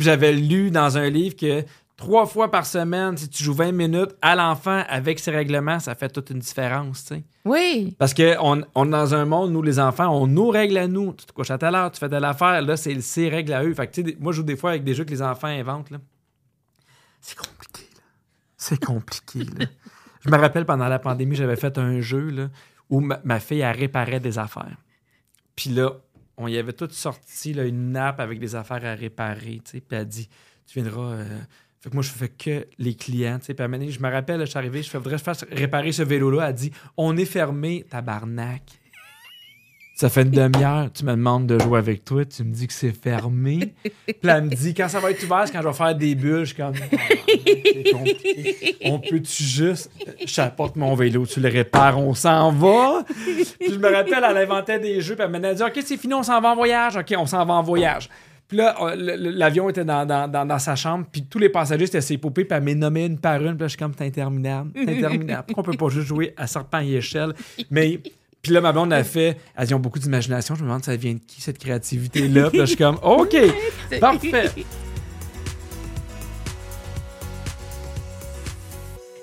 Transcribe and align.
j'avais 0.00 0.32
lu 0.32 0.70
dans 0.70 0.98
un 0.98 1.08
livre 1.08 1.36
que 1.36 1.64
trois 1.96 2.26
fois 2.26 2.50
par 2.50 2.66
semaine, 2.66 3.16
si 3.16 3.28
tu 3.28 3.44
joues 3.44 3.54
20 3.54 3.72
minutes 3.72 4.14
à 4.22 4.34
l'enfant 4.34 4.82
avec 4.88 5.18
ses 5.18 5.30
règlements, 5.30 5.78
ça 5.78 5.94
fait 5.94 6.08
toute 6.08 6.30
une 6.30 6.40
différence, 6.40 7.04
tu 7.04 7.14
sais. 7.14 7.22
Oui. 7.44 7.94
Parce 7.98 8.14
qu'on 8.14 8.62
on 8.74 8.86
est 8.86 8.90
dans 8.90 9.14
un 9.14 9.24
monde, 9.24 9.52
nous, 9.52 9.62
les 9.62 9.78
enfants, 9.78 10.08
on 10.08 10.26
nos 10.26 10.50
règles 10.50 10.78
à 10.78 10.88
nous. 10.88 11.12
Tu 11.12 11.26
te 11.26 11.32
couches 11.32 11.50
à 11.50 11.58
telle 11.58 11.74
heure, 11.74 11.90
tu 11.90 11.98
fais 11.98 12.08
telle 12.08 12.24
affaire. 12.24 12.62
Là, 12.62 12.76
c'est 12.76 13.00
ses 13.00 13.28
règles 13.28 13.52
à 13.52 13.64
eux. 13.64 13.74
Fait 13.74 13.86
que, 13.86 13.92
tu 13.92 14.04
sais, 14.04 14.16
moi, 14.20 14.32
je 14.32 14.38
joue 14.38 14.42
des 14.42 14.56
fois 14.56 14.70
avec 14.70 14.84
des 14.84 14.94
jeux 14.94 15.04
que 15.04 15.10
les 15.10 15.22
enfants 15.22 15.48
inventent. 15.48 15.90
Là. 15.90 15.98
C'est 17.20 17.36
compliqué, 17.36 17.82
là. 17.94 18.02
C'est 18.56 18.84
compliqué, 18.84 19.40
là. 19.58 19.66
Je 20.24 20.30
me 20.30 20.36
rappelle, 20.36 20.64
pendant 20.64 20.88
la 20.88 21.00
pandémie, 21.00 21.34
j'avais 21.34 21.56
fait 21.56 21.78
un 21.78 22.00
jeu 22.00 22.30
là, 22.30 22.48
où 22.90 23.00
ma, 23.00 23.20
ma 23.24 23.40
fille, 23.40 23.60
elle 23.60 23.76
réparait 23.76 24.20
des 24.20 24.38
affaires. 24.38 24.76
Puis 25.56 25.70
là, 25.70 25.90
on 26.42 26.48
y 26.48 26.58
avait 26.58 26.72
tout 26.72 26.88
sorti 26.90 27.52
là, 27.54 27.64
une 27.64 27.92
nappe 27.92 28.20
avec 28.20 28.38
des 28.38 28.54
affaires 28.54 28.84
à 28.84 28.94
réparer. 28.94 29.60
Puis 29.64 29.82
elle 29.90 30.06
dit 30.06 30.28
Tu 30.66 30.80
viendras. 30.80 31.12
euh, 31.12 31.38
Fait 31.80 31.90
que 31.90 31.94
moi, 31.94 32.02
je 32.02 32.10
fais 32.10 32.28
que 32.28 32.66
les 32.78 32.94
clients. 32.94 33.38
Puis 33.38 33.54
à 33.58 33.66
je 33.90 34.00
me 34.00 34.10
rappelle, 34.10 34.40
je 34.40 34.46
suis 34.46 34.58
arrivé, 34.58 34.82
je 34.82 34.90
fais 34.90 34.98
Faudrait 34.98 35.12
que 35.14 35.18
je 35.18 35.24
fasse 35.24 35.44
réparer 35.50 35.92
ce 35.92 36.02
vélo-là. 36.02 36.48
Elle 36.48 36.54
dit 36.54 36.72
On 36.96 37.16
est 37.16 37.24
fermé, 37.24 37.84
tabarnak. 37.88 38.62
Ça 40.02 40.08
fait 40.08 40.22
une 40.22 40.30
demi-heure, 40.32 40.90
tu 40.92 41.04
me 41.04 41.12
demandes 41.12 41.46
de 41.46 41.60
jouer 41.60 41.78
avec 41.78 42.04
toi, 42.04 42.24
tu 42.24 42.42
me 42.42 42.52
dis 42.52 42.66
que 42.66 42.72
c'est 42.72 42.90
fermé. 42.90 43.72
Puis 43.84 44.14
elle 44.24 44.42
me 44.46 44.48
dit, 44.48 44.74
quand 44.74 44.88
ça 44.88 44.98
va 44.98 45.12
être 45.12 45.22
ouvert, 45.22 45.44
c'est 45.46 45.52
quand 45.52 45.62
je 45.62 45.68
vais 45.68 45.72
faire 45.74 45.94
des 45.94 46.16
bulles. 46.16 46.40
Je 46.40 46.46
suis 46.46 46.56
comme, 46.56 46.74
Ah. 47.94 47.98
On 48.84 48.98
peut-tu 48.98 49.44
juste, 49.44 49.90
j'apporte 50.26 50.74
mon 50.74 50.96
vélo, 50.96 51.24
tu 51.24 51.38
le 51.38 51.48
répares, 51.48 52.00
on 52.00 52.14
s'en 52.14 52.50
va. 52.50 53.04
Puis 53.60 53.72
je 53.72 53.78
me 53.78 53.88
rappelle, 53.94 54.24
elle 54.28 54.36
inventait 54.38 54.80
des 54.80 55.00
jeux, 55.00 55.14
puis 55.14 55.24
elle 55.24 55.40
m'a 55.40 55.54
dit, 55.54 55.62
OK, 55.62 55.78
c'est 55.84 55.96
fini, 55.96 56.14
on 56.14 56.24
s'en 56.24 56.40
va 56.40 56.50
en 56.50 56.56
voyage. 56.56 56.96
OK, 56.96 57.14
on 57.16 57.26
s'en 57.26 57.44
va 57.44 57.54
en 57.54 57.62
voyage. 57.62 58.08
Puis 58.48 58.56
là, 58.58 58.74
le- 58.96 59.14
l'avion 59.30 59.68
était 59.70 59.84
dans, 59.84 60.04
dans- 60.04 60.28
dans- 60.46 60.58
sa 60.58 60.74
chambre, 60.74 61.06
puis 61.12 61.22
tous 61.30 61.38
les 61.38 61.48
passagers, 61.48 61.86
c'était 61.86 62.00
ses 62.00 62.18
poupées, 62.18 62.44
puis 62.44 62.56
elle 62.56 62.64
m'est 62.64 62.74
nommé 62.74 63.06
une 63.06 63.18
par 63.18 63.36
une. 63.40 63.56
Puis 63.56 63.66
je 63.66 63.68
suis 63.68 63.78
comme, 63.78 63.92
c'est 63.96 64.04
interminable, 64.06 64.72
c'est. 64.74 65.46
Pourquoi 65.46 65.62
on 65.62 65.70
peut 65.70 65.76
pas 65.76 65.88
juste 65.90 66.08
jouer 66.08 66.34
à 66.36 66.46
serpent 66.48 66.80
et 66.80 66.92
échelle? 66.94 67.32
Mais, 67.70 68.00
puis 68.42 68.52
là, 68.52 68.60
ma 68.60 68.72
blonde 68.72 68.92
a 68.92 69.04
fait, 69.04 69.36
elles 69.56 69.72
ont 69.72 69.78
beaucoup 69.78 70.00
d'imagination. 70.00 70.56
Je 70.56 70.62
me 70.62 70.66
demande, 70.66 70.82
ça 70.82 70.96
vient 70.96 71.14
de 71.14 71.20
qui, 71.20 71.40
cette 71.40 71.58
créativité-là? 71.58 72.48
Puis 72.50 72.58
là, 72.58 72.64
je 72.64 72.70
suis 72.70 72.76
comme, 72.76 72.98
OK, 73.00 73.36
parfait. 74.00 74.50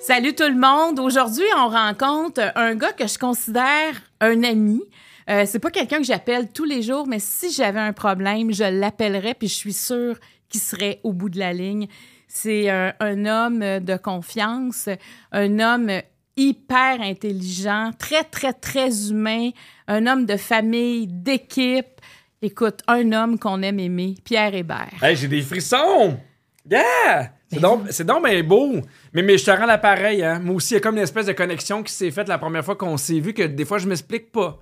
Salut 0.02 0.34
tout 0.34 0.48
le 0.48 0.58
monde. 0.58 1.00
Aujourd'hui, 1.02 1.44
on 1.58 1.68
rencontre 1.68 2.40
un 2.56 2.76
gars 2.76 2.94
que 2.94 3.08
je 3.08 3.18
considère 3.18 4.02
un 4.22 4.42
ami. 4.44 4.82
Euh, 5.30 5.44
c'est 5.46 5.60
pas 5.60 5.70
quelqu'un 5.70 5.98
que 5.98 6.06
j'appelle 6.06 6.50
tous 6.54 6.64
les 6.64 6.82
jours, 6.82 7.06
mais 7.06 7.20
si 7.20 7.52
j'avais 7.52 7.82
un 7.82 7.92
problème, 7.92 8.54
je 8.54 8.64
l'appellerais, 8.64 9.34
puis 9.34 9.50
je 9.50 9.56
suis 9.56 9.74
sûre 9.74 10.18
qu'il 10.48 10.62
serait 10.62 11.02
au 11.04 11.12
bout 11.12 11.28
de 11.28 11.40
la 11.40 11.52
ligne. 11.52 11.90
C'est 12.30 12.70
un, 12.70 12.94
un 13.02 13.26
homme 13.26 13.60
de 13.60 13.98
confiance, 13.98 14.88
un 15.34 15.60
homme 15.60 15.92
hyper 16.40 17.02
intelligent, 17.02 17.92
très, 18.00 18.24
très, 18.24 18.54
très 18.54 19.10
humain, 19.10 19.50
un 19.88 20.08
homme 20.08 20.26
de 20.26 20.38
famille, 20.38 21.06
d'équipe. 21.06 22.00
Écoute, 22.42 22.80
un 22.88 23.12
homme 23.12 23.38
qu'on 23.38 23.62
aime 23.62 23.80
aimer, 23.80 24.16
Pierre 24.24 24.56
Hébert. 24.56 25.04
Hey, 25.04 25.18
j'ai 25.18 25.28
des 25.28 25.42
frissons! 25.42 26.18
Yeah! 26.70 27.34
C'est 27.52 27.60
donc, 27.60 27.82
c'est 27.90 28.06
donc 28.06 28.26
bien 28.26 28.42
beau. 28.44 28.72
Mais, 29.12 29.22
mais 29.22 29.38
je 29.38 29.44
te 29.44 29.52
rends 29.52 29.66
l'appareil, 29.66 30.24
hein. 30.24 30.40
Moi 30.40 30.56
aussi, 30.56 30.74
il 30.74 30.74
y 30.76 30.78
a 30.78 30.80
comme 30.80 30.96
une 30.96 31.04
espèce 31.04 31.26
de 31.26 31.34
connexion 31.34 31.84
qui 31.84 31.92
s'est 31.92 32.12
faite 32.12 32.30
la 32.30 32.38
première 32.38 32.64
fois 32.64 32.76
qu'on 32.76 32.96
s'est 32.96 33.20
vu 33.20 33.34
que 33.34 33.44
des 33.44 33.66
fois, 33.66 33.80
je 33.80 33.88
m'explique 33.88 34.32
pas. 34.32 34.62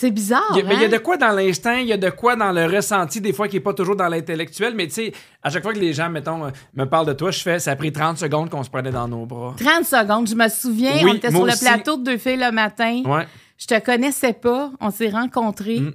C'est 0.00 0.12
bizarre, 0.12 0.46
Il 0.52 0.58
y 0.58 0.60
a- 0.60 0.62
mais 0.64 0.74
il 0.76 0.80
y 0.80 0.84
a 0.84 0.86
hein? 0.86 0.90
de 0.90 0.98
quoi 0.98 1.16
dans 1.16 1.32
l'instinct, 1.32 1.78
il 1.78 1.88
y 1.88 1.92
a 1.92 1.96
de 1.96 2.08
quoi 2.10 2.36
dans 2.36 2.52
le 2.52 2.66
ressenti, 2.66 3.20
des 3.20 3.32
fois 3.32 3.48
qui 3.48 3.56
est 3.56 3.60
pas 3.60 3.74
toujours 3.74 3.96
dans 3.96 4.06
l'intellectuel. 4.06 4.74
Mais 4.76 4.86
tu 4.86 4.92
sais, 4.92 5.12
à 5.42 5.50
chaque 5.50 5.64
fois 5.64 5.72
que 5.72 5.80
les 5.80 5.92
gens, 5.92 6.08
mettons, 6.08 6.44
euh, 6.44 6.50
me 6.76 6.84
parlent 6.84 7.06
de 7.08 7.14
toi, 7.14 7.32
je 7.32 7.40
fais, 7.40 7.58
ça 7.58 7.72
a 7.72 7.76
pris 7.76 7.90
30 7.90 8.16
secondes 8.16 8.48
qu'on 8.48 8.62
se 8.62 8.70
prenait 8.70 8.92
dans 8.92 9.08
nos 9.08 9.26
bras. 9.26 9.56
30 9.58 9.84
secondes. 9.84 10.28
Je 10.28 10.36
me 10.36 10.48
souviens, 10.48 10.92
Oui, 11.02 11.10
on 11.10 11.14
était 11.14 11.32
sur 11.32 11.44
le 11.44 11.58
plateau 11.58 11.96
de 11.96 12.04
Deux 12.04 12.16
filles 12.16 12.36
le 12.36 12.52
matin. 12.52 13.02
Ouais. 13.06 13.26
Je 13.58 13.66
te 13.66 13.76
connaissais 13.84 14.34
pas. 14.34 14.70
On 14.80 14.92
s'est 14.92 15.08
rencontrés. 15.10 15.80
Mm. 15.80 15.92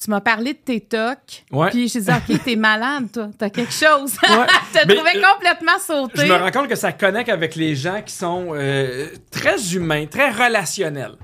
Tu 0.00 0.10
m'as 0.10 0.20
parlé 0.20 0.52
de 0.52 0.58
tes 0.64 0.80
tocs. 0.80 1.44
Ouais. 1.50 1.70
Puis 1.70 1.88
je 1.88 1.98
dit, 1.98 2.08
OK, 2.08 2.40
t'es 2.44 2.54
malade, 2.70 3.08
toi. 3.12 3.30
T'as 3.36 3.50
quelque 3.50 3.72
chose. 3.72 4.12
Ouais. 4.22 4.46
je 4.74 4.78
te 4.78 4.86
Mais, 4.86 4.94
trouvais 4.94 5.16
euh, 5.16 5.22
complètement 5.34 5.78
sauté. 5.84 6.24
Je 6.24 6.32
me 6.32 6.38
rends 6.38 6.52
compte 6.52 6.68
que 6.68 6.76
ça 6.76 6.92
connecte 6.92 7.28
avec 7.30 7.56
les 7.56 7.74
gens 7.74 8.00
qui 8.06 8.14
sont 8.14 8.50
euh, 8.52 9.08
très 9.32 9.74
humains, 9.74 10.06
très 10.06 10.30
relationnels. 10.30 11.16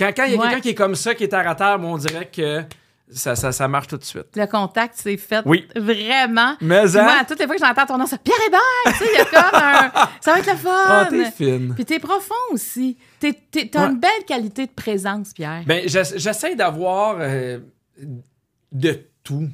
Quand 0.00 0.12
quand 0.16 0.24
il 0.24 0.32
y 0.32 0.34
a 0.34 0.38
Ouais. 0.38 0.44
quelqu'un 0.48 0.60
qui 0.60 0.68
est 0.70 0.74
comme 0.74 0.94
ça, 0.94 1.14
qui 1.14 1.24
est 1.24 1.28
terre 1.28 1.48
à 1.48 1.54
terre, 1.54 1.78
on 1.80 1.96
dirait 1.98 2.26
que 2.34 2.62
ça, 3.12 3.34
ça, 3.36 3.52
ça 3.52 3.66
marche 3.68 3.88
tout 3.88 3.96
de 3.98 4.04
suite. 4.04 4.26
Le 4.36 4.46
contact 4.46 4.96
s'est 4.96 5.16
fait 5.16 5.42
Oui. 5.44 5.66
vraiment. 5.76 6.54
Mais 6.60 6.84
Puis 6.84 6.98
hein? 6.98 7.02
Moi, 7.02 7.12
à 7.20 7.24
toutes 7.24 7.38
les 7.40 7.46
fois 7.46 7.56
que 7.56 7.60
j'entends 7.64 7.84
ton 7.86 7.98
nom, 7.98 8.06
c'est 8.06 8.22
Pierre 8.22 8.38
Hébert. 8.46 8.60
tu 8.86 8.92
sais, 9.04 9.10
il 9.12 9.18
y 9.18 9.20
a 9.20 9.24
comme 9.24 9.60
un. 9.60 9.90
Ça 10.20 10.32
va 10.32 10.38
être 10.38 10.50
le 10.50 10.56
fun. 10.56 10.70
Ah, 10.86 11.06
t'es 11.10 11.30
fine. 11.32 11.74
Puis 11.74 11.84
t'es 11.84 11.98
profond 11.98 12.34
aussi. 12.52 12.96
T'es- 13.18 13.32
t'es- 13.50 13.68
T'as 13.68 13.86
Ouais. 13.86 13.92
une 13.92 13.98
belle 14.00 14.24
qualité 14.26 14.66
de 14.66 14.72
présence, 14.72 15.32
Pierre. 15.32 15.62
Ben, 15.66 15.82
j'ess- 15.88 16.14
j'essaie 16.16 16.54
d'avoir 16.54 17.16
euh, 17.20 17.58
de 18.72 18.98
tout. 19.24 19.48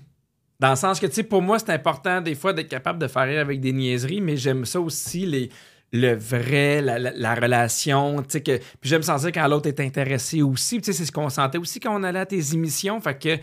Dans 0.61 0.71
le 0.71 0.77
sens 0.77 0.99
que, 1.01 1.07
tu 1.07 1.13
sais, 1.15 1.23
pour 1.23 1.43
moi, 1.43 1.59
c'est 1.59 1.71
important 1.71 2.21
des 2.21 2.35
fois 2.35 2.53
d'être 2.53 2.69
capable 2.69 2.99
de 2.99 3.09
faire 3.09 3.25
rire 3.27 3.41
avec 3.41 3.61
des 3.61 3.73
niaiseries, 3.73 4.21
mais 4.21 4.37
j'aime 4.37 4.65
ça 4.65 4.81
aussi, 4.81 5.27
les, 5.27 5.51
le 5.93 6.15
vrai, 6.15 6.83
la, 6.83 6.99
la- 6.99 7.13
la 7.13 7.35
relation, 7.35 8.23
que... 8.23 8.39
Puis 8.59 8.61
j'aime 8.91 9.03
sentir 9.03 9.33
quand 9.33 9.47
l'autre 9.49 9.69
est 9.69 9.81
intéressé 9.81 10.43
aussi, 10.43 10.81
c'est 10.83 10.93
ce 10.93 11.13
qu'on 11.13 11.29
sentait 11.31 11.59
aussi 11.59 11.81
quand 11.81 11.99
on 11.99 12.03
allait 12.03 12.19
à 12.21 12.27
tes 12.27 12.53
émissions, 12.55 13.01
fait 13.01 13.19
que... 13.19 13.39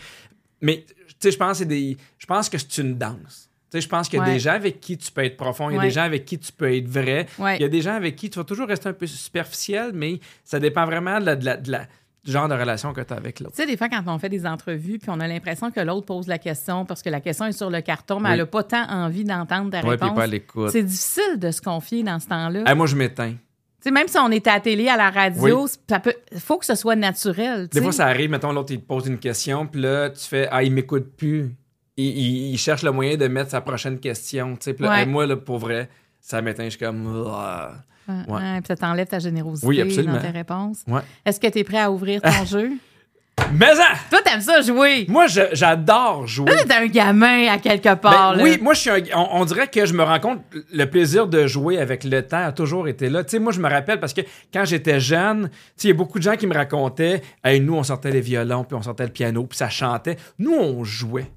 Mais, 0.61 0.85
je 1.23 1.29
pense 1.35 1.51
que 1.51 1.57
c'est 1.59 1.65
des... 1.65 1.97
Je 2.17 2.25
pense 2.25 2.49
que 2.49 2.57
c'est 2.57 2.81
une 2.81 2.95
danse. 2.97 3.49
Je 3.73 3.87
pense 3.87 4.07
qu'il 4.07 4.19
y 4.19 4.21
a 4.21 4.25
Ouais. 4.25 4.33
des 4.33 4.39
gens 4.39 4.51
avec 4.51 4.79
qui 4.79 4.97
tu 4.99 5.11
peux 5.11 5.23
être 5.23 5.35
profond, 5.35 5.69
il 5.71 5.73
y 5.73 5.77
a 5.77 5.79
Ouais. 5.79 5.85
des 5.87 5.91
gens 5.91 6.03
avec 6.03 6.25
qui 6.25 6.37
tu 6.37 6.51
peux 6.51 6.71
être 6.75 6.87
vrai, 6.87 7.25
Ouais. 7.39 7.57
il 7.57 7.61
y 7.63 7.65
a 7.65 7.69
des 7.69 7.81
gens 7.81 7.95
avec 7.95 8.15
qui 8.15 8.29
tu 8.29 8.37
vas 8.37 8.45
toujours 8.45 8.67
rester 8.67 8.87
un 8.87 8.93
peu 8.93 9.07
superficiel, 9.07 9.91
mais 9.95 10.19
ça 10.43 10.59
dépend 10.59 10.85
vraiment 10.85 11.19
de 11.19 11.25
la- 11.25 11.35
de 11.35 11.43
la- 11.45 11.57
de 11.57 11.71
la- 11.71 11.85
du 11.85 11.87
genre 12.31 12.47
de 12.47 12.53
relation 12.53 12.93
que 12.93 13.01
tu 13.01 13.13
as 13.13 13.17
avec 13.17 13.39
l'autre. 13.39 13.55
Tu 13.55 13.61
sais, 13.61 13.67
des 13.67 13.75
fois, 13.77 13.89
quand 13.89 14.01
on 14.07 14.17
fait 14.19 14.29
des 14.29 14.45
entrevues, 14.45 14.97
puis 14.99 15.09
on 15.09 15.19
a 15.19 15.27
l'impression 15.27 15.71
que 15.71 15.79
l'autre 15.79 16.05
pose 16.05 16.27
la 16.27 16.37
question 16.37 16.85
parce 16.85 17.01
que 17.01 17.09
la 17.09 17.19
question 17.21 17.45
est 17.45 17.51
sur 17.51 17.69
le 17.69 17.81
carton, 17.81 18.19
mais 18.19 18.29
Oui. 18.29 18.33
elle 18.33 18.39
n'a 18.39 18.45
pas 18.45 18.63
tant 18.63 18.87
envie 18.89 19.23
d'entendre 19.25 19.71
ta 19.71 19.77
Ouais, 19.77 19.97
puis 19.97 20.05
réponse. 20.05 20.15
pas 20.15 20.23
à 20.23 20.27
l'écoute. 20.27 20.69
C'est 20.69 20.83
difficile 20.83 21.37
de 21.37 21.51
se 21.51 21.61
confier 21.61 22.03
dans 22.03 22.19
ce 22.19 22.27
temps-là. 22.27 22.63
Ah, 22.65 22.75
moi, 22.75 22.85
je 22.87 22.95
m'éteins. 22.95 23.31
Tu 23.33 23.89
sais, 23.89 23.91
même 23.91 24.07
si 24.07 24.17
on 24.17 24.31
est 24.31 24.47
à 24.47 24.53
la 24.53 24.59
télé, 24.61 24.87
à 24.87 24.95
la 24.95 25.09
radio, 25.09 25.63
Oui. 25.65 25.69
peut, 26.01 26.13
faut 26.39 26.57
que 26.57 26.65
ce 26.65 26.75
soit 26.75 26.95
naturel. 26.95 27.67
tu 27.69 27.77
Des 27.77 27.83
fois, 27.83 27.91
ça 27.91 28.05
arrive, 28.05 28.29
mettons, 28.29 28.53
l'autre, 28.53 28.71
il 28.71 28.79
te 28.79 28.85
pose 28.87 29.07
une 29.07 29.19
question, 29.19 29.67
puis 29.67 29.81
là, 29.81 30.09
tu 30.09 30.21
fais 30.25 30.47
Ah, 30.51 30.63
il 30.63 30.71
m'écoute 30.71 31.17
plus. 31.17 31.53
Il, 31.97 32.05
il- 32.05 32.51
il 32.53 32.57
cherche 32.57 32.81
le 32.83 32.91
moyen 32.91 33.17
de 33.17 33.27
mettre 33.27 33.51
sa 33.51 33.59
prochaine 33.61 33.99
question. 33.99 34.55
tu 34.55 34.63
sais. 34.63 34.73
Puis 34.73 34.83
là, 34.85 34.91
Ouais. 34.91 34.99
hey, 35.01 35.05
moi, 35.05 35.27
là, 35.27 35.35
pour 35.35 35.57
vrai, 35.59 35.89
ça 36.23 36.41
m'éteint. 36.41 36.63
Je 36.65 36.69
suis 36.71 36.79
comme. 36.79 37.05
Ouais, 37.05 38.13
Ouais. 38.27 38.33
ouais, 38.33 38.57
puis 38.59 38.67
ça 38.67 38.75
t'enlève 38.75 39.07
ta 39.07 39.19
générosité 39.19 39.65
Oui, 39.67 39.79
absolument. 39.79 40.15
dans 40.15 40.19
tes 40.21 40.27
réponses. 40.29 40.83
Ouais. 40.87 40.99
Est-ce 41.25 41.39
que 41.39 41.47
tu 41.47 41.59
es 41.59 41.63
prêt 41.63 41.79
à 41.79 41.89
ouvrir 41.91 42.21
ton 42.21 42.43
jeu? 42.45 42.71
Mais 43.53 43.73
ça! 43.75 43.87
Toi, 44.11 44.19
t'aimes 44.23 44.41
ça 44.41 44.61
jouer. 44.61 45.05
Moi, 45.09 45.25
je- 45.27 45.53
j'adore 45.53 46.27
jouer. 46.27 46.45
Toi, 46.51 46.63
t'es 46.67 46.73
un 46.73 46.85
gamin 46.87 47.47
à 47.51 47.57
quelque 47.57 47.83
Ben, 47.89 47.95
part. 47.95 48.35
là. 48.35 48.43
oui, 48.43 48.59
moi, 48.61 48.73
je 48.73 48.79
suis 48.81 48.89
un- 48.89 49.01
on, 49.15 49.41
on 49.41 49.45
dirait 49.45 49.67
que 49.67 49.85
je 49.85 49.93
me 49.93 50.03
rends 50.03 50.19
compte, 50.19 50.41
le 50.71 50.85
plaisir 50.85 51.27
de 51.27 51.47
jouer 51.47 51.79
avec 51.79 52.03
le 52.03 52.21
temps 52.27 52.45
a 52.45 52.51
toujours 52.51 52.87
été 52.87 53.09
là. 53.09 53.23
Tu 53.23 53.31
sais, 53.31 53.39
moi, 53.39 53.51
je 53.53 53.59
me 53.59 53.69
rappelle 53.69 53.99
parce 53.99 54.13
que 54.13 54.21
quand 54.53 54.65
j'étais 54.65 54.99
jeune, 54.99 55.49
tu 55.49 55.55
sais, 55.77 55.87
il 55.87 55.91
y 55.91 55.93
a 55.93 55.95
beaucoup 55.97 56.19
de 56.19 56.23
gens 56.23 56.35
qui 56.35 56.45
me 56.45 56.53
racontaient, 56.53 57.21
hey, 57.43 57.59
nous, 57.59 57.73
on 57.75 57.83
sortait 57.83 58.11
les 58.11 58.21
violons, 58.21 58.65
puis 58.65 58.75
on 58.75 58.81
sortait 58.83 59.05
le 59.05 59.11
piano, 59.11 59.43
puis 59.45 59.57
ça 59.57 59.69
chantait. 59.69 60.17
Nous, 60.37 60.53
on 60.53 60.83
jouait. 60.83 61.31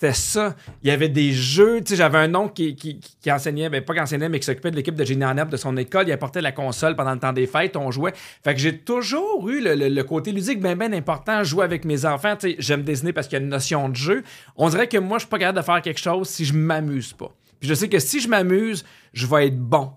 C'était 0.00 0.14
ça. 0.14 0.56
Il 0.82 0.88
y 0.88 0.90
avait 0.90 1.10
des 1.10 1.32
jeux. 1.32 1.82
J'avais 1.86 2.16
un 2.16 2.34
oncle 2.34 2.54
qui, 2.54 3.00
enseignait, 3.30 3.68
ben 3.68 3.84
pas 3.84 3.92
qui 3.92 4.00
enseignait, 4.00 4.30
mais 4.30 4.40
qui 4.40 4.46
s'occupait 4.46 4.70
de 4.70 4.76
l'équipe 4.76 4.94
de 4.94 5.04
génie 5.04 5.26
en 5.26 5.34
de 5.34 5.56
son 5.58 5.76
école. 5.76 6.08
Il 6.08 6.12
apportait 6.12 6.40
la 6.40 6.52
console 6.52 6.96
pendant 6.96 7.12
le 7.12 7.18
temps 7.18 7.34
des 7.34 7.46
fêtes. 7.46 7.76
On 7.76 7.90
jouait. 7.90 8.14
Fait 8.42 8.54
que 8.54 8.60
j'ai 8.60 8.78
toujours 8.78 9.46
eu 9.50 9.60
le, 9.62 10.02
côté 10.02 10.32
ludique 10.32 10.58
bien, 10.62 10.74
bien 10.74 10.90
important. 10.94 11.44
Jouer 11.44 11.64
avec 11.64 11.84
mes 11.84 12.06
enfants. 12.06 12.34
J'aime 12.58 12.82
dessiner 12.82 13.12
parce 13.12 13.28
qu'il 13.28 13.38
y 13.38 13.42
a 13.42 13.44
une 13.44 13.50
notion 13.50 13.90
de 13.90 13.96
jeu. 13.96 14.24
On 14.56 14.70
dirait 14.70 14.88
que 14.88 14.96
moi, 14.96 15.18
je 15.18 15.24
suis 15.24 15.28
pas 15.28 15.38
capable 15.38 15.58
de 15.58 15.64
faire 15.64 15.82
quelque 15.82 16.00
chose 16.00 16.30
si 16.30 16.46
je 16.46 16.54
m'amuse 16.54 17.12
pas. 17.12 17.30
Puis 17.58 17.68
je 17.68 17.74
sais 17.74 17.90
que 17.90 17.98
si 17.98 18.20
je 18.20 18.28
m'amuse, 18.28 18.86
je 19.12 19.26
vais 19.26 19.48
être 19.48 19.58
bon. 19.58 19.92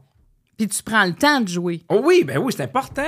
Puis 0.68 0.78
tu 0.78 0.84
prends 0.84 1.04
le 1.04 1.14
temps 1.14 1.42
de 1.42 1.48
jouer. 1.50 1.82
Oh 1.90 2.00
oui, 2.04 2.24
ben 2.24 2.38
oui, 2.38 2.54
c'est 2.56 2.64
important. 2.64 3.02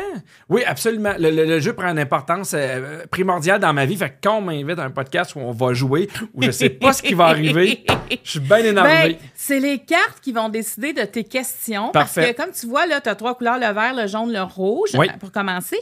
Oui, 0.50 0.64
absolument. 0.66 1.14
Le, 1.18 1.32
le- 1.32 1.46
le 1.46 1.60
jeu 1.60 1.72
prend 1.74 1.88
une 1.90 2.00
importance 2.00 2.52
euh, 2.54 3.06
primordiale 3.10 3.60
dans 3.62 3.72
ma 3.72 3.86
vie. 3.86 3.96
Fait 3.96 4.10
que 4.10 4.16
quand 4.24 4.40
on 4.40 4.42
m'invite 4.42 4.78
à 4.78 4.84
un 4.84 4.90
podcast 4.92 5.36
où 5.36 5.40
on 5.40 5.52
va 5.52 5.74
jouer, 5.74 6.10
où 6.34 6.42
je 6.44 6.52
sais 6.52 6.70
pas 6.70 6.92
ce 6.92 7.02
qui 7.02 7.14
va 7.14 7.28
arriver, 7.28 7.86
je 8.24 8.30
suis 8.32 8.40
bien 8.42 8.58
énervé. 8.58 9.14
Ben, 9.14 9.16
c'est 9.36 9.60
les 9.62 9.80
cartes 9.80 10.20
qui 10.22 10.34
vont 10.34 10.50
décider 10.50 10.92
de 10.92 11.04
tes 11.04 11.24
questions. 11.24 11.92
Parfait. 11.92 12.22
Parce 12.22 12.32
que, 12.36 12.42
comme 12.42 12.52
tu 12.52 12.68
vois, 12.68 12.86
là, 12.88 13.00
tu 13.00 13.08
as 13.10 13.16
trois 13.16 13.36
couleurs, 13.36 13.56
le 13.60 13.74
vert, 13.74 13.94
le 13.96 14.08
jaune, 14.08 14.34
le 14.34 14.42
rouge, 14.44 14.90
Oui. 14.98 15.08
pour 15.20 15.32
commencer. 15.32 15.78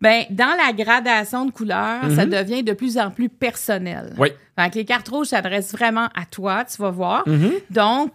Ben, 0.00 0.24
dans 0.30 0.56
la 0.56 0.72
gradation 0.72 1.44
de 1.46 1.52
couleurs, 1.52 2.00
ça 2.16 2.26
devient 2.26 2.64
de 2.64 2.72
plus 2.72 2.98
en 2.98 3.12
plus 3.12 3.28
personnel. 3.28 4.14
Mhm. 4.14 4.20
Oui. 4.20 4.28
Fait 4.58 4.70
que 4.70 4.74
les 4.74 4.84
cartes 4.84 5.08
rouges 5.08 5.28
s'adressent 5.28 5.70
vraiment 5.72 6.08
à 6.16 6.24
toi, 6.28 6.64
tu 6.64 6.82
vas 6.82 6.90
voir. 6.90 7.22
Mhm. 7.28 7.52
Donc, 7.70 8.10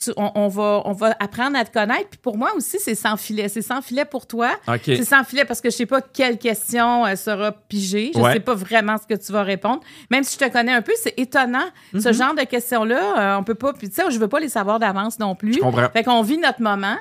tu- 0.00 0.12
on, 0.16 0.32
on 0.34 0.48
va, 0.48 0.82
on 0.84 0.92
va 0.92 1.14
apprendre 1.20 1.56
à 1.56 1.64
te 1.64 1.72
connaître. 1.72 2.08
Puis 2.10 2.18
pour 2.20 2.36
moi 2.36 2.52
aussi, 2.56 2.78
c'est 2.80 2.94
sans 2.94 3.16
filet. 3.16 3.48
C'est 3.48 3.62
sans 3.62 3.80
filet 3.80 4.04
pour 4.04 4.26
toi. 4.26 4.50
OK. 4.68 4.80
C'est 4.84 5.04
sans 5.04 5.22
filet 5.24 5.44
parce 5.44 5.60
que 5.60 5.70
je 5.70 5.76
sais 5.76 5.86
pas 5.86 6.00
quelle 6.02 6.38
question 6.38 7.06
euh, 7.06 7.16
sera 7.16 7.52
pigée. 7.52 8.10
Je 8.14 8.20
Ouais. 8.20 8.32
sais 8.34 8.40
pas 8.40 8.54
vraiment 8.54 8.96
ce 8.98 9.06
que 9.06 9.18
tu 9.20 9.30
vas 9.32 9.42
répondre. 9.42 9.80
Même 10.10 10.24
si 10.24 10.36
je 10.38 10.44
te 10.44 10.50
connais 10.52 10.72
un 10.72 10.82
peu, 10.82 10.92
c'est 11.00 11.14
étonnant. 11.18 11.64
Ce 11.92 12.08
Mhm. 12.08 12.12
genre 12.14 12.34
de 12.34 12.42
questions-là, 12.42 13.34
euh, 13.36 13.38
on 13.38 13.44
peut 13.44 13.54
pas. 13.54 13.72
Puis 13.72 13.88
tu 13.88 13.94
sais, 13.96 14.02
je 14.10 14.18
veux 14.18 14.28
pas 14.28 14.40
les 14.40 14.48
savoir 14.48 14.78
d'avance 14.78 15.18
non 15.18 15.34
plus. 15.34 15.54
Je 15.54 15.58
comprends. 15.60 15.88
Fait 15.92 16.02
qu'on 16.04 16.22
vit 16.22 16.38
notre 16.38 16.60
moment. 16.60 16.96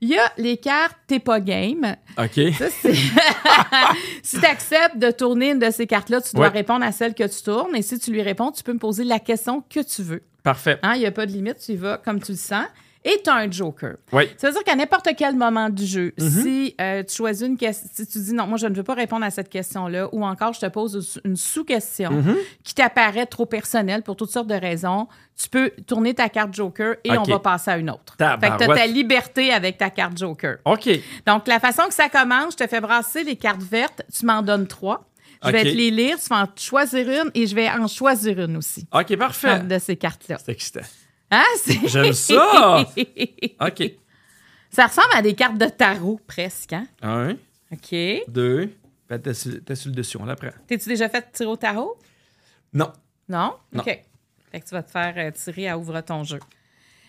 Il 0.00 0.08
y 0.10 0.16
a 0.18 0.32
les 0.38 0.56
cartes 0.58 0.96
T'es 1.08 1.18
pas 1.18 1.40
game. 1.40 1.96
OK. 2.16 2.40
Ça, 2.56 2.66
si 4.22 4.38
tu 4.38 4.46
acceptes 4.46 4.96
de 4.98 5.10
tourner 5.10 5.50
une 5.52 5.58
de 5.58 5.70
ces 5.70 5.86
cartes-là, 5.86 6.20
tu 6.20 6.36
dois 6.36 6.46
Ouais. 6.46 6.52
répondre 6.52 6.84
à 6.84 6.92
celle 6.92 7.14
que 7.14 7.24
tu 7.24 7.42
tournes. 7.42 7.74
Et 7.74 7.82
si 7.82 7.98
tu 7.98 8.10
lui 8.12 8.22
réponds, 8.22 8.52
tu 8.52 8.62
peux 8.62 8.72
me 8.72 8.78
poser 8.78 9.04
la 9.04 9.18
question 9.18 9.62
que 9.68 9.80
tu 9.80 10.02
veux. 10.02 10.22
Parfait. 10.42 10.78
Hein, 10.82 10.94
Il 10.94 11.00
n'y 11.00 11.06
a 11.06 11.10
pas 11.12 11.26
de 11.26 11.32
limite, 11.32 11.58
tu 11.58 11.72
y 11.72 11.76
vas 11.76 11.98
comme 11.98 12.20
tu 12.22 12.32
le 12.32 12.38
sens. 12.38 12.64
Et 13.04 13.20
tu 13.22 13.30
as 13.30 13.34
un 13.36 13.50
joker. 13.50 13.94
Oui. 14.12 14.24
Ça 14.36 14.48
veut 14.48 14.52
dire 14.54 14.64
qu'à 14.64 14.74
n'importe 14.74 15.08
quel 15.16 15.34
moment 15.36 15.70
du 15.70 15.86
jeu, 15.86 16.12
Mhm. 16.18 16.28
si 16.42 16.74
euh, 16.80 17.04
tu 17.04 17.14
choisis 17.14 17.46
une 17.46 17.56
question, 17.56 17.88
si 17.94 18.06
tu 18.06 18.18
dis 18.18 18.34
non, 18.34 18.46
moi 18.48 18.58
je 18.58 18.66
ne 18.66 18.74
veux 18.74 18.82
pas 18.82 18.94
répondre 18.94 19.24
à 19.24 19.30
cette 19.30 19.48
question-là, 19.48 20.08
ou 20.12 20.24
encore 20.26 20.52
je 20.52 20.60
te 20.60 20.66
pose 20.66 21.20
une 21.24 21.36
sous-question 21.36 22.10
Mhm. 22.10 22.36
qui 22.64 22.74
t'apparaît 22.74 23.24
trop 23.26 23.46
personnelle 23.46 24.02
pour 24.02 24.16
toutes 24.16 24.30
sortes 24.32 24.48
de 24.48 24.54
raisons, 24.54 25.06
tu 25.40 25.48
peux 25.48 25.70
tourner 25.86 26.12
ta 26.12 26.28
carte 26.28 26.52
joker 26.52 26.96
et 27.04 27.16
on 27.16 27.22
va 27.22 27.38
passer 27.38 27.70
à 27.70 27.78
une 27.78 27.88
autre. 27.88 28.16
Fait 28.18 28.24
que 28.24 28.40
tu 28.40 28.46
as 28.46 28.50
Tabarouette. 28.58 28.78
ta 28.78 28.86
liberté 28.88 29.52
avec 29.52 29.78
ta 29.78 29.90
carte 29.90 30.18
joker. 30.18 30.56
OK. 30.64 30.90
Donc, 31.24 31.46
la 31.46 31.60
façon 31.60 31.84
que 31.86 31.94
ça 31.94 32.08
commence, 32.08 32.54
je 32.58 32.64
te 32.64 32.66
fais 32.66 32.80
brasser 32.80 33.22
les 33.22 33.36
cartes 33.36 33.62
vertes, 33.62 34.02
tu 34.12 34.26
m'en 34.26 34.42
donnes 34.42 34.66
trois. 34.66 35.07
Je 35.44 35.50
vais 35.50 35.62
te 35.62 35.68
les 35.68 35.90
lire, 35.90 36.18
tu 36.18 36.28
vas 36.28 36.42
en 36.42 36.48
choisir 36.56 37.08
une 37.08 37.30
et 37.34 37.46
je 37.46 37.54
vais 37.54 37.68
en 37.70 37.86
choisir 37.86 38.38
une 38.40 38.56
aussi 38.56 38.86
OK, 38.92 39.16
parfait. 39.16 39.60
de 39.60 39.78
ces 39.78 39.96
cartes-là. 39.96 40.38
C'est 40.44 40.52
excitant. 40.52 40.80
Hein? 41.30 41.44
C'est- 41.62 41.86
J'aime 41.88 42.12
ça! 42.12 42.80
OK. 43.60 43.82
ça 44.70 44.86
ressemble 44.86 45.12
à 45.14 45.22
des 45.22 45.34
cartes 45.34 45.58
de 45.58 45.66
tarot, 45.66 46.20
presque. 46.26 46.72
Hein? 46.72 46.86
Un, 47.02 47.36
OK. 47.72 47.94
deux. 48.28 48.70
Ben, 49.08 49.18
t'es 49.20 49.32
sur, 49.34 49.52
sur 49.74 49.88
le 49.90 49.94
dessus, 49.94 50.16
on 50.20 50.24
l'apprend. 50.24 50.50
T'es-tu 50.66 50.88
déjà 50.88 51.08
fait 51.08 51.30
tirer 51.32 51.48
au 51.50 51.56
tarot? 51.56 51.96
Non. 52.72 52.92
Non? 53.28 53.54
Non. 53.72 53.80
OK. 53.82 54.02
Fait 54.50 54.60
que 54.60 54.64
tu 54.66 54.74
vas 54.74 54.82
te 54.82 54.90
faire 54.90 55.14
euh, 55.16 55.30
tirer 55.30 55.68
à 55.68 55.78
ouvre 55.78 56.00
ton 56.00 56.24
jeu. 56.24 56.38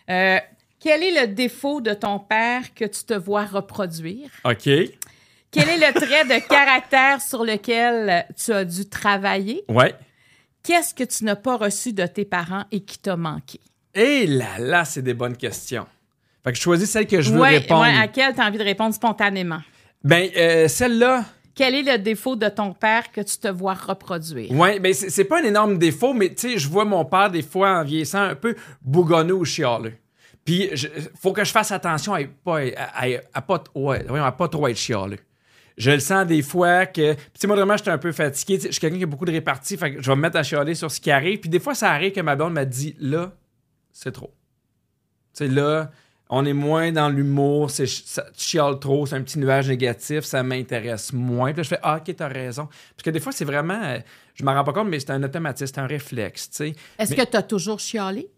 Euh, 0.10 0.38
quel 0.80 1.04
est 1.04 1.22
le 1.28 1.34
défaut 1.34 1.81
de 1.81 1.94
ton 1.94 2.20
père 2.20 2.74
que 2.74 2.86
tu 2.86 3.04
te 3.04 3.14
vois 3.14 3.46
reproduire? 3.46 4.30
OK. 4.46 4.70
Quel 5.51 5.68
est 5.69 5.78
le 5.78 5.94
trait 5.94 6.25
de 6.25 6.48
caractère 6.48 7.22
sur 7.22 7.44
lequel 7.44 8.25
tu 8.38 8.51
as 8.51 8.66
dû 8.66 8.88
travailler? 8.88 9.63
Ouais. 9.68 9.96
Qu'est-ce 10.63 10.94
que 10.94 11.04
tu 11.04 11.24
n'as 11.24 11.36
pas 11.36 11.57
reçu 11.57 11.94
de 11.94 12.06
tes 12.06 12.25
parents 12.25 12.66
et 12.72 12.81
qui 12.81 13.00
t'a 13.00 13.16
manqué? 13.16 13.60
Et 13.96 14.28
là, 14.28 14.60
là, 14.60 14.86
c'est 14.86 15.01
des 15.01 15.13
bonnes 15.16 15.36
questions. 15.38 15.88
Fait 16.44 16.51
que 16.51 16.57
je 16.57 16.62
choisis 16.62 16.90
celle 16.90 17.07
que 17.07 17.22
je 17.22 17.31
veux 17.31 17.40
Ouais, 17.42 17.57
répondre. 17.57 17.81
ouais, 17.81 17.98
à 17.98 18.07
quelle 18.07 18.34
tu 18.36 18.42
as 18.42 18.46
envie 18.46 18.57
de 18.60 18.63
répondre 18.63 18.94
spontanément? 18.94 19.62
Ben, 20.04 20.30
euh, 20.38 20.68
celle-là, 20.68 21.25
Quel 21.56 21.75
est 21.75 21.81
le 21.84 21.98
défaut 21.98 22.36
de 22.38 22.48
ton 22.48 22.72
père 22.74 23.12
que 23.12 23.19
tu 23.22 23.38
te 23.38 23.48
vois 23.50 23.74
reproduire? 23.74 24.52
ouais, 24.52 24.80
ben, 24.80 24.94
c'est 24.94 25.25
pas 25.25 25.42
un 25.42 25.44
énorme 25.44 25.78
défaut, 25.78 26.13
mais 26.13 26.30
tu 26.30 26.52
sais, 26.52 26.57
je 26.57 26.69
vois 26.69 26.86
mon 26.86 27.04
père 27.04 27.30
des 27.31 27.42
fois 27.42 27.80
en 27.80 27.84
vieillissant 27.84 28.22
un 28.22 28.36
peu 28.36 28.56
bougonneux 28.81 29.34
ou 29.34 29.44
chialeux. 29.45 29.94
Puis, 30.45 30.69
je- 30.74 30.88
faut 31.19 31.34
que 31.34 31.44
je 31.44 31.52
fasse 31.52 31.72
attention 31.72 32.13
à 32.13 32.19
pas, 32.45 32.60
à, 32.78 33.06
à- 33.06 33.19
à 33.34 33.42
pas, 33.42 33.63
ouais, 33.75 34.06
à 34.07 34.31
pas 34.31 34.48
trop 34.48 34.68
être 34.69 34.78
chialeux. 34.78 35.18
Je 35.80 35.90
le 35.92 36.00
sens 36.00 36.28
des 36.28 36.42
fois 36.44 36.86
que. 36.86 37.14
Puis, 37.14 37.24
tu 37.34 37.40
sais, 37.40 37.48
moi, 37.48 37.56
vraiment, 37.56 37.76
j'étais 37.78 37.90
un 37.90 37.98
peu 37.98 38.12
fatigué. 38.12 38.60
Je 38.62 38.70
suis 38.72 38.80
quelqu'un 38.81 38.98
qui 38.98 39.04
a 39.04 39.08
beaucoup 39.08 39.26
de 39.26 39.31
réparties. 39.31 39.78
Fait 39.78 39.96
que 39.96 40.02
je 40.02 40.08
vais 40.12 40.16
me 40.16 40.22
mettre 40.22 40.38
à 40.38 40.44
chialer 40.44 40.76
sur 40.76 40.92
ce 40.92 41.00
qui 41.00 41.10
arrive. 41.10 41.40
Puis, 41.40 41.50
des 41.50 41.60
fois, 41.60 41.74
ça 41.74 41.90
arrive 41.92 42.12
que 42.12 42.20
ma 42.22 42.36
blonde 42.36 42.54
m'a 42.54 42.66
dit 42.66 42.96
là, 43.00 43.31
c'est 43.92 44.12
trop. 44.12 44.34
Tu 45.34 45.46
sais, 45.46 45.48
là, 45.48 45.90
on 46.30 46.46
est 46.46 46.54
moins 46.54 46.92
dans 46.92 47.08
l'humour. 47.10 47.72
c'est 47.72 47.88
ça- 47.88 48.26
Tu 48.38 48.44
chiales 48.44 48.78
trop, 48.80 49.06
c'est 49.08 49.16
un 49.16 49.22
petit 49.24 49.40
nuage 49.40 49.70
négatif. 49.70 50.26
Ça 50.26 50.44
m'intéresse 50.44 51.14
moins. 51.14 51.54
Puis 51.54 51.58
là, 51.58 51.64
je 51.64 51.70
fais 51.70 51.80
ah, 51.81 51.98
ok, 52.06 52.14
t'as 52.16 52.28
raison. 52.28 52.66
Parce 52.66 53.04
que 53.04 53.10
des 53.10 53.20
fois, 53.22 53.31
c'est 53.31 53.46
vraiment. 53.46 53.81
euh, 53.81 54.00
je 54.36 54.44
m'en 54.44 54.54
rends 54.54 54.64
pas 54.66 54.74
compte, 54.74 54.90
mais 54.90 55.00
c'est 55.00 55.12
un 55.12 55.24
automatisme, 55.24 55.72
c'est 55.74 55.81
un 55.81 55.88
réflexe. 55.88 56.50
Tu 56.50 56.56
sais. 56.58 56.76
Est-ce 57.00 57.12
Mais- 57.16 57.26
que 57.26 57.31
tu 57.31 57.38
as 57.38 57.44
toujours 57.44 57.80
chialé? 57.80 58.30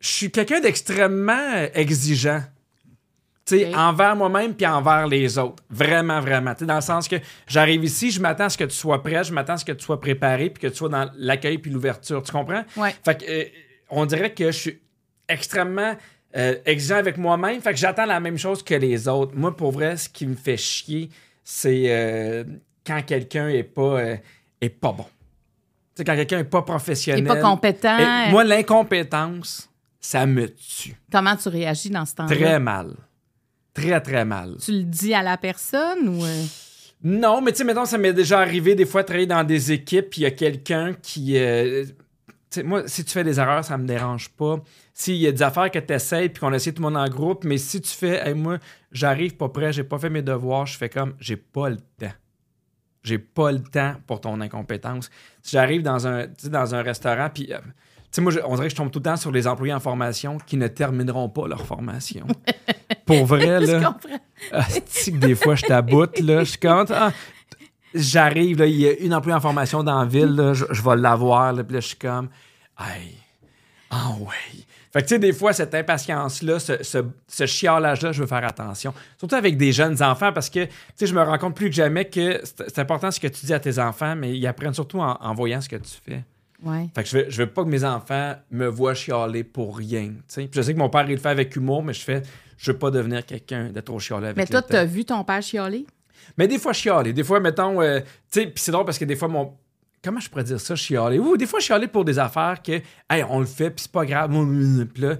je 0.00 0.08
suis 0.08 0.30
quelqu'un 0.30 0.60
d'extrêmement 0.60 1.32
euh, 1.56 1.68
exigeant. 1.74 2.42
Envers 3.74 4.16
moi-même 4.16 4.54
puis 4.54 4.66
envers 4.66 5.06
les 5.06 5.38
autres. 5.38 5.62
Vraiment, 5.70 6.20
vraiment. 6.20 6.54
Dans 6.60 6.76
le 6.76 6.80
sens 6.80 7.08
que 7.08 7.16
j'arrive 7.46 7.84
ici, 7.84 8.10
je 8.10 8.20
m'attends 8.20 8.44
à 8.44 8.48
ce 8.48 8.58
que 8.58 8.64
tu 8.64 8.76
sois 8.76 9.02
prêt, 9.02 9.24
je 9.24 9.32
m'attends 9.32 9.54
à 9.54 9.58
ce 9.58 9.64
que 9.64 9.72
tu 9.72 9.84
sois 9.84 10.00
préparé 10.00 10.50
puis 10.50 10.62
que 10.62 10.68
tu 10.68 10.76
sois 10.76 10.88
dans 10.88 11.10
l'accueil 11.16 11.58
puis 11.58 11.70
l'ouverture. 11.70 12.22
Tu 12.22 12.32
comprends? 12.32 12.64
Ouais. 12.76 12.94
Fait 13.04 13.18
que, 13.18 13.24
euh, 13.28 13.44
on 13.90 14.06
dirait 14.06 14.32
que 14.32 14.46
je 14.46 14.58
suis 14.58 14.78
extrêmement 15.28 15.96
euh, 16.36 16.56
exigeant 16.64 16.96
avec 16.96 17.16
moi-même. 17.16 17.60
Fait 17.60 17.72
que 17.72 17.78
j'attends 17.78 18.06
la 18.06 18.20
même 18.20 18.38
chose 18.38 18.62
que 18.62 18.74
les 18.74 19.08
autres. 19.08 19.32
Moi, 19.34 19.56
pour 19.56 19.72
vrai, 19.72 19.96
ce 19.96 20.08
qui 20.08 20.26
me 20.26 20.36
fait 20.36 20.56
chier, 20.56 21.08
c'est 21.42 21.84
euh, 21.86 22.44
quand 22.86 23.02
quelqu'un 23.06 23.48
est 23.48 23.62
pas, 23.62 24.02
est 24.60 24.68
pas 24.68 24.92
bon. 24.92 25.04
Tu 25.04 25.08
sais, 25.96 26.04
quand 26.04 26.14
quelqu'un 26.14 26.38
est 26.40 26.44
pas 26.44 26.62
professionnel. 26.62 27.24
pas 27.24 27.40
compétent. 27.40 27.98
Et 27.98 28.30
moi, 28.30 28.44
l'incompétence, 28.44 29.68
ça 30.00 30.26
me 30.26 30.48
tue. 30.48 30.94
Comment 31.10 31.36
tu 31.36 31.48
réagis 31.48 31.90
dans 31.90 32.04
ce 32.04 32.14
temps-là? 32.14 32.36
Très 32.36 32.60
mal. 32.60 32.94
Très, 33.80 34.00
très 34.00 34.24
mal. 34.24 34.56
Tu 34.62 34.72
le 34.72 34.82
dis 34.84 35.14
à 35.14 35.22
la 35.22 35.36
personne 35.36 36.08
ou. 36.08 36.24
euh, 36.24 36.44
Non, 37.04 37.40
mais 37.40 37.52
tu 37.52 37.58
sais, 37.58 37.64
mettons, 37.64 37.84
ça 37.84 37.98
m'est 37.98 38.12
déjà 38.12 38.40
arrivé 38.40 38.74
des 38.74 38.86
fois 38.86 39.02
de 39.02 39.06
travailler 39.06 39.26
dans 39.26 39.44
des 39.44 39.72
équipes, 39.72 40.10
puis 40.10 40.20
il 40.20 40.24
y 40.24 40.26
a 40.26 40.30
quelqu'un 40.30 40.94
qui. 40.94 41.36
euh, 41.38 41.84
moi, 42.64 42.82
si 42.86 43.04
tu 43.04 43.12
fais 43.12 43.24
des 43.24 43.38
erreurs, 43.38 43.64
ça 43.64 43.76
me 43.78 43.86
dérange 43.86 44.30
pas. 44.30 44.56
S'il 44.94 45.16
y 45.16 45.26
a 45.26 45.32
des 45.32 45.42
affaires 45.42 45.70
que 45.70 45.78
tu 45.78 45.92
essaies, 45.92 46.28
puis 46.28 46.40
qu'on 46.40 46.52
essaie 46.52 46.72
tout 46.72 46.82
le 46.82 46.88
monde 46.90 46.96
en 46.96 47.08
groupe, 47.08 47.44
mais 47.44 47.58
si 47.58 47.80
tu 47.80 47.90
fais, 47.90 48.26
Hey, 48.26 48.34
moi, 48.34 48.58
j'arrive 48.90 49.36
pas 49.36 49.48
prêt, 49.50 49.72
j'ai 49.72 49.84
pas 49.84 49.98
fait 49.98 50.10
mes 50.10 50.22
devoirs, 50.22 50.66
je 50.66 50.76
fais 50.76 50.88
comme, 50.88 51.14
j'ai 51.20 51.36
pas 51.36 51.68
le 51.68 51.76
temps. 51.76 52.12
J'ai 53.04 53.18
pas 53.18 53.52
le 53.52 53.60
temps 53.62 53.94
pour 54.06 54.20
ton 54.20 54.40
incompétence. 54.40 55.08
Si 55.42 55.52
j'arrive 55.52 55.82
dans 55.82 56.06
un, 56.06 56.26
tu 56.26 56.32
sais, 56.38 56.48
dans 56.48 56.74
un 56.74 56.82
restaurant, 56.82 57.28
puis. 57.32 57.52
euh, 57.52 57.58
sais, 58.12 58.20
moi, 58.20 58.32
je- 58.32 58.40
on 58.44 58.54
dirait 58.54 58.66
que 58.68 58.72
je 58.72 58.76
tombe 58.76 58.90
tout 58.90 58.98
le 58.98 59.04
temps 59.04 59.16
sur 59.16 59.30
les 59.30 59.46
employés 59.46 59.72
en 59.74 59.80
formation 59.80 60.38
qui 60.38 60.56
ne 60.56 60.66
termineront 60.68 61.28
pas 61.28 61.46
leur 61.48 61.64
formation. 61.66 62.26
Pour 63.06 63.26
vrai, 63.26 63.60
là. 63.66 63.96
Ah, 64.52 64.64
que 64.64 65.10
des 65.16 65.34
fois, 65.34 65.54
je 65.54 65.64
taboute, 65.64 66.18
là. 66.20 66.40
Je 66.40 66.50
suis 66.50 66.58
comme, 66.58 66.86
ah, 66.90 67.12
j'arrive, 67.94 68.58
là, 68.58 68.66
il 68.66 68.76
y 68.76 68.88
a 68.88 68.92
une 68.98 69.14
employée 69.14 69.36
en 69.36 69.40
formation 69.40 69.82
dans 69.82 69.98
la 70.00 70.06
ville, 70.06 70.34
là, 70.34 70.52
je, 70.54 70.64
je 70.70 70.82
vais 70.82 70.96
l'avoir, 70.96 71.52
là, 71.52 71.64
puis 71.64 71.74
là, 71.74 71.80
je 71.80 71.88
suis 71.88 71.96
comme, 71.96 72.28
hey, 72.78 73.14
ah 73.90 74.12
ouais. 74.20 74.64
Fait 74.90 75.00
que, 75.02 75.06
tu 75.08 75.14
sais, 75.14 75.18
des 75.18 75.34
fois, 75.34 75.52
cette 75.52 75.74
impatience-là, 75.74 76.58
ce, 76.58 76.82
ce, 76.82 76.98
ce 77.26 77.44
chialage-là, 77.46 78.12
je 78.12 78.22
veux 78.22 78.26
faire 78.26 78.44
attention. 78.44 78.94
Surtout 79.18 79.34
avec 79.34 79.58
des 79.58 79.70
jeunes 79.70 80.02
enfants, 80.02 80.32
parce 80.32 80.48
que, 80.48 80.64
tu 80.64 80.70
sais, 80.96 81.06
je 81.06 81.14
me 81.14 81.22
rends 81.22 81.36
compte 81.36 81.54
plus 81.54 81.68
que 81.68 81.74
jamais 81.76 82.06
que 82.06 82.40
c'est 82.42 82.68
c'est 82.68 82.78
important 82.78 83.10
ce 83.10 83.20
que 83.20 83.26
tu 83.28 83.44
dis 83.44 83.52
à 83.52 83.60
tes 83.60 83.78
enfants, 83.78 84.16
mais 84.16 84.34
ils 84.36 84.46
apprennent 84.46 84.72
surtout 84.72 85.00
en, 85.00 85.18
en 85.20 85.34
voyant 85.34 85.60
ce 85.60 85.68
que 85.68 85.76
tu 85.76 85.90
fais. 86.06 86.24
Ouais. 86.64 86.88
Fait 86.94 87.04
que 87.04 87.08
je 87.08 87.16
veux, 87.18 87.26
je 87.28 87.42
veux 87.42 87.48
pas 87.50 87.62
que 87.64 87.68
mes 87.68 87.84
enfants 87.84 88.34
me 88.50 88.66
voient 88.66 88.94
chialer 88.94 89.44
pour 89.44 89.76
rien. 89.76 90.12
Puis 90.34 90.48
je 90.52 90.60
sais 90.62 90.74
que 90.74 90.78
mon 90.78 90.90
père, 90.90 91.04
il 91.08 91.12
le 91.14 91.20
fait 91.20 91.28
avec 91.28 91.54
humour, 91.54 91.82
mais 91.84 91.92
je 91.92 92.00
fais, 92.00 92.22
je 92.56 92.72
veux 92.72 92.78
pas 92.78 92.90
devenir 92.90 93.24
quelqu'un 93.24 93.70
de 93.70 93.80
trop 93.80 93.98
chialé 94.00 94.26
avec 94.26 94.36
Mais 94.36 94.46
toi, 94.46 94.56
le 94.58 94.62
temps. 94.62 94.68
tu 94.70 94.76
as 94.76 94.84
vu 94.84 95.04
ton 95.04 95.22
père 95.22 95.40
chialer? 95.42 95.86
Mais 96.36 96.48
des 96.48 96.58
fois, 96.58 96.72
chialer. 96.72 97.12
Des 97.12 97.22
fois, 97.24 97.38
mettons, 97.40 97.80
euh, 97.80 98.00
tu 98.00 98.06
sais, 98.40 98.46
puis 98.46 98.54
c'est 98.62 98.72
drôle 98.72 98.84
parce 98.84 98.98
que 98.98 99.04
des 99.04 99.16
fois, 99.16 99.28
mon. 99.28 99.54
Comment 100.02 100.20
je 100.20 100.28
pourrais 100.28 100.44
dire 100.44 100.60
ça, 100.60 100.74
chialer? 100.76 101.18
Ou 101.18 101.36
des 101.36 101.46
fois, 101.46 101.60
chialer 101.60 101.88
pour 101.88 102.04
des 102.04 102.18
affaires 102.18 102.60
que, 102.62 102.72
hey, 103.10 103.24
on 103.28 103.40
le 103.40 103.46
fait, 103.46 103.70
puis 103.70 103.82
c'est 103.82 103.92
pas 103.92 104.04
grave. 104.06 104.30
Puis 104.94 105.02
là, 105.02 105.16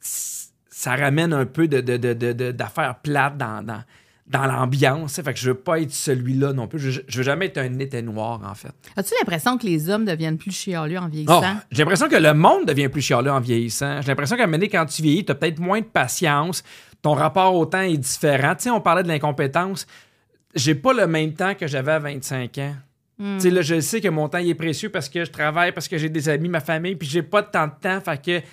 ça 0.00 0.96
ramène 0.96 1.32
un 1.32 1.46
peu 1.46 1.68
de, 1.68 1.80
de- 1.80 1.96
de- 1.96 2.14
de- 2.14 2.32
de- 2.32 2.52
d'affaires 2.52 2.96
plates 3.00 3.36
dans, 3.36 3.62
dans, 3.62 3.82
dans 4.30 4.46
l'ambiance. 4.46 5.20
Fait 5.20 5.34
que 5.34 5.38
je 5.38 5.50
veux 5.50 5.56
pas 5.56 5.80
être 5.80 5.92
celui-là 5.92 6.52
non 6.52 6.68
plus. 6.68 6.78
Je, 6.78 7.00
je 7.06 7.18
veux 7.18 7.24
jamais 7.24 7.46
être 7.46 7.58
un 7.58 7.78
été 7.80 8.00
noir, 8.00 8.40
en 8.48 8.54
fait. 8.54 8.72
As-tu 8.96 9.12
l'impression 9.18 9.58
que 9.58 9.66
les 9.66 9.90
hommes 9.90 10.04
deviennent 10.04 10.38
plus 10.38 10.52
chialeux 10.52 10.98
en 10.98 11.08
vieillissant? 11.08 11.42
Oh, 11.42 11.60
j'ai 11.70 11.82
l'impression 11.82 12.08
que 12.08 12.16
le 12.16 12.32
monde 12.32 12.64
devient 12.64 12.88
plus 12.88 13.02
chialeux 13.02 13.32
en 13.32 13.40
vieillissant. 13.40 14.00
J'ai 14.00 14.08
l'impression 14.08 14.36
qu'à 14.36 14.44
un 14.44 14.46
moment 14.46 14.58
donné, 14.58 14.68
quand 14.68 14.86
tu 14.86 15.02
vieillis, 15.02 15.24
tu 15.24 15.32
as 15.32 15.34
peut-être 15.34 15.58
moins 15.58 15.80
de 15.80 15.86
patience. 15.86 16.62
Ton 17.02 17.14
rapport 17.14 17.54
au 17.56 17.66
temps 17.66 17.80
est 17.80 17.96
différent. 17.96 18.54
Tu 18.54 18.64
sais, 18.64 18.70
on 18.70 18.80
parlait 18.80 19.02
de 19.02 19.08
l'incompétence. 19.08 19.86
J'ai 20.54 20.76
pas 20.76 20.92
le 20.92 21.08
même 21.08 21.34
temps 21.34 21.54
que 21.54 21.66
j'avais 21.66 21.92
à 21.92 21.98
25 21.98 22.58
ans. 22.58 22.74
Hmm. 23.18 23.36
Tu 23.36 23.42
sais, 23.42 23.50
là, 23.50 23.62
je 23.62 23.80
sais 23.80 24.00
que 24.00 24.08
mon 24.08 24.28
temps 24.28 24.38
il 24.38 24.48
est 24.48 24.54
précieux 24.54 24.90
parce 24.90 25.08
que 25.08 25.24
je 25.24 25.30
travaille, 25.30 25.72
parce 25.72 25.88
que 25.88 25.98
j'ai 25.98 26.08
des 26.08 26.28
amis, 26.28 26.48
ma 26.48 26.60
famille, 26.60 26.94
puis 26.94 27.08
j'ai 27.08 27.22
pas 27.22 27.42
tant 27.42 27.66
de 27.66 27.72
temps. 27.80 28.00
Fait 28.00 28.22
que. 28.22 28.46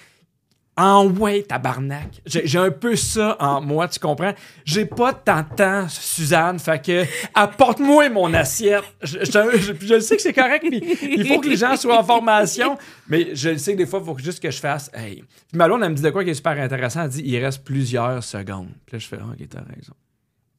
En 0.80 1.08
ouais, 1.08 1.42
tabarnak. 1.42 2.22
J'ai 2.26 2.46
j'ai 2.46 2.60
un 2.60 2.70
peu 2.70 2.96
ça 2.96 3.36
en 3.40 3.62
moi, 3.62 3.88
tu 3.88 4.00
comprends? 4.00 4.34
J'ai 4.64 4.86
pas 4.86 5.12
tant 5.12 5.42
de 5.42 5.56
temps, 5.56 5.88
Suzanne. 5.90 6.60
Fait 6.60 6.80
que, 6.86 7.04
apporte-moi 7.34 8.10
mon 8.10 8.32
assiette. 8.34 8.84
Je, 9.02 9.20
je- 9.26 9.58
je- 9.80 9.88
je 9.88 10.00
sais 10.00 10.16
que 10.16 10.22
c'est 10.22 10.34
correct, 10.34 10.64
puis 10.70 10.82
il 11.02 11.28
faut 11.28 11.40
que 11.40 11.50
les 11.50 11.56
gens 11.58 11.76
soient 11.78 12.00
en 12.00 12.04
formation, 12.04 12.78
mais 13.08 13.34
je 13.36 13.58
sais 13.58 13.74
que 13.74 13.78
des 13.80 13.86
fois, 13.88 14.00
il 14.02 14.06
faut 14.06 14.18
juste 14.20 14.40
que 14.42 14.52
je 14.52 14.60
fasse. 14.60 14.92
Hey. 14.94 15.24
Puis 15.50 15.58
ma 15.58 15.66
blonde, 15.68 15.82
elle 15.84 15.90
me 15.90 15.96
dit 15.96 16.02
de 16.04 16.10
quoi 16.12 16.24
qui 16.24 16.30
est 16.30 16.36
super 16.36 16.60
intéressant. 16.62 17.04
Elle 17.04 17.10
dit 17.10 17.24
il 17.26 17.44
reste 17.44 17.64
plusieurs 17.64 18.24
secondes. 18.24 18.70
Puis 18.86 18.94
là, 18.98 19.00
je 19.00 19.08
fais, 19.08 19.18
ok, 19.18 19.50
t'as 19.50 19.60
raison. 19.62 19.94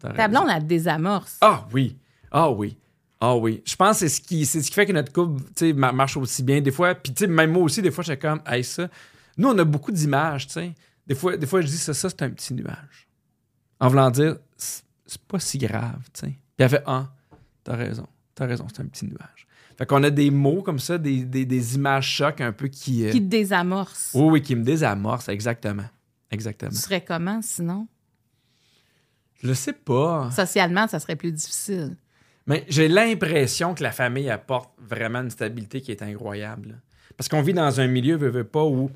T'as 0.01 0.13
Ta 0.13 0.27
raison. 0.27 0.41
blonde, 0.41 0.51
elle 0.55 0.63
te 0.63 0.69
désamorce. 0.69 1.37
Ah 1.41 1.65
oui. 1.73 1.97
Ah 2.33 2.51
oui. 2.51 2.77
Ah 3.21 3.37
oui. 3.37 3.63
Je 3.65 3.77
pense 3.77 4.01
que 4.01 4.09
c'est 4.09 4.09
ce 4.09 4.21
qui, 4.21 4.45
ce 4.47 4.59
qui 4.59 4.73
fait 4.73 4.87
que 4.87 4.93
notre 4.93 5.13
couple 5.13 5.43
marche 5.75 6.17
aussi 6.17 6.43
bien. 6.43 6.61
Des 6.61 6.71
fois, 6.73 6.95
puis 6.97 7.13
tu 7.13 7.21
sais, 7.25 7.27
même 7.29 7.53
moi 7.53 7.63
aussi, 7.63 7.83
des 7.83 7.91
fois, 7.93 8.03
j'étais 8.03 8.19
comme, 8.29 8.41
hey, 8.47 8.65
ça. 8.65 8.89
Nous, 9.39 9.49
on 9.49 9.57
a 9.59 9.65
beaucoup 9.65 9.93
d'images, 9.93 10.47
tu 10.49 10.55
sais. 10.55 10.75
Des 11.07 11.15
fois, 11.15 11.37
des 11.37 11.47
fois, 11.47 11.61
je 11.63 11.67
dis 11.69 11.79
ça, 11.79 11.95
ça, 11.95 12.11
c'est 12.11 12.23
un 12.23 12.31
petit 12.31 12.53
nuage. 12.53 13.09
En 13.81 13.89
voulant 13.89 14.11
dire, 14.11 14.37
c'est 14.57 15.23
pas 15.27 15.39
si 15.39 15.57
grave, 15.59 16.01
tu 16.13 16.21
sais. 16.21 16.27
Puis 16.27 16.39
elle 16.59 16.69
fait, 16.69 16.83
ah, 16.87 17.11
t'as 17.65 17.77
raison, 17.77 18.07
t'as 18.35 18.47
raison, 18.47 18.67
c'est 18.75 18.83
un 18.83 18.87
petit 18.87 19.07
nuage. 19.07 19.47
Fait 19.79 19.87
qu'on 19.87 20.03
a 20.03 20.11
des 20.11 20.31
mots 20.33 20.63
comme 20.63 20.81
ça, 20.81 20.99
des, 20.99 21.25
des, 21.25 21.47
des 21.47 21.77
images 21.77 22.09
chocs 22.09 22.41
un 22.41 22.51
peu 22.53 22.67
qui. 22.67 23.07
euh, 23.07 23.13
Qui 23.13 23.21
te 23.21 23.29
désamorce. 23.29 24.11
Oui, 24.13 24.25
oui, 24.29 24.43
qui 24.43 24.57
me 24.57 24.65
désamorcent, 24.65 25.29
exactement. 25.29 25.89
Exactement. 26.33 26.73
Tu 26.73 26.77
serais 26.79 27.03
comment 27.05 27.41
sinon? 27.43 27.87
Je 29.41 29.47
le 29.47 29.55
sais 29.55 29.73
pas. 29.73 30.31
Socialement, 30.33 30.89
ça 30.89 30.99
serait 30.99 31.15
plus 31.17 31.31
difficile. 31.33 31.97
Mais 32.49 32.65
j'ai 32.69 32.89
l'impression 32.89 33.73
que 33.75 33.83
la 33.85 33.93
famille 33.93 34.29
apporte 34.31 34.71
vraiment 34.79 35.21
une 35.21 35.31
stabilité 35.31 35.81
qui 35.81 35.93
est 35.93 36.03
incroyable. 36.03 36.81
Parce 37.17 37.29
qu'on 37.29 37.43
vit 37.43 37.53
dans 37.55 37.79
un 37.81 37.87
milieu, 37.87 38.17
veut, 38.17 38.31
veut 38.31 38.45
pas, 38.45 38.65
où 38.65 38.91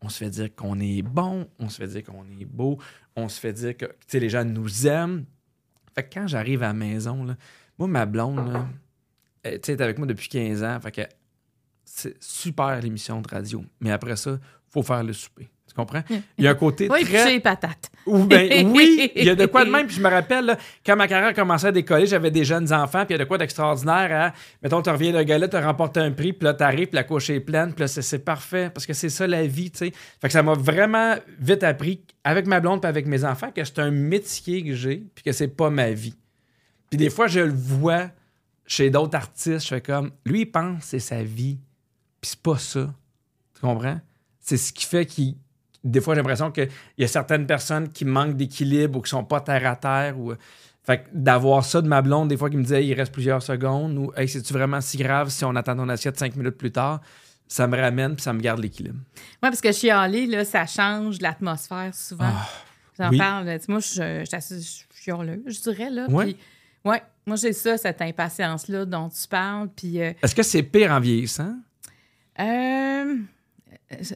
on 0.00 0.08
se 0.08 0.18
fait 0.18 0.30
dire 0.30 0.54
qu'on 0.54 0.78
est 0.80 1.02
bon, 1.02 1.48
on 1.58 1.68
se 1.68 1.76
fait 1.76 1.88
dire 1.88 2.04
qu'on 2.04 2.24
est 2.38 2.44
beau, 2.44 2.78
on 3.16 3.28
se 3.28 3.40
fait 3.40 3.52
dire 3.52 3.76
que 3.76 3.86
les 4.12 4.28
gens 4.28 4.44
nous 4.44 4.86
aiment. 4.86 5.24
Fait 5.94 6.08
quand 6.08 6.26
j'arrive 6.26 6.62
à 6.62 6.68
la 6.68 6.72
maison, 6.74 7.24
là, 7.24 7.36
moi, 7.78 7.88
ma 7.88 8.06
blonde, 8.06 8.66
elle 9.42 9.54
est 9.54 9.80
avec 9.80 9.98
moi 9.98 10.06
depuis 10.06 10.28
15 10.28 10.62
ans. 10.62 10.80
Fait 10.80 10.92
que 10.92 11.02
c'est 11.84 12.22
super 12.22 12.80
l'émission 12.80 13.20
de 13.20 13.28
radio. 13.28 13.64
Mais 13.80 13.90
après 13.90 14.16
ça, 14.16 14.38
faut 14.70 14.82
faire 14.82 15.02
le 15.02 15.12
souper. 15.12 15.48
Tu 15.66 15.74
comprends? 15.74 16.02
Il 16.38 16.44
y 16.44 16.48
a 16.48 16.52
un 16.52 16.54
côté 16.54 16.88
Oui, 16.92 17.04
très... 17.04 17.30
les 17.32 17.40
patates. 17.40 17.90
Ou 18.06 18.24
ben, 18.24 18.66
oui, 18.68 19.12
il 19.14 19.24
y 19.24 19.28
a 19.30 19.34
de 19.34 19.44
quoi 19.46 19.66
de 19.66 19.70
même. 19.72 19.86
Puis 19.86 19.96
je 19.96 20.00
me 20.00 20.08
rappelle, 20.08 20.46
là, 20.46 20.56
quand 20.84 20.96
ma 20.96 21.06
carrière 21.06 21.34
commençait 21.34 21.66
à 21.68 21.72
décoller, 21.72 22.06
j'avais 22.06 22.30
des 22.30 22.42
jeunes 22.44 22.72
enfants, 22.72 23.04
puis 23.04 23.10
il 23.14 23.18
y 23.18 23.20
a 23.20 23.24
de 23.24 23.28
quoi 23.28 23.36
d'extraordinaire 23.36 24.08
à, 24.10 24.34
mettons, 24.62 24.80
tu 24.80 24.88
reviens 24.88 25.12
d'un 25.12 25.24
gala, 25.24 25.46
tu 25.46 25.56
remportes 25.58 25.98
un 25.98 26.10
prix, 26.10 26.32
puis 26.32 26.44
là, 26.44 26.54
t'arrives, 26.54 26.86
puis 26.88 26.96
la 26.96 27.04
couche 27.04 27.28
est 27.30 27.40
pleine, 27.40 27.74
puis 27.74 27.80
là, 27.82 27.88
c'est- 27.88 28.18
parfait, 28.18 28.70
parce 28.70 28.86
que 28.86 28.94
c'est 28.94 29.10
ça 29.10 29.26
la 29.26 29.46
vie, 29.46 29.70
tu 29.70 29.78
sais. 29.78 29.92
Fait 30.20 30.28
que 30.28 30.32
ça 30.32 30.42
m'a 30.42 30.54
vraiment 30.54 31.14
vite 31.38 31.62
appris, 31.62 32.00
avec 32.24 32.46
ma 32.46 32.60
blonde, 32.60 32.80
puis 32.80 32.88
avec 32.88 33.06
mes 33.06 33.24
enfants, 33.24 33.50
que 33.54 33.62
c'est 33.62 33.78
un 33.78 33.90
métier 33.90 34.64
que 34.64 34.74
j'ai, 34.74 35.04
puis 35.14 35.22
que 35.22 35.32
c'est 35.32 35.48
pas 35.48 35.68
ma 35.68 35.90
vie. 35.90 36.14
Puis 36.88 36.96
des 36.96 37.10
fois, 37.10 37.26
je 37.26 37.40
le 37.40 37.52
vois 37.52 38.08
chez 38.66 38.88
d'autres 38.88 39.16
artistes, 39.16 39.64
je 39.64 39.68
fais 39.68 39.80
comme, 39.82 40.12
lui, 40.24 40.40
il 40.40 40.46
pense 40.46 40.80
que 40.80 40.84
c'est 40.86 40.98
sa 40.98 41.22
vie, 41.22 41.58
puis 42.22 42.30
c'est 42.30 42.40
pas 42.40 42.56
ça. 42.58 42.92
Tu 43.54 43.60
comprends? 43.60 44.00
C'est 44.48 44.56
ce 44.56 44.72
qui 44.72 44.86
fait 44.86 45.04
qu'il. 45.04 45.34
Des 45.84 46.00
fois, 46.00 46.14
j'ai 46.14 46.20
l'impression 46.20 46.50
qu'il 46.50 46.68
y 46.96 47.04
a 47.04 47.06
certaines 47.08 47.46
personnes 47.46 47.90
qui 47.90 48.04
manquent 48.06 48.34
d'équilibre 48.36 48.98
ou 48.98 49.02
qui 49.02 49.10
sont 49.10 49.24
pas 49.24 49.40
terre 49.42 49.66
à 49.70 49.76
terre. 49.76 50.18
Ou... 50.18 50.32
Fait 50.82 51.00
que 51.02 51.08
d'avoir 51.12 51.64
ça 51.66 51.82
de 51.82 51.86
ma 51.86 52.00
blonde, 52.00 52.28
des 52.28 52.36
fois, 52.38 52.48
qui 52.48 52.56
me 52.56 52.62
disait 52.62 52.84
il 52.86 52.94
reste 52.94 53.12
plusieurs 53.12 53.42
secondes 53.42 53.96
ou 53.98 54.10
Hey, 54.16 54.26
c'est-tu 54.26 54.54
vraiment 54.54 54.80
si 54.80 54.96
grave 54.96 55.28
si 55.28 55.44
on 55.44 55.54
attend 55.54 55.76
ton 55.76 55.88
assiette 55.90 56.18
cinq 56.18 56.34
minutes 56.34 56.56
plus 56.56 56.72
tard? 56.72 57.00
Ça 57.46 57.66
me 57.66 57.76
ramène 57.78 58.14
puis 58.14 58.22
ça 58.22 58.32
me 58.32 58.40
garde 58.40 58.60
l'équilibre. 58.60 58.98
Oui, 59.16 59.20
parce 59.42 59.60
que 59.60 59.70
chialer, 59.70 60.26
là, 60.26 60.44
ça 60.46 60.64
change 60.66 61.20
l'atmosphère 61.20 61.94
souvent. 61.94 62.24
Ah, 62.26 62.48
J'en 62.98 63.10
oui. 63.10 63.18
parle. 63.18 63.58
Moi, 63.68 63.80
je 63.80 64.24
je 64.24 65.02
chialeuse, 65.02 65.40
je 65.46 65.60
dirais. 65.60 65.90
Là, 65.90 66.06
Ouais. 66.08 66.24
Puis, 66.24 66.36
ouais, 66.86 67.02
moi, 67.26 67.36
j'ai 67.36 67.52
ça, 67.52 67.76
cette 67.76 68.00
impatience-là 68.02 68.84
dont 68.86 69.08
tu 69.10 69.28
parles. 69.28 69.68
Puis, 69.76 70.00
euh, 70.00 70.12
Est-ce 70.22 70.34
que 70.34 70.42
c'est 70.42 70.62
pire 70.62 70.90
en 70.90 71.00
vieillissant? 71.00 71.54
euh, 72.40 73.16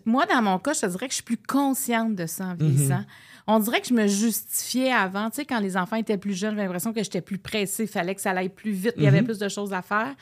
moi, 0.05 0.26
dans 0.26 0.43
mon 0.43 0.59
cas, 0.59 0.73
je 0.75 0.81
te 0.81 0.87
dirais 0.87 1.07
que 1.07 1.12
je 1.12 1.17
suis 1.17 1.25
plus 1.25 1.37
consciente 1.38 2.14
de 2.14 2.26
ça 2.26 2.45
en 2.47 2.55
vieillissant. 2.55 2.99
Mhm. 2.99 3.07
On 3.47 3.59
dirait 3.59 3.81
que 3.81 3.88
je 3.88 3.95
me 3.95 4.07
justifiais 4.07 4.93
avant. 4.93 5.31
Tu 5.31 5.37
sais, 5.37 5.45
quand 5.45 5.59
les 5.61 5.76
enfants 5.76 5.97
étaient 5.97 6.19
plus 6.19 6.35
jeunes, 6.35 6.50
j'avais 6.50 6.62
l'impression 6.64 6.93
que 6.93 7.02
j'étais 7.02 7.21
plus 7.23 7.38
pressée. 7.38 7.85
Il 7.85 7.88
fallait 7.88 8.14
que 8.14 8.21
ça 8.21 8.31
aille 8.31 8.49
plus 8.50 8.71
vite. 8.73 8.95
Il 8.97 9.02
y 9.02 9.07
avait 9.09 9.21
Mhm. 9.21 9.26
plus 9.26 9.38
de 9.38 9.49
choses 9.49 9.73
à 9.73 9.83
faire. 9.83 10.14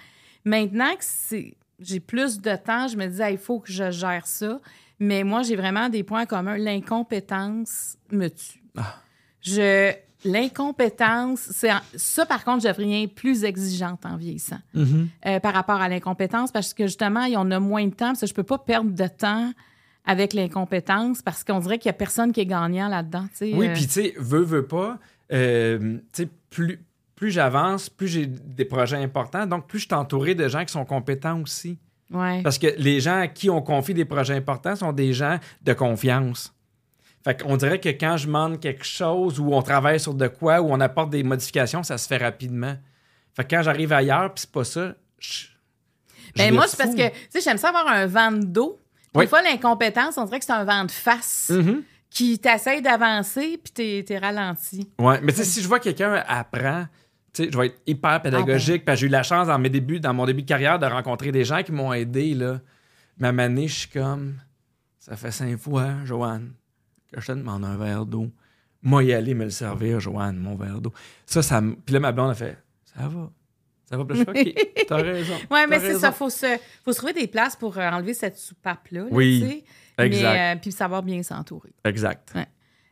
Maintenant 0.44 0.90
que 0.96 1.36
j'ai 1.80 2.00
plus 2.00 2.40
de 2.40 2.56
temps, 2.56 2.88
je 2.88 2.96
me 2.96 3.06
dis, 3.06 3.20
Ah, 3.22 3.30
il 3.30 3.38
faut 3.38 3.58
que 3.60 3.70
je 3.72 3.90
gère 3.90 4.26
ça. 4.26 4.60
Mais 4.98 5.24
moi, 5.24 5.42
j'ai 5.42 5.56
vraiment 5.56 5.88
des 5.88 6.02
points 6.02 6.26
communs. 6.26 6.56
L'incompétence 6.56 7.96
me 8.10 8.28
tue. 8.28 8.62
Ah. 8.76 8.96
Je 9.40 9.92
l'incompétence, 10.24 11.40
c'est 11.50 11.70
ça 11.96 12.26
par 12.26 12.44
contre, 12.44 12.66
je 12.66 12.72
deviens 12.72 13.06
plus 13.06 13.44
exigeante 13.44 14.04
en 14.04 14.16
vieillissant 14.16 14.60
euh, 14.76 15.40
par 15.40 15.54
rapport 15.54 15.80
à 15.80 15.88
l'incompétence 15.88 16.52
parce 16.52 16.74
que 16.74 16.86
justement, 16.86 17.26
on 17.36 17.50
a 17.50 17.60
moins 17.60 17.86
de 17.86 17.94
temps. 17.94 18.08
Parce 18.08 18.20
que 18.20 18.26
je 18.26 18.34
peux 18.34 18.42
pas 18.42 18.58
perdre 18.58 18.90
de 18.90 19.06
temps 19.06 19.52
avec 20.04 20.32
l'incompétence 20.32 21.22
parce 21.22 21.44
qu'on 21.44 21.60
dirait 21.60 21.78
qu'il 21.78 21.88
y 21.88 21.90
a 21.90 21.94
personne 21.94 22.32
qui 22.32 22.40
est 22.40 22.46
gagnant 22.46 22.88
là-dedans. 22.88 23.26
Oui, 23.40 23.68
euh, 23.68 23.72
puis 23.74 23.86
tu 23.86 23.92
sais, 23.92 24.14
veux, 24.18 24.42
veux 24.42 24.66
pas, 24.66 24.98
euh, 25.32 25.98
tu 26.12 26.24
sais, 26.24 26.28
plus, 26.50 26.80
plus 27.14 27.30
j'avance, 27.30 27.88
plus 27.90 28.08
j'ai 28.08 28.26
des 28.26 28.64
projets 28.64 28.96
importants, 28.96 29.46
donc 29.46 29.66
plus 29.66 29.80
je 29.80 29.86
suis 29.86 29.94
entouré 29.94 30.34
de 30.34 30.48
gens 30.48 30.64
qui 30.64 30.72
sont 30.72 30.84
compétents 30.84 31.40
aussi. 31.40 31.78
ouais. 32.10 32.42
Parce 32.42 32.58
que 32.58 32.68
les 32.78 33.00
gens 33.00 33.20
à 33.20 33.28
qui 33.28 33.50
on 33.50 33.62
confie 33.62 33.94
des 33.94 34.04
projets 34.04 34.34
importants 34.34 34.76
sont 34.76 34.92
des 34.92 35.12
gens 35.12 35.38
de 35.62 35.72
confiance. 35.72 36.52
Fait 37.22 37.40
qu'on 37.42 37.56
dirait 37.56 37.78
que 37.80 37.88
quand 37.90 38.16
je 38.16 38.26
demande 38.26 38.60
quelque 38.60 38.84
chose 38.84 39.38
ou 39.40 39.52
on 39.52 39.60
travaille 39.62 40.00
sur 40.00 40.14
de 40.14 40.26
quoi 40.28 40.60
ou 40.62 40.72
on 40.72 40.80
apporte 40.80 41.10
des 41.10 41.22
modifications, 41.22 41.82
ça 41.82 41.98
se 41.98 42.06
fait 42.06 42.16
rapidement. 42.16 42.76
Fait 43.34 43.44
que 43.44 43.54
quand 43.54 43.62
j'arrive 43.62 43.92
ailleurs 43.92 44.32
puis 44.32 44.42
c'est 44.42 44.50
pas 44.52 44.64
ça, 44.64 44.94
je, 45.18 45.44
je 46.34 46.42
Ben, 46.42 46.54
moi, 46.54 46.66
c'est 46.66 46.78
parce 46.78 46.94
que, 46.94 47.08
tu 47.08 47.14
sais, 47.28 47.40
j'aime 47.42 47.58
ça 47.58 47.68
avoir 47.68 47.86
un 47.88 48.06
vent 48.06 48.32
de 48.32 48.44
dos. 48.44 48.80
Oui. 49.14 49.24
Des 49.24 49.28
fois, 49.28 49.42
l'incompétence, 49.42 50.16
on 50.16 50.24
dirait 50.24 50.38
que 50.38 50.44
c'est 50.46 50.52
un 50.52 50.64
vent 50.64 50.84
de 50.84 50.90
face 50.90 51.50
Mhm. 51.54 51.82
qui 52.08 52.38
t'essaye 52.38 52.80
d'avancer 52.80 53.60
puis 53.62 53.72
t'es, 53.72 54.04
t'es 54.06 54.18
ralenti. 54.18 54.90
Ouais, 54.98 55.20
mais 55.20 55.32
tu 55.32 55.38
sais, 55.38 55.44
si 55.44 55.62
je 55.62 55.68
vois 55.68 55.78
quelqu'un 55.80 56.24
apprend, 56.26 56.86
tu 57.34 57.44
sais, 57.44 57.50
je 57.52 57.58
vais 57.58 57.66
être 57.66 57.80
hyper 57.86 58.22
pédagogique. 58.22 58.84
Parce 58.84 58.96
que 58.96 59.00
j'ai 59.02 59.06
eu 59.08 59.10
la 59.10 59.22
chance 59.22 59.46
dans, 59.48 59.58
mes 59.58 59.68
débuts, 59.68 60.00
dans 60.00 60.14
mon 60.14 60.24
début 60.26 60.42
de 60.42 60.48
carrière 60.48 60.78
de 60.78 60.86
rencontrer 60.86 61.32
des 61.32 61.44
gens 61.44 61.62
qui 61.62 61.70
m'ont 61.72 61.92
aidé. 61.92 62.34
Là. 62.34 62.60
Moment 63.18 63.42
donné, 63.42 63.68
je 63.68 63.80
suis 63.80 63.88
comme, 63.90 64.36
ça 64.98 65.14
fait 65.16 65.30
cinq 65.30 65.58
fois, 65.58 65.90
Joanne, 66.04 66.52
que 67.12 67.20
je 67.20 67.26
te 67.26 67.32
demande 67.32 67.64
un 67.64 67.76
verre 67.76 68.06
d'eau. 68.06 68.30
Moi, 68.82 69.04
y 69.04 69.12
aller 69.12 69.34
me 69.34 69.44
le 69.44 69.50
servir, 69.50 70.00
Joanne, 70.00 70.36
mon 70.38 70.54
verre 70.56 70.80
d'eau. 70.80 70.92
Ça, 71.26 71.42
ça 71.42 71.60
me- 71.60 71.74
Puis 71.76 71.92
là, 71.92 72.00
ma 72.00 72.12
blonde 72.12 72.30
a 72.30 72.34
fait, 72.34 72.56
ça 72.84 73.08
va. 73.08 73.30
Ça 73.84 73.96
va. 73.96 74.14
Fais, 74.14 74.22
OK, 74.22 74.84
t'as 74.86 74.96
raison. 75.02 75.34
Ouais, 75.50 75.66
mais 75.66 75.80
c'est 75.80 75.98
ça, 75.98 76.12
faut 76.12 76.30
se, 76.30 76.46
faut 76.84 76.92
se 76.92 76.98
trouver 76.98 77.12
des 77.12 77.26
places 77.26 77.56
pour 77.56 77.76
euh, 77.76 77.90
enlever 77.90 78.14
cette 78.14 78.36
soupape-là. 78.38 79.00
là, 79.02 79.08
Oui, 79.10 79.40
tu 79.42 79.48
sais. 79.48 79.64
exact. 80.06 80.22
Mais, 80.32 80.54
euh, 80.54 80.58
puis 80.60 80.72
savoir 80.72 81.02
bien 81.02 81.22
s'entourer. 81.22 81.72
Exact. 81.84 82.32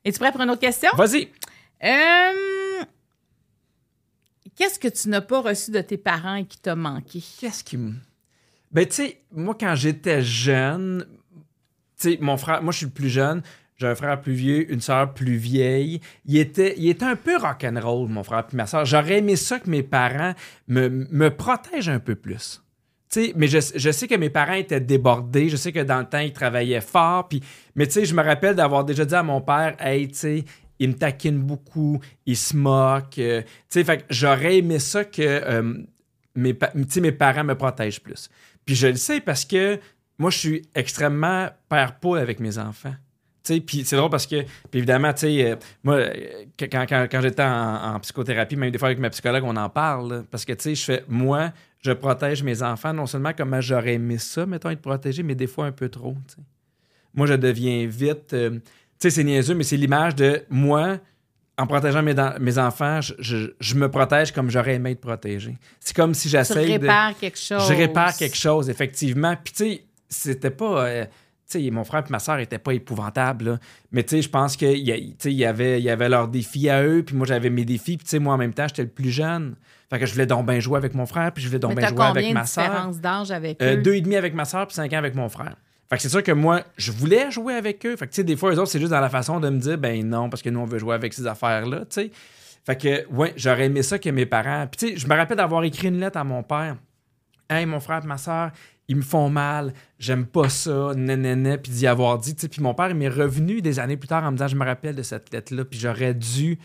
Es-tu 0.05 0.19
prêt 0.19 0.33
pour 0.33 0.41
une 0.41 0.51
autre 0.51 0.61
question? 0.61 0.91
Vas-y. 0.97 1.29
Euh, 1.85 2.85
Qu'est-ce 4.57 4.79
que 4.81 4.89
tu 4.89 5.09
n'as 5.09 5.21
pas 5.21 5.41
reçu 5.41 5.71
de 5.71 5.81
tes 5.81 5.97
parents 5.99 6.35
et 6.35 6.45
qui 6.45 6.59
t'a 6.59 6.75
manqué? 6.75 7.23
Qu'est-ce 7.39 7.63
qui 7.63 7.77
me. 7.77 7.95
Ben, 8.73 8.85
tu 8.87 8.95
sais, 8.95 9.21
moi, 9.33 9.57
quand 9.59 9.75
j'étais 9.77 10.21
jeune, 10.23 11.07
tu 12.01 12.13
sais, 12.13 12.19
mon 12.21 12.37
frère, 12.37 12.63
moi, 12.63 12.73
je 12.73 12.79
suis 12.79 12.87
le 12.87 12.93
plus 12.93 13.09
jeune. 13.09 13.43
J'ai 13.81 13.87
un 13.87 13.95
frère 13.95 14.21
plus 14.21 14.33
vieux, 14.33 14.73
une 14.73 14.81
sœur 14.81 15.15
plus 15.15 15.37
vieille. 15.37 16.01
Il 16.27 16.37
était, 16.37 16.75
il 16.77 16.89
était 16.89 17.05
un 17.05 17.15
peu 17.15 17.37
rock'n'roll, 17.37 18.09
mon 18.09 18.25
frère 18.25 18.45
puis 18.45 18.57
ma 18.57 18.67
sœur. 18.67 18.85
J'aurais 18.85 19.19
aimé 19.19 19.37
ça 19.37 19.61
que 19.61 19.71
mes 19.71 19.85
parents 19.85 20.35
me, 20.67 20.89
me 20.89 21.31
protègent 21.31 21.89
un 21.89 22.01
peu 22.01 22.17
plus. 22.17 22.61
Tu 23.09 23.27
sais, 23.27 23.33
mais 23.37 23.47
je, 23.47 23.59
je 23.77 23.91
sais 23.93 24.09
que 24.09 24.17
mes 24.17 24.31
parents 24.31 24.55
étaient 24.55 24.81
débordés. 24.81 25.49
Je 25.49 25.57
sais 25.57 25.71
que 25.71 25.79
dans 25.85 26.01
le 26.01 26.07
temps, 26.07 26.19
ils 26.19 26.33
travaillaient 26.33 26.81
fort. 26.81 27.29
Puis, 27.29 27.41
mais 27.77 27.87
tu 27.87 28.05
je 28.05 28.15
me 28.15 28.23
rappelle 28.23 28.57
d'avoir 28.57 28.85
déjà 28.85 29.05
dit 29.05 29.15
à 29.15 29.23
mon 29.23 29.41
père, 29.41 29.77
hey, 29.79 30.09
tu 30.09 30.15
sais, 30.17 30.45
il 30.81 30.89
me 30.89 30.95
taquine 30.95 31.39
beaucoup, 31.39 32.01
il 32.27 32.37
se 32.37 32.57
moque. 32.57 33.19
euh, 33.21 33.43
tu 33.71 33.85
sais, 33.85 34.05
j'aurais 34.11 34.59
aimé 34.59 34.81
ça 34.81 35.05
que 35.05 35.23
euh, 35.23 35.75
mes, 36.35 36.59
mes 37.01 37.13
parents 37.13 37.45
me 37.45 37.55
protègent 37.55 38.01
plus. 38.01 38.29
Puis 38.65 38.75
je 38.75 38.89
le 38.89 38.97
sais 38.97 39.21
parce 39.21 39.45
que 39.45 39.79
moi, 40.19 40.31
je 40.31 40.39
suis 40.39 40.63
extrêmement 40.75 41.49
père-poule 41.69 42.19
avec 42.19 42.41
mes 42.41 42.59
enfants. 42.59 42.95
Puis 43.67 43.85
c'est 43.85 43.97
drôle 43.97 44.11
parce 44.11 44.27
que, 44.27 44.45
évidemment, 44.73 45.13
tu 45.13 45.21
sais, 45.21 45.51
euh, 45.51 45.57
moi, 45.85 45.95
euh, 45.97 46.11
quand, 46.59 46.87
quand- 46.89 47.07
quand 47.11 47.21
j'étais 47.21 47.43
en, 47.43 47.95
en 47.95 48.01
psychothérapie, 48.01 48.57
même 48.57 48.71
des 48.71 48.79
fois 48.79 48.89
avec 48.89 48.99
ma 48.99 49.11
psychologue, 49.11 49.45
on 49.45 49.57
en 49.57 49.69
parle. 49.69 50.13
là, 50.13 50.23
parce 50.31 50.45
que, 50.45 50.53
tu 50.53 50.63
sais, 50.63 50.75
je 50.75 50.85
fais, 50.85 51.05
moi, 51.09 51.53
je 51.83 51.93
protège 51.93 52.43
mes 52.43 52.63
enfants, 52.63 52.93
non 52.93 53.07
seulement 53.07 53.33
comme 53.33 53.61
j'aurais 53.61 53.95
aimé 53.95 54.19
ça, 54.19 54.47
mettons, 54.47 54.71
être 54.71 54.83
protégé, 54.83 55.23
mais 55.23 55.35
des 55.35 55.47
fois 55.47 55.67
un 55.67 55.73
peu 55.73 55.89
trop. 55.89 56.15
Moi, 57.15 57.27
je 57.27 57.35
deviens 57.35 57.87
vite. 57.87 58.33
euh, 58.35 58.51
tu 58.51 58.61
sais, 58.99 59.11
c'est 59.11 59.25
niaiseux, 59.25 59.55
mais 59.55 59.65
c'est 59.65 59.77
l'image 59.77 60.15
de 60.17 60.43
moi, 60.51 60.99
en 61.57 61.67
protégeant 61.67 62.03
mes, 62.03 62.15
mes 62.41 62.59
enfants, 62.59 63.01
je, 63.01 63.15
je- 63.19 63.51
je 63.61 63.75
me 63.75 63.89
protège 63.91 64.33
comme 64.33 64.51
j'aurais 64.51 64.75
aimé 64.75 64.93
être 64.93 65.01
protégé. 65.01 65.57
C'est 65.81 65.95
comme 65.95 66.15
si 66.15 66.29
Tu 66.29 66.29
j'essaye 66.31 66.67
de. 66.67 66.73
répares 66.83 67.19
quelque 67.19 67.39
chose. 67.39 67.69
Je 67.69 67.75
répare 67.75 68.17
quelque 68.17 68.37
chose, 68.37 68.71
effectivement. 68.71 69.35
Puis, 69.43 69.53
tu 69.53 69.65
sais, 69.65 69.85
c'était 70.09 70.51
pas. 70.51 70.85
euh, 70.87 71.05
tu 71.51 71.61
sais, 71.65 71.71
mon 71.71 71.85
frère 71.85 72.05
et 72.07 72.11
ma 72.11 72.19
soeur 72.19 72.39
étaient 72.41 72.59
pas 72.59 72.73
épouvantables, 72.75 73.45
là. 73.45 73.59
Mais, 73.93 74.05
je 74.09 74.29
pense 74.29 74.57
qu'il 74.57 74.77
y, 74.77 75.17
y 75.31 75.45
avait, 75.45 75.81
y 75.81 75.89
avait 75.91 76.09
leurs 76.09 76.29
défis 76.29 76.69
à 76.69 76.83
eux, 76.85 77.03
puis 77.05 77.17
moi, 77.17 77.27
j'avais 77.27 77.51
mes 77.51 77.65
défis. 77.65 77.97
Puis, 77.97 78.19
moi, 78.19 78.35
en 78.35 78.39
même 78.39 78.53
temps, 78.53 78.67
j'étais 78.69 78.83
le 78.83 78.89
plus 78.89 79.11
jeune. 79.11 79.57
Fait 79.91 79.99
que 79.99 80.05
je 80.05 80.13
voulais 80.13 80.27
donc 80.27 80.47
bien 80.47 80.61
jouer 80.61 80.77
avec 80.77 80.95
mon 80.95 81.07
frère, 81.07 81.33
puis 81.33 81.43
je 81.43 81.49
voulais 81.49 81.59
donc 81.59 81.75
bien 81.75 81.89
jouer 81.89 82.03
avec 82.05 82.33
ma 82.35 82.45
soeur. 82.45 82.65
différence 82.65 83.01
d'âge 83.01 83.31
avec 83.31 83.63
Euh, 83.63 83.77
eux? 83.77 83.83
deux 83.83 83.95
et 83.95 84.01
demi 84.03 84.17
avec 84.17 84.35
ma 84.35 84.45
soeur, 84.45 84.67
puis 84.67 84.75
cinq 84.75 84.93
ans 84.93 84.99
avec 84.99 85.15
mon 85.15 85.29
frère. 85.31 85.57
Fait 85.89 85.97
que 85.97 86.03
c'est 86.03 86.11
sûr 86.11 86.23
que 86.23 86.33
moi, 86.33 86.63
je 86.77 86.93
voulais 86.93 87.31
jouer 87.31 87.55
avec 87.55 87.85
eux. 87.87 87.97
Fait 87.97 88.07
que, 88.07 88.11
tu 88.13 88.17
sais, 88.17 88.25
des 88.25 88.37
fois, 88.37 88.53
eux 88.53 88.59
autres, 88.59 88.71
c'est 88.71 88.79
juste 88.81 88.91
dans 88.93 89.01
la 89.01 89.09
façon 89.09 89.41
de 89.41 89.49
me 89.49 89.59
dire, 89.59 89.79
ben 89.79 90.07
non, 90.07 90.29
parce 90.29 90.43
que 90.43 90.51
nous, 90.51 90.61
on 90.61 90.67
veut 90.67 90.79
jouer 90.79 90.95
avec 90.95 91.15
ces 91.15 91.27
affaires-là, 91.27 91.81
tu 91.81 92.03
sais. 92.03 92.11
Fait 92.67 92.77
que, 92.77 93.07
ouais, 93.15 93.33
j'aurais 93.37 93.65
aimé 93.65 93.83
ça 93.83 93.99
que 93.99 94.11
mes 94.11 94.27
parents. 94.27 94.67
Puis, 94.71 94.77
tu 94.89 94.93
sais, 94.95 95.01
je 95.01 95.09
me 95.09 95.15
rappelle 95.17 95.39
d'avoir 95.39 95.65
écrit 95.65 95.89
une 95.89 95.99
lettre 95.99 96.19
à 96.19 96.25
mon 96.25 96.43
père. 96.43 96.77
Hey, 97.49 97.65
mon 97.65 97.81
frère 97.81 98.03
et 98.05 98.07
ma 98.07 98.19
soeur, 98.19 98.51
ils 98.89 98.97
me 98.97 99.03
font 99.03 99.29
mal, 99.29 99.75
j'aime 99.99 100.27
pas 100.27 100.49
ça, 100.49 100.93
nanana, 100.97 101.59
puis 101.59 101.71
d'y 101.71 101.87
avoir 101.87 102.19
dit. 102.19 102.35
Puis 102.35 102.63
mon 102.63 102.75
père, 102.75 102.95
m'est 102.95 103.09
revenu 103.09 103.61
des 103.61 103.79
années 103.79 103.99
plus 103.99 104.09
tard 104.09 104.25
en 104.25 104.33
me 104.33 104.37
disant 104.37 104.49
Je 104.49 104.57
me 104.57 104.65
rappelle 104.65 104.97
de 104.97 105.03
cette 105.03 105.33
lettre-là, 105.33 105.65
puis 105.67 105.79
j'aurais 105.79 106.15
dû. 106.15 106.59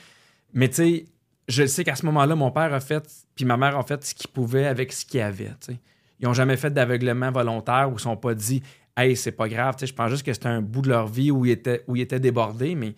Mais 0.54 0.70
tu 0.70 0.76
sais, 0.76 1.06
je 1.50 1.66
sais 1.66 1.84
qu'à 1.84 1.96
ce 1.96 2.06
moment-là, 2.06 2.36
mon 2.36 2.52
père 2.52 2.74
a 2.74 2.80
fait, 2.80 3.04
puis 3.36 3.44
ma 3.44 3.58
mère 3.58 3.78
a 3.78 3.84
fait 3.84 4.04
ce 4.06 4.16
qu'ils 4.16 4.30
pouvaient 4.30 4.68
avec 4.68 4.94
ce 4.94 5.06
tu 5.06 5.20
sais. 5.20 5.80
Ils 6.20 6.26
n'ont 6.26 6.34
jamais 6.34 6.56
fait 6.56 6.72
d'aveuglement 6.72 7.32
volontaire 7.32 7.90
ou 7.90 7.96
ne 7.96 8.00
sont 8.00 8.16
pas 8.16 8.34
dit 8.34 8.64
Hey, 8.96 9.18
c'est 9.18 9.32
pas 9.34 9.50
grave. 9.50 9.76
Je 9.82 9.92
pense 9.92 10.10
juste 10.10 10.26
que 10.26 10.32
c'était 10.32 10.48
un 10.48 10.62
bout 10.62 10.82
de 10.82 10.90
leur 10.90 11.08
vie 11.08 11.32
où 11.32 11.46
ils 11.46 11.52
étaient, 11.52 11.84
où 11.88 11.98
ils 11.98 12.02
étaient 12.02 12.20
débordés, 12.20 12.76
mais 12.76 12.96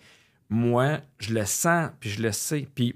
moi, 0.48 1.00
je 1.18 1.34
le 1.34 1.44
sens, 1.44 1.90
puis 1.98 2.10
je 2.10 2.22
le 2.22 2.30
sais. 2.30 2.68
Puis 2.72 2.94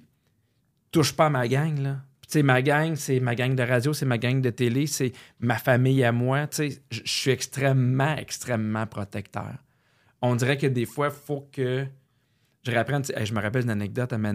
touche 0.93 1.13
pas 1.13 1.27
à 1.27 1.31
ma 1.31 1.49
gang, 1.49 1.77
là. 1.79 1.97
Sais, 2.31 2.45
ma 2.45 2.63
gang, 2.63 2.95
c'est 2.95 3.19
ma 3.19 3.35
gang 3.35 3.57
de 3.57 3.63
radio, 3.65 3.93
c'est 3.93 4.07
ma 4.07 4.17
gang 4.17 4.41
de 4.41 4.51
télé, 4.51 4.87
c'est 4.87 5.11
ma 5.41 5.59
famille 5.59 6.05
à 6.05 6.13
moi. 6.13 6.47
Tu 6.47 6.71
sais, 6.71 6.83
je 6.93 7.03
suis 7.05 7.33
extrêmement, 7.33 8.17
extrêmement 8.17 8.87
protecteur. 8.87 9.57
On 10.23 10.37
dirait 10.37 10.57
que 10.57 10.69
des 10.69 10.87
fois, 10.87 11.09
il 11.09 11.27
faut 11.27 11.49
que 11.51 11.87
je 12.65 12.71
hey, 12.71 13.27
je 13.27 13.35
me 13.35 13.41
rappelle 13.41 13.65
une 13.65 13.71
anecdote 13.71 14.13
à 14.13 14.19
ma 14.19 14.33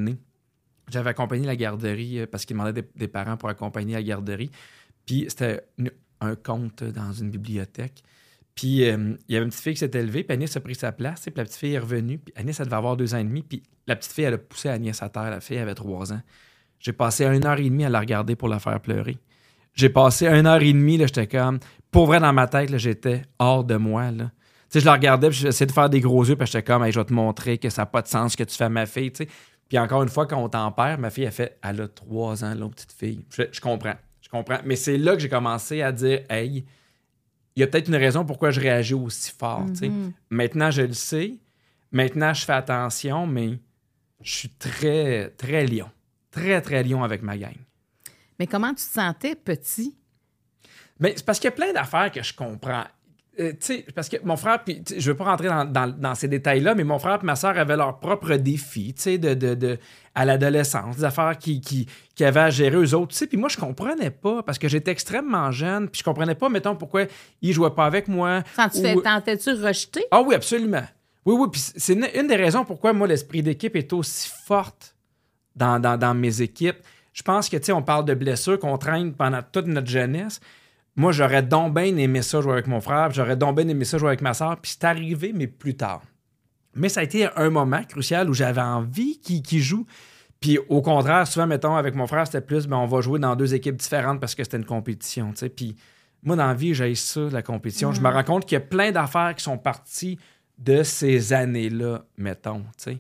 J'avais 0.92 1.12
accompagné 1.12 1.46
la 1.46 1.56
garderie 1.56 2.20
euh, 2.20 2.28
parce 2.28 2.44
qu'ils 2.44 2.58
demandaient 2.58 2.84
des, 2.96 3.08
parents 3.08 3.38
pour 3.38 3.48
accompagner 3.48 3.94
la 3.94 4.04
garderie. 4.04 4.52
Puis 5.06 5.28
c'était 5.30 5.62
un 6.20 6.36
conte 6.36 6.84
dans 6.84 7.14
une 7.14 7.30
bibliothèque. 7.30 8.04
Puis 8.56 8.90
euh, 8.90 9.16
il 9.30 9.36
y 9.36 9.38
avait 9.38 9.46
une 9.46 9.52
petite 9.52 9.64
fille 9.64 9.74
qui 9.74 9.80
s'était 9.80 10.04
levée, 10.04 10.26
puis 10.26 10.34
Agnès 10.34 10.54
a 10.54 10.60
pris 10.60 10.76
sa 10.76 10.92
place, 10.92 11.22
puis 11.22 11.34
la 11.38 11.46
petite 11.46 11.58
fille 11.58 11.74
est 11.74 11.80
revenue. 11.80 12.18
Puis 12.18 12.34
Agnès, 12.36 12.60
elle 12.60 12.66
devait 12.66 12.76
avoir 12.76 12.98
deux 12.98 13.14
ans 13.14 13.20
et 13.20 13.24
demi, 13.24 13.42
puis 13.42 13.64
la 13.88 13.96
petite 13.96 14.12
fille, 14.12 14.26
elle 14.26 14.34
a 14.34 14.38
poussé 14.38 14.68
Agnès 14.68 15.02
à 15.02 15.08
terre. 15.08 15.30
La 15.30 15.40
fille 15.40 15.60
avait 15.60 15.76
trois 15.76 16.12
ans. 16.12 16.22
J'ai 16.86 16.94
passé 16.94 17.26
une 17.26 17.44
heure 17.48 17.60
et 17.60 17.64
demie 17.64 17.84
à 17.84 17.90
la 17.90 18.00
regarder 18.00 18.36
pour 18.36 18.48
la 18.48 18.60
faire 18.60 18.80
pleurer. 18.80 19.18
J'ai 19.74 19.90
passé 19.90 20.28
une 20.28 20.46
heure 20.46 20.62
et 20.62 20.72
demie, 20.72 21.00
j'étais 21.00 21.26
comme... 21.26 21.58
Pour 21.90 22.06
vrai, 22.06 22.20
dans 22.20 22.32
ma 22.32 22.46
tête, 22.46 22.78
j'étais 22.78 23.24
hors 23.40 23.64
de 23.64 23.76
moi, 23.76 24.12
là. 24.12 24.30
Je 24.72 24.86
la 24.86 24.94
regardais, 24.94 25.30
puis 25.30 25.40
j'essayais 25.40 25.66
de 25.66 25.72
faire 25.72 25.90
des 25.90 26.00
gros 26.00 26.24
yeux, 26.24 26.36
puis 26.36 26.46
j'étais 26.46 26.62
comme, 26.62 26.84
Hey, 26.84 26.92
je 26.92 27.00
vais 27.00 27.06
te 27.06 27.14
montrer 27.14 27.58
que 27.58 27.72
ça 27.72 27.82
n'a 27.82 27.86
pas 27.88 28.04
de 28.04 28.08
sens 28.08 28.34
ce 28.34 28.38
que 28.38 28.44
tu 28.44 28.56
fais 28.56 28.66
à 28.66 28.70
ma 28.70 28.86
fille. 28.86 29.10
Puis 29.10 29.80
encore 29.80 30.04
une 30.04 30.10
fois, 30.10 30.28
quand 30.28 30.38
on 30.38 30.48
t'en 30.48 30.72
perd, 30.72 31.00
ma 31.00 31.10
fille, 31.10 31.24
elle 31.24 31.32
fait, 31.32 31.58
elle 31.64 31.82
a 31.82 31.88
trois 31.88 32.44
ans, 32.44 32.54
l'autre 32.54 32.76
petite 32.76 32.92
fille. 32.92 33.26
Je, 33.32 33.44
je 33.52 33.60
comprends, 33.60 33.96
je 34.22 34.30
comprends. 34.30 34.60
Mais 34.64 34.76
c'est 34.76 35.00
là 35.00 35.16
que 35.16 35.22
j'ai 35.24 35.30
commencé 35.30 35.82
à 35.82 35.92
dire, 35.92 36.20
hey, 36.30 36.66
il 37.56 37.62
y 37.62 37.64
a 37.64 37.68
peut-être 37.68 37.88
une 37.88 37.96
raison 37.96 38.26
pourquoi 38.26 38.52
je 38.52 38.60
réagis 38.60 38.94
aussi 38.94 39.32
fort. 39.32 39.66
Mhm. 39.66 40.14
Maintenant, 40.30 40.70
je 40.70 40.84
le 40.84 40.94
sais. 40.94 41.40
Maintenant, 41.92 42.32
je 42.32 42.46
fais 42.46 42.54
attention, 42.54 43.26
mais 43.26 43.58
je 44.22 44.32
suis 44.36 44.50
très, 44.50 45.30
très 45.30 45.66
lion. 45.66 45.90
Très, 46.36 46.62
très 46.62 46.84
lion 46.84 47.04
avec 47.04 47.22
ma 47.22 47.38
gang. 47.38 47.56
Mais 48.40 48.48
comment 48.48 48.70
tu 48.70 48.76
te 48.76 48.82
sentais 48.82 49.36
petit? 49.36 49.96
Mais 51.00 51.14
c'est 51.16 51.26
parce 51.26 51.40
qu'il 51.40 51.50
y 51.50 51.54
a 51.54 51.56
plein 51.56 51.74
d'affaires 51.74 52.12
que 52.12 52.22
je 52.24 52.34
comprends. 52.34 52.84
Euh, 53.38 53.52
tu 53.52 53.58
sais, 53.60 53.86
parce 53.94 54.08
que 54.08 54.16
mon 54.24 54.38
frère, 54.38 54.64
puis 54.64 54.82
je 54.98 55.12
veux 55.12 55.18
pas 55.18 55.26
rentrer 55.26 55.48
dans, 55.50 55.66
dans- 55.66 55.88
dans 55.94 56.16
ces 56.16 56.30
détails-là, 56.30 56.74
mais 56.74 56.86
mon 56.86 57.00
frère 57.00 57.20
et 57.22 57.26
ma 57.26 57.36
soeur 57.36 57.58
avaient 57.58 57.76
leurs 57.76 58.00
propres 58.00 58.36
défis, 58.36 58.94
tu 58.94 59.02
sais, 59.02 59.18
de, 59.18 59.34
de, 59.34 59.56
de- 59.56 59.78
à 60.14 60.24
l'adolescence, 60.24 60.96
des 60.98 61.04
affaires 61.04 61.38
qui, 61.38 61.60
qui, 61.60 61.86
qui 62.16 62.24
avaient 62.24 62.40
à 62.40 62.50
gérer 62.50 62.78
eux 62.78 62.94
autres, 62.96 63.12
tu 63.12 63.18
sais, 63.18 63.28
puis 63.28 63.38
moi, 63.38 63.50
je 63.50 63.58
comprenais 63.58 64.10
pas, 64.10 64.42
parce 64.42 64.58
que 64.58 64.70
j'étais 64.70 64.92
extrêmement 64.92 65.52
jeune, 65.52 65.90
puis 65.90 66.00
je 66.00 66.04
comprenais 66.06 66.36
pas, 66.36 66.48
mettons, 66.48 66.78
pourquoi 66.78 67.08
ils 67.42 67.52
jouaient 67.52 67.76
pas 67.76 67.86
avec 67.86 68.08
moi. 68.08 68.42
Ou- 68.80 68.82
fais, 68.82 68.96
tentais-tu 69.04 69.52
rejeter? 69.52 70.06
Ah 70.12 70.22
oui, 70.22 70.34
absolument. 70.34 70.86
Oui, 71.26 71.36
oui, 71.38 71.48
puis 71.52 71.62
c'est 71.76 71.92
une, 71.94 72.08
une 72.16 72.28
des 72.28 72.38
raisons 72.38 72.64
pourquoi, 72.64 72.94
moi, 72.94 73.06
l'esprit 73.06 73.44
d'équipe 73.44 73.76
est 73.76 73.92
aussi 73.92 74.30
forte 74.46 74.95
dans, 75.56 75.80
dans, 75.80 75.98
dans 75.98 76.14
mes 76.14 76.42
équipes. 76.42 76.78
Je 77.14 77.24
pense 77.24 77.50
que, 77.50 77.58
tu 77.58 77.66
sais, 77.66 77.72
on 77.72 77.82
parle 77.82 78.06
de 78.06 78.14
blessures 78.14 78.60
qu'on 78.60 78.78
traîne 78.78 79.14
pendant 79.14 79.42
toute 79.42 79.68
notre 79.68 79.88
jeunesse. 79.88 80.42
Moi, 80.98 81.12
j'aurais 81.12 81.44
donc 81.44 81.74
bien 81.74 81.96
aimé 81.98 82.22
ça 82.22 82.42
jouer 82.42 82.54
avec 82.54 82.68
mon 82.68 82.82
frère, 82.82 83.12
j'aurais 83.12 83.36
donc 83.36 83.58
bien 83.58 83.68
aimé 83.68 83.84
ça 83.86 83.98
jouer 83.98 84.10
avec 84.10 84.22
ma 84.22 84.34
soeur, 84.34 84.58
puis 84.62 84.72
c'est 84.72 84.86
arrivé, 84.86 85.34
mais 85.34 85.48
plus 85.48 85.76
tard. 85.76 86.02
Mais 86.74 86.90
ça 86.90 87.02
a 87.02 87.04
été 87.04 87.28
un 87.36 87.50
moment 87.50 87.84
crucial 87.84 88.30
où 88.30 88.34
j'avais 88.34 88.62
envie 88.62 89.20
qu'il 89.20 89.62
joue. 89.62 89.86
Puis 90.40 90.60
au 90.70 90.82
contraire, 90.82 91.26
souvent, 91.28 91.48
mettons, 91.48 91.76
avec 91.76 91.96
mon 91.96 92.08
frère, 92.08 92.28
c'était 92.28 92.42
plus, 92.42 92.68
ben, 92.68 92.78
on 92.78 92.86
va 92.86 93.02
jouer 93.02 93.20
dans 93.20 93.36
deux 93.36 93.56
équipes 93.56 93.78
différentes 93.78 94.20
parce 94.20 94.36
que 94.36 94.44
c'était 94.44 94.58
une 94.58 94.66
compétition, 94.66 95.32
tu 95.32 95.38
sais. 95.38 95.50
Puis 95.50 95.76
moi, 96.22 96.36
dans 96.36 96.48
la 96.48 96.54
vie, 96.54 96.74
j'ai 96.74 96.96
ça, 96.96 97.22
la 97.32 97.42
compétition. 97.42 97.92
Je 97.94 98.02
me 98.02 98.10
rends 98.10 98.24
compte 98.24 98.46
qu'il 98.46 98.56
y 98.56 98.62
a 98.62 98.66
plein 98.66 98.92
d'affaires 98.92 99.34
qui 99.36 99.44
sont 99.44 99.58
parties 99.58 100.20
de 100.58 100.84
ces 100.84 101.34
années-là, 101.34 102.04
mettons, 102.18 102.60
tu 102.78 102.92
sais. 102.92 102.98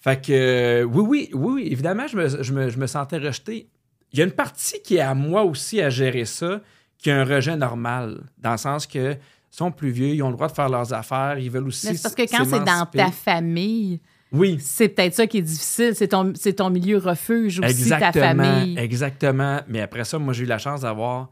Fait 0.00 0.20
que, 0.24 0.32
euh, 0.32 0.82
oui, 0.84 1.04
oui, 1.08 1.30
oui, 1.34 1.52
oui, 1.62 1.68
évidemment, 1.72 2.06
je 2.06 2.16
me, 2.16 2.42
je 2.42 2.52
me- 2.52 2.68
je 2.70 2.78
me 2.78 2.86
sentais 2.86 3.18
rejeté. 3.18 3.68
Il 4.12 4.18
y 4.18 4.22
a 4.22 4.24
une 4.24 4.30
partie 4.32 4.80
qui 4.82 4.96
est 4.96 5.00
à 5.00 5.14
moi 5.14 5.42
aussi 5.44 5.80
à 5.80 5.90
gérer 5.90 6.24
ça, 6.24 6.60
qui 6.98 7.10
est 7.10 7.12
un 7.12 7.24
rejet 7.24 7.56
normal, 7.56 8.22
dans 8.38 8.52
le 8.52 8.56
sens 8.58 8.86
que 8.86 9.16
sont 9.50 9.70
plus 9.72 9.90
vieux, 9.90 10.08
ils 10.08 10.22
ont 10.22 10.28
le 10.28 10.34
droit 10.34 10.48
de 10.48 10.52
faire 10.52 10.68
leurs 10.68 10.92
affaires, 10.92 11.38
ils 11.38 11.50
veulent 11.50 11.66
aussi 11.68 11.88
Mais 11.88 11.94
c'est 11.94 12.02
parce 12.02 12.14
que 12.14 12.22
quand 12.22 12.44
c'est 12.44 12.64
dans 12.64 12.86
ta 12.86 13.10
famille, 13.10 14.00
Oui, 14.30 14.58
c'est 14.60 14.88
peut-être 14.90 15.14
ça 15.14 15.26
qui 15.26 15.38
est 15.38 15.42
difficile. 15.42 15.94
C'est 15.94 16.08
ton, 16.08 16.32
c'est 16.34 16.52
ton 16.54 16.68
milieu 16.70 16.98
refuge 16.98 17.60
aussi, 17.60 17.88
ta 17.88 17.96
exactement, 17.96 18.44
famille. 18.44 18.78
exactement. 18.78 19.60
Mais 19.68 19.80
après 19.80 20.04
ça, 20.04 20.18
moi, 20.18 20.32
j'ai 20.34 20.44
eu 20.44 20.46
la 20.46 20.58
chance 20.58 20.82
d'avoir 20.82 21.30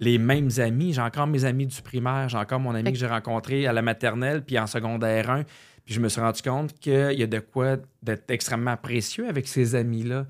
les 0.00 0.18
mêmes 0.18 0.50
amis. 0.58 0.92
J'ai 0.92 1.00
encore 1.00 1.26
mes 1.26 1.44
amis 1.46 1.66
du 1.66 1.80
primaire, 1.80 2.28
j'ai 2.28 2.36
encore 2.36 2.60
mon 2.60 2.74
ami 2.74 2.84
Fait 2.84 2.92
que 2.92 2.98
j'ai 2.98 3.06
rencontré 3.06 3.66
à 3.66 3.72
la 3.72 3.80
maternelle, 3.80 4.44
puis 4.44 4.58
en 4.58 4.66
secondaire 4.66 5.30
1. 5.30 5.44
Puis 5.86 5.94
je 5.94 6.00
me 6.00 6.08
suis 6.10 6.20
rendu 6.20 6.42
compte 6.42 6.78
qu'il 6.78 7.12
y 7.18 7.22
a 7.22 7.26
de 7.26 7.38
quoi 7.38 7.76
d'être 8.02 8.28
extrêmement 8.30 8.76
précieux 8.76 9.26
avec 9.28 9.46
ces 9.48 9.74
amis-là. 9.74 10.26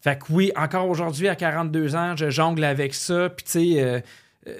Fait 0.00 0.18
que 0.18 0.24
oui, 0.30 0.50
encore 0.56 0.88
aujourd'hui, 0.88 1.28
à 1.28 1.36
42 1.36 1.94
ans, 1.96 2.16
je 2.16 2.28
jongle 2.30 2.64
avec 2.64 2.92
ça. 2.94 3.30
Puis 3.30 3.44
tu 3.44 3.50
sais, 3.52 3.82
euh, 3.82 4.00
euh, 4.48 4.52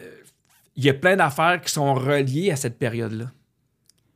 il 0.77 0.85
y 0.85 0.89
a 0.89 0.95
plein 0.95 1.17
d'affaires 1.17 1.61
qui 1.61 1.73
sont 1.73 1.93
reliées 1.95 2.51
à 2.53 2.57
cette 2.57 2.79
période-là. 2.79 3.27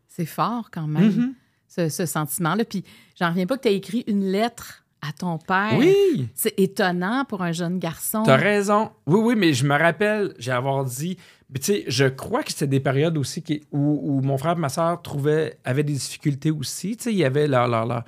C'est 0.08 0.26
fort 0.26 0.70
quand 0.70 0.86
même, 0.86 1.10
Mhm. 1.10 1.34
ce, 1.66 1.88
ce 1.88 2.06
sentiment-là. 2.06 2.64
Puis 2.64 2.84
j'en 3.18 3.30
reviens 3.30 3.46
pas 3.46 3.56
que 3.56 3.62
tu 3.62 3.68
as 3.68 3.72
écrit 3.72 4.04
une 4.06 4.24
lettre 4.30 4.84
à 5.02 5.12
ton 5.12 5.36
père. 5.38 5.72
Oui! 5.76 6.28
C'est 6.34 6.54
étonnant 6.58 7.24
pour 7.24 7.42
un 7.42 7.52
jeune 7.52 7.78
garçon. 7.78 8.22
T'as 8.22 8.36
raison. 8.36 8.92
Oui, 9.06 9.20
oui, 9.20 9.34
mais 9.36 9.52
je 9.52 9.66
me 9.66 9.76
rappelle, 9.76 10.32
j'ai 10.38 10.52
avoir 10.52 10.84
dit. 10.84 11.18
Tu 11.54 11.62
sais, 11.62 11.84
je 11.86 12.04
crois 12.06 12.42
que 12.42 12.50
c'était 12.50 12.66
des 12.66 12.80
périodes 12.80 13.16
aussi 13.16 13.42
qui- 13.42 13.62
où, 13.72 14.00
où 14.02 14.20
mon 14.20 14.36
frère 14.38 14.52
et 14.52 14.60
ma 14.60 14.68
soeur 14.68 15.00
trouvaient, 15.02 15.56
avaient 15.64 15.84
des 15.84 15.92
difficultés 15.92 16.50
aussi. 16.50 16.96
Tu 16.96 17.04
sais, 17.04 17.12
il 17.12 17.18
y 17.18 17.24
avait 17.24 17.46
leurs 17.46 17.68
leur, 17.68 17.86
leur, 17.86 18.04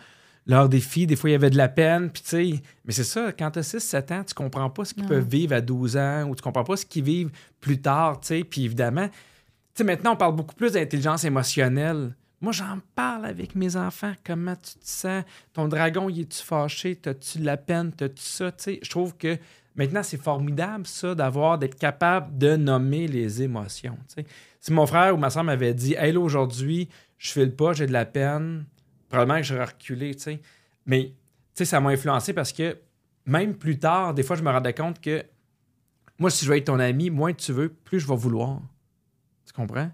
leurs 0.47 0.69
défis. 0.69 1.07
Des 1.07 1.15
fois, 1.17 1.31
il 1.31 1.33
y 1.35 1.37
avait 1.37 1.51
de 1.51 1.57
la 1.57 1.69
peine. 1.69 2.11
Puis, 2.11 2.23
tu 2.23 2.29
sais, 2.29 2.63
mais 2.85 2.93
c'est 2.93 3.05
ça, 3.05 3.33
quand 3.33 3.51
tu 3.53 3.59
as 3.61 3.63
6-7 3.63 4.13
ans, 4.13 4.25
tu 4.25 4.35
comprends 4.35 4.69
pas 4.71 4.85
ce 4.85 4.95
qu'ils 4.95 5.05
peuvent 5.07 5.29
vivre 5.29 5.55
à 5.55 5.61
12 5.61 5.97
ans 5.97 6.25
ou 6.29 6.35
tu 6.35 6.43
comprends 6.43 6.65
pas 6.65 6.77
ce 6.77 6.85
qu'ils 6.87 7.05
vivent 7.05 7.31
plus 7.61 7.81
tard. 7.81 8.21
Tu 8.21 8.29
sais, 8.29 8.45
puis 8.45 8.65
évidemment, 8.65 9.09
tu 9.09 9.15
sais, 9.75 9.85
maintenant, 9.85 10.13
on 10.15 10.17
parle 10.17 10.35
beaucoup 10.35 10.55
plus 10.55 10.73
d'intelligence 10.73 11.23
émotionnelle. 11.25 12.15
Moi, 12.41 12.53
j'en 12.53 12.79
parle 12.95 13.27
avec 13.27 13.55
mes 13.55 13.77
enfants. 13.77 14.13
Comment 14.25 14.55
tu 14.57 14.75
te 14.79 14.89
sens? 14.89 15.25
Ton 15.53 15.69
dragon, 15.69 16.09
il 16.11 16.21
est-tu 16.21 16.43
fâché? 16.43 16.97
T'as-tu 16.97 17.39
de 17.39 17.45
la 17.47 17.57
peine? 17.57 17.93
T'as-tu 17.93 18.23
ça? 18.23 18.53
Tu 18.53 18.63
sais, 18.65 18.79
je 18.83 18.91
trouve 18.91 19.17
que 19.17 19.39
maintenant, 19.77 20.03
c'est 20.03 20.21
formidable, 20.21 20.87
ça, 20.87 21.15
d'avoir, 21.15 21.59
d'être 21.59 21.79
capable 21.79 22.37
de 22.37 22.57
nommer 22.57 23.07
les 23.07 23.43
émotions. 23.43 23.99
Si 24.61 24.73
mon 24.73 24.87
frère 24.87 25.15
ou 25.15 25.19
ma 25.19 25.31
soeur 25.31 25.45
m'avait 25.45 25.75
dit, 25.75 25.95
hey, 25.95 26.12
là, 26.12 26.21
aujourd'hui, 26.21 26.89
je 27.19 27.31
file 27.31 27.55
pas, 27.55 27.73
j'ai 27.73 27.87
de 27.87 27.93
la 27.93 28.05
peine, 28.05 28.65
probablement 29.09 29.39
que 29.39 29.47
j'aurais 29.47 29.65
reculé, 29.65 30.15
tu 30.15 30.23
sais. 30.23 30.41
Mais, 30.87 31.05
tu 31.05 31.15
sais, 31.55 31.65
ça 31.65 31.81
m'a 31.81 31.91
influencé 31.91 32.33
parce 32.33 32.53
que 32.53 32.77
même 33.27 33.55
plus 33.55 33.79
tard, 33.79 34.15
des 34.15 34.23
fois, 34.23 34.37
je 34.37 34.43
me 34.43 34.51
rendais 34.51 34.75
compte 34.75 35.01
que 35.01 35.25
moi, 36.19 36.31
si 36.31 36.45
je 36.45 36.51
veux 36.51 36.57
être 36.57 36.67
ton 36.67 36.79
ami, 36.79 37.11
moins 37.11 37.35
tu 37.35 37.53
veux, 37.53 37.69
plus 37.69 38.01
je 38.01 38.07
vais 38.07 38.17
vouloir. 38.17 38.61
Tu 39.45 39.53
comprends? 39.53 39.91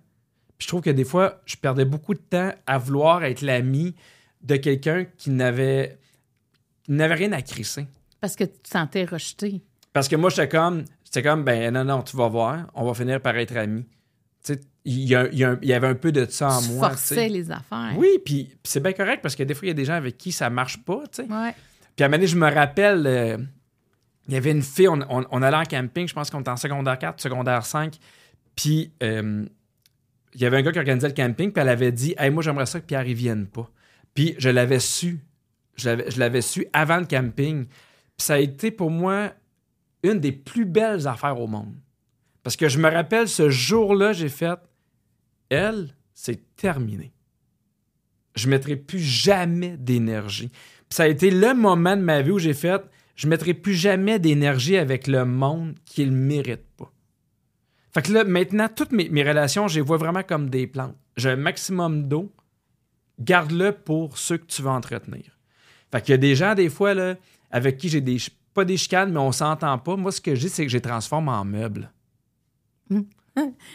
Puis 0.59 0.67
je 0.67 0.69
trouve 0.69 0.83
que 0.83 0.91
des 0.91 1.05
fois, 1.05 1.41
je 1.47 1.57
perdais 1.57 1.85
beaucoup 1.85 2.15
de 2.15 2.21
temps 2.21 2.53
à 2.67 2.79
vouloir 2.79 3.25
être 3.25 3.43
l'ami 3.43 3.95
de 4.43 4.57
quelqu'un 4.57 5.05
qui 5.05 5.31
n'avait 5.31 5.99
n'avait 6.89 7.15
rien 7.15 7.33
à 7.33 7.43
crisser. 7.43 7.87
Parce 8.21 8.37
que 8.37 8.45
tu 8.45 8.61
te 8.61 8.69
sentais 8.69 9.05
rejeté. 9.05 9.63
Parce 9.93 10.09
que 10.09 10.17
moi, 10.17 10.31
j'étais 10.31 10.49
comme, 10.49 10.85
j'étais 11.05 11.23
comme, 11.23 11.45
ben 11.45 11.73
non, 11.73 11.85
non, 11.85 12.03
tu 12.03 12.17
vas 12.17 12.29
voir, 12.29 12.67
on 12.75 12.85
va 12.85 12.95
finir 12.95 13.21
par 13.21 13.37
être 13.37 13.57
amis. 13.57 13.85
Tu 14.45 14.55
sais, 14.55 14.61
il 14.85 15.01
y, 15.05 15.15
a- 15.15 15.29
il 15.31 15.39
y 15.39 15.45
a 15.45 15.51
un- 15.51 15.59
il 15.63 15.69
y 15.69 15.73
avait 15.73 15.87
un 15.87 15.95
peu 15.95 16.11
de 16.13 16.27
ça 16.29 16.49
en 16.49 16.63
moi. 16.63 16.89
forçais 16.91 17.29
les 17.29 17.51
affaires. 17.51 17.93
Oui, 17.97 18.09
puis 18.25 18.57
c'est 18.65 18.83
bien 18.83 18.93
correct 18.93 19.21
parce 19.23 19.37
que 19.37 19.43
des 19.43 19.55
fois, 19.55 19.67
il 19.67 19.69
y 19.69 19.71
a 19.71 19.75
des 19.75 19.85
gens 19.85 19.95
avec 19.95 20.19
qui 20.19 20.33
ça 20.33 20.51
marche 20.51 20.79
pas, 20.79 21.03
tu 21.13 21.23
sais. 21.23 21.33
Ouais. 21.33 21.55
Puis 21.95 22.03
à 22.03 22.07
un 22.07 22.09
moment 22.09 22.17
donné, 22.19 22.27
je 22.27 22.37
me 22.37 22.51
rappelle, 22.53 23.07
euh, 23.07 23.39
il 24.27 24.35
y 24.35 24.37
avait 24.37 24.51
une 24.51 24.63
fille, 24.63 24.89
on, 24.89 24.99
on- 25.09 25.27
on 25.31 25.43
allait 25.43 25.57
en 25.57 25.65
camping, 25.65 26.09
je 26.09 26.15
pense 26.15 26.31
qu'on 26.31 26.41
était 26.41 26.51
en 26.51 26.57
secondaire 26.57 26.99
4, 26.99 27.21
secondaire 27.21 27.65
5. 27.67 27.97
Puis 28.57 28.91
euh, 29.03 29.45
il 30.35 30.41
y 30.41 30.47
avait 30.47 30.57
un 30.57 30.63
gars 30.63 30.73
qui 30.73 30.79
organisait 30.79 31.09
le 31.09 31.15
camping, 31.15 31.53
puis 31.53 31.61
elle 31.61 31.69
avait 31.69 31.93
dit 31.93 32.15
Hey, 32.19 32.31
moi, 32.31 32.43
j'aimerais 32.43 32.67
ça 32.67 32.81
que 32.81 32.87
Pierre 32.87 33.07
y 33.07 33.15
vienne 33.15 33.47
pas. 33.47 33.71
Puis 34.15 34.35
je 34.39 34.49
l'avais 34.49 34.81
su. 34.81 35.21
Je 35.77 35.89
l'avais- 35.91 36.11
je 36.11 36.19
l'avais 36.19 36.43
su 36.43 36.67
avant 36.73 36.97
le 36.99 37.05
camping. 37.07 37.67
Puis 37.67 38.25
ça 38.27 38.35
a 38.35 38.39
été 38.39 38.71
pour 38.71 38.91
moi 38.91 39.33
une 40.03 40.21
des 40.21 40.33
plus 40.33 40.65
belles 40.65 41.07
affaires 41.07 41.41
au 41.41 41.47
monde. 41.47 41.75
Parce 42.43 42.57
que 42.57 42.69
je 42.69 42.79
me 42.79 42.91
rappelle, 42.91 43.29
ce 43.29 43.51
jour-là, 43.51 44.13
j'ai 44.13 44.29
fait 44.29 44.59
Elle, 45.49 45.95
c'est 46.15 46.55
terminé. 46.57 47.13
Je 48.35 48.47
ne 48.47 48.51
mettrai 48.51 48.77
plus 48.77 49.01
jamais 49.01 49.77
d'énergie. 49.77 50.51
Ça 50.91 51.05
a 51.05 51.09
été 51.09 51.31
le 51.31 51.55
moment 51.55 51.97
de 51.97 52.03
ma 52.03 52.23
vie 52.23 52.31
où 52.31 52.39
j'ai 52.39 52.55
fait 52.55 52.83
je 53.15 53.27
ne 53.27 53.31
mettrai 53.31 53.55
plus 53.55 53.75
jamais 53.75 54.19
d'énergie 54.19 54.77
avec 54.77 55.07
le 55.07 55.25
monde 55.25 55.75
qui 55.85 56.05
ne 56.07 56.11
mérite 56.11 56.67
pas. 56.77 56.91
Fait 57.93 58.03
que 58.03 58.13
là, 58.13 58.25
maintenant, 58.25 58.69
toutes 58.75 58.93
mes, 58.93 59.23
relations, 59.23 59.69
je 59.69 59.77
les 59.77 59.81
vois 59.83 59.99
vraiment 59.99 60.23
comme 60.23 60.49
des 60.49 60.67
plantes. 60.67 60.97
J'ai 61.17 61.31
un 61.31 61.37
maximum 61.37 62.09
d'eau. 62.09 62.33
Garde-le 63.21 63.73
pour 63.73 64.17
ceux 64.17 64.39
que 64.39 64.47
tu 64.47 64.63
veux 64.63 64.71
entretenir. 64.71 65.39
Fait 65.91 66.01
qu'il 66.01 66.13
y 66.13 66.15
a 66.15 66.19
des 66.19 66.35
gens, 66.35 66.55
des 66.55 66.71
fois, 66.71 66.95
avec 67.51 67.77
qui 67.77 67.91
j'ai 67.91 68.01
des. 68.01 68.17
Pas 68.55 68.65
des 68.65 68.77
chicanes, 68.77 69.13
mais 69.13 69.19
on 69.21 69.33
s'entend 69.33 69.79
pas. 69.79 69.97
Moi, 69.97 70.13
ce 70.13 70.21
que 70.21 70.35
j'ai, 70.35 70.49
c'est 70.49 70.65
que 70.65 70.71
je 70.71 70.77
les 70.77 70.83
transforme 70.83 71.29
en 71.29 71.45
meubles. 71.45 71.91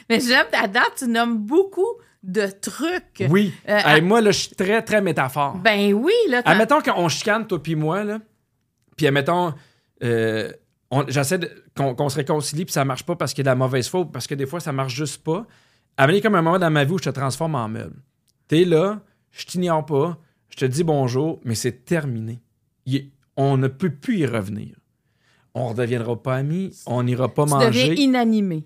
Mais 0.10 0.20
j'aime 0.20 0.46
ta 0.52 0.68
date, 0.68 0.94
tu 1.00 1.08
nommes 1.08 1.40
beaucoup 1.40 1.96
de 2.22 2.46
trucs. 2.48 3.24
Oui. 3.30 3.54
Euh, 3.68 3.80
Hey, 3.86 4.02
moi, 4.02 4.22
là, 4.22 4.30
je 4.32 4.40
suis 4.40 4.56
très, 4.56 4.82
très 4.84 5.02
métaphore. 5.02 5.56
Ben 5.58 5.94
oui, 5.94 6.14
là. 6.30 6.42
Admettons 6.46 6.82
qu'on 6.82 7.10
chicane, 7.10 7.48
toi 7.48 7.62
puis 7.62 7.76
moi, 7.76 8.04
là. 8.04 8.20
Puis 8.96 9.08
admettons, 9.08 9.54
euh, 10.04 10.52
j'essaie 11.08 11.40
qu'on 11.76 12.10
se 12.10 12.18
réconcilie, 12.18 12.66
puis 12.66 12.74
ça 12.74 12.86
marche 12.86 13.04
pas 13.04 13.16
parce 13.16 13.34
qu'il 13.34 13.40
y 13.46 13.48
a 13.48 13.52
de 13.54 13.58
la 13.60 13.66
mauvaise 13.66 13.88
foi, 13.90 14.02
ou 14.02 14.06
parce 14.06 14.28
que 14.28 14.36
des 14.36 14.46
fois, 14.46 14.60
ça 14.60 14.72
marche 14.72 14.94
juste 14.94 15.24
pas. 15.24 15.46
Amener 15.98 16.22
comme 16.22 16.36
un 16.36 16.42
moment 16.44 16.60
dans 16.60 16.70
ma 16.70 16.84
vie 16.84 16.92
où 16.94 16.98
je 17.00 17.06
te 17.06 17.10
transforme 17.10 17.56
en 17.56 17.68
meuble. 17.68 17.96
T'es 18.48 18.64
là, 18.64 19.00
je 19.32 19.46
t'ignore 19.46 19.86
pas, 19.86 20.18
je 20.50 20.58
te 20.58 20.66
dis 20.66 20.84
bonjour, 20.84 21.40
mais 21.44 21.56
c'est 21.56 21.84
terminé. 21.86 22.40
Il- 22.86 23.12
on 23.38 23.58
ne 23.58 23.68
peut 23.68 23.90
plus 23.92 24.18
y 24.20 24.26
revenir. 24.26 24.76
On 25.54 25.68
redeviendra 25.70 26.22
pas 26.22 26.36
amis, 26.36 26.76
on 26.86 27.04
n'ira 27.04 27.34
pas 27.34 27.46
tu 27.46 27.50
manger 27.52 27.90
deviens 27.90 27.94
inanimé. 28.04 28.64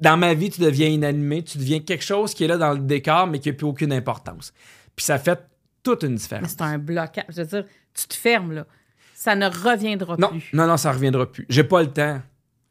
dans 0.00 0.16
ma 0.16 0.34
vie, 0.34 0.50
tu 0.50 0.60
deviens 0.60 0.88
inanimé, 0.88 1.42
tu 1.42 1.58
deviens 1.58 1.80
quelque 1.80 2.04
chose 2.04 2.34
qui 2.34 2.44
est 2.44 2.48
là 2.48 2.56
dans 2.58 2.72
le 2.72 2.80
décor, 2.80 3.26
mais 3.26 3.38
qui 3.38 3.48
n'a 3.48 3.54
plus 3.54 3.66
aucune 3.66 3.92
importance. 3.92 4.52
Puis 4.96 5.04
ça 5.06 5.18
fait 5.18 5.38
toute 5.82 6.02
une 6.02 6.16
différence. 6.16 6.50
c'est 6.50 6.62
un 6.62 6.78
blocage. 6.78 7.24
Je 7.30 7.42
veux 7.42 7.46
dire, 7.46 7.64
tu 7.94 8.06
te 8.08 8.14
fermes, 8.14 8.52
là. 8.52 8.66
Ça 9.14 9.34
ne 9.34 9.46
reviendra 9.46 10.16
Non, 10.18 10.28
plus. 10.28 10.50
non, 10.52 10.66
non, 10.66 10.76
ça 10.76 10.92
reviendra 10.92 11.30
plus. 11.30 11.46
J'ai 11.48 11.64
pas 11.64 11.80
le 11.82 11.90
temps. 11.92 12.20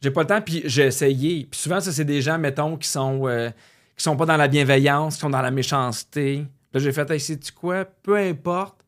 J'ai 0.02 0.12
pas 0.12 0.22
le 0.22 0.28
temps, 0.28 0.42
puis 0.42 0.62
j'ai 0.66 0.84
essayé. 0.86 1.48
Puis 1.50 1.60
souvent, 1.60 1.80
ça, 1.80 1.92
c'est 1.92 2.06
des 2.06 2.22
gens, 2.22 2.38
mettons, 2.38 2.78
qui 2.78 2.88
sont, 2.88 3.28
euh, 3.28 3.50
qui 3.96 4.04
sont 4.04 4.16
pas 4.16 4.26
dans 4.28 4.38
la 4.38 4.48
bienveillance, 4.48 5.16
qui 5.16 5.22
sont 5.22 5.30
dans 5.32 5.42
la 5.42 5.50
méchanceté. 5.52 6.46
Là, 6.74 6.80
j'ai 6.80 6.92
fait, 6.92 7.10
hey, 7.10 7.20
sais-tu 7.20 7.52
quoi? 7.52 7.84
Peu 7.86 8.16
importe, 8.18 8.86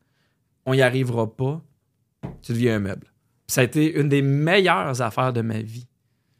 on 0.64 0.72
y 0.74 0.80
arrivera 0.82 1.26
pas. 1.34 1.60
Tu 2.42 2.52
deviens 2.52 2.76
un 2.76 2.80
meuble. 2.80 3.06
Ça 3.46 3.62
a 3.62 3.64
été 3.64 3.98
une 3.98 4.08
des 4.08 4.22
meilleures 4.22 5.02
affaires 5.02 5.32
de 5.32 5.40
ma 5.40 5.60
vie. 5.60 5.86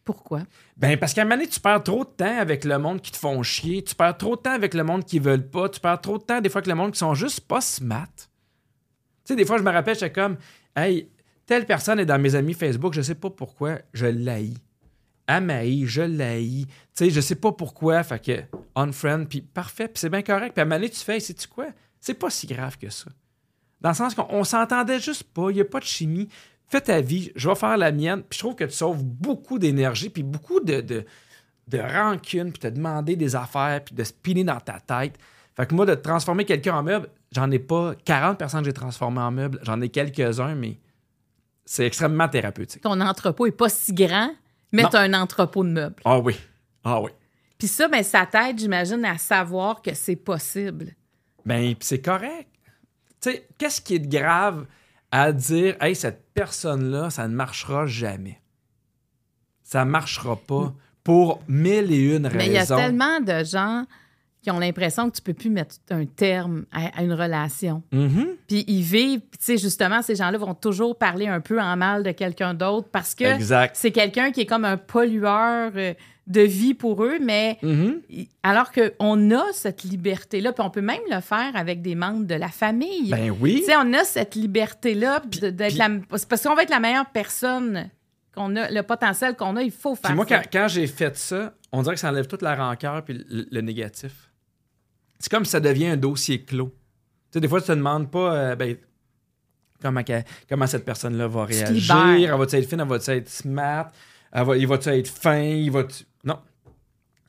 Pourquoi? 0.04 0.42
Ben, 0.76 0.98
parce 0.98 1.12
qu'à 1.12 1.22
un 1.22 1.24
moment 1.24 1.36
donné, 1.36 1.48
tu 1.48 1.60
perds 1.60 1.82
trop 1.82 2.04
de 2.04 2.10
temps 2.10 2.38
avec 2.38 2.64
le 2.64 2.78
monde 2.78 3.00
qui 3.00 3.12
te 3.12 3.16
font 3.16 3.42
chier. 3.42 3.82
Tu 3.82 3.94
perds 3.94 4.16
trop 4.16 4.36
de 4.36 4.40
temps 4.40 4.52
avec 4.52 4.74
le 4.74 4.82
monde 4.82 5.04
qui 5.04 5.18
veulent 5.18 5.48
pas. 5.48 5.68
Tu 5.68 5.80
perds 5.80 6.00
trop 6.00 6.18
de 6.18 6.22
temps, 6.22 6.40
des 6.40 6.48
fois, 6.48 6.60
avec 6.60 6.68
le 6.68 6.74
monde 6.74 6.92
qui 6.92 6.98
sont 6.98 7.14
juste 7.14 7.40
pas 7.40 7.60
smart. 7.60 8.08
Tu 8.16 8.26
sais, 9.24 9.36
des 9.36 9.44
fois, 9.44 9.58
je 9.58 9.62
me 9.62 9.70
rappelle, 9.70 9.94
j'étais 9.94 10.12
comme, 10.12 10.36
hey, 10.74 11.10
telle 11.46 11.66
personne 11.66 11.98
est 11.98 12.06
dans 12.06 12.18
mes 12.18 12.34
amis 12.34 12.54
Facebook, 12.54 12.94
je 12.94 13.02
sais 13.02 13.14
pas 13.14 13.30
pourquoi, 13.30 13.78
je 13.92 14.06
l'haïs. 14.06 14.56
M'haït, 15.40 15.86
je 15.86 16.02
l'haïs. 16.02 16.66
Tu 16.66 16.72
sais, 16.94 17.10
je 17.10 17.20
sais 17.20 17.36
pas 17.36 17.52
pourquoi, 17.52 18.02
fait 18.02 18.24
que 18.24 18.42
unfriend, 18.74 19.26
puis 19.26 19.42
parfait, 19.42 19.86
puis 19.86 20.00
c'est 20.00 20.08
bien 20.08 20.22
correct. 20.22 20.54
Puis 20.54 20.60
à 20.60 20.62
un 20.62 20.64
moment 20.64 20.76
donné, 20.76 20.90
tu 20.90 20.98
fais, 20.98 21.20
sais-tu 21.20 21.46
quoi? 21.46 21.66
C'est 22.00 22.14
pas 22.14 22.30
si 22.30 22.48
grave 22.48 22.78
que 22.78 22.90
ça. 22.90 23.10
Dans 23.80 23.90
le 23.90 23.94
sens 23.94 24.14
qu'on 24.14 24.26
on 24.30 24.44
s'entendait 24.44 25.00
juste 25.00 25.24
pas, 25.24 25.50
il 25.50 25.54
n'y 25.54 25.60
a 25.60 25.64
pas 25.64 25.80
de 25.80 25.84
chimie. 25.84 26.28
Fais 26.68 26.80
ta 26.80 27.00
vie, 27.00 27.32
je 27.34 27.48
vais 27.48 27.54
faire 27.54 27.76
la 27.76 27.92
mienne. 27.92 28.22
Puis 28.22 28.38
je 28.38 28.44
trouve 28.44 28.54
que 28.54 28.64
tu 28.64 28.72
sauves 28.72 29.02
beaucoup 29.02 29.58
d'énergie, 29.58 30.10
puis 30.10 30.22
beaucoup 30.22 30.60
de, 30.60 30.80
de, 30.80 31.04
de 31.68 31.78
rancune, 31.78 32.52
puis 32.52 32.60
te 32.60 32.68
demander 32.68 33.16
des 33.16 33.34
affaires, 33.34 33.82
puis 33.84 33.94
de 33.94 34.04
spinner 34.04 34.44
dans 34.44 34.60
ta 34.60 34.78
tête. 34.80 35.16
Fait 35.56 35.66
que 35.66 35.74
moi, 35.74 35.86
de 35.86 35.94
transformer 35.94 36.44
quelqu'un 36.44 36.76
en 36.76 36.82
meuble, 36.82 37.08
j'en 37.32 37.50
ai 37.50 37.58
pas 37.58 37.94
40 38.04 38.38
personnes 38.38 38.60
que 38.60 38.66
j'ai 38.66 38.72
transformées 38.72 39.20
en 39.20 39.30
meuble. 39.30 39.58
J'en 39.62 39.80
ai 39.80 39.88
quelques-uns, 39.88 40.54
mais 40.54 40.78
c'est 41.64 41.86
extrêmement 41.86 42.28
thérapeutique. 42.28 42.82
Ton 42.82 43.00
entrepôt 43.00 43.46
est 43.46 43.52
pas 43.52 43.68
si 43.68 43.92
grand, 43.92 44.30
mais 44.72 44.84
tu 44.88 44.96
as 44.96 45.00
un 45.00 45.14
entrepôt 45.14 45.64
de 45.64 45.70
meubles. 45.70 45.96
Ah 46.04 46.18
oui. 46.18 46.36
Ah 46.84 47.00
oui. 47.00 47.10
Puis 47.58 47.68
ça, 47.68 47.88
ben, 47.88 48.02
ça 48.02 48.26
t'aide, 48.26 48.58
j'imagine, 48.58 49.04
à 49.04 49.18
savoir 49.18 49.82
que 49.82 49.92
c'est 49.94 50.16
possible. 50.16 50.94
Ben, 51.44 51.74
c'est 51.80 52.00
correct. 52.00 52.48
Tu 53.20 53.30
sais, 53.30 53.46
qu'est-ce 53.58 53.80
qui 53.80 53.96
est 53.96 53.98
de 53.98 54.08
grave 54.18 54.66
à 55.10 55.32
dire, 55.32 55.76
hey, 55.80 55.94
cette 55.94 56.24
personne-là, 56.34 57.10
ça 57.10 57.28
ne 57.28 57.34
marchera 57.34 57.86
jamais? 57.86 58.40
Ça 59.62 59.84
ne 59.84 59.90
marchera 59.90 60.36
pas 60.36 60.72
pour 61.04 61.40
mille 61.48 61.92
et 61.92 62.16
une 62.16 62.28
Mais 62.34 62.46
il 62.46 62.52
y 62.52 62.56
a 62.56 62.60
raisons. 62.60 62.76
tellement 62.76 63.20
de 63.20 63.44
gens 63.44 63.84
qui 64.42 64.50
ont 64.50 64.58
l'impression 64.58 65.10
que 65.10 65.16
tu 65.16 65.22
peux 65.22 65.34
plus 65.34 65.50
mettre 65.50 65.76
un 65.90 66.06
terme 66.06 66.64
à, 66.72 66.98
à 66.98 67.02
une 67.02 67.12
relation. 67.12 67.82
Mhm. 67.92 68.28
Puis 68.48 68.64
ils 68.66 68.82
vivent, 68.82 69.20
tu 69.20 69.38
sais, 69.38 69.58
justement, 69.58 70.00
ces 70.02 70.14
gens-là 70.14 70.38
vont 70.38 70.54
toujours 70.54 70.96
parler 70.96 71.26
un 71.26 71.40
peu 71.40 71.60
en 71.60 71.76
mal 71.76 72.02
de 72.02 72.12
quelqu'un 72.12 72.54
d'autre 72.54 72.88
parce 72.90 73.14
que 73.14 73.24
c'est 73.74 73.92
quelqu'un 73.92 74.30
qui 74.30 74.42
est 74.42 74.46
comme 74.46 74.64
un 74.64 74.78
pollueur 74.78 75.72
euh, 75.76 75.92
de 76.30 76.40
vie 76.42 76.74
pour 76.74 77.04
eux, 77.04 77.18
mais 77.20 77.58
Mhm. 77.62 78.00
i- 78.08 78.28
alors 78.42 78.70
qu'on 78.72 79.30
a 79.32 79.44
cette 79.52 79.82
liberté-là, 79.82 80.52
puis 80.52 80.64
on 80.64 80.70
peut 80.70 80.80
même 80.80 81.00
le 81.10 81.20
faire 81.20 81.50
avec 81.54 81.82
des 81.82 81.94
membres 81.94 82.24
de 82.26 82.34
la 82.34 82.48
famille. 82.48 83.10
Ben 83.10 83.34
oui. 83.40 83.56
Tu 83.58 83.64
sais, 83.64 83.74
on 83.76 83.92
a 83.94 84.04
cette 84.04 84.34
liberté-là 84.36 85.22
d'être 85.28 85.76
la- 85.76 85.88
parce 86.08 86.24
qu'on 86.42 86.54
va 86.54 86.62
être 86.62 86.70
la 86.70 86.80
meilleure 86.80 87.10
personne 87.10 87.90
qu'on 88.34 88.54
a, 88.56 88.70
le 88.70 88.82
potentiel 88.82 89.34
qu'on 89.36 89.56
a, 89.56 89.62
il 89.62 89.72
faut 89.72 89.94
faire 89.96 90.10
Puis 90.10 90.14
moi, 90.14 90.24
ça. 90.28 90.38
quand, 90.38 90.48
quand 90.52 90.68
j'ai 90.68 90.86
fait 90.86 91.16
ça, 91.16 91.52
on 91.72 91.82
dirait 91.82 91.96
que 91.96 92.00
ça 92.00 92.08
enlève 92.10 92.26
toute 92.28 92.42
la 92.42 92.54
rancœur 92.54 93.04
puis 93.04 93.24
le, 93.28 93.46
le 93.50 93.60
négatif. 93.60 94.30
C'est 95.18 95.30
comme 95.30 95.44
si 95.44 95.50
ça 95.50 95.60
devient 95.60 95.88
un 95.88 95.96
dossier 95.96 96.42
clos. 96.44 96.68
Tu 96.68 96.74
sais, 97.34 97.40
des 97.40 97.48
fois, 97.48 97.60
tu 97.60 97.66
te 97.66 97.72
demandes 97.72 98.10
pas 98.10 98.34
euh, 98.34 98.56
ben, 98.56 98.76
comment, 99.82 100.02
comment 100.48 100.66
cette 100.66 100.84
personne-là 100.84 101.26
va 101.28 101.44
réagir? 101.44 101.94
Elle 102.32 102.38
va-tu 102.38 102.56
être 102.56 102.68
fine, 102.68 102.80
elle 102.80 102.86
va-tu 102.88 103.10
être 103.10 103.28
smart, 103.28 103.90
elle 104.32 104.44
va, 104.46 104.56
il 104.56 104.66
va-tu 104.66 104.88
être 104.90 105.08
fin, 105.08 105.40
il 105.40 105.70
va 105.70 105.82
Non. 105.82 105.88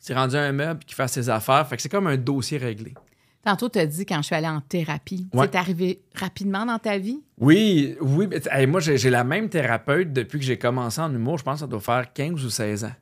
C'est 0.02 0.16
rendu 0.16 0.36
un 0.36 0.52
meuble 0.52 0.84
qui 0.84 0.96
fait 0.96 1.08
ses 1.08 1.30
affaires. 1.30 1.66
Fait 1.68 1.76
que 1.76 1.82
c'est 1.82 1.90
comme 1.90 2.08
un 2.08 2.18
dossier 2.18 2.58
réglé. 2.58 2.96
Tantôt, 3.44 3.70
tu 3.70 3.80
as 3.80 3.86
dit 3.86 4.06
quand 4.06 4.18
je 4.18 4.24
suis 4.24 4.36
allée 4.36 4.48
en 4.48 4.60
thérapie. 4.60 5.28
Ouais. 5.32 5.46
C'est 5.46 5.58
arrivé 5.58 6.02
rapidement 6.16 6.66
dans 6.66 6.80
ta 6.80 6.98
vie? 6.98 7.22
Oui, 7.40 7.96
oui. 8.02 8.28
mais 8.28 8.42
hey, 8.52 8.66
moi, 8.66 8.80
j'ai 8.80 9.10
la 9.10 9.24
même 9.24 9.48
thérapeute 9.48 10.12
depuis 10.12 10.40
que 10.40 10.46
j'ai 10.46 10.58
commencé 10.58 11.00
en 11.00 11.14
humour. 11.14 11.38
Je 11.38 11.44
pense 11.44 11.56
que 11.56 11.60
ça 11.62 11.68
doit 11.68 11.80
faire 11.80 12.12
15 12.14 12.44
ou 12.44 12.50
16 12.50 12.86
ans. 12.86 12.94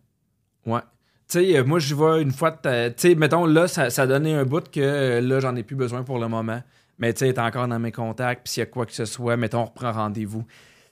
Ouais. 0.65 0.81
Tu 1.29 1.39
sais, 1.39 1.57
euh, 1.57 1.63
moi, 1.63 1.79
je 1.79 1.95
vais 1.95 2.21
une 2.21 2.31
fois. 2.31 2.51
Tu 2.51 2.69
sais, 2.97 3.15
mettons, 3.15 3.45
là, 3.45 3.67
ça, 3.67 3.89
ça 3.89 4.03
a 4.03 4.07
donné 4.07 4.33
un 4.33 4.43
bout 4.43 4.69
que 4.69 4.79
euh, 4.79 5.21
là, 5.21 5.39
j'en 5.39 5.55
ai 5.55 5.63
plus 5.63 5.75
besoin 5.77 6.03
pour 6.03 6.19
le 6.19 6.27
moment. 6.27 6.61
Mais 6.97 7.13
tu 7.13 7.19
sais, 7.19 7.33
t'es 7.33 7.39
encore 7.39 7.69
dans 7.69 7.79
mes 7.79 7.93
contacts. 7.93 8.43
Puis 8.43 8.53
s'il 8.53 8.61
y 8.61 8.63
a 8.63 8.65
quoi 8.65 8.85
que 8.85 8.93
ce 8.93 9.05
soit, 9.05 9.37
mettons, 9.37 9.61
on 9.61 9.65
reprend 9.65 9.93
rendez-vous. 9.93 10.43
Tu 10.43 10.47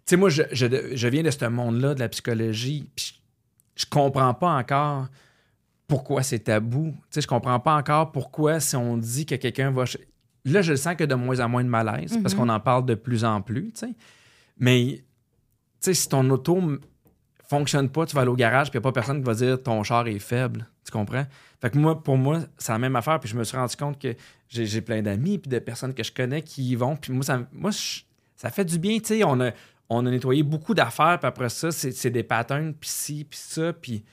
sais, 0.05 0.15
moi, 0.15 0.29
je, 0.29 0.43
je, 0.53 0.67
je 0.93 1.07
viens 1.09 1.23
de 1.23 1.31
ce 1.31 1.45
monde-là, 1.45 1.95
de 1.95 1.99
la 1.99 2.07
psychologie. 2.07 2.89
Puis 2.95 3.21
je, 3.75 3.83
je 3.83 3.89
comprends 3.89 4.33
pas 4.33 4.51
encore 4.51 5.07
pourquoi 5.87 6.21
c'est 6.23 6.39
tabou. 6.39 6.91
Tu 6.91 6.97
sais, 7.11 7.21
je 7.21 7.27
comprends 7.27 7.59
pas 7.59 7.75
encore 7.75 8.11
pourquoi, 8.11 8.59
si 8.59 8.75
on 8.75 8.97
dit 8.97 9.25
que 9.25 9.35
quelqu'un 9.35 9.71
va. 9.71 9.85
Là, 10.45 10.61
je 10.61 10.71
le 10.71 10.77
sens 10.77 10.95
que 10.95 11.03
de 11.03 11.15
moins 11.15 11.39
en 11.39 11.49
moins 11.49 11.63
de 11.63 11.69
malaise 11.69 12.17
parce 12.21 12.33
Mhm. 12.33 12.39
qu'on 12.41 12.49
en 12.49 12.59
parle 12.59 12.85
de 12.85 12.95
plus 12.95 13.23
en 13.25 13.41
plus, 13.41 13.71
tu 13.73 13.79
sais. 13.87 13.93
Mais, 14.57 14.97
tu 14.99 15.03
sais, 15.81 15.93
si 15.93 16.09
ton 16.09 16.29
auto 16.29 16.61
fonctionne 17.49 17.89
pas, 17.89 18.05
tu 18.05 18.15
vas 18.15 18.21
aller 18.21 18.31
au 18.31 18.35
garage, 18.35 18.69
puis 18.69 18.77
il 18.77 18.81
n'y 18.81 18.83
a 18.87 18.89
pas 18.89 18.91
personne 18.91 19.17
qui 19.19 19.23
va 19.25 19.33
dire 19.33 19.61
ton 19.61 19.83
char 19.83 20.07
est 20.07 20.19
faible. 20.19 20.67
Tu 20.85 20.91
comprends? 20.91 21.25
Fait 21.61 21.69
que 21.69 21.77
moi, 21.77 22.01
pour 22.01 22.17
moi, 22.17 22.41
c'est 22.57 22.71
la 22.71 22.79
même 22.79 22.95
affaire. 22.95 23.19
Puis 23.19 23.29
je 23.29 23.35
me 23.37 23.43
suis 23.43 23.57
rendu 23.57 23.75
compte 23.75 23.99
que 23.99 24.15
j'ai 24.49 24.65
j'ai 24.65 24.81
plein 24.81 25.01
d'amis, 25.01 25.37
puis 25.37 25.49
de 25.49 25.59
personnes 25.59 25.93
que 25.93 26.03
je 26.03 26.11
connais 26.11 26.41
qui 26.41 26.63
y 26.71 26.75
vont. 26.75 26.95
Puis 26.95 27.11
moi, 27.13 27.23
ça, 27.23 27.41
moi 27.51 27.71
je- 27.71 28.01
ça 28.35 28.49
fait 28.49 28.65
du 28.65 28.79
bien, 28.79 28.97
tu 28.99 29.05
sais. 29.05 29.23
On 29.23 29.39
a, 29.41 29.51
on 29.89 30.05
a 30.05 30.09
nettoyé 30.11 30.43
beaucoup 30.43 30.73
d'affaires, 30.73 31.17
puis 31.19 31.27
après 31.27 31.49
ça, 31.49 31.71
c'est 31.71 31.91
c'est 31.91 32.09
des 32.09 32.23
patterns, 32.23 32.73
puis 32.73 32.89
ci, 32.89 33.25
puis 33.29 33.39
ça. 33.41 33.73
Puis 33.73 34.03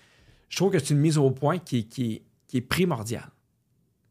je 0.54 0.58
trouve 0.60 0.70
que 0.70 0.78
c'est 0.78 0.90
une 0.94 1.00
mise 1.00 1.18
au 1.18 1.32
point 1.32 1.58
qui, 1.58 1.78
est- 1.80 1.82
qui, 1.82 2.12
est- 2.12 2.22
qui 2.46 2.58
est 2.58 2.60
primordiale. 2.60 3.28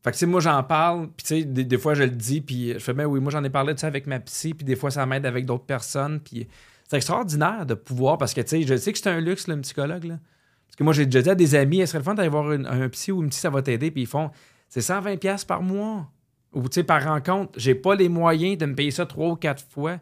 Fait 0.04 0.12
que, 0.12 0.16
tu 0.16 0.20
sais, 0.20 0.26
moi, 0.26 0.42
j'en 0.42 0.62
parle, 0.62 1.08
puis 1.16 1.26
tu 1.26 1.28
sais, 1.40 1.44
des, 1.46 1.64
des 1.64 1.78
fois, 1.78 1.94
je 1.94 2.04
le 2.04 2.10
dis, 2.10 2.42
puis 2.42 2.74
je 2.74 2.80
fais, 2.80 2.92
ben 2.94 3.06
oui, 3.06 3.22
moi, 3.22 3.32
j'en 3.32 3.42
ai 3.46 3.50
parlé 3.50 3.74
de 3.74 3.80
ça 3.80 3.88
avec 3.88 4.08
ma 4.08 4.20
psy, 4.20 4.54
puis 4.54 4.66
des 4.66 4.76
fois, 4.76 4.92
ça 4.92 5.06
m'aide 5.06 5.26
avec 5.26 5.46
d'autres 5.46 5.64
personnes, 5.64 6.20
puis 6.20 6.46
c'est 6.90 6.98
extraordinaire 6.98 7.66
de 7.66 7.74
pouvoir, 7.76 8.18
parce 8.18 8.34
que, 8.34 8.42
tu 8.42 8.50
sais, 8.50 8.64
je 8.64 8.76
sais 8.76 8.92
que 8.92 9.00
c'est 9.00 9.10
un 9.10 9.22
luxe, 9.22 9.48
un 9.48 9.60
psychologue, 9.62 10.04
là. 10.04 10.20
Parce 10.68 10.76
que 10.76 10.84
moi, 10.84 10.92
j'ai 10.92 11.06
déjà 11.06 11.22
dit 11.22 11.30
à 11.30 11.36
des 11.36 11.56
amis, 11.56 11.80
est-ce 11.80 11.92
serait 11.94 12.00
le 12.00 12.04
fun 12.04 12.16
d'aller 12.16 12.28
voir 12.28 12.50
un 12.52 12.90
psy 12.90 13.14
ou 13.14 13.24
une 13.24 13.30
psy, 13.30 13.40
ça 13.40 13.50
va 13.50 13.62
t'aider, 13.62 13.92
puis 13.92 14.02
ils 14.02 14.08
font, 14.08 14.30
c'est 14.68 14.82
120$ 14.82 15.18
piastres 15.20 15.48
par 15.48 15.62
mois, 15.62 16.12
ou, 16.52 16.64
tu 16.68 16.74
sais, 16.76 16.84
par 16.84 17.02
rencontre. 17.02 17.54
J'ai 17.58 17.74
pas 17.76 17.96
les 17.96 18.10
moyens 18.10 18.58
de 18.58 18.66
me 18.66 18.76
payer 18.76 18.92
ça 18.92 19.06
trois 19.06 19.30
ou 19.30 19.36
quatre 19.38 19.64
fois. 19.70 20.00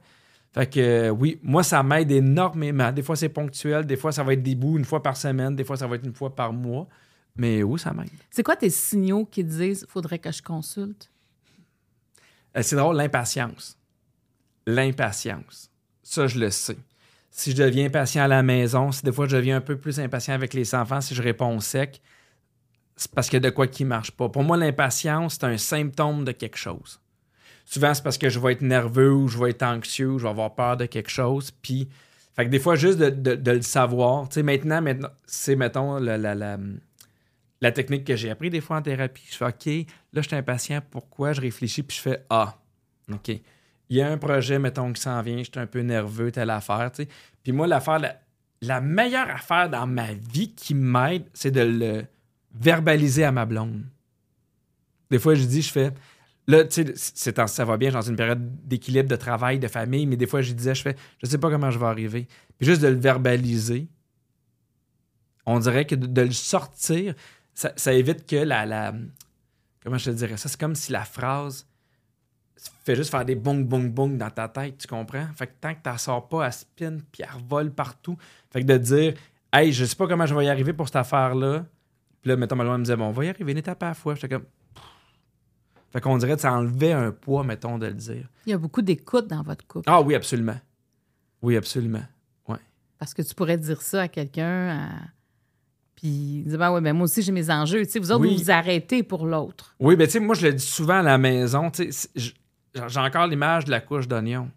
Fait 0.53 0.67
que, 0.67 0.79
euh, 0.79 1.09
oui, 1.09 1.39
moi, 1.43 1.63
ça 1.63 1.81
m'aide 1.81 2.11
énormément. 2.11 2.91
Des 2.91 3.03
fois, 3.03 3.15
c'est 3.15 3.29
ponctuel, 3.29 3.85
des 3.85 3.95
fois, 3.95 4.11
ça 4.11 4.23
va 4.23 4.33
être 4.33 4.43
des 4.43 4.55
bouts 4.55 4.77
une 4.77 4.85
fois 4.85 5.01
par 5.01 5.15
semaine, 5.15 5.55
des 5.55 5.63
fois, 5.63 5.77
ça 5.77 5.87
va 5.87 5.95
être 5.95 6.05
une 6.05 6.13
fois 6.13 6.35
par 6.35 6.51
mois. 6.51 6.87
Mais 7.37 7.63
oui, 7.63 7.79
ça 7.79 7.93
m'aide. 7.93 8.09
C'est 8.29 8.43
quoi 8.43 8.57
tes 8.57 8.69
signaux 8.69 9.25
qui 9.25 9.43
disent 9.43 9.85
faudrait 9.87 10.19
que 10.19 10.31
je 10.31 10.41
consulte? 10.41 11.09
Euh, 12.57 12.61
C'est 12.61 12.75
drôle, 12.75 12.97
l'impatience. 12.97 13.77
L'impatience. 14.67 15.69
Ça, 16.03 16.27
je 16.27 16.39
le 16.39 16.49
sais. 16.49 16.77
Si 17.29 17.51
je 17.51 17.63
deviens 17.63 17.85
impatient 17.85 18.23
à 18.23 18.27
la 18.27 18.43
maison, 18.43 18.91
si 18.91 19.03
des 19.03 19.13
fois 19.13 19.25
je 19.27 19.37
deviens 19.37 19.57
un 19.57 19.61
peu 19.61 19.77
plus 19.77 19.99
impatient 20.01 20.33
avec 20.33 20.53
les 20.53 20.75
enfants, 20.75 20.99
si 20.99 21.15
je 21.15 21.21
réponds 21.21 21.61
sec, 21.61 22.01
c'est 22.97 23.09
parce 23.11 23.29
qu'il 23.29 23.41
y 23.41 23.45
a 23.45 23.49
de 23.49 23.55
quoi 23.55 23.67
qui 23.67 23.85
marche 23.85 24.11
pas. 24.11 24.27
Pour 24.27 24.43
moi, 24.43 24.57
l'impatience, 24.57 25.35
c'est 25.39 25.45
un 25.45 25.57
symptôme 25.57 26.25
de 26.25 26.33
quelque 26.33 26.57
chose. 26.57 26.99
Souvent, 27.65 27.93
c'est 27.93 28.03
parce 28.03 28.17
que 28.17 28.29
je 28.29 28.39
vais 28.39 28.53
être 28.53 28.61
nerveux 28.61 29.13
ou 29.13 29.27
je 29.27 29.37
vais 29.37 29.51
être 29.51 29.63
anxieux 29.63 30.11
ou 30.11 30.19
je 30.19 30.23
vais 30.23 30.29
avoir 30.29 30.55
peur 30.55 30.77
de 30.77 30.85
quelque 30.85 31.09
chose. 31.09 31.51
Puis, 31.51 31.87
fait 32.35 32.45
que 32.45 32.49
des 32.49 32.59
fois, 32.59 32.75
juste 32.75 32.99
de, 32.99 33.51
le 33.51 33.61
savoir. 33.61 34.27
Tu 34.29 34.35
sais, 34.35 34.43
maintenant, 34.43 34.81
maintenant 34.81 35.09
c'est, 35.25 35.55
mettons, 35.55 35.97
la, 35.99 37.71
technique 37.71 38.05
que 38.05 38.15
j'ai 38.15 38.29
appris 38.29 38.49
des 38.49 38.61
fois 38.61 38.77
en 38.77 38.81
thérapie, 38.81 39.23
je 39.29 39.37
fais 39.37 39.45
OK, 39.45 39.87
là, 40.13 40.21
je 40.21 40.27
suis 40.27 40.35
impatient, 40.35 40.81
pourquoi? 40.89 41.33
Je 41.33 41.41
réfléchis, 41.41 41.83
puis 41.83 41.97
je 41.97 42.01
fais 42.01 42.25
Ah, 42.29 42.57
OK. 43.11 43.29
Il 43.29 43.97
y 43.97 44.01
a 44.01 44.09
un 44.09 44.17
projet, 44.17 44.57
mettons, 44.57 44.91
qui 44.93 45.01
s'en 45.01 45.21
vient, 45.21 45.39
je 45.39 45.43
suis 45.51 45.59
un 45.59 45.67
peu 45.67 45.81
nerveux, 45.81 46.31
telle 46.31 46.49
affaire, 46.49 46.91
tu 46.93 47.03
sais. 47.03 47.09
Puis 47.43 47.51
moi, 47.51 47.67
l'affaire, 47.67 47.99
la, 47.99 48.15
la 48.61 48.79
meilleure 48.79 49.29
affaire 49.29 49.69
dans 49.69 49.85
ma 49.87 50.13
vie 50.13 50.53
qui 50.53 50.73
m'aide, 50.73 51.25
c'est 51.33 51.51
de 51.51 51.61
le 51.61 52.05
verbaliser 52.53 53.23
à 53.23 53.31
ma 53.31 53.45
blonde. 53.45 53.83
Des 55.09 55.19
fois, 55.19 55.35
je 55.35 55.43
dis, 55.43 55.61
je 55.61 55.71
fais. 55.71 55.91
Là, 56.51 56.65
tu 56.65 56.85
sais, 56.95 57.33
ça 57.47 57.65
va 57.65 57.77
bien, 57.77 57.91
dans 57.91 58.01
une 58.01 58.17
période 58.17 58.67
d'équilibre 58.67 59.07
de 59.07 59.15
travail, 59.15 59.57
de 59.57 59.69
famille, 59.69 60.05
mais 60.05 60.17
des 60.17 60.27
fois, 60.27 60.41
je 60.41 60.51
disais, 60.51 60.75
je 60.75 60.81
fais, 60.81 60.97
je 61.23 61.29
sais 61.29 61.37
pas 61.37 61.49
comment 61.49 61.71
je 61.71 61.79
vais 61.79 61.85
arriver. 61.85 62.27
Puis 62.57 62.67
juste 62.67 62.81
de 62.81 62.89
le 62.89 62.95
verbaliser, 62.95 63.87
on 65.45 65.59
dirait 65.59 65.85
que 65.85 65.95
de, 65.95 66.21
le 66.21 66.31
sortir, 66.31 67.13
ça, 67.53 67.93
évite 67.93 68.27
que 68.27 68.35
la, 68.35 68.65
la. 68.65 68.93
Comment 69.81 69.97
je 69.97 70.11
te 70.11 70.15
dirais 70.15 70.35
ça? 70.35 70.49
C'est 70.49 70.59
comme 70.59 70.75
si 70.75 70.91
la 70.91 71.05
phrase 71.05 71.65
fait 72.83 72.97
juste 72.97 73.11
faire 73.11 73.23
des 73.23 73.35
bong, 73.35 73.65
bong, 73.65 73.89
bong 73.89 74.17
dans 74.17 74.29
ta 74.29 74.49
tête, 74.49 74.77
tu 74.77 74.87
comprends? 74.87 75.27
Fait 75.35 75.47
que 75.47 75.53
tant 75.61 75.73
que 75.73 75.81
t'en 75.81 75.97
sors 75.97 76.27
pas, 76.27 76.47
elle 76.47 76.53
spin 76.53 76.97
puis 77.11 77.23
elle 77.23 77.41
revole 77.41 77.71
partout. 77.71 78.17
Fait 78.51 78.61
que 78.61 78.65
de 78.67 78.77
dire, 78.77 79.13
hey, 79.53 79.71
je 79.71 79.85
sais 79.85 79.95
pas 79.95 80.07
comment 80.07 80.25
je 80.25 80.35
vais 80.35 80.45
y 80.45 80.49
arriver 80.49 80.73
pour 80.73 80.87
cette 80.87 80.97
affaire-là. 80.97 81.65
Puis 82.21 82.29
là, 82.29 82.35
mettons, 82.35 82.57
ma 82.57 82.65
blonde 82.65 82.79
me 82.79 82.83
disait, 82.83 82.97
bon, 82.97 83.05
on 83.05 83.11
va 83.11 83.25
y 83.25 83.29
arriver 83.29 83.53
une 83.53 83.57
étape 83.57 83.81
à 83.83 83.87
la 83.87 83.93
fois. 83.93 84.15
J'étais 84.15 84.27
comme. 84.27 84.45
Fait 85.91 85.99
qu'on 86.01 86.17
dirait 86.17 86.35
que 86.35 86.41
ça 86.41 86.53
enlevait 86.53 86.93
un 86.93 87.11
poids, 87.11 87.43
mettons, 87.43 87.77
de 87.77 87.87
le 87.87 87.93
dire. 87.93 88.27
Il 88.45 88.51
y 88.51 88.53
a 88.53 88.57
beaucoup 88.57 88.81
d'écoute 88.81 89.27
dans 89.27 89.41
votre 89.43 89.65
couple. 89.67 89.89
Ah 89.89 90.01
oui, 90.01 90.15
absolument. 90.15 90.57
Oui, 91.41 91.57
absolument. 91.57 92.03
Ouais. 92.47 92.57
Parce 92.97 93.13
que 93.13 93.21
tu 93.21 93.35
pourrais 93.35 93.57
dire 93.57 93.81
ça 93.81 94.03
à 94.03 94.07
quelqu'un, 94.07 94.69
à- 94.79 94.89
puis 95.95 96.43
dire, 96.47 96.57
ben 96.57 96.71
ouais, 96.71 96.81
ben 96.81 96.93
moi 96.93 97.03
aussi, 97.05 97.21
j'ai 97.21 97.31
mes 97.31 97.49
enjeux. 97.51 97.85
Tu 97.85 97.91
sais, 97.91 97.99
vous 97.99 98.11
autres, 98.11 98.21
Oui. 98.21 98.35
vous 98.37 98.43
vous 98.45 98.51
arrêtez 98.51 99.03
pour 99.03 99.25
l'autre. 99.25 99.75
Oui, 99.79 99.95
ben 99.95 100.05
tu 100.07 100.13
sais, 100.13 100.19
moi, 100.19 100.33
je 100.35 100.47
le 100.47 100.53
dis 100.53 100.65
souvent 100.65 100.99
à 100.99 101.03
la 101.03 101.17
maison, 101.17 101.69
tu 101.69 101.91
sais, 101.91 102.09
j'ai 102.15 102.99
encore 102.99 103.27
l'image 103.27 103.65
de 103.65 103.71
la 103.71 103.81
couche 103.81 104.07
d'oignon. 104.07 104.49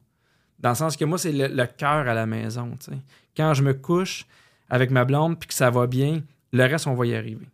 Dans 0.61 0.71
le 0.71 0.75
sens 0.77 0.97
que 0.97 1.05
moi, 1.05 1.19
c'est 1.19 1.33
le, 1.33 1.49
le 1.49 1.67
cœur 1.67 2.09
à 2.09 2.15
la 2.15 2.27
maison, 2.27 2.71
tu 2.79 2.93
sais. 2.93 2.99
Quand 3.37 3.53
je 3.55 3.63
me 3.63 3.75
couche 3.75 4.25
avec 4.71 4.91
ma 4.91 5.05
blonde 5.05 5.39
puis 5.39 5.49
que 5.49 5.55
ça 5.55 5.69
va 5.71 5.87
bien, 5.89 6.23
le 6.53 6.63
reste, 6.65 6.87
on 6.87 6.95
va 6.95 7.07
y 7.07 7.15
arriver. 7.15 7.47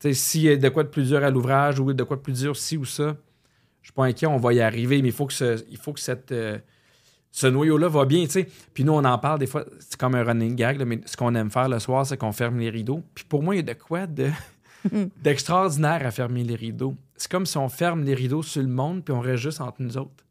S'il 0.00 0.42
y 0.42 0.48
a 0.48 0.56
de 0.56 0.68
quoi 0.68 0.82
de 0.82 0.88
plus 0.88 1.08
dur 1.08 1.22
à 1.24 1.30
l'ouvrage 1.30 1.80
ou 1.80 1.92
de 1.92 2.02
quoi 2.02 2.16
de 2.16 2.22
plus 2.22 2.40
dur 2.40 2.56
ci 2.56 2.76
ou 2.76 2.84
ça, 2.84 3.16
je 3.82 3.88
suis 3.88 3.92
pas 3.92 4.04
inquiet, 4.04 4.26
on 4.26 4.36
va 4.36 4.52
y 4.52 4.60
arriver, 4.60 5.00
mais 5.00 5.08
il 5.08 5.14
faut 5.14 5.26
que, 5.26 5.32
ce, 5.32 5.64
il 5.70 5.78
faut 5.78 5.92
que 5.92 6.00
cette, 6.00 6.32
euh, 6.32 6.58
ce 7.30 7.46
noyau-là 7.46 7.88
va 7.88 8.04
bien. 8.04 8.24
Puis 8.74 8.84
nous, 8.84 8.92
on 8.92 9.04
en 9.04 9.18
parle 9.18 9.38
des 9.38 9.46
fois, 9.46 9.64
c'est 9.78 9.96
comme 9.96 10.14
un 10.14 10.24
running 10.24 10.56
gag, 10.56 10.78
là, 10.78 10.84
mais 10.84 11.00
ce 11.06 11.16
qu'on 11.16 11.34
aime 11.34 11.50
faire 11.50 11.68
le 11.68 11.78
soir, 11.78 12.06
c'est 12.06 12.16
qu'on 12.16 12.32
ferme 12.32 12.58
les 12.58 12.70
rideaux. 12.70 13.02
Puis 13.14 13.24
pour 13.24 13.42
moi, 13.42 13.54
il 13.54 13.58
y 13.58 13.60
a 13.70 13.74
de 13.74 13.78
quoi 13.78 14.06
de 14.06 14.30
d'extraordinaire 15.22 16.06
à 16.06 16.10
fermer 16.10 16.44
les 16.44 16.54
rideaux. 16.54 16.94
C'est 17.16 17.30
comme 17.30 17.46
si 17.46 17.56
on 17.58 17.68
ferme 17.68 18.04
les 18.04 18.14
rideaux 18.14 18.42
sur 18.42 18.62
le 18.62 18.68
monde 18.68 19.04
puis 19.04 19.14
on 19.14 19.20
reste 19.20 19.42
juste 19.42 19.60
entre 19.60 19.80
nous 19.80 19.96
autres. 19.96 20.24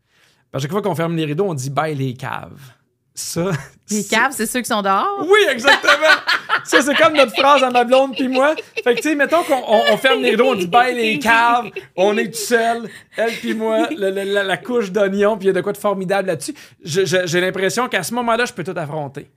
Que 0.52 0.60
chaque 0.60 0.72
fois 0.72 0.82
qu'on 0.82 0.96
ferme 0.96 1.16
les 1.16 1.26
rideaux, 1.26 1.46
on 1.46 1.54
dit 1.54 1.70
bye 1.70 1.96
les 1.96 2.14
caves. 2.14 2.62
Ça. 3.14 3.52
Les 3.90 4.04
caves, 4.04 4.32
c'est 4.34 4.46
ceux 4.46 4.62
qui 4.62 4.68
sont 4.68 4.82
dehors? 4.82 5.26
Oui, 5.30 5.40
exactement. 5.50 5.94
ça, 6.66 6.82
c'est 6.82 6.96
comme 6.96 7.14
notre 7.14 7.32
phrase 7.34 7.64
à 7.64 7.70
ma 7.70 7.84
blonde 7.84 8.14
puis 8.16 8.28
moi. 8.28 8.56
Fait 8.84 8.96
que, 8.96 9.02
tu 9.02 9.10
sais, 9.10 9.16
mettons 9.16 9.44
qu'on 9.44 9.54
on- 9.68 9.94
on 9.94 9.98
ferme 9.98 10.22
les 10.22 10.32
rideaux, 10.32 10.48
on 10.50 10.56
dit 10.56 10.68
bye 10.68 10.94
les 10.96 11.20
caves, 11.20 11.70
on 11.96 12.18
est 12.18 12.28
tout 12.32 12.38
seul, 12.38 12.90
elle 13.18 13.32
puis 13.34 13.54
moi, 13.54 13.88
la, 13.98 14.44
la 14.44 14.58
couche 14.58 14.92
d'oignon, 14.92 15.38
puis 15.38 15.46
il 15.46 15.48
y 15.48 15.52
a 15.52 15.54
de 15.54 15.62
quoi 15.62 15.74
de 15.74 15.78
formidable 15.78 16.28
là-dessus. 16.28 16.54
J'ai 16.84 17.42
l'impression 17.42 17.88
qu'à 17.88 18.04
ce 18.04 18.14
moment-là, 18.16 18.46
je 18.46 18.54
peux 18.54 18.64
tout 18.64 18.74
affronter. 18.78 19.30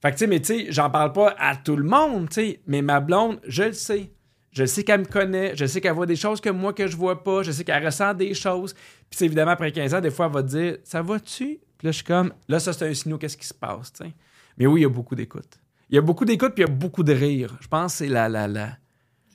Fait 0.00 0.10
que, 0.10 0.14
tu 0.14 0.18
sais, 0.20 0.26
mais 0.28 0.38
tu 0.40 0.46
sais, 0.46 0.66
j'en 0.70 0.90
parle 0.90 1.12
pas 1.12 1.34
à 1.38 1.56
tout 1.56 1.74
le 1.76 1.82
monde, 1.84 2.28
tu 2.28 2.34
sais, 2.34 2.60
mais 2.66 2.82
ma 2.82 3.00
blonde, 3.00 3.40
je 3.46 3.64
le 3.64 3.72
sais. 3.72 4.10
Je 4.52 4.64
sais 4.64 4.82
qu'elle 4.82 5.00
me 5.00 5.04
connaît, 5.04 5.54
je 5.56 5.66
sais 5.66 5.80
qu'elle 5.80 5.92
voit 5.92 6.06
des 6.06 6.16
choses 6.16 6.40
que 6.40 6.48
moi 6.50 6.72
que 6.72 6.86
je 6.86 6.96
vois 6.96 7.22
pas, 7.22 7.42
je 7.42 7.50
sais 7.52 7.64
qu'elle 7.64 7.84
ressent 7.84 8.14
des 8.14 8.32
choses. 8.34 8.74
Puis 9.10 9.24
évidemment, 9.24 9.50
après 9.52 9.70
15 9.72 9.94
ans, 9.94 10.00
des 10.00 10.10
fois, 10.10 10.26
elle 10.26 10.32
va 10.32 10.42
te 10.42 10.48
dire 10.48 10.76
Ça 10.84 11.02
va-tu 11.02 11.58
Puis 11.76 11.86
là, 11.86 11.90
je 11.90 11.96
suis 11.96 12.04
comme 12.04 12.32
Là, 12.48 12.58
ça, 12.58 12.72
c'est 12.72 12.88
un 12.88 12.94
signal, 12.94 13.18
qu'est-ce 13.18 13.36
qui 13.36 13.46
se 13.46 13.54
passe, 13.54 13.92
tu 13.92 14.04
sais. 14.04 14.12
Mais 14.56 14.66
oui, 14.66 14.80
il 14.80 14.82
y 14.84 14.86
a 14.86 14.88
beaucoup 14.88 15.14
d'écoute. 15.14 15.58
Il 15.90 15.94
y 15.94 15.98
a 15.98 16.02
beaucoup 16.02 16.24
d'écoute, 16.24 16.54
puis 16.54 16.62
il 16.64 16.68
y 16.68 16.70
a 16.70 16.74
beaucoup 16.74 17.02
de 17.02 17.12
rire. 17.12 17.56
Je 17.60 17.68
pense 17.68 17.92
que 17.92 17.98
c'est 17.98 18.08
la, 18.08 18.28
la, 18.28 18.46
la. 18.48 18.76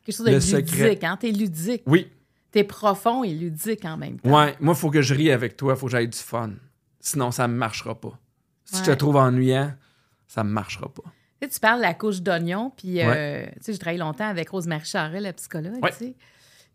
Quelque 0.05 0.15
chose 0.15 0.25
de 0.25 0.31
Le 0.31 0.37
ludique, 0.37 0.69
secret. 0.69 0.99
hein? 1.03 1.17
T'es 1.19 1.31
ludique. 1.31 1.83
Oui, 1.85 2.09
T'es 2.51 2.63
profond 2.63 3.23
et 3.23 3.33
ludique 3.33 3.83
en 3.85 3.97
même 3.97 4.19
temps. 4.19 4.29
ouais, 4.29 4.55
moi, 4.59 4.75
il 4.75 4.79
faut 4.79 4.91
que 4.91 5.01
je 5.01 5.15
rie 5.15 5.31
avec 5.31 5.57
toi, 5.57 5.73
il 5.73 5.79
faut 5.79 5.87
que 5.87 5.91
j'aille 5.91 6.07
du 6.07 6.17
fun. 6.19 6.51
Sinon, 6.99 7.31
ça 7.31 7.47
ne 7.47 7.53
marchera 7.55 7.99
pas. 7.99 8.19
Si 8.65 8.77
je 8.77 8.83
te 8.83 8.89
Ouais. 8.91 8.95
trouve 8.95 9.15
ennuyant, 9.15 9.73
ça 10.27 10.43
ne 10.43 10.49
marchera 10.49 10.87
pas. 10.93 11.01
Tu 11.41 11.47
sais, 11.47 11.53
tu 11.55 11.59
parles 11.59 11.77
de 11.79 11.81
la 11.83 11.93
couche 11.95 12.21
d'oignon, 12.21 12.71
puis 12.77 13.01
euh, 13.01 13.43
tu 13.45 13.51
sais, 13.61 13.71
j'ai 13.73 13.79
travaillé 13.79 13.97
longtemps 13.99 14.27
avec 14.27 14.49
Rosemary 14.49 14.85
Charret, 14.85 15.19
la 15.19 15.33
psychologue, 15.33 15.81
Ouais. 15.81 15.91
tu 15.91 15.97
sais. 15.97 16.15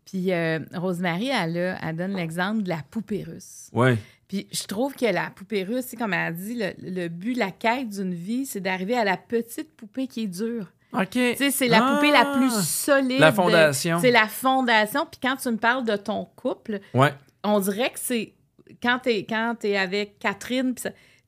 Puis 0.05 0.33
euh, 0.33 0.59
Rosemary, 0.75 1.29
elle, 1.29 1.57
a- 1.57 1.77
elle 1.87 1.95
donne 1.95 2.13
l'exemple 2.15 2.63
de 2.63 2.69
la 2.69 2.81
poupée 2.91 3.23
russe. 3.23 3.69
Ouais. 3.71 3.97
Puis 4.29 4.47
je 4.53 4.63
trouve 4.63 4.93
que 4.95 5.05
la 5.05 5.31
poupée 5.35 5.63
russe, 5.63 5.85
c'est 5.87 5.97
comme 5.97 6.13
elle 6.13 6.27
a 6.27 6.31
dit, 6.31 6.55
le, 6.55 6.71
le 6.81 7.07
but, 7.09 7.33
la 7.33 7.51
quête 7.51 7.89
d'une 7.89 8.13
vie, 8.13 8.45
c'est 8.45 8.61
d'arriver 8.61 8.95
à 8.95 9.03
la 9.03 9.17
petite 9.17 9.75
poupée 9.75 10.07
qui 10.07 10.23
est 10.23 10.27
dure. 10.27 10.67
OK. 10.93 11.09
Tu 11.09 11.35
sais, 11.35 11.51
c'est 11.51 11.67
la 11.67 11.81
poupée 11.81 12.11
la 12.11 12.25
plus 12.37 12.51
solide. 12.63 13.17
Ah! 13.19 13.25
La 13.25 13.31
fondation. 13.33 13.99
C'est 13.99 14.11
la 14.11 14.27
fondation. 14.27 15.05
Puis 15.11 15.19
quand 15.21 15.35
tu 15.35 15.49
me 15.49 15.57
parles 15.57 15.83
de 15.83 15.95
ton 15.97 16.25
couple, 16.35 16.79
Ouais. 16.93 17.13
on 17.43 17.59
dirait 17.59 17.89
que 17.89 17.99
c'est 17.99 18.33
quand 18.81 18.99
t'es 18.99 19.25
quand 19.27 19.55
es 19.65 19.75
avec 19.77 20.17
Catherine, 20.19 20.73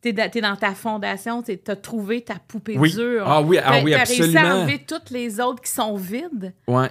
puis 0.01 0.13
da- 0.13 0.29
t'es 0.29 0.41
dans 0.41 0.55
ta 0.55 0.73
fondation, 0.73 1.41
t'es- 1.43 1.57
t'as 1.57 1.75
trouvé 1.75 2.21
ta 2.21 2.35
poupée 2.47 2.77
Oui. 2.77 2.91
dure. 2.93 3.23
Ah 3.27 3.41
oui, 3.41 3.57
ah 3.63 3.81
oui, 3.83 3.91
t'as 3.91 4.03
réussi 4.03 4.21
à 4.21 4.25
absolument. 4.25 4.55
enlever 4.61 4.79
toutes 4.87 5.09
les 5.11 5.39
autres 5.39 5.61
qui 5.61 5.71
sont 5.71 5.95
vides. 5.95 6.53
Ouais. 6.67 6.89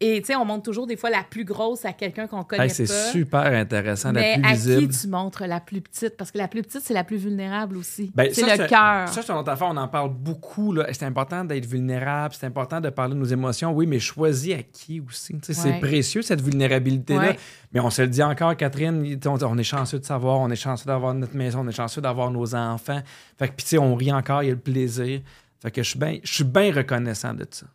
Et 0.00 0.20
tu 0.20 0.26
sais, 0.28 0.36
on 0.36 0.44
montre 0.44 0.62
toujours 0.62 0.86
des 0.86 0.96
fois 0.96 1.10
la 1.10 1.24
plus 1.28 1.44
grosse 1.44 1.84
à 1.84 1.92
quelqu'un 1.92 2.28
qu'on 2.28 2.44
connaît 2.44 2.64
Hey, 2.64 2.70
c'est 2.70 2.86
pas. 2.86 3.10
super 3.10 3.40
intéressant, 3.52 4.12
mais 4.12 4.36
la 4.36 4.42
plus 4.42 4.46
à 4.46 4.52
visible. 4.54 4.92
qui 4.92 5.00
tu 5.00 5.08
montres 5.08 5.44
la 5.44 5.58
plus 5.60 5.80
petite? 5.80 6.16
Parce 6.16 6.30
que 6.30 6.38
la 6.38 6.46
plus 6.46 6.62
petite, 6.62 6.82
c'est 6.82 6.94
la 6.94 7.02
plus 7.02 7.16
vulnérable 7.16 7.76
aussi. 7.76 8.12
Ben, 8.14 8.32
c'est 8.32 8.42
le 8.42 8.68
cœur. 8.68 9.08
Ça, 9.08 9.22
c'est 9.22 9.32
une 9.32 9.38
autre 9.38 9.50
affaire. 9.50 9.66
On 9.68 9.76
en 9.76 9.88
parle 9.88 10.10
beaucoup. 10.10 10.72
C'est 10.92 11.02
important 11.04 11.44
d'être 11.44 11.66
vulnérable. 11.66 12.34
C'est 12.38 12.46
important 12.46 12.80
de 12.80 12.90
parler 12.90 13.14
de 13.14 13.18
nos 13.18 13.24
émotions. 13.24 13.72
Oui, 13.72 13.86
mais 13.86 13.98
choisis 13.98 14.54
à 14.54 14.62
qui 14.62 15.00
aussi. 15.00 15.34
Ouais. 15.34 15.40
C'est 15.42 15.80
précieux, 15.80 16.22
cette 16.22 16.42
vulnérabilité-là. 16.42 17.20
Ouais. 17.30 17.38
Mais 17.72 17.80
on 17.80 17.90
se 17.90 18.02
le 18.02 18.08
dit 18.08 18.22
encore, 18.22 18.56
Catherine, 18.56 19.18
on, 19.26 19.42
on 19.42 19.58
est 19.58 19.64
chanceux 19.64 19.98
de 19.98 20.04
savoir, 20.04 20.38
on 20.38 20.48
est 20.50 20.56
chanceux 20.56 20.86
d'avoir 20.86 21.12
notre 21.14 21.34
maison, 21.34 21.60
on 21.64 21.68
est 21.68 21.72
chanceux 21.72 22.00
d'avoir 22.00 22.30
nos 22.30 22.54
enfants. 22.54 23.02
Fait 23.36 23.48
que, 23.48 23.54
puis, 23.54 23.64
tu 23.64 23.70
sais, 23.70 23.78
on 23.78 23.94
rit 23.96 24.12
encore, 24.12 24.42
il 24.44 24.46
y 24.46 24.50
a 24.50 24.54
le 24.54 24.60
plaisir. 24.60 25.20
Fait 25.60 25.72
que 25.72 25.82
je 25.82 25.90
suis 25.90 25.98
bien 25.98 26.18
je 26.22 26.32
suis 26.32 26.44
bien 26.44 26.72
reconnaissant 26.72 27.34
de 27.34 27.44
ça. 27.50 27.66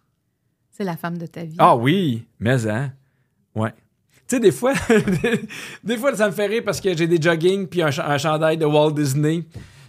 C'est 0.75 0.83
la 0.83 0.97
femme 0.97 1.17
de 1.17 1.25
ta 1.27 1.43
vie. 1.43 1.55
Ah 1.59 1.75
oui, 1.75 2.25
mais 2.39 2.67
hein. 2.67 2.91
Ouais. 3.55 3.71
Tu 4.27 4.35
sais, 4.35 4.39
des 4.39 4.51
fois, 4.51 4.73
des 5.83 5.97
fois, 5.97 6.15
ça 6.15 6.27
me 6.27 6.31
fait 6.33 6.47
rire 6.47 6.63
parce 6.65 6.81
que 6.81 6.95
j'ai 6.97 7.05
des 7.07 7.21
jogging 7.21 7.67
puis 7.67 7.81
un, 7.81 7.91
ch- 7.91 8.05
un 8.07 8.17
chandail 8.17 8.57
de 8.57 8.65
Walt 8.65 8.91
Disney. 8.91 9.43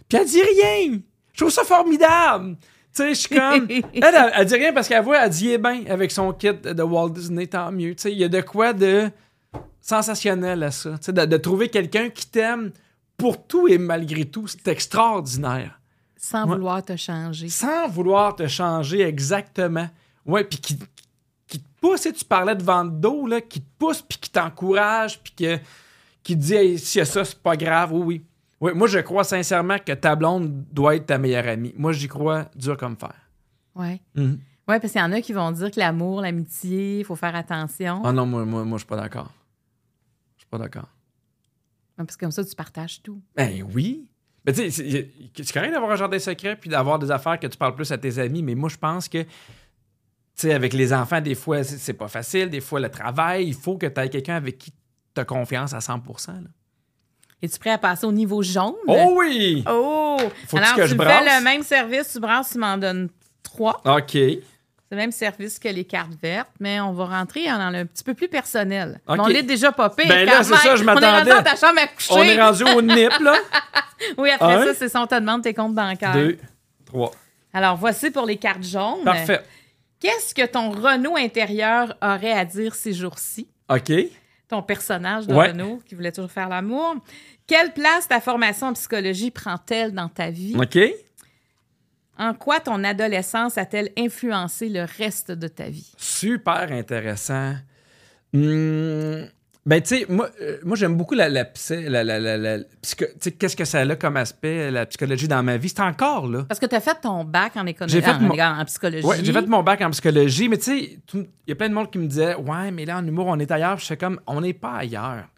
Puis 0.08 0.18
elle 0.18 0.26
dit 0.26 0.42
rien. 0.42 0.98
Je 1.32 1.38
trouve 1.40 1.50
ça 1.52 1.64
formidable. 1.64 2.56
Tu 2.94 3.02
sais, 3.02 3.08
je 3.14 3.14
suis 3.14 3.34
comme. 3.34 3.66
Elle, 3.70 3.84
elle, 3.94 4.32
elle 4.36 4.46
dit 4.46 4.54
rien 4.54 4.72
parce 4.72 4.86
qu'elle 4.88 5.02
voit, 5.02 5.24
elle 5.24 5.30
dit, 5.30 5.50
est 5.50 5.58
bien 5.58 5.82
avec 5.88 6.10
son 6.12 6.32
kit 6.32 6.52
de 6.52 6.82
Walt 6.82 7.10
Disney, 7.10 7.46
tant 7.46 7.72
mieux. 7.72 7.94
Tu 7.94 8.02
sais, 8.02 8.12
il 8.12 8.18
y 8.18 8.24
a 8.24 8.28
de 8.28 8.40
quoi 8.40 8.72
de 8.72 9.10
sensationnel 9.80 10.62
à 10.62 10.70
ça. 10.70 10.90
Tu 10.98 11.06
sais, 11.06 11.12
de, 11.12 11.24
de 11.24 11.36
trouver 11.36 11.68
quelqu'un 11.68 12.08
qui 12.10 12.26
t'aime 12.26 12.70
pour 13.16 13.46
tout 13.46 13.68
et 13.68 13.78
malgré 13.78 14.24
tout, 14.24 14.46
c'est 14.46 14.68
extraordinaire. 14.68 15.80
Sans 16.16 16.44
Ouais. 16.46 16.54
vouloir 16.54 16.82
te 16.84 16.96
changer. 16.96 17.48
Sans 17.48 17.88
vouloir 17.88 18.34
te 18.36 18.46
changer 18.46 19.00
exactement. 19.02 19.88
Ouais, 20.26 20.44
puis 20.44 20.58
qui, 20.58 20.78
qui 21.46 21.60
te 21.60 21.68
pousse, 21.80 22.02
tu 22.02 22.08
sais, 22.08 22.12
tu 22.12 22.24
parlais 22.24 22.54
de 22.54 22.62
vente 22.62 23.00
d'eau, 23.00 23.26
là, 23.26 23.40
qui 23.40 23.60
te 23.60 23.68
pousse, 23.78 24.02
puis 24.02 24.18
qui 24.18 24.30
t'encourage, 24.30 25.20
puis 25.22 25.32
que, 25.34 25.58
qui 26.22 26.34
te 26.37 26.40
dit, 26.40 26.54
hey, 26.54 26.78
s'il 26.78 27.00
y 27.00 27.02
a 27.02 27.04
ça, 27.04 27.24
c'est 27.24 27.38
pas 27.38 27.56
grave. 27.56 27.92
Oui, 27.92 28.02
oui. 28.04 28.24
Oui, 28.60 28.72
moi, 28.74 28.87
je 28.87 28.98
crois 29.00 29.24
sincèrement 29.24 29.78
que 29.78 29.92
ta 29.92 30.16
blonde 30.16 30.64
doit 30.72 30.96
être 30.96 31.06
ta 31.06 31.18
meilleure 31.18 31.46
amie. 31.48 31.74
Moi, 31.76 31.92
j'y 31.92 32.08
crois 32.08 32.46
dur 32.54 32.76
comme 32.76 32.96
fer. 32.96 33.14
Ouais. 33.74 34.00
Mhm. 34.14 34.38
Ouais, 34.66 34.80
parce 34.80 34.92
qu'il 34.92 35.00
y 35.00 35.04
en 35.04 35.12
a 35.12 35.20
qui 35.20 35.34
vont 35.34 35.50
dire 35.50 35.70
que 35.70 35.78
l'amour, 35.78 36.22
l'amitié, 36.22 37.00
il 37.00 37.04
faut 37.04 37.16
faire 37.16 37.34
attention. 37.37 38.00
Ah 38.04 38.12
non, 38.12 38.24
moi, 38.24 38.46
moi, 38.46 38.64
moi 38.64 38.78
je 38.78 38.84
suis 38.84 38.88
pas 38.88 38.96
d'accord. 38.96 39.30
Je 40.37 40.42
suis 40.42 40.48
pas 40.48 40.56
d'accord. 40.56 40.88
Parce 41.96 42.16
que 42.16 42.24
comme 42.24 42.32
ça, 42.32 42.42
tu 42.42 42.54
partages 42.54 43.02
tout. 43.02 43.20
Ben 43.37 43.62
oui. 43.74 44.08
Mais 44.46 44.52
tu 44.52 44.70
sais, 44.70 45.10
c'est 45.34 45.52
correct 45.52 45.70
d'avoir 45.70 45.90
un 45.90 45.96
jardin 45.96 46.18
secret 46.18 46.56
puis 46.56 46.70
d'avoir 46.70 46.98
des 46.98 47.10
affaires 47.10 47.38
que 47.38 47.46
tu 47.46 47.56
parles 47.56 47.74
plus 47.74 47.90
à 47.92 47.98
tes 47.98 48.18
amis, 48.18 48.42
mais 48.42 48.54
moi, 48.54 48.68
je 48.68 48.76
pense 48.76 49.08
que, 49.08 49.24
sais, 50.36 50.52
avec 50.54 50.72
les 50.72 50.92
enfants, 50.92 51.20
des 51.20 51.34
fois, 51.34 51.62
c'est 51.64 51.92
pas 51.92 52.08
facile. 52.08 52.50
Des 52.50 52.60
fois, 52.60 52.80
le 52.80 52.88
travail, 52.88 53.46
il 53.46 53.54
faut 53.54 53.76
que 53.76 53.86
tu 53.86 54.00
aies 54.00 54.08
quelqu'un 54.08 54.36
avec 54.36 54.58
qui 54.58 54.72
tu 55.14 55.20
as 55.20 55.24
confiance 55.24 55.72
à 55.72 55.80
100 55.80 55.94
là. 56.28 56.32
Es-tu 57.42 57.58
prêt 57.58 57.70
à 57.70 57.78
passer 57.78 58.06
au 58.06 58.12
niveau 58.12 58.42
jaune? 58.42 58.72
Oh 58.86 59.14
oui! 59.18 59.62
Oh! 59.68 60.16
Faut-tu 60.48 60.62
Alors, 60.62 60.76
que 60.76 60.82
tu 60.82 60.88
je 60.88 60.96
fais 60.96 61.38
le 61.38 61.44
même 61.44 61.62
service, 61.62 62.12
tu 62.12 62.20
brasses, 62.20 62.52
tu 62.52 62.58
m'en 62.58 62.78
donnes 62.78 63.10
trois. 63.42 63.82
OK. 63.84 64.12
C'est 64.12 64.40
le 64.90 64.96
même 64.96 65.12
service 65.12 65.58
que 65.58 65.68
les 65.68 65.84
cartes 65.84 66.14
vertes, 66.22 66.50
mais 66.60 66.80
on 66.80 66.92
va 66.92 67.04
rentrer 67.06 67.46
dans 67.46 67.70
le 67.70 67.78
un 67.80 67.86
petit 67.86 68.04
peu 68.04 68.14
plus 68.14 68.28
personnel. 68.28 69.00
On 69.06 69.26
l'est 69.26 69.42
déjà 69.42 69.72
pas 69.72 69.90
pire. 69.90 70.08
Ben 70.08 70.24
là, 70.24 70.42
c'est 70.42 70.54
ça, 70.56 70.76
je 70.76 70.84
On 70.84 70.86
est 70.86 70.92
rendu 70.92 71.00
m'attendais. 71.00 71.30
dans 71.30 71.42
ta 71.42 71.56
chambre 71.56 71.80
à 71.82 71.86
coucher. 71.86 72.12
On 72.12 72.22
est 72.22 72.40
rendu 72.40 72.64
au 72.64 72.82
nip, 72.82 73.12
là. 73.20 73.34
Oui, 74.18 74.30
après 74.30 74.54
Un. 74.54 74.64
ça, 74.66 74.74
c'est 74.74 74.88
ça, 74.88 75.00
on 75.02 75.06
te 75.06 75.14
demande 75.14 75.42
tes 75.42 75.54
comptes 75.54 75.74
bancaires. 75.74 76.12
Deux, 76.12 76.38
trois. 76.84 77.10
Alors, 77.52 77.76
voici 77.76 78.10
pour 78.10 78.26
les 78.26 78.36
cartes 78.36 78.64
jaunes. 78.64 79.04
Parfait. 79.04 79.40
Qu'est-ce 80.04 80.34
que 80.34 80.44
ton 80.44 80.70
Renault 80.70 81.16
intérieur 81.16 81.96
aurait 82.02 82.32
à 82.32 82.44
dire 82.44 82.74
ces 82.74 82.92
jours-ci? 82.92 83.48
OK. 83.70 83.90
Ton 84.48 84.62
personnage 84.62 85.26
de 85.26 85.32
Ouais. 85.34 85.48
Renault 85.52 85.80
qui 85.86 85.94
voulait 85.94 86.12
toujours 86.12 86.30
faire 86.30 86.50
l'amour. 86.50 86.96
Quelle 87.46 87.72
place 87.72 88.06
ta 88.06 88.20
formation 88.20 88.66
en 88.66 88.72
psychologie 88.74 89.30
prend-elle 89.30 89.92
dans 89.92 90.10
ta 90.10 90.28
vie? 90.30 90.54
OK. 90.60 90.78
En 92.18 92.34
quoi 92.34 92.60
ton 92.60 92.84
adolescence 92.84 93.56
a-t-elle 93.56 93.88
influencé 93.96 94.68
le 94.68 94.84
reste 94.98 95.32
de 95.32 95.48
ta 95.48 95.70
vie? 95.70 95.90
Super 95.96 96.70
intéressant. 96.70 97.54
Hum, 98.34 99.26
ben, 99.66 99.81
tu 99.81 99.96
sais, 99.96 100.07
moi, 100.09 100.29
euh, 100.42 100.59
moi 100.62 100.77
j'aime 100.77 100.94
beaucoup 100.96 101.14
la, 101.14 101.29
la, 101.29 101.44
la, 101.88 102.05
la, 102.05 102.37
la- 102.37 102.59
qu'est-ce 103.38 103.57
que 103.57 103.64
ça 103.64 103.81
a 103.81 103.96
comme 103.96 104.16
aspect, 104.18 104.70
la 104.70 104.85
psychologie 104.87 105.27
dans 105.27 105.42
ma 105.42 105.57
vie? 105.57 105.68
C'est 105.70 105.81
encore 105.81 106.27
là. 106.29 106.44
Parce 106.46 106.61
que 106.61 106.66
tu 106.66 106.74
as 106.74 106.81
fait 106.81 107.00
ton 107.00 107.24
bac 107.24 107.53
en 107.57 107.64
économie, 107.66 107.92
J'ai 107.92 108.03
fait 108.03 108.11
en, 108.11 108.20
mon- 108.20 108.38
en 108.38 108.64
psychologie. 108.66 109.07
Ouais, 109.07 109.16
j'ai 109.22 109.33
fait 109.33 109.46
mon 109.46 109.62
bac 109.62 109.81
en 109.81 109.90
psychologie, 109.90 110.48
mais 110.48 110.59
tu 110.59 110.64
sais, 110.64 110.98
il 111.14 111.27
y 111.48 111.53
a 111.53 111.55
plein 111.55 111.68
de 111.70 111.74
monde 111.74 111.90
qui 111.90 111.98
me 111.98 112.07
disait 112.07 112.35
Ouais, 112.35 112.70
mais 112.70 112.85
là, 112.85 112.98
en 112.98 113.07
humour, 113.07 113.27
on 113.27 113.38
est 113.38 113.50
ailleurs. 113.50 113.79
Je 113.79 113.87
fais 113.87 113.96
comme 113.96 114.20
On 114.27 114.40
n'est 114.42 114.53
pas 114.53 114.72
ailleurs. 114.74 115.29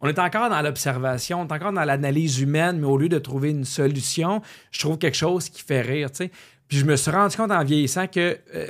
On 0.00 0.08
est 0.08 0.18
encore 0.18 0.50
dans 0.50 0.60
l'observation, 0.60 1.40
on 1.40 1.46
est 1.46 1.52
encore 1.52 1.72
dans 1.72 1.84
l'analyse 1.84 2.38
humaine, 2.40 2.78
mais 2.78 2.86
au 2.86 2.98
lieu 2.98 3.08
de 3.08 3.18
trouver 3.18 3.50
une 3.50 3.64
solution, 3.64 4.42
je 4.70 4.78
trouve 4.80 4.98
quelque 4.98 5.16
chose 5.16 5.48
qui 5.48 5.62
fait 5.62 5.80
rire, 5.80 6.10
tu 6.10 6.24
sais. 6.24 6.30
Puis 6.68 6.78
je 6.78 6.84
me 6.84 6.96
suis 6.96 7.10
rendu 7.10 7.34
compte 7.36 7.50
en 7.52 7.64
vieillissant 7.64 8.06
que 8.06 8.36
euh, 8.54 8.66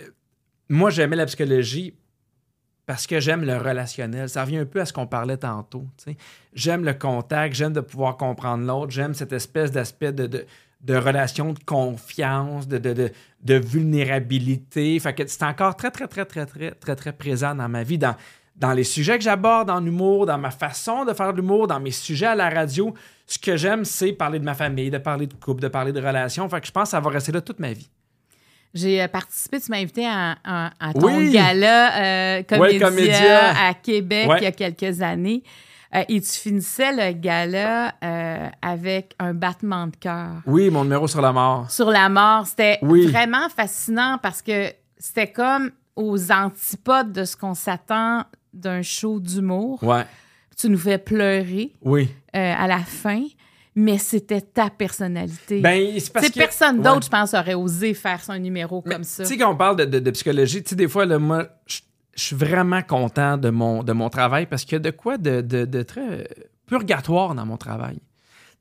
moi, 0.69 0.91
j'aimais 0.91 1.17
la 1.17 1.27
psychologie 1.27 1.95
parce 2.87 3.07
que 3.07 3.21
j'aime 3.21 3.45
le 3.45 3.57
relationnel. 3.57 4.29
Ça 4.29 4.45
revient 4.45 4.59
un 4.59 4.67
peu 4.67 4.81
à 4.81 4.87
ce 4.87 4.93
qu'on 4.93 5.07
parlait 5.07 5.37
tantôt. 5.37 5.87
J'aime 6.53 6.85
le 6.85 6.95
contact, 6.95 7.55
j'aime 7.55 7.73
de 7.73 7.81
pouvoir 7.81 8.17
comprendre 8.17 8.67
l'autre, 8.67 8.93
j'aime 8.93 9.15
cette 9.15 9.33
espèce 9.33 9.71
d'aspect 9.71 10.13
de, 10.13 10.47
de, 10.81 10.97
relation 10.97 11.53
de 11.53 11.59
confiance, 11.65 12.69
de, 12.69 12.79
de, 12.79 12.93
de, 12.93 13.11
de 13.43 13.55
vulnérabilité. 13.55 14.99
Fait 15.01 15.15
que 15.15 15.27
c'est 15.27 15.45
encore 15.45 15.77
très, 15.77 15.91
très, 15.91 16.07
très, 16.07 16.27
très, 16.27 16.47
très, 16.47 16.71
très, 16.73 16.97
très 16.97 17.13
présent 17.13 17.55
dans 17.55 17.69
ma 17.69 17.83
vie, 17.83 17.99
dans, 17.99 18.17
dans 18.57 18.73
les 18.73 18.85
sujets 18.85 19.17
que 19.19 19.25
j'aborde 19.25 19.71
en 19.71 19.85
humour, 19.85 20.27
dans 20.27 20.39
ma 20.39 20.51
façon 20.51 21.05
de 21.05 21.13
faire 21.13 21.33
de 21.33 21.41
l'humour, 21.41 21.67
dans 21.67 21.81
mes 21.81 21.91
sujets 21.91 22.27
à 22.27 22.35
la 22.35 22.51
radio. 22.51 22.95
Ce 23.27 23.39
que 23.39 23.57
j'aime, 23.57 23.85
c'est 23.85 24.13
parler 24.13 24.39
de 24.39 24.45
ma 24.45 24.55
famille, 24.55 24.91
de 24.91 24.99
parler 24.99 25.27
de 25.27 25.35
couple, 25.35 25.63
de 25.63 25.69
parler 25.69 25.93
de 25.93 26.01
relations. 26.01 26.49
Fait 26.49 26.61
que 26.61 26.67
je 26.67 26.73
pense 26.73 26.85
que 26.85 26.91
ça 26.91 27.01
va 27.01 27.11
rester 27.11 27.33
là 27.33 27.41
toute 27.41 27.59
ma 27.59 27.73
vie. 27.73 27.89
J'ai 28.75 29.01
euh, 29.03 29.09
participé, 29.09 29.61
tu 29.61 29.71
m'as 29.71 29.79
invité 29.79 30.05
à, 30.07 30.37
à- 30.45 30.71
à 30.81 30.93
ton 30.93 31.17
Oui. 31.17 31.31
gala 31.33 32.39
euh, 32.39 32.43
comédia, 32.43 32.89
Comédia. 32.89 33.67
à 33.69 33.75
Québec 33.75 34.29
Ouais. 34.29 34.39
il 34.41 34.45
y 34.45 34.47
a 34.47 34.53
quelques 34.53 35.01
années. 35.01 35.43
Euh, 35.95 36.03
et 36.09 36.21
tu 36.21 36.29
finissais 36.33 36.91
le 36.93 37.13
gala 37.13 37.95
euh, 38.03 38.49
avec 38.61 39.15
un 39.21 39.33
battement 39.33 39.87
de 39.87 39.95
cœur. 39.97 40.43
Oui, 40.47 40.69
mon 40.71 40.83
numéro 40.83 41.07
sur 41.07 41.21
la 41.21 41.33
mort. 41.33 41.71
Sur 41.71 41.89
la 41.91 42.09
mort, 42.09 42.47
c'était 42.49 42.79
Oui. 42.83 43.07
vraiment 43.07 43.49
fascinant 43.49 44.19
parce 44.21 44.43
que 44.43 44.73
c'était 44.99 45.31
comme 45.31 45.71
aux 45.95 46.33
antipodes 46.33 47.13
de 47.13 47.25
ce 47.25 47.37
qu'on 47.37 47.55
s'attend 47.55 48.25
d'un 48.53 48.83
show 48.83 49.21
d'humour. 49.21 49.81
Ouais. 49.85 50.05
Tu 50.59 50.69
nous 50.69 50.79
fais 50.79 50.99
pleurer 50.99 51.71
Oui. 51.83 52.09
à 52.33 52.67
la 52.67 52.79
fin, 52.81 53.23
mais 53.75 53.99
c'était 53.99 54.41
ta 54.41 54.71
personnalité. 54.71 55.61
Ben, 55.61 55.99
c'est 55.99 56.13
parce 56.13 56.29
que. 56.29 56.39
personne 56.39 56.79
Ouais. 56.79 56.83
d'autre, 56.85 57.05
je 57.07 57.11
pense, 57.11 57.35
aurait 57.35 57.55
osé 57.55 57.95
faire 57.95 58.23
son 58.23 58.39
numéro 58.39 58.83
Mais, 58.87 58.95
comme 58.95 59.05
ça. 59.05 59.25
Tu 59.25 59.31
sais, 59.31 59.37
quand 59.39 59.51
on 59.53 59.57
parle 59.57 59.77
de, 59.77 59.85
de- 59.85 59.99
de 59.99 60.11
psychologie, 60.11 60.63
tu 60.63 60.71
sais, 60.71 60.77
des 60.77 60.89
fois, 60.89 61.07
là, 61.07 61.19
moi, 61.19 61.47
je 61.67 61.81
je 62.17 62.23
suis 62.23 62.37
vraiment 62.37 62.81
content 62.81 63.37
de 63.37 63.51
mon, 63.51 63.83
de 63.83 63.93
mon 63.93 64.09
travail 64.09 64.47
parce 64.47 64.63
qu'il 64.65 64.75
y 64.75 64.77
a 64.77 64.79
de 64.79 64.91
quoi 64.93 65.19
de, 65.19 65.41
de- 65.41 65.65
de 65.65 65.83
très 65.83 66.29
purgatoire 66.67 67.35
dans 67.35 67.45
mon 67.45 67.57
travail. 67.57 67.97
Tu 67.97 68.01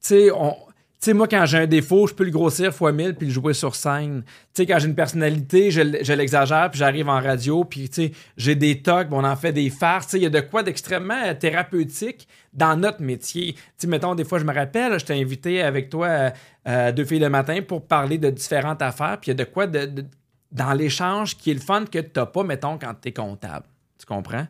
sais, 0.01 0.31
on. 0.31 0.55
Tu 1.03 1.09
sais, 1.09 1.13
moi, 1.13 1.27
quand 1.27 1.45
j'ai 1.45 1.57
un 1.57 1.67
défaut, 1.67 2.07
je 2.07 2.13
peux 2.13 2.23
le 2.23 2.31
grossir 2.31 2.73
fois 2.73 2.93
1000 2.93 3.15
puis 3.15 3.27
le 3.27 3.33
jouer 3.33 3.53
sur 3.53 3.75
scène. 3.75 4.23
Tu 4.23 4.31
sais, 4.53 4.65
quand 4.65 4.79
j'ai 4.79 4.87
une 4.87 4.95
personnalité, 4.95 5.69
je, 5.69 5.81
l'exagère 5.81 6.69
puis 6.71 6.79
j'arrive 6.79 7.09
en 7.09 7.19
radio 7.19 7.65
puis, 7.65 7.89
tu 7.89 8.03
sais, 8.03 8.11
j'ai 8.37 8.55
des 8.55 8.81
tocs, 8.81 9.09
on 9.11 9.25
en 9.25 9.35
fait 9.35 9.51
des 9.51 9.69
farces. 9.69 10.05
Tu 10.05 10.11
sais, 10.11 10.19
il 10.19 10.23
y 10.23 10.27
a 10.27 10.29
de 10.29 10.39
quoi 10.39 10.63
d'extrêmement 10.63 11.21
euh, 11.25 11.33
thérapeutique 11.33 12.25
dans 12.53 12.77
notre 12.77 13.01
métier. 13.01 13.51
Tu 13.51 13.61
sais, 13.79 13.87
mettons, 13.87 14.15
des 14.15 14.23
fois, 14.23 14.39
je 14.39 14.45
me 14.45 14.53
rappelle, 14.53 14.97
je 14.97 15.03
t'ai 15.03 15.19
invité 15.19 15.61
avec 15.61 15.89
toi 15.89 16.07
euh, 16.07 16.29
euh, 16.69 16.91
deux 16.93 17.03
filles 17.03 17.19
le 17.19 17.27
matin 17.27 17.59
pour 17.67 17.85
parler 17.85 18.17
de 18.17 18.29
différentes 18.29 18.81
affaires 18.81 19.17
puis 19.19 19.31
il 19.31 19.37
y 19.37 19.41
a 19.41 19.43
de 19.43 19.51
quoi 19.51 19.67
dans 19.67 20.73
l'échange 20.73 21.35
qui 21.35 21.51
est 21.51 21.55
le 21.55 21.59
fun 21.59 21.83
que 21.83 21.99
tu 21.99 22.11
n'as 22.15 22.27
pas, 22.27 22.43
mettons, 22.45 22.77
quand 22.77 22.93
tu 23.01 23.09
es 23.09 23.11
comptable. 23.11 23.65
Tu 23.99 24.05
comprends? 24.05 24.47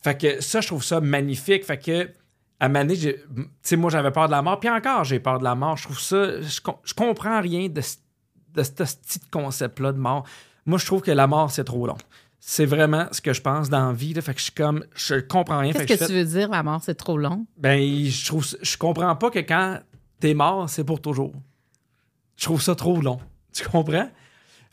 Fait 0.00 0.18
que 0.18 0.40
ça, 0.40 0.62
je 0.62 0.68
trouve 0.68 0.82
ça 0.82 1.02
magnifique. 1.02 1.66
Fait 1.66 1.76
que, 1.76 2.08
à 2.60 2.68
j'ai- 2.88 3.16
tu 3.16 3.48
sais, 3.62 3.76
moi, 3.76 3.90
j'avais 3.90 4.10
peur 4.10 4.26
de 4.26 4.32
la 4.32 4.42
mort. 4.42 4.60
Puis 4.60 4.68
encore, 4.68 5.04
j'ai 5.04 5.18
peur 5.18 5.38
de 5.38 5.44
la 5.44 5.54
mort. 5.54 5.76
Je 5.76 5.84
trouve 5.84 5.98
ça. 6.00 6.40
Je, 6.42 6.60
com- 6.60 6.76
je 6.84 6.92
comprends 6.94 7.40
rien 7.40 7.68
de, 7.68 7.80
ce- 7.80 7.96
de 8.54 8.62
ce 8.62 8.70
petit 8.72 9.20
concept-là 9.30 9.92
de 9.92 9.98
mort. 9.98 10.24
Moi, 10.66 10.78
je 10.78 10.84
trouve 10.86 11.00
que 11.02 11.10
la 11.10 11.26
mort, 11.26 11.50
c'est 11.50 11.64
trop 11.64 11.86
long. 11.86 11.96
C'est 12.38 12.66
vraiment 12.66 13.06
ce 13.12 13.20
que 13.20 13.32
je 13.32 13.40
pense 13.42 13.68
dans 13.70 13.88
la 13.88 13.92
vie. 13.92 14.14
là. 14.14 14.22
Fait 14.22 14.32
que 14.34 14.38
je 14.38 14.44
suis 14.44 14.52
comme. 14.52 14.84
Je 14.94 15.16
comprends 15.16 15.58
rien. 15.58 15.72
Qu'est-ce 15.72 16.04
que, 16.04 16.06
tu 16.06 16.12
veux 16.14 16.24
dire, 16.24 16.48
la 16.50 16.62
mort, 16.62 16.80
c'est 16.82 16.94
trop 16.94 17.16
long? 17.18 17.46
ben, 17.56 17.80
je 18.04 18.26
trouve, 18.26 18.46
je 18.62 18.76
comprends 18.76 19.14
pas 19.16 19.30
que 19.30 19.38
quand 19.40 19.80
t'es 20.20 20.34
mort, 20.34 20.68
c'est 20.68 20.84
pour 20.84 21.00
toujours. 21.00 21.32
Je 22.36 22.44
trouve 22.44 22.60
ça 22.62 22.74
trop 22.74 23.00
long. 23.00 23.18
Tu 23.52 23.64
comprends? 23.68 24.08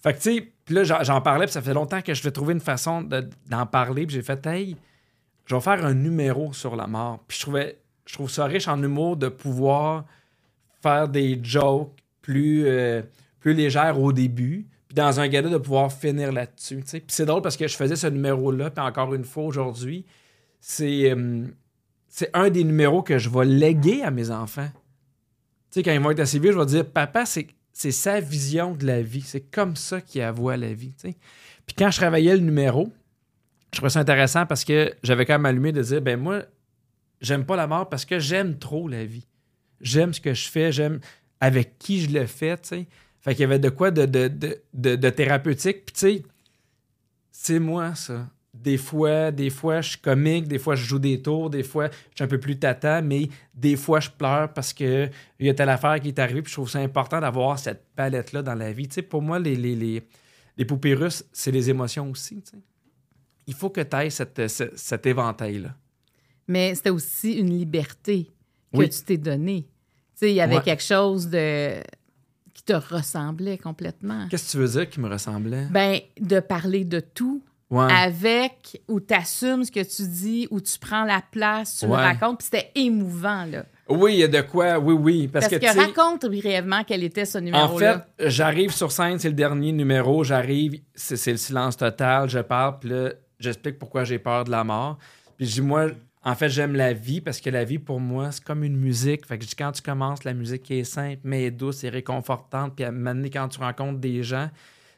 Fait 0.04 0.14
que, 0.14 0.20
tu 0.22 0.36
sais, 0.38 0.54
là, 0.70 0.84
j'en- 0.84 1.22
parlais, 1.22 1.46
puis 1.46 1.54
ça 1.54 1.62
fait 1.64 1.74
longtemps 1.74 2.02
que 2.04 2.14
je 2.14 2.22
vais 2.22 2.30
trouver 2.32 2.54
une 2.54 2.60
façon 2.60 3.02
de- 3.02 3.28
d'en 3.50 3.66
parler, 3.66 4.06
puis 4.06 4.16
j'ai 4.16 4.22
fait, 4.22 4.46
hey, 4.46 4.78
je 5.48 5.56
vais 5.56 5.62
faire 5.62 5.84
un 5.84 5.94
numéro 5.94 6.54
sur 6.54 6.76
la 6.76 6.88
mort. 6.88 7.24
Puis 7.28 7.38
je 7.38 7.44
trouvais, 7.44 7.80
je 8.06 8.14
trouve 8.14 8.30
ça 8.30 8.46
riche 8.46 8.68
en 8.68 8.82
humour 8.84 9.18
de 9.18 9.30
pouvoir 9.30 10.06
faire 10.82 11.08
des 11.08 11.40
jokes 11.42 11.92
plus, 12.22 12.68
euh, 12.68 13.02
plus 13.40 13.54
légères 13.54 14.00
au 14.00 14.12
début, 14.12 14.68
puis 14.88 14.96
dans 14.96 15.20
un 15.20 15.28
gala 15.28 15.50
de 15.50 15.58
pouvoir 15.58 15.92
finir 15.92 16.32
là-dessus. 16.32 16.84
Puis 16.86 17.02
c'est 17.08 17.26
drôle 17.26 17.42
parce 17.42 17.58
que 17.58 17.68
je 17.68 17.76
faisais 17.76 17.96
ce 17.96 18.08
numéro-là, 18.08 18.70
puis 18.70 18.84
encore 18.84 19.14
une 19.14 19.24
fois 19.24 19.44
aujourd'hui, 19.44 20.06
c'est 20.60 21.10
euh, 21.12 21.46
c'est 22.10 22.30
un 22.34 22.50
des 22.50 22.64
numéros 22.64 23.02
que 23.02 23.18
je 23.18 23.30
vais 23.30 23.46
léguer 23.46 24.04
à 24.04 24.12
mes 24.12 24.32
enfants. 24.32 24.70
Tu 25.72 25.80
sais, 25.80 25.84
quand 25.84 25.92
ils 25.92 26.00
vont 26.00 26.12
être 26.12 26.20
assez 26.20 26.40
vieux, 26.40 26.52
je 26.52 26.58
vais 26.58 26.66
dire 26.66 26.86
Papa, 26.86 27.26
c'est 27.26 27.48
c'est 27.72 27.92
sa 27.92 28.20
vision 28.20 28.74
de 28.74 28.86
la 28.86 29.02
vie. 29.02 29.22
C'est 29.22 29.42
comme 29.42 29.76
ça 29.76 30.02
qu'il 30.02 30.28
voit 30.32 30.58
la 30.58 30.74
vie. 30.74 30.94
tu 31.00 31.10
sais. 31.10 31.16
Puis 31.68 31.76
quand 31.78 31.92
je 31.92 31.98
travaillais 31.98 32.36
le 32.36 32.42
numéro, 32.42 32.92
je 33.78 33.80
trouvais 33.80 33.92
ça 33.92 34.00
intéressant 34.00 34.48
parce 34.48 34.66
que 34.66 34.92
j'avais 35.04 35.24
quand 35.28 35.36
même 35.36 35.46
allumé 35.46 35.72
de 35.72 35.84
dire 35.84 36.02
ben 36.02 36.20
moi, 36.20 36.42
j'aime 37.22 37.46
pas 37.46 37.56
la 37.56 37.68
mort 37.68 37.88
parce 37.88 38.06
que 38.06 38.18
j'aime 38.18 38.58
trop 38.58 38.88
la 38.88 39.06
vie. 39.06 39.28
J'aime 39.82 40.16
ce 40.16 40.20
que 40.20 40.34
je 40.34 40.50
fais, 40.50 40.72
j'aime 40.72 41.00
avec 41.40 41.78
qui 41.78 42.02
je 42.02 42.10
le 42.10 42.26
fais, 42.26 42.58
tu 42.58 42.70
sais. 42.70 42.88
Fait 43.22 43.36
qu'il 43.36 43.42
y 43.42 43.44
avait 43.44 43.60
de 43.60 43.70
quoi 43.70 43.92
de, 43.92 44.08
de, 44.08 44.30
de, 44.74 44.96
de- 44.96 45.10
thérapeutique. 45.12 45.86
Puis 45.86 45.94
tu 45.94 46.00
sais, 46.00 46.24
c'est 47.32 47.60
moi, 47.60 47.94
ça. 47.94 48.28
Des 48.52 48.78
fois, 48.78 49.30
des 49.30 49.52
fois, 49.52 49.82
je 49.82 49.90
suis 49.90 50.00
comique, 50.00 50.48
des 50.48 50.58
fois, 50.58 50.74
je 50.74 50.84
joue 50.84 50.98
des 50.98 51.22
tours, 51.22 51.52
des 51.52 51.62
fois, 51.62 51.88
je 51.92 52.16
suis 52.16 52.24
un 52.24 52.28
peu 52.28 52.40
plus 52.40 52.58
tata, 52.58 53.04
mais 53.04 53.30
des 53.54 53.76
fois, 53.76 54.00
je 54.00 54.10
pleure 54.10 54.52
parce 54.54 54.74
que 54.74 55.08
il 55.40 55.46
y 55.46 55.50
a 55.52 55.54
telle 55.54 55.70
affaire 55.70 56.00
qui 56.00 56.08
est 56.08 56.18
arrivée, 56.18 56.42
puis 56.42 56.50
je 56.50 56.56
trouve 56.56 56.70
ça 56.72 56.80
important 56.80 57.20
d'avoir 57.22 57.60
cette 57.60 57.86
palette-là 57.96 58.42
dans 58.42 58.56
la 58.56 58.72
vie. 58.72 58.88
Tu 58.88 58.96
sais, 58.96 59.02
pour 59.04 59.22
moi, 59.22 59.38
les, 59.38 59.56
les, 59.56 59.76
les, 59.76 60.02
les 60.58 60.66
poupées 60.66 60.96
russes, 60.96 61.24
c'est 61.32 61.52
les 61.52 61.70
émotions 61.70 62.10
aussi, 62.10 62.42
tu 62.42 62.54
sais. 62.54 62.58
Il 63.48 63.54
faut 63.54 63.70
que 63.70 63.82
tu 63.82 63.96
aies 63.98 64.10
cette, 64.10 64.48
ce- 64.50 64.72
cet 64.76 65.06
éventail-là. 65.06 65.70
Mais 66.48 66.76
c'était 66.76 66.90
aussi 66.90 67.34
une 67.34 67.50
liberté 67.58 68.26
que 68.74 68.78
Oui. 68.80 68.90
tu 68.90 69.02
t'es 69.04 69.18
donnée. 69.18 69.64
Tu 70.14 70.26
sais, 70.26 70.32
il 70.32 70.36
y 70.36 70.42
avait 70.42 70.58
Ouais. 70.58 70.62
quelque 70.64 70.84
chose 70.84 71.28
de 71.30 71.82
qui 72.54 72.64
te 72.64 72.74
ressemblait 72.74 73.58
complètement. 73.58 74.28
Qu'est-ce 74.30 74.48
que 74.48 74.52
tu 74.52 74.58
veux 74.58 74.68
dire 74.68 74.90
qui 74.90 75.00
me 75.00 75.08
ressemblait? 75.10 75.68
Ben, 75.70 76.00
de 76.20 76.40
parler 76.40 76.86
de 76.86 77.00
tout 77.00 77.42
Ouais. 77.70 77.92
avec 77.92 78.82
où 78.88 79.00
tu 79.00 79.14
assumes 79.14 79.64
ce 79.66 79.72
que 79.72 79.82
tu 79.84 80.08
dis, 80.08 80.48
où 80.50 80.60
tu 80.62 80.80
prends 80.80 81.04
la 81.04 81.22
place, 81.32 81.80
tu 81.80 81.86
le 81.86 81.92
Ouais. 81.92 81.98
racontes, 81.98 82.40
puis 82.40 82.48
c'était 82.50 82.72
émouvant, 82.76 83.46
là. 83.46 83.66
Oui, 83.90 84.14
il 84.16 84.20
y 84.20 84.24
a 84.24 84.28
de 84.28 84.42
quoi, 84.42 84.80
oui, 84.80 84.94
oui. 84.94 85.28
Parce, 85.28 85.48
Parce, 85.50 85.62
que, 85.62 85.78
raconte 85.80 86.26
brièvement 86.26 86.84
quel 86.86 87.04
était 87.04 87.26
ce 87.26 87.38
En 87.38 87.42
numéro-là. 87.42 88.06
fait, 88.18 88.30
j'arrive 88.30 88.72
sur 88.72 88.92
scène, 88.92 89.20
c'est 89.20 89.30
le 89.30 89.34
dernier 89.36 89.72
numéro, 89.72 90.24
j'arrive, 90.24 90.82
c'est 90.96 91.16
c'est 91.18 91.32
le 91.32 91.38
silence 91.38 91.78
total, 91.78 92.30
je 92.30 92.40
parle, 92.40 92.80
puis 92.80 92.90
là, 92.90 93.12
j'explique 93.40 93.80
pourquoi 93.80 94.04
j'ai 94.04 94.20
peur 94.20 94.44
de 94.44 94.52
la 94.52 94.64
mort. 94.64 94.98
Puis 95.38 95.46
je 95.46 95.54
dis, 95.56 95.62
moi, 95.62 95.88
en 96.24 96.36
fait, 96.36 96.50
j'aime 96.50 96.76
la 96.76 96.94
vie 96.94 97.22
parce 97.22 97.40
que 97.40 97.50
la 97.50 97.64
vie, 97.64 97.80
pour 97.80 98.00
moi, 98.00 98.32
c'est 98.32 98.44
comme 98.44 98.64
une 98.64 98.78
musique. 98.78 99.26
Fait 99.26 99.38
que 99.38 99.44
je 99.44 99.50
dis, 99.50 99.56
quand 99.56 99.72
tu 99.72 99.82
commences, 99.82 100.24
la 100.24 100.34
musique 100.34 100.70
est 100.72 100.84
simple, 100.84 101.22
mais 101.24 101.46
est 101.46 101.52
douce 101.52 101.84
et 101.84 101.90
réconfortante. 101.90 102.76
Puis 102.76 102.84
à 102.84 102.90
un 102.90 102.92
moment 102.92 103.16
donné, 103.16 103.30
quand 103.30 103.48
tu 103.48 103.60
rencontres 103.60 104.00
des 104.00 104.24
gens, 104.24 104.50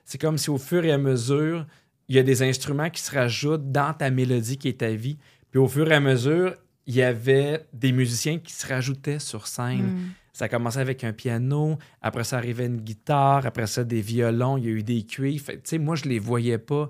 c'est 0.06 0.19
comme 0.19 0.38
si 0.38 0.49
au 0.49 0.58
fur 0.58 0.84
et 0.86 0.91
à 0.91 0.97
mesure, 0.97 1.65
il 2.08 2.15
y 2.15 2.19
a 2.19 2.23
des 2.23 2.42
instruments 2.42 2.90
qui 2.90 3.02
se 3.02 3.13
rajoutent 3.13 3.71
dans 3.71 3.94
ta 3.94 4.10
mélodie 4.10 4.58
qui 4.58 4.69
est 4.69 4.79
ta 4.79 4.90
vie. 4.90 5.17
Puis 5.52 5.60
au 5.60 5.67
fur 5.67 5.92
et 5.92 5.96
à 5.96 6.00
mesure, 6.00 6.56
il 6.87 6.96
y 6.96 7.04
avait 7.04 7.63
des 7.71 7.92
musiciens 7.92 8.40
qui 8.40 8.52
se 8.52 8.65
rajoutaient 8.65 9.19
sur 9.19 9.46
scène. 9.46 9.83
Mm. 9.83 10.12
Ça 10.33 10.50
commençait 10.50 10.79
avec 10.79 11.04
un 11.04 11.13
piano, 11.13 11.77
après 12.02 12.23
ça 12.23 12.37
arrivait 12.37 12.65
une 12.65 12.81
guitare, 12.81 13.46
après 13.46 13.67
ça 13.67 13.83
des 13.83 14.02
violons, 14.02 14.58
il 14.58 14.65
y 14.65 14.67
a 14.67 14.71
eu 14.71 14.83
des 14.83 15.04
cuivres. 15.04 15.52
Tu 15.52 15.60
sais, 15.63 15.77
moi, 15.77 15.96
je 15.96 16.06
les 16.06 16.17
voyais 16.17 16.58
pas, 16.58 16.90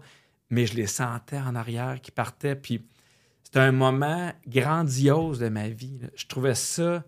mais 0.49 0.65
je 0.65 0.75
les 0.75 0.87
sentais 0.87 1.37
en 1.37 1.55
arrière 1.55 1.99
qui 2.01 2.11
partaient. 2.11 2.55
Puis 2.55 2.85
c'était 3.43 3.59
un 3.59 3.71
moment 3.71 4.31
grandiose 4.47 5.39
de 5.39 5.49
ma 5.49 5.69
vie. 5.69 5.99
Je 6.15 6.25
trouvais 6.25 6.55
ça 6.55 7.03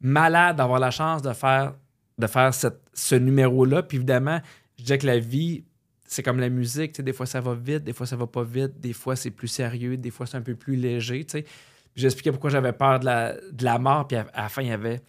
malade 0.00 0.56
d'avoir 0.56 0.80
la 0.80 0.90
chance 0.90 1.22
de 1.22 1.32
faire, 1.32 1.74
de 2.18 2.26
faire 2.26 2.52
ce 2.54 3.14
numéro-là. 3.14 3.82
Puis 3.82 3.98
évidemment, 3.98 4.40
je 4.76 4.82
disais 4.82 4.98
que 4.98 5.06
la 5.06 5.18
vie, 5.18 5.64
c'est 6.04 6.22
comme 6.22 6.40
la 6.40 6.48
musique, 6.48 7.00
des 7.00 7.12
fois 7.12 7.26
ça 7.26 7.40
va 7.40 7.54
vite, 7.54 7.84
des 7.84 7.92
fois 7.92 8.06
ça 8.06 8.16
va 8.16 8.26
pas 8.26 8.42
vite, 8.42 8.80
des 8.80 8.92
fois 8.92 9.16
c'est 9.16 9.30
plus 9.30 9.48
sérieux, 9.48 9.96
des 9.96 10.10
fois 10.10 10.26
c'est 10.26 10.36
un 10.36 10.42
peu 10.42 10.54
plus 10.54 10.76
léger, 10.76 11.26
J'expliquais 11.94 12.30
pourquoi 12.30 12.48
j'avais 12.48 12.72
peur 12.72 13.00
de 13.00 13.04
la, 13.04 13.34
de 13.34 13.64
la 13.64 13.78
mort, 13.78 14.08
puis 14.08 14.16
à, 14.16 14.26
la 14.34 14.48
fin, 14.48 14.62
il 14.62 14.68
y 14.68 14.72
avait, 14.72 15.02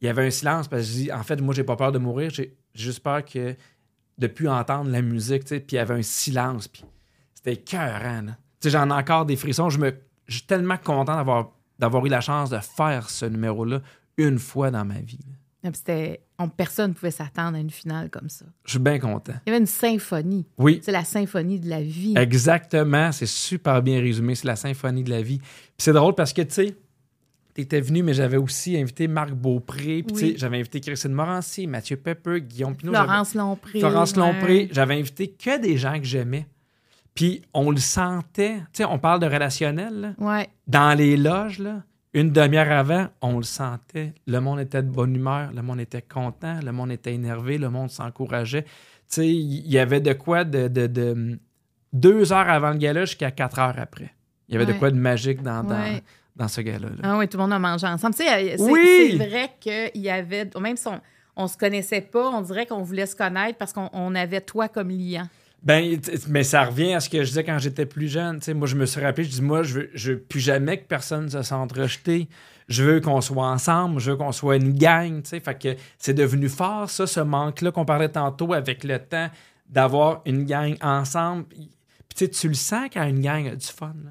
y 0.00 0.08
avait 0.08 0.24
un 0.24 0.30
silence, 0.30 0.68
parce 0.68 0.82
que 0.82 0.88
je 0.88 0.92
dis, 0.92 1.12
en 1.12 1.24
fait, 1.24 1.40
moi, 1.40 1.52
j'ai 1.52 1.64
pas 1.64 1.74
peur 1.74 1.90
de 1.90 1.98
mourir, 1.98 2.30
j'ai 2.30 2.56
j'ai 2.74 2.84
juste 2.84 3.02
peur 3.02 3.24
que 3.24 3.56
de 4.18 4.26
plus 4.28 4.48
entendre 4.48 4.88
la 4.88 5.02
musique, 5.02 5.44
tu 5.44 5.48
sais, 5.48 5.60
puis 5.60 5.74
il 5.74 5.78
y 5.78 5.80
avait 5.80 5.94
un 5.94 6.02
silence, 6.02 6.68
puis 6.68 6.84
c'était 7.44 7.60
écœurant. 7.60 8.26
Tu 8.60 8.70
j'en 8.70 8.88
ai 8.88 8.92
encore 8.92 9.26
des 9.26 9.36
frissons, 9.36 9.70
je 9.70 9.78
me, 9.78 9.92
je 10.26 10.34
suis 10.38 10.46
tellement 10.46 10.76
content 10.76 11.16
d'avoir, 11.16 11.50
d'avoir 11.78 12.04
eu 12.06 12.08
la 12.08 12.20
chance 12.20 12.50
de 12.50 12.58
faire 12.58 13.10
ce 13.10 13.26
numéro-là 13.26 13.80
une 14.16 14.38
fois 14.38 14.70
dans 14.70 14.84
ma 14.84 15.00
vie. 15.00 15.18
Ah, 15.64 15.68
c'était- 15.72 16.20
on- 16.38 16.48
personne 16.48 16.90
ne 16.90 16.94
pouvait 16.94 17.12
s'attendre 17.12 17.56
à 17.56 17.60
une 17.60 17.70
finale 17.70 18.10
comme 18.10 18.28
ça. 18.28 18.44
Je 18.64 18.70
suis 18.72 18.78
bien 18.80 18.98
content. 18.98 19.34
Il 19.46 19.50
y 19.50 19.52
avait 19.52 19.60
une 19.60 19.66
symphonie. 19.66 20.44
Oui, 20.58 20.80
C'est 20.82 20.90
la 20.92 21.04
symphonie 21.04 21.60
de 21.60 21.68
la 21.68 21.80
vie. 21.82 22.14
Exactement, 22.16 23.12
c'est 23.12 23.26
super 23.26 23.80
bien 23.82 24.00
résumé. 24.00 24.34
C'est 24.34 24.46
la 24.48 24.56
symphonie 24.56 25.04
de 25.04 25.10
la 25.10 25.22
vie. 25.22 25.38
Puis 25.38 25.48
c'est 25.78 25.92
drôle 25.92 26.14
parce 26.16 26.32
que, 26.32 26.42
tu 26.42 26.52
sais, 26.54 26.76
t'étais 27.54 27.80
venu, 27.80 28.02
mais 28.02 28.12
j'avais 28.14 28.38
aussi 28.38 28.76
invité 28.76 29.06
Marc 29.08 29.30
Beaupré. 29.32 30.02
Puis, 30.02 30.12
tu 30.12 30.18
sais, 30.18 30.24
Oui. 30.26 30.34
j'avais 30.36 30.58
invité 30.58 30.80
Christine 30.80 31.12
Morancy, 31.12 31.66
Mathieu 31.68 31.96
Pepper, 31.96 32.40
Guillaume 32.40 32.74
Pinot. 32.76 32.92
Florence 32.92 33.34
Lompré. 33.34 33.78
Florence. 33.80 34.16
Lompré. 34.16 34.68
J'avais 34.72 34.98
invité 34.98 35.28
que 35.30 35.60
des 35.60 35.76
gens 35.76 35.96
que 35.98 36.04
j'aimais. 36.04 36.46
Puis 37.14 37.42
on 37.52 37.70
le 37.70 37.76
sentait. 37.78 38.56
Tu 38.72 38.78
sais, 38.78 38.84
on 38.84 38.98
parle 38.98 39.20
de 39.20 39.26
relationnel. 39.26 40.00
là. 40.00 40.12
Ouais. 40.18 40.48
Dans 40.66 40.96
les 40.96 41.16
loges, 41.16 41.58
là, 41.58 41.82
une 42.14 42.30
demi-heure 42.30 42.70
avant, 42.72 43.08
on 43.20 43.36
le 43.36 43.42
sentait. 43.42 44.12
Le 44.26 44.40
monde 44.40 44.60
était 44.60 44.82
de 44.82 44.88
bonne 44.88 45.14
humeur, 45.16 45.50
le 45.54 45.62
monde 45.62 45.80
était 45.80 46.02
content, 46.02 46.58
le 46.64 46.72
monde 46.72 46.90
était 46.92 47.14
énervé, 47.14 47.58
le 47.58 47.70
monde 47.70 47.90
s'encourageait. 47.90 48.62
Tu 48.64 48.70
sais, 49.08 49.28
il 49.28 49.70
y 49.70 49.78
avait 49.78 50.00
de 50.00 50.12
quoi 50.14 50.44
de, 50.44 50.68
de- 50.68 50.86
de- 50.86 51.38
deux 51.92 52.32
heures 52.32 52.48
avant 52.48 52.70
le 52.70 52.78
gala 52.78 53.04
jusqu'à 53.04 53.30
quatre 53.30 53.58
heures 53.58 53.78
après. 53.78 54.12
Il 54.48 54.54
y 54.54 54.56
avait 54.56 54.70
de 54.70 54.78
quoi 54.78 54.90
de 54.90 54.96
magique 54.96 55.42
dans, 55.42 55.62
dans, 55.62 55.78
Ouais. 55.80 56.02
dans 56.36 56.48
ce 56.48 56.60
gala-là. 56.62 56.96
Ah 57.02 57.18
oui, 57.18 57.28
tout 57.28 57.36
le 57.36 57.42
monde 57.42 57.52
a 57.52 57.58
mangé 57.58 57.86
ensemble. 57.86 58.14
Tu 58.14 58.22
sais, 58.24 58.56
c'est 58.56 58.62
Oui! 58.62 59.16
c'est 59.18 59.26
vrai 59.28 59.50
qu'il 59.60 60.02
y 60.02 60.10
avait, 60.10 60.48
même 60.60 60.76
si 60.76 60.88
on, 60.88 61.00
on 61.36 61.46
se 61.46 61.56
connaissait 61.56 62.00
pas, 62.02 62.28
on 62.30 62.40
dirait 62.42 62.66
qu'on 62.66 62.82
voulait 62.82 63.06
se 63.06 63.16
connaître 63.16 63.58
parce 63.58 63.72
qu'on 63.72 63.88
on 63.92 64.14
avait 64.14 64.40
toi 64.42 64.68
comme 64.68 64.88
liant. 64.90 65.26
Ben, 65.62 66.00
mais 66.28 66.42
ça 66.42 66.64
revient 66.64 66.94
à 66.94 67.00
ce 67.00 67.08
que 67.08 67.22
je 67.22 67.28
disais 67.28 67.44
quand 67.44 67.58
j'étais 67.58 67.86
plus 67.86 68.08
jeune. 68.08 68.40
Moi, 68.54 68.66
je 68.66 68.74
me 68.74 68.84
suis 68.84 69.00
rappelé, 69.00 69.24
je 69.24 69.30
dis, 69.30 69.42
moi, 69.42 69.62
je 69.62 69.74
veux, 69.74 69.90
je 69.94 70.12
veux 70.12 70.18
plus 70.18 70.40
jamais 70.40 70.78
que 70.78 70.86
personne 70.86 71.28
se 71.30 71.42
sente 71.42 71.72
rejeté. 71.72 72.28
Je 72.68 72.82
veux 72.82 73.00
qu'on 73.00 73.20
soit 73.20 73.46
ensemble, 73.46 74.00
je 74.00 74.10
veux 74.10 74.16
qu'on 74.16 74.32
soit 74.32 74.56
une 74.56 74.76
gang. 74.76 75.24
Fait 75.24 75.58
que 75.58 75.76
c'est 75.98 76.14
devenu 76.14 76.48
fort, 76.48 76.90
ça, 76.90 77.06
ce 77.06 77.20
manque-là 77.20 77.70
qu'on 77.70 77.84
parlait 77.84 78.08
tantôt 78.08 78.52
avec 78.54 78.82
le 78.82 78.98
temps 78.98 79.30
d'avoir 79.68 80.22
une 80.26 80.44
gang 80.44 80.76
ensemble. 80.80 81.44
Puis, 82.14 82.28
tu 82.28 82.48
le 82.48 82.54
sens 82.54 82.88
quand 82.92 83.04
une 83.04 83.20
gang 83.20 83.46
a 83.46 83.54
du 83.54 83.66
fun. 83.66 83.94
Tu 83.94 84.08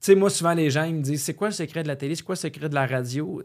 sais, 0.00 0.14
moi, 0.14 0.30
souvent, 0.30 0.54
les 0.54 0.70
gens 0.70 0.84
ils 0.84 0.94
me 0.94 1.02
disent, 1.02 1.22
c'est 1.22 1.34
quoi 1.34 1.48
le 1.48 1.54
secret 1.54 1.82
de 1.82 1.88
la 1.88 1.96
télé, 1.96 2.14
c'est 2.14 2.22
quoi 2.22 2.34
le 2.34 2.40
secret 2.40 2.68
de 2.70 2.74
la 2.74 2.86
radio? 2.86 3.42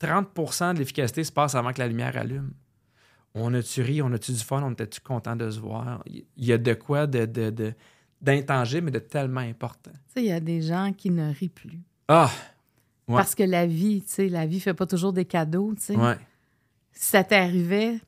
30% 0.00 0.74
de 0.74 0.78
l'efficacité 0.78 1.22
se 1.22 1.32
passe 1.32 1.54
avant 1.54 1.72
que 1.72 1.78
la 1.78 1.86
lumière 1.86 2.16
allume. 2.16 2.52
On 3.34 3.54
a-tu 3.54 3.82
ri, 3.82 4.02
on 4.02 4.12
a-tu 4.12 4.32
du 4.32 4.38
fun, 4.40 4.62
on 4.62 4.72
était-tu 4.72 5.00
content 5.00 5.36
de 5.36 5.50
se 5.50 5.60
voir? 5.60 6.02
Il 6.06 6.24
y 6.36 6.52
a 6.52 6.58
de 6.58 6.74
quoi 6.74 7.06
de, 7.06 7.26
de, 7.26 7.50
de- 7.50 7.74
d'intangible, 8.20 8.86
mais 8.86 8.90
de 8.90 8.98
tellement 8.98 9.40
important. 9.40 9.92
Tu 9.92 9.98
sais, 10.14 10.22
il 10.22 10.26
y 10.28 10.32
a 10.32 10.40
des 10.40 10.60
gens 10.62 10.92
qui 10.96 11.10
ne 11.10 11.32
rient 11.32 11.48
plus. 11.48 11.80
Ah! 12.08 12.30
Ouais. 13.08 13.16
Parce 13.16 13.34
que 13.34 13.42
la 13.42 13.66
vie, 13.66 14.02
tu 14.02 14.08
sais, 14.08 14.28
la 14.28 14.46
vie 14.46 14.60
fait 14.60 14.74
pas 14.74 14.86
toujours 14.86 15.12
des 15.12 15.24
cadeaux, 15.24 15.74
tu 15.76 15.82
sais. 15.82 15.96
Ouais. 15.96 16.16
Si 16.92 17.10
ça 17.10 17.24
t'arrivait, 17.24 17.98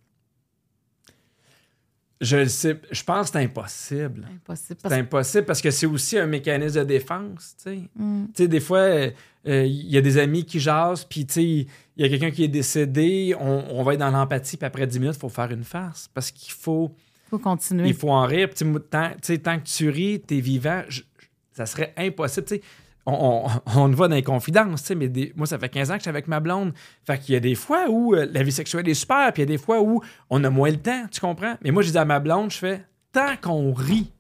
Je 2.22 2.36
le 2.36 2.48
sais. 2.48 2.80
Je 2.90 3.02
pense 3.02 3.26
que 3.30 3.38
c'est 3.38 3.44
impossible. 3.44 4.26
impossible. 4.32 4.78
C'est 4.82 4.92
impossible 4.94 5.44
parce 5.44 5.60
que 5.60 5.70
c'est 5.70 5.86
aussi 5.86 6.16
un 6.18 6.26
mécanisme 6.26 6.78
de 6.78 6.84
défense, 6.84 7.56
tu 7.58 7.62
sais. 7.64 7.78
Mm. 7.96 8.24
Tu 8.26 8.30
sais, 8.44 8.48
des 8.48 8.60
fois, 8.60 8.78
euh, 8.78 9.10
euh, 9.48 9.64
il 9.66 9.90
y 9.90 9.98
a 9.98 10.00
des 10.00 10.18
amis 10.18 10.44
qui 10.44 10.60
jasent, 10.60 11.04
puis 11.04 11.26
tu 11.26 11.32
sais, 11.34 11.42
il 11.44 11.66
y 11.96 12.04
a 12.04 12.08
quelqu'un 12.08 12.30
qui 12.30 12.44
est 12.44 12.48
décédé, 12.48 13.34
on, 13.38 13.64
on 13.70 13.82
va 13.82 13.94
être 13.94 14.00
dans 14.00 14.10
l'empathie, 14.10 14.56
puis 14.56 14.66
après 14.66 14.86
10 14.86 15.00
minutes, 15.00 15.16
il 15.16 15.20
faut 15.20 15.28
faire 15.28 15.50
une 15.50 15.64
farce. 15.64 16.08
Parce 16.14 16.30
qu'il 16.30 16.52
faut, 16.52 16.94
faut 17.28 17.38
continuer. 17.38 17.88
il 17.88 17.94
faut 17.94 18.10
en 18.10 18.24
rire. 18.24 18.48
Puis, 18.48 18.64
tu 18.64 18.80
tant, 18.88 19.10
tu 19.20 19.38
tant 19.40 19.58
que 19.58 19.64
tu 19.64 19.88
ris, 19.90 20.20
t'es 20.20 20.38
vivant, 20.40 20.82
je- 20.88 21.00
je- 21.18 21.26
ça 21.52 21.66
serait 21.66 21.92
impossible. 21.96 22.46
Tu 22.46 22.54
sais, 22.56 22.62
on, 23.06 23.46
on, 23.46 23.50
on 23.80 23.88
va 23.88 24.08
dans 24.08 24.14
les 24.14 24.22
confidences, 24.22 24.82
tu 24.82 24.86
sais, 24.88 24.94
mais 24.94 25.08
des- 25.08 25.32
moi, 25.36 25.46
ça 25.46 25.58
fait 25.58 25.68
15 25.68 25.90
ans 25.90 25.94
que 25.94 25.98
je 26.00 26.02
suis 26.04 26.08
avec 26.10 26.28
ma 26.28 26.40
blonde. 26.40 26.72
Fait 27.04 27.18
qu'il 27.18 27.34
y 27.34 27.36
a 27.36 27.40
des 27.40 27.54
fois 27.54 27.88
où 27.88 28.14
euh, 28.14 28.26
la 28.32 28.42
vie 28.42 28.52
sexuelle 28.52 28.88
est 28.88 28.94
super, 28.94 29.32
puis 29.32 29.42
il 29.42 29.48
y 29.48 29.52
a 29.52 29.56
des 29.56 29.62
fois 29.62 29.80
où 29.80 30.00
on 30.30 30.42
a 30.44 30.50
moins 30.50 30.70
le 30.70 30.78
temps, 30.78 31.06
tu 31.10 31.20
comprends? 31.20 31.56
Mais 31.62 31.70
moi, 31.70 31.82
je 31.82 31.90
dis 31.90 31.98
à 31.98 32.04
ma 32.04 32.20
blonde, 32.20 32.50
je 32.50 32.58
fais, 32.58 32.84
tant 33.12 33.36
qu'on 33.40 33.72
rit, 33.72 34.10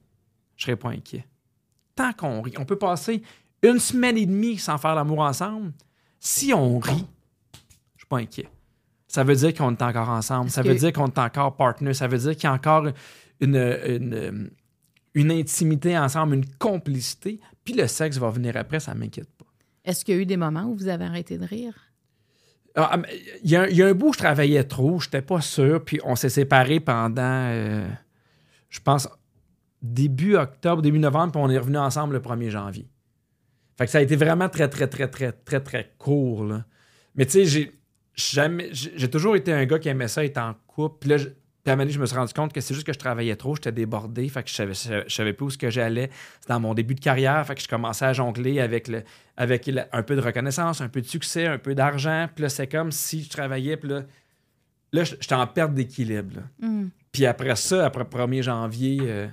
je 0.56 0.64
serais 0.64 0.76
pas 0.76 0.90
inquiet. 0.90 1.26
Tant 1.94 2.12
qu'on 2.12 2.40
rit. 2.42 2.54
On 2.58 2.64
peut 2.64 2.78
passer 2.78 3.22
une 3.62 3.78
semaine 3.78 4.16
et 4.16 4.26
demie 4.26 4.58
sans 4.58 4.78
faire 4.78 4.94
l'amour 4.94 5.20
ensemble. 5.20 5.72
Si 6.18 6.52
on 6.54 6.78
rit, 6.78 7.06
je 7.94 8.00
suis 8.00 8.06
pas 8.08 8.18
inquiet. 8.18 8.48
Ça 9.08 9.24
veut 9.24 9.34
dire 9.36 9.52
qu'on 9.54 9.72
est 9.72 9.82
encore 9.82 10.08
ensemble. 10.08 10.48
Ça 10.50 10.62
que- 10.62 10.68
veut 10.68 10.74
dire 10.74 10.92
qu'on 10.92 11.06
est 11.08 11.18
encore 11.18 11.54
partner. 11.56 11.92
Ça 11.94 12.06
veut 12.08 12.16
dire 12.18 12.32
qu'il 12.34 12.44
y 12.44 12.46
a 12.46 12.52
encore 12.54 12.86
une, 13.40 13.56
une, 13.56 14.14
une 14.14 14.50
intimité 15.30 15.96
ensemble, 15.98 16.34
une 16.36 16.46
complicité. 16.58 17.38
Puis 17.64 17.74
le 17.74 17.86
sexe 17.86 18.16
va 18.18 18.30
venir 18.30 18.56
après, 18.56 18.80
ça 18.80 18.94
m'inquiète 18.94 19.30
pas. 19.38 19.46
Est-ce 19.84 20.04
qu'il 20.04 20.14
y 20.14 20.18
a 20.18 20.20
eu 20.20 20.26
des 20.26 20.36
moments 20.36 20.64
où 20.64 20.74
vous 20.74 20.88
avez 20.88 21.04
arrêté 21.04 21.38
de 21.38 21.44
rire? 21.44 21.74
Ah, 22.74 22.96
mais 22.96 23.08
Il 23.44 23.50
y, 23.50 23.56
a 23.56 23.62
un- 23.62 23.66
il 23.66 23.76
y 23.76 23.82
a 23.82 23.88
un 23.88 23.92
bout 23.92 24.08
où 24.08 24.12
je 24.14 24.18
travaillais 24.18 24.64
trop, 24.64 24.98
je 25.00 25.06
n'étais 25.08 25.20
pas 25.22 25.40
sûr, 25.42 25.84
puis 25.84 26.00
on 26.04 26.16
s'est 26.16 26.30
séparés 26.30 26.80
pendant, 26.80 27.20
euh, 27.50 27.86
je 28.70 28.80
pense, 28.80 29.08
début 29.82 30.36
octobre, 30.36 30.80
début 30.80 30.98
novembre, 30.98 31.32
puis 31.32 31.42
on 31.44 31.50
est 31.50 31.58
revenu 31.58 31.76
ensemble 31.78 32.14
le 32.14 32.20
1er 32.20 32.50
janvier. 32.50 32.88
Fait 33.76 33.84
que 33.84 33.90
ça 33.90 33.98
a 33.98 34.00
été 34.02 34.16
vraiment 34.16 34.48
très, 34.48 34.68
très, 34.68 34.86
très, 34.86 35.08
très, 35.08 35.32
très, 35.32 35.60
très 35.60 35.92
court. 35.98 36.44
là. 36.44 36.64
Mais 37.14 37.26
tu 37.26 37.32
sais, 37.32 37.44
j'ai 37.44 37.72
jamais, 38.14 38.68
j'ai 38.72 39.10
toujours 39.10 39.36
été 39.36 39.52
un 39.52 39.64
gars 39.66 39.78
qui 39.78 39.88
aimait 39.88 40.08
ça 40.08 40.24
être 40.24 40.38
en 40.38 40.54
couple. 40.66 40.96
Puis 41.00 41.10
là, 41.10 41.16
je- 41.18 41.28
puis 41.62 41.70
à 41.70 41.74
un 41.74 41.76
moment 41.76 41.84
donné, 41.84 41.92
je 41.92 42.00
me 42.00 42.06
suis 42.06 42.16
rendu 42.16 42.32
compte 42.32 42.52
que 42.52 42.60
c'est 42.60 42.74
juste 42.74 42.86
que 42.86 42.92
je 42.92 42.98
travaillais 42.98 43.36
trop, 43.36 43.54
j'étais 43.54 43.70
débordé, 43.70 44.28
fait 44.28 44.42
que 44.42 44.48
je 44.50 44.54
savais, 44.54 44.74
je, 44.74 45.08
savais 45.08 45.32
plus 45.32 45.46
où 45.46 45.50
ce 45.50 45.58
que 45.58 45.70
j'allais. 45.70 46.10
C'était 46.40 46.52
dans 46.54 46.60
mon 46.60 46.74
début 46.74 46.94
de 46.96 47.00
carrière, 47.00 47.46
fait 47.46 47.54
que 47.54 47.60
je 47.62 47.68
commençais 47.68 48.04
à 48.04 48.12
jongler 48.12 48.58
avec, 48.60 48.88
le, 48.88 49.04
avec 49.36 49.66
le- 49.68 49.82
un 49.92 50.02
peu 50.02 50.16
de 50.16 50.20
reconnaissance, 50.20 50.80
un 50.80 50.88
peu 50.88 51.00
de 51.00 51.06
succès, 51.06 51.46
un 51.46 51.58
peu 51.58 51.76
d'argent. 51.76 52.28
Puis 52.34 52.42
là, 52.42 52.48
c'est 52.48 52.66
comme 52.66 52.90
si 52.90 53.22
je 53.22 53.28
travaillais, 53.30 53.76
puis 53.76 53.90
là, 53.90 54.02
là 54.92 55.04
je- 55.04 55.14
j'étais 55.20 55.36
en 55.36 55.46
perte 55.46 55.72
d'équilibre. 55.72 56.40
Mm. 56.60 56.86
Puis 57.12 57.26
après 57.26 57.54
ça, 57.54 57.86
après 57.86 58.02
le 58.02 58.08
1er 58.08 58.42
janvier, 58.42 58.98
euh, 59.02 59.28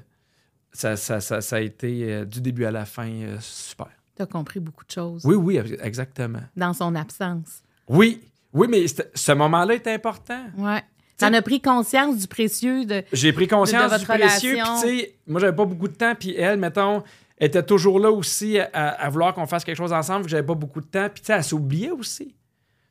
ça, 0.71 0.97
ça, 0.97 1.21
ça, 1.21 1.41
ça 1.41 1.55
a 1.55 1.61
été 1.61 2.13
euh, 2.13 2.25
du 2.25 2.41
début 2.41 2.65
à 2.65 2.71
la 2.71 2.85
fin 2.85 3.09
euh, 3.09 3.37
super. 3.39 3.89
Tu 4.15 4.21
as 4.21 4.27
compris 4.27 4.59
beaucoup 4.59 4.85
de 4.85 4.91
choses 4.91 5.25
Oui, 5.25 5.35
oui, 5.35 5.57
exactement. 5.81 6.41
dans 6.55 6.73
son 6.73 6.93
absence. 6.93 7.63
Oui, 7.87 8.21
oui, 8.53 8.67
mais 8.69 8.85
ce 8.87 9.31
moment-là 9.31 9.73
est 9.73 9.87
important. 9.87 10.43
Ouais. 10.57 10.83
Tu 11.19 11.25
en 11.25 11.33
as 11.33 11.41
pris 11.41 11.61
conscience 11.61 12.17
du 12.17 12.27
précieux 12.27 12.85
de. 12.85 13.03
J'ai 13.13 13.33
pris 13.33 13.47
conscience 13.47 13.91
De- 13.91 13.95
de 13.95 13.99
du 13.99 14.05
précieux. 14.05 14.53
Puis, 14.55 14.63
tu 14.81 14.87
sais, 14.99 15.15
moi, 15.27 15.39
j'avais 15.41 15.55
pas 15.55 15.65
beaucoup 15.65 15.87
de 15.87 15.93
temps. 15.95 16.15
Puis, 16.15 16.33
elle, 16.35 16.57
mettons, 16.57 17.03
était 17.39 17.63
toujours 17.63 17.99
là 17.99 18.09
aussi 18.11 18.57
à, 18.59 18.89
à 18.89 19.09
vouloir 19.09 19.33
qu'on 19.33 19.45
fasse 19.45 19.63
quelque 19.63 19.77
chose 19.77 19.93
ensemble. 19.93 20.23
Puis, 20.25 20.31
j'avais 20.31 20.45
pas 20.47 20.55
beaucoup 20.55 20.81
de 20.81 20.87
temps. 20.87 21.09
Puis, 21.09 21.21
tu 21.21 21.27
sais, 21.27 21.33
elle 21.33 21.43
s'oubliait 21.43 21.91
aussi. 21.91 22.35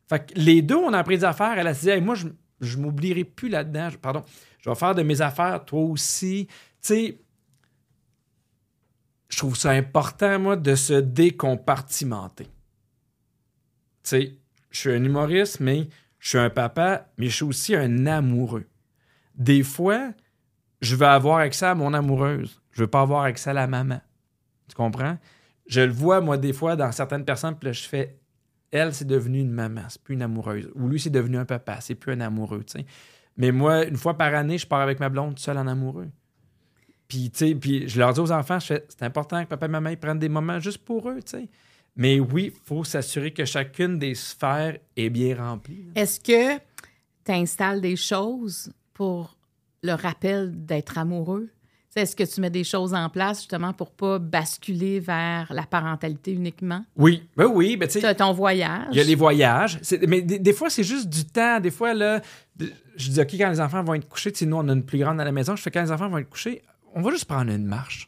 Fait 0.09 0.20
que 0.26 0.39
les 0.39 0.62
deux, 0.62 0.76
on 0.76 0.93
a 0.93 1.03
pris 1.03 1.16
des 1.18 1.24
affaires. 1.24 1.59
Elle 1.59 1.66
a 1.66 1.72
dit, 1.72 1.89
Hey, 1.89 2.01
moi, 2.01 2.14
je, 2.14 2.29
je 2.61 2.76
m'oublierai 2.76 3.24
plus 3.24 3.49
là-dedans. 3.49 3.89
Pardon. 4.01 4.22
Je 4.61 4.68
vais 4.70 4.76
faire 4.76 4.95
de 4.95 5.03
mes 5.03 5.20
affaires, 5.20 5.64
toi 5.64 5.81
aussi. 5.81 6.47
Tu 6.49 6.55
sais, 6.81 7.18
je 9.29 9.37
trouve 9.39 9.57
ça 9.57 9.70
important, 9.70 10.39
moi, 10.39 10.57
de 10.57 10.74
se 10.74 10.95
décompartimenter. 10.95 12.45
Tu 12.45 12.51
sais, 14.03 14.33
je 14.70 14.81
suis 14.81 14.91
un 14.91 15.05
humoriste, 15.05 15.61
mais 15.61 15.89
je 16.18 16.30
suis 16.30 16.38
un 16.38 16.50
papa, 16.50 17.08
mais 17.16 17.26
je 17.26 17.34
suis 17.34 17.44
aussi 17.44 17.74
un 17.74 18.06
amoureux. 18.06 18.66
Des 19.34 19.62
fois, 19.62 20.12
je 20.80 20.96
veux 20.96 21.06
avoir 21.06 21.38
accès 21.38 21.66
à 21.66 21.74
mon 21.74 21.94
amoureuse. 21.94 22.60
Je 22.72 22.82
veux 22.82 22.88
pas 22.88 23.00
avoir 23.00 23.24
accès 23.24 23.50
à 23.50 23.52
la 23.52 23.66
maman. 23.66 24.00
Tu 24.68 24.74
comprends? 24.74 25.18
Je 25.66 25.80
le 25.80 25.92
vois, 25.92 26.20
moi, 26.20 26.36
des 26.38 26.52
fois, 26.52 26.76
dans 26.76 26.90
certaines 26.92 27.24
personnes, 27.24 27.56
puis 27.56 27.66
là, 27.66 27.72
je 27.72 27.86
fais, 27.86 28.18
elle, 28.70 28.94
c'est 28.94 29.06
devenu 29.06 29.40
une 29.40 29.50
maman, 29.50 29.82
c'est 29.88 30.02
plus 30.02 30.14
une 30.14 30.22
amoureuse. 30.22 30.70
Ou 30.74 30.88
lui, 30.88 31.00
c'est 31.00 31.10
devenu 31.10 31.36
un 31.36 31.44
papa, 31.44 31.80
c'est 31.80 31.94
plus 31.94 32.12
un 32.12 32.20
amoureux, 32.20 32.64
tu 32.64 32.78
sais. 32.78 32.86
Mais 33.36 33.52
moi, 33.52 33.84
une 33.84 33.96
fois 33.96 34.16
par 34.18 34.34
année, 34.34 34.58
je 34.58 34.66
pars 34.66 34.80
avec 34.80 34.98
ma 34.98 35.08
blonde 35.08 35.38
seule 35.38 35.58
en 35.58 35.66
amoureux. 35.66 36.08
Puis, 37.06 37.30
tu 37.30 37.38
sais, 37.38 37.54
puis 37.54 37.88
je 37.88 37.98
leur 37.98 38.12
dis 38.12 38.20
aux 38.20 38.32
enfants, 38.32 38.58
c'est 38.60 39.02
important 39.02 39.42
que 39.44 39.48
papa 39.48 39.66
et 39.66 39.68
maman 39.68 39.94
prennent 39.96 40.18
des 40.18 40.28
moments 40.28 40.58
juste 40.58 40.84
pour 40.84 41.08
eux, 41.08 41.20
tu 41.22 41.38
sais. 41.38 41.48
Mais 41.99 42.20
oui, 42.20 42.53
il 42.55 42.61
faut 42.64 42.84
s'assurer 42.84 43.32
que 43.32 43.44
chacune 43.44 43.99
des 43.99 44.14
sphères 44.14 44.78
est 44.96 45.11
bien 45.11 45.36
remplie. 45.36 45.86
Est-ce 45.96 46.20
que 46.20 46.57
tu 47.24 47.32
installes 47.32 47.80
des 47.80 47.96
choses 47.96 48.72
pour 48.94 49.36
le 49.82 49.92
rappel 49.92 50.64
d'être 50.64 50.96
amoureux? 50.96 51.51
Est-ce 51.96 52.14
que 52.14 52.22
tu 52.22 52.40
mets 52.40 52.51
des 52.51 52.62
choses 52.62 52.94
en 52.94 53.09
place 53.09 53.38
justement 53.38 53.72
pour 53.72 53.90
pas 53.90 54.20
basculer 54.20 55.01
vers 55.01 55.53
la 55.53 55.64
parentalité 55.64 56.32
uniquement? 56.32 56.84
Oui, 56.94 57.24
ben 57.36 57.46
oui, 57.46 57.76
ben 57.76 57.88
tu 57.88 57.99
as 58.05 58.14
ton 58.14 58.32
voyage. 58.32 58.86
Il 58.92 58.99
y 58.99 59.01
a 59.01 59.05
les 59.05 59.16
voyages. 59.16 59.80
Mais 60.07 60.22
des, 60.22 60.38
des 60.38 60.53
fois, 60.53 60.70
c'est 60.70 60.84
juste 60.84 61.09
du 61.09 61.24
temps. 61.24 61.59
Des 61.59 61.72
fois, 61.72 61.94
là, 61.94 62.20
je 62.96 63.11
dis, 63.11 63.20
OK, 63.20 63.32
quand 63.32 63.51
les 63.51 63.61
enfants 63.61 63.82
vont 63.82 63.94
être 63.94 64.09
couchés, 64.09 64.30
tu 64.30 64.38
sais, 64.38 64.46
nous, 64.46 64.57
on 64.57 64.68
a 64.68 64.72
une 64.72 64.84
plus 64.84 65.01
grande 65.01 65.20
à 65.20 65.24
la 65.24 65.32
maison. 65.32 65.57
Je 65.57 65.62
fais, 65.62 65.72
quand 65.72 65.82
les 65.82 65.90
enfants 65.90 66.09
vont 66.09 66.18
être 66.18 66.30
couchés, 66.30 66.62
on 66.94 67.03
va 67.03 67.11
juste 67.11 67.24
prendre 67.24 67.51
une 67.51 67.66
marche. 67.66 68.07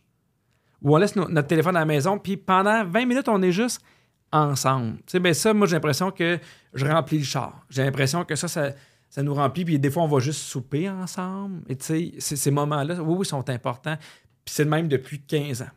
Ou 0.82 0.94
on 0.94 0.98
laisse 0.98 1.14
no- 1.16 1.28
notre 1.28 1.48
téléphone 1.48 1.76
à 1.76 1.80
la 1.80 1.86
maison, 1.86 2.18
puis 2.18 2.36
pendant 2.36 2.84
20 2.84 3.04
minutes, 3.06 3.28
on 3.28 3.40
est 3.42 3.52
juste 3.52 3.80
ensemble. 4.32 4.96
Tu 4.98 5.02
sais, 5.08 5.20
ben 5.20 5.34
ça, 5.34 5.52
moi, 5.52 5.66
j'ai 5.66 5.74
l'impression 5.76 6.10
que 6.10 6.38
je 6.74 6.86
remplis 6.86 7.18
le 7.18 7.24
char. 7.24 7.64
J'ai 7.68 7.84
l'impression 7.84 8.24
que 8.24 8.34
ça, 8.36 8.48
ça, 8.48 8.70
ça 9.08 9.22
nous 9.22 9.34
remplit, 9.34 9.64
puis 9.64 9.78
des 9.78 9.90
fois, 9.90 10.04
on 10.04 10.08
va 10.08 10.20
juste 10.20 10.40
souper 10.40 10.88
ensemble. 10.88 11.62
Et 11.68 11.76
tu 11.76 11.84
sais, 12.18 12.36
ces- 12.36 12.50
moments-là, 12.50 13.02
oui, 13.02 13.16
oui, 13.18 13.26
sont 13.26 13.48
importants. 13.50 13.96
Puis 14.44 14.54
c'est 14.54 14.64
le 14.64 14.70
même 14.70 14.88
depuis 14.88 15.20
15 15.20 15.62
ans. 15.62 15.68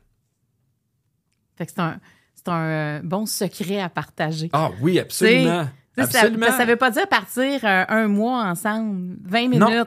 Fait 1.56 1.66
que 1.66 1.72
c'est 1.76 1.82
un, 1.82 1.99
c'est 2.36 2.47
un 2.49 2.62
euh, 2.64 3.01
bon 3.04 3.26
secret 3.26 3.80
à 3.82 3.89
partager. 3.89 4.49
Ah 4.54 4.72
oui, 4.82 4.99
absolument. 4.99 5.68
Absolument. 5.95 6.47
Ça, 6.51 6.66
veut 6.66 6.76
pas 6.76 6.89
dire 6.89 7.08
partir 7.08 7.60
euh, 7.64 7.86
un 7.88 8.08
mois 8.08 8.43
ensemble, 8.45 9.16
20 9.24 9.49
Non. 9.60 9.86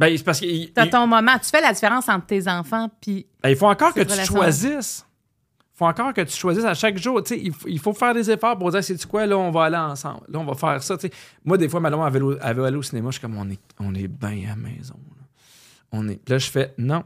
Ben, 0.00 0.16
c'est 0.16 0.24
parce 0.24 0.42
T'as 0.74 0.86
ton 0.86 1.06
moment. 1.06 1.38
Tu 1.38 1.50
fais 1.50 1.60
la 1.60 1.74
différence 1.74 2.08
entre 2.08 2.24
tes 2.24 2.48
enfants 2.48 2.88
puis 3.02 3.26
ben, 3.42 3.50
il 3.50 3.56
faut 3.56 3.66
encore 3.66 3.92
que 3.92 4.00
tu 4.00 4.24
choisisses. 4.24 5.06
Il 5.74 5.76
faut 5.76 5.84
encore 5.84 6.14
que 6.14 6.22
tu 6.22 6.34
choisisses 6.34 6.64
à 6.64 6.72
chaque 6.72 6.96
jour. 6.96 7.22
Tu 7.22 7.34
sais, 7.34 7.40
il, 7.42 7.52
faut, 7.52 7.68
il 7.68 7.78
faut 7.78 7.92
faire 7.92 8.14
des 8.14 8.30
efforts 8.30 8.58
pour 8.58 8.70
dire, 8.70 8.82
c'est 8.82 9.06
quoi, 9.06 9.26
là, 9.26 9.36
on 9.36 9.50
va 9.50 9.64
aller 9.64 9.76
ensemble. 9.76 10.22
Là, 10.28 10.38
on 10.38 10.44
va 10.44 10.54
faire 10.54 10.82
ça. 10.82 10.96
Moi, 11.44 11.58
des 11.58 11.68
fois, 11.68 11.80
veut, 11.80 12.38
elle 12.42 12.56
veut 12.56 12.64
aller 12.64 12.76
au 12.76 12.82
cinéma. 12.82 13.10
Je 13.10 13.18
suis 13.18 13.20
comme, 13.20 13.36
on 13.36 13.48
est, 13.50 13.60
on 13.78 13.94
est 13.94 14.08
bien 14.08 14.46
à 14.46 14.48
la 14.50 14.56
maison. 14.56 14.94
là. 14.94 15.24
On 15.92 16.08
est... 16.08 16.16
Puis 16.16 16.32
là, 16.32 16.38
je 16.38 16.50
fais, 16.50 16.72
non. 16.78 17.04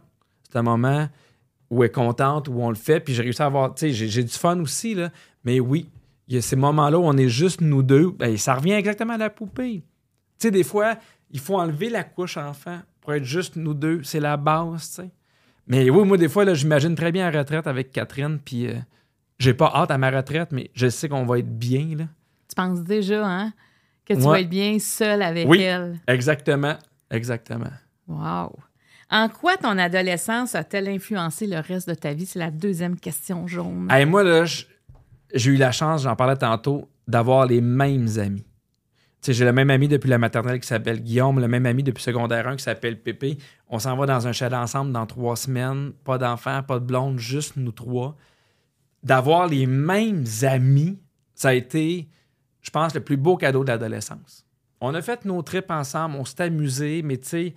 C'est 0.48 0.58
un 0.58 0.62
moment 0.62 1.08
où 1.70 1.82
elle 1.82 1.90
est 1.90 1.92
contente, 1.92 2.48
où 2.48 2.60
on 2.60 2.68
le 2.68 2.76
fait. 2.76 3.00
Puis 3.00 3.14
j'ai 3.14 3.22
réussi 3.22 3.42
à 3.42 3.46
avoir, 3.46 3.74
tu 3.74 3.80
sais, 3.80 3.92
j'ai, 3.92 4.08
j'ai 4.08 4.22
du 4.22 4.32
fun 4.32 4.60
aussi, 4.60 4.94
là. 4.94 5.10
Mais 5.44 5.58
oui, 5.58 5.88
il 6.28 6.36
y 6.36 6.38
a 6.38 6.42
ces 6.42 6.56
moments-là 6.56 6.98
où 6.98 7.04
on 7.04 7.16
est 7.16 7.28
juste 7.28 7.60
nous 7.60 7.82
deux. 7.82 8.10
Ben, 8.10 8.36
ça 8.36 8.54
revient 8.54 8.72
exactement 8.72 9.14
à 9.14 9.18
la 9.18 9.30
poupée. 9.30 9.82
Tu 10.38 10.48
sais, 10.48 10.50
des 10.50 10.64
fois, 10.64 10.96
il 11.34 11.40
faut 11.40 11.58
enlever 11.58 11.90
la 11.90 12.02
couche 12.04 12.38
enfant 12.38 12.78
pour 13.02 13.12
être 13.12 13.24
juste 13.24 13.56
nous 13.56 13.74
deux. 13.74 14.02
C'est 14.04 14.20
la 14.20 14.38
base, 14.38 14.88
tu 14.88 14.94
sais. 15.02 15.10
Mais 15.66 15.90
oui, 15.90 16.06
moi, 16.06 16.16
des 16.16 16.28
fois, 16.30 16.46
là, 16.46 16.54
j'imagine 16.54 16.94
très 16.94 17.12
bien 17.12 17.30
la 17.30 17.38
retraite 17.40 17.66
avec 17.66 17.90
Catherine, 17.92 18.38
puis 18.42 18.68
euh, 18.68 18.74
j'ai 19.38 19.52
pas 19.52 19.70
hâte 19.74 19.90
à 19.90 19.98
ma 19.98 20.10
retraite, 20.10 20.52
mais 20.52 20.70
je 20.74 20.88
sais 20.88 21.08
qu'on 21.10 21.26
va 21.26 21.38
être 21.40 21.58
bien, 21.58 21.96
là. 21.98 22.04
tu 22.48 22.54
penses 22.54 22.82
déjà 22.84 23.26
hein, 23.26 23.52
que 24.06 24.14
tu 24.14 24.20
Ouais. 24.20 24.26
vas 24.26 24.40
être 24.40 24.48
bien 24.48 24.78
seul 24.78 25.20
avec 25.22 25.46
Oui. 25.48 25.60
elle? 25.62 25.98
Exactement. 26.06 26.76
Exactement. 27.10 27.70
Wow. 28.08 28.52
En 29.10 29.28
quoi 29.28 29.56
ton 29.56 29.76
adolescence 29.78 30.54
a-t-elle 30.54 30.88
influencé 30.88 31.46
le 31.46 31.58
reste 31.60 31.88
de 31.88 31.94
ta 31.94 32.12
vie? 32.14 32.26
C'est 32.26 32.38
la 32.38 32.50
deuxième 32.50 32.98
question 32.98 33.46
jaune. 33.46 33.88
Hey, 33.90 34.06
moi, 34.06 34.22
là, 34.24 34.44
j'ai 35.34 35.50
eu 35.50 35.56
la 35.56 35.72
chance, 35.72 36.02
j'en 36.02 36.16
parlais 36.16 36.36
tantôt, 36.36 36.88
d'avoir 37.08 37.46
les 37.46 37.60
mêmes 37.60 38.08
amis. 38.18 38.44
J'ai 39.32 39.44
le 39.44 39.52
même 39.52 39.70
ami 39.70 39.88
depuis 39.88 40.10
la 40.10 40.18
maternelle 40.18 40.60
qui 40.60 40.66
s'appelle 40.66 41.00
Guillaume, 41.02 41.40
le 41.40 41.48
même 41.48 41.64
ami 41.64 41.82
depuis 41.82 42.02
secondaire 42.02 42.46
1 42.46 42.56
qui 42.56 42.62
s'appelle 42.62 43.00
Pépé. 43.00 43.38
On 43.68 43.78
s'en 43.78 43.96
va 43.96 44.04
dans 44.04 44.26
un 44.26 44.32
chalet 44.32 44.58
ensemble 44.58 44.92
dans 44.92 45.06
trois 45.06 45.36
semaines, 45.36 45.92
pas 46.04 46.18
d'enfants, 46.18 46.62
pas 46.62 46.78
de 46.78 46.84
blonde, 46.84 47.18
juste 47.18 47.56
nous 47.56 47.72
trois. 47.72 48.16
D'avoir 49.02 49.48
les 49.48 49.66
mêmes 49.66 50.24
amis, 50.42 50.98
ça 51.34 51.48
a 51.48 51.54
été, 51.54 52.08
je 52.60 52.70
pense, 52.70 52.94
le 52.94 53.00
plus 53.00 53.16
beau 53.16 53.36
cadeau 53.36 53.64
de 53.64 53.68
l'adolescence. 53.68 54.44
On 54.80 54.92
a 54.94 55.00
fait 55.00 55.24
nos 55.24 55.40
trips 55.40 55.70
ensemble, 55.70 56.16
on 56.16 56.24
s'est 56.26 56.42
amusé, 56.42 57.02
mais 57.02 57.16
tu 57.16 57.28
sais, 57.28 57.54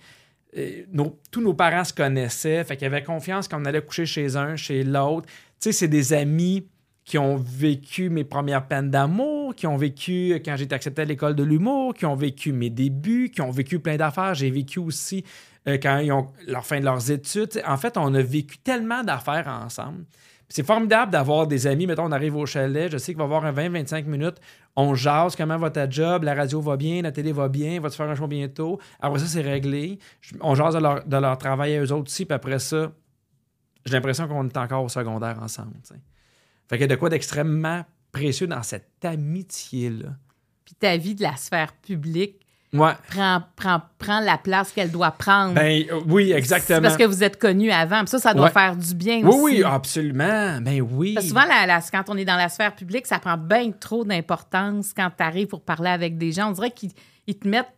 euh, 0.56 0.84
tous 1.30 1.42
nos 1.42 1.52
parents 1.52 1.84
se 1.84 1.92
connaissaient, 1.92 2.64
fait 2.64 2.82
avait 2.82 3.02
confiance 3.02 3.48
quand 3.48 3.60
on 3.60 3.66
allait 3.66 3.82
coucher 3.82 4.06
chez 4.06 4.36
un, 4.36 4.56
chez 4.56 4.84
l'autre. 4.84 5.28
C'est 5.58 5.88
des 5.88 6.12
amis 6.14 6.66
qui 7.08 7.16
ont 7.16 7.36
vécu 7.36 8.10
mes 8.10 8.22
premières 8.22 8.68
peines 8.68 8.90
d'amour, 8.90 9.54
qui 9.54 9.66
ont 9.66 9.78
vécu 9.78 10.34
quand 10.44 10.56
j'ai 10.56 10.64
été 10.64 10.74
accepté 10.74 11.00
à 11.00 11.04
l'école 11.06 11.34
de 11.34 11.42
l'humour, 11.42 11.94
qui 11.94 12.04
ont 12.04 12.14
vécu 12.14 12.52
mes 12.52 12.68
débuts, 12.68 13.30
qui 13.30 13.40
ont 13.40 13.50
vécu 13.50 13.78
plein 13.78 13.96
d'affaires. 13.96 14.34
J'ai 14.34 14.50
vécu 14.50 14.78
aussi 14.78 15.24
euh, 15.66 15.78
quand 15.82 16.00
ils 16.00 16.12
ont 16.12 16.26
leur 16.46 16.66
fin 16.66 16.78
de 16.80 16.84
leurs 16.84 17.10
études. 17.10 17.62
En 17.66 17.78
fait, 17.78 17.96
on 17.96 18.12
a 18.12 18.20
vécu 18.20 18.58
tellement 18.58 19.02
d'affaires 19.02 19.48
ensemble. 19.48 20.04
C'est 20.50 20.66
formidable 20.66 21.10
d'avoir 21.10 21.46
des 21.46 21.66
amis. 21.66 21.86
Mettons, 21.86 22.04
on 22.04 22.12
arrive 22.12 22.36
au 22.36 22.44
chalet, 22.44 22.92
je 22.92 22.98
sais 22.98 23.12
qu'il 23.12 23.18
va 23.18 23.24
y 23.24 23.26
avoir 23.26 23.46
un 23.46 23.52
20-25 23.52 24.04
minutes. 24.04 24.36
On 24.76 24.94
jase, 24.94 25.34
comment 25.34 25.56
va 25.56 25.70
ta 25.70 25.88
job, 25.88 26.24
la 26.24 26.34
radio 26.34 26.60
va 26.60 26.76
bien, 26.76 27.00
la 27.00 27.10
télé 27.10 27.32
va 27.32 27.48
bien, 27.48 27.80
va-tu 27.80 27.96
faire 27.96 28.10
un 28.10 28.16
show 28.16 28.26
bientôt? 28.26 28.78
Après 29.00 29.18
ça, 29.18 29.26
c'est 29.26 29.40
réglé. 29.40 29.98
On 30.42 30.54
jase 30.54 30.74
de 30.74 31.16
leur, 31.16 31.38
travail 31.38 31.74
à 31.74 31.80
eux 31.80 31.90
autres 31.90 32.10
aussi, 32.10 32.26
puis 32.26 32.34
après 32.34 32.58
ça, 32.58 32.92
j'ai 33.86 33.94
l'impression 33.94 34.28
qu'on 34.28 34.46
est 34.46 34.56
encore 34.58 34.84
au 34.84 34.90
secondaire 34.90 35.38
ensemble. 35.42 35.72
Fait 36.68 36.76
qu'il 36.76 36.82
y 36.82 36.84
a 36.84 36.88
de 36.88 36.96
quoi 36.96 37.08
d'extrêmement 37.08 37.84
précieux 38.12 38.46
dans 38.46 38.62
cette 38.62 38.90
amitié-là. 39.04 40.08
Puis 40.64 40.74
ta 40.74 40.96
vie 40.96 41.14
de 41.14 41.22
la 41.22 41.36
sphère 41.36 41.72
publique 41.74 42.40
Ouais. 42.74 42.92
prend, 43.08 43.42
prend, 43.56 43.80
prend 43.96 44.20
la 44.20 44.36
place 44.36 44.72
qu'elle 44.72 44.90
doit 44.90 45.10
prendre. 45.12 45.54
Ben 45.54 45.84
euh, 45.90 46.00
oui, 46.06 46.32
exactement. 46.32 46.82
parce 46.82 46.98
que 46.98 47.04
vous 47.04 47.24
êtes 47.24 47.38
connus 47.38 47.70
avant. 47.70 48.00
Puis 48.00 48.08
ça, 48.08 48.18
ça 48.18 48.34
doit 48.34 48.46
Ouais. 48.48 48.50
faire 48.52 48.76
du 48.76 48.94
bien 48.94 49.20
Oui, 49.22 49.28
aussi. 49.28 49.40
oui, 49.42 49.62
absolument. 49.64 50.60
Ben 50.60 50.82
oui. 50.82 51.14
Parce 51.14 51.24
que 51.24 51.28
souvent, 51.30 51.46
la- 51.46 51.64
la- 51.64 51.80
quand 51.80 52.04
on 52.10 52.16
est 52.18 52.26
dans 52.26 52.36
la 52.36 52.50
sphère 52.50 52.74
publique, 52.74 53.06
ça 53.06 53.18
prend 53.18 53.38
bien 53.38 53.70
trop 53.70 54.04
d'importance 54.04 54.92
quand 54.94 55.10
tu 55.16 55.22
arrives 55.22 55.46
pour 55.46 55.62
parler 55.62 55.88
avec 55.88 56.18
des 56.18 56.30
gens. 56.32 56.50
On 56.50 56.52
dirait 56.52 56.70
qu'ils 56.70 56.90
ils 57.26 57.38
te 57.38 57.48
mettent, 57.48 57.72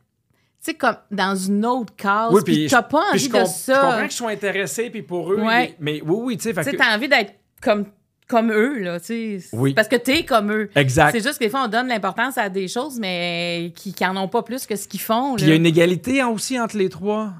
tu 0.60 0.72
sais, 0.72 0.74
comme 0.74 0.96
dans 1.12 1.36
une 1.36 1.64
autre 1.64 1.94
case. 1.94 2.32
Oui, 2.32 2.40
puis 2.44 2.66
t'as 2.68 2.82
pas 2.82 3.04
envie 3.12 3.28
de 3.28 3.44
ça. 3.44 3.74
je 3.74 3.80
comprends 3.80 4.00
qu'ils 4.02 4.10
soient 4.10 4.30
intéressés, 4.30 4.90
puis 4.90 5.02
pour 5.02 5.32
eux, 5.32 5.40
Ouais. 5.40 5.76
mais 5.78 6.00
oui, 6.04 6.16
oui, 6.20 6.36
tu 6.36 6.52
sais. 6.52 6.64
Tu 6.68 6.76
t'as 6.76 6.96
envie 6.96 7.08
d'être 7.08 7.32
comme, 7.62 7.86
comme 8.30 8.52
eux, 8.52 8.78
là, 8.78 9.00
tu 9.00 9.40
sais. 9.40 9.48
Oui. 9.52 9.74
Parce 9.74 9.88
que 9.88 9.96
t'es 9.96 10.24
comme 10.24 10.52
eux. 10.52 10.70
Exact. 10.76 11.10
C'est 11.10 11.22
juste 11.22 11.38
que 11.38 11.44
des 11.44 11.50
fois, 11.50 11.64
on 11.64 11.68
donne 11.68 11.88
l'importance 11.88 12.38
à 12.38 12.48
des 12.48 12.68
choses, 12.68 12.98
mais 12.98 13.72
qui 13.74 13.92
n'en 14.00 14.16
ont 14.16 14.28
pas 14.28 14.42
plus 14.42 14.66
que 14.66 14.76
ce 14.76 14.86
qu'ils 14.86 15.00
font. 15.00 15.34
Puis 15.34 15.46
il 15.46 15.48
y 15.48 15.52
a 15.52 15.56
une 15.56 15.66
égalité 15.66 16.20
hein, 16.20 16.28
aussi 16.28 16.58
entre 16.58 16.76
les 16.78 16.88
trois. 16.88 17.34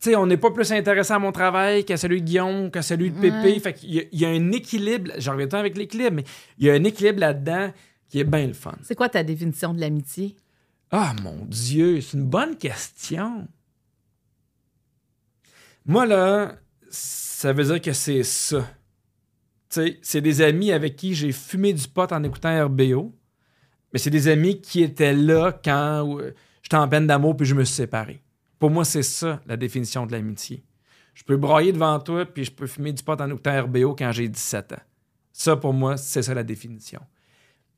Tu 0.00 0.10
sais, 0.10 0.16
on 0.16 0.26
n'est 0.26 0.36
pas 0.36 0.50
plus 0.50 0.72
intéressé 0.72 1.12
à 1.12 1.18
mon 1.18 1.32
travail 1.32 1.84
qu'à 1.84 1.96
celui 1.96 2.20
de 2.20 2.26
Guillaume, 2.26 2.70
qu'à 2.70 2.82
celui 2.82 3.10
de 3.10 3.18
Pépé. 3.18 3.36
Ouais. 3.36 3.58
Fait 3.60 3.72
qu'il 3.72 3.94
y, 3.94 4.08
y 4.12 4.24
a 4.26 4.28
un 4.28 4.52
équilibre. 4.52 5.12
J'en 5.18 5.32
reviens 5.32 5.46
temps 5.46 5.58
avec 5.58 5.78
l'équilibre, 5.78 6.16
mais 6.16 6.24
il 6.58 6.66
y 6.66 6.70
a 6.70 6.74
un 6.74 6.84
équilibre 6.84 7.20
là-dedans 7.20 7.72
qui 8.08 8.20
est 8.20 8.24
bien 8.24 8.46
le 8.46 8.52
fun. 8.52 8.74
C'est 8.82 8.96
quoi 8.96 9.08
ta 9.08 9.22
définition 9.22 9.72
de 9.72 9.80
l'amitié? 9.80 10.36
Ah, 10.90 11.14
mon 11.22 11.44
Dieu, 11.46 12.00
c'est 12.00 12.16
une 12.16 12.26
bonne 12.26 12.56
question. 12.56 13.48
Moi, 15.86 16.04
là, 16.04 16.56
ça 16.90 17.52
veut 17.52 17.64
dire 17.64 17.80
que 17.80 17.92
c'est 17.92 18.22
ça. 18.22 18.68
Tu 19.68 19.80
sais, 19.80 19.98
c'est 20.02 20.20
des 20.20 20.42
amis 20.42 20.70
avec 20.72 20.96
qui 20.96 21.14
j'ai 21.14 21.32
fumé 21.32 21.72
du 21.72 21.86
pot 21.88 22.10
en 22.12 22.22
écoutant 22.22 22.66
RBO, 22.66 23.12
mais 23.92 23.98
c'est 23.98 24.10
des 24.10 24.28
amis 24.28 24.60
qui 24.60 24.82
étaient 24.82 25.12
là 25.14 25.52
quand 25.64 26.18
euh, 26.20 26.34
j'étais 26.62 26.76
en 26.76 26.88
peine 26.88 27.06
d'amour 27.06 27.36
puis 27.36 27.46
je 27.46 27.54
me 27.54 27.64
suis 27.64 27.74
séparé. 27.74 28.20
Pour 28.58 28.70
moi, 28.70 28.84
c'est 28.84 29.02
ça, 29.02 29.40
la 29.46 29.56
définition 29.56 30.06
de 30.06 30.12
l'amitié. 30.12 30.62
Je 31.14 31.24
peux 31.24 31.36
brailler 31.36 31.72
devant 31.72 31.98
toi 31.98 32.24
puis 32.26 32.44
je 32.44 32.50
peux 32.52 32.66
fumer 32.66 32.92
du 32.92 33.02
pot 33.02 33.20
en 33.20 33.28
écoutant 33.30 33.62
RBO 33.64 33.94
quand 33.96 34.12
j'ai 34.12 34.28
17 34.28 34.72
ans. 34.72 34.82
Ça, 35.32 35.56
pour 35.56 35.72
moi, 35.72 35.96
c'est 35.96 36.22
ça 36.22 36.32
la 36.34 36.42
définition. 36.44 37.00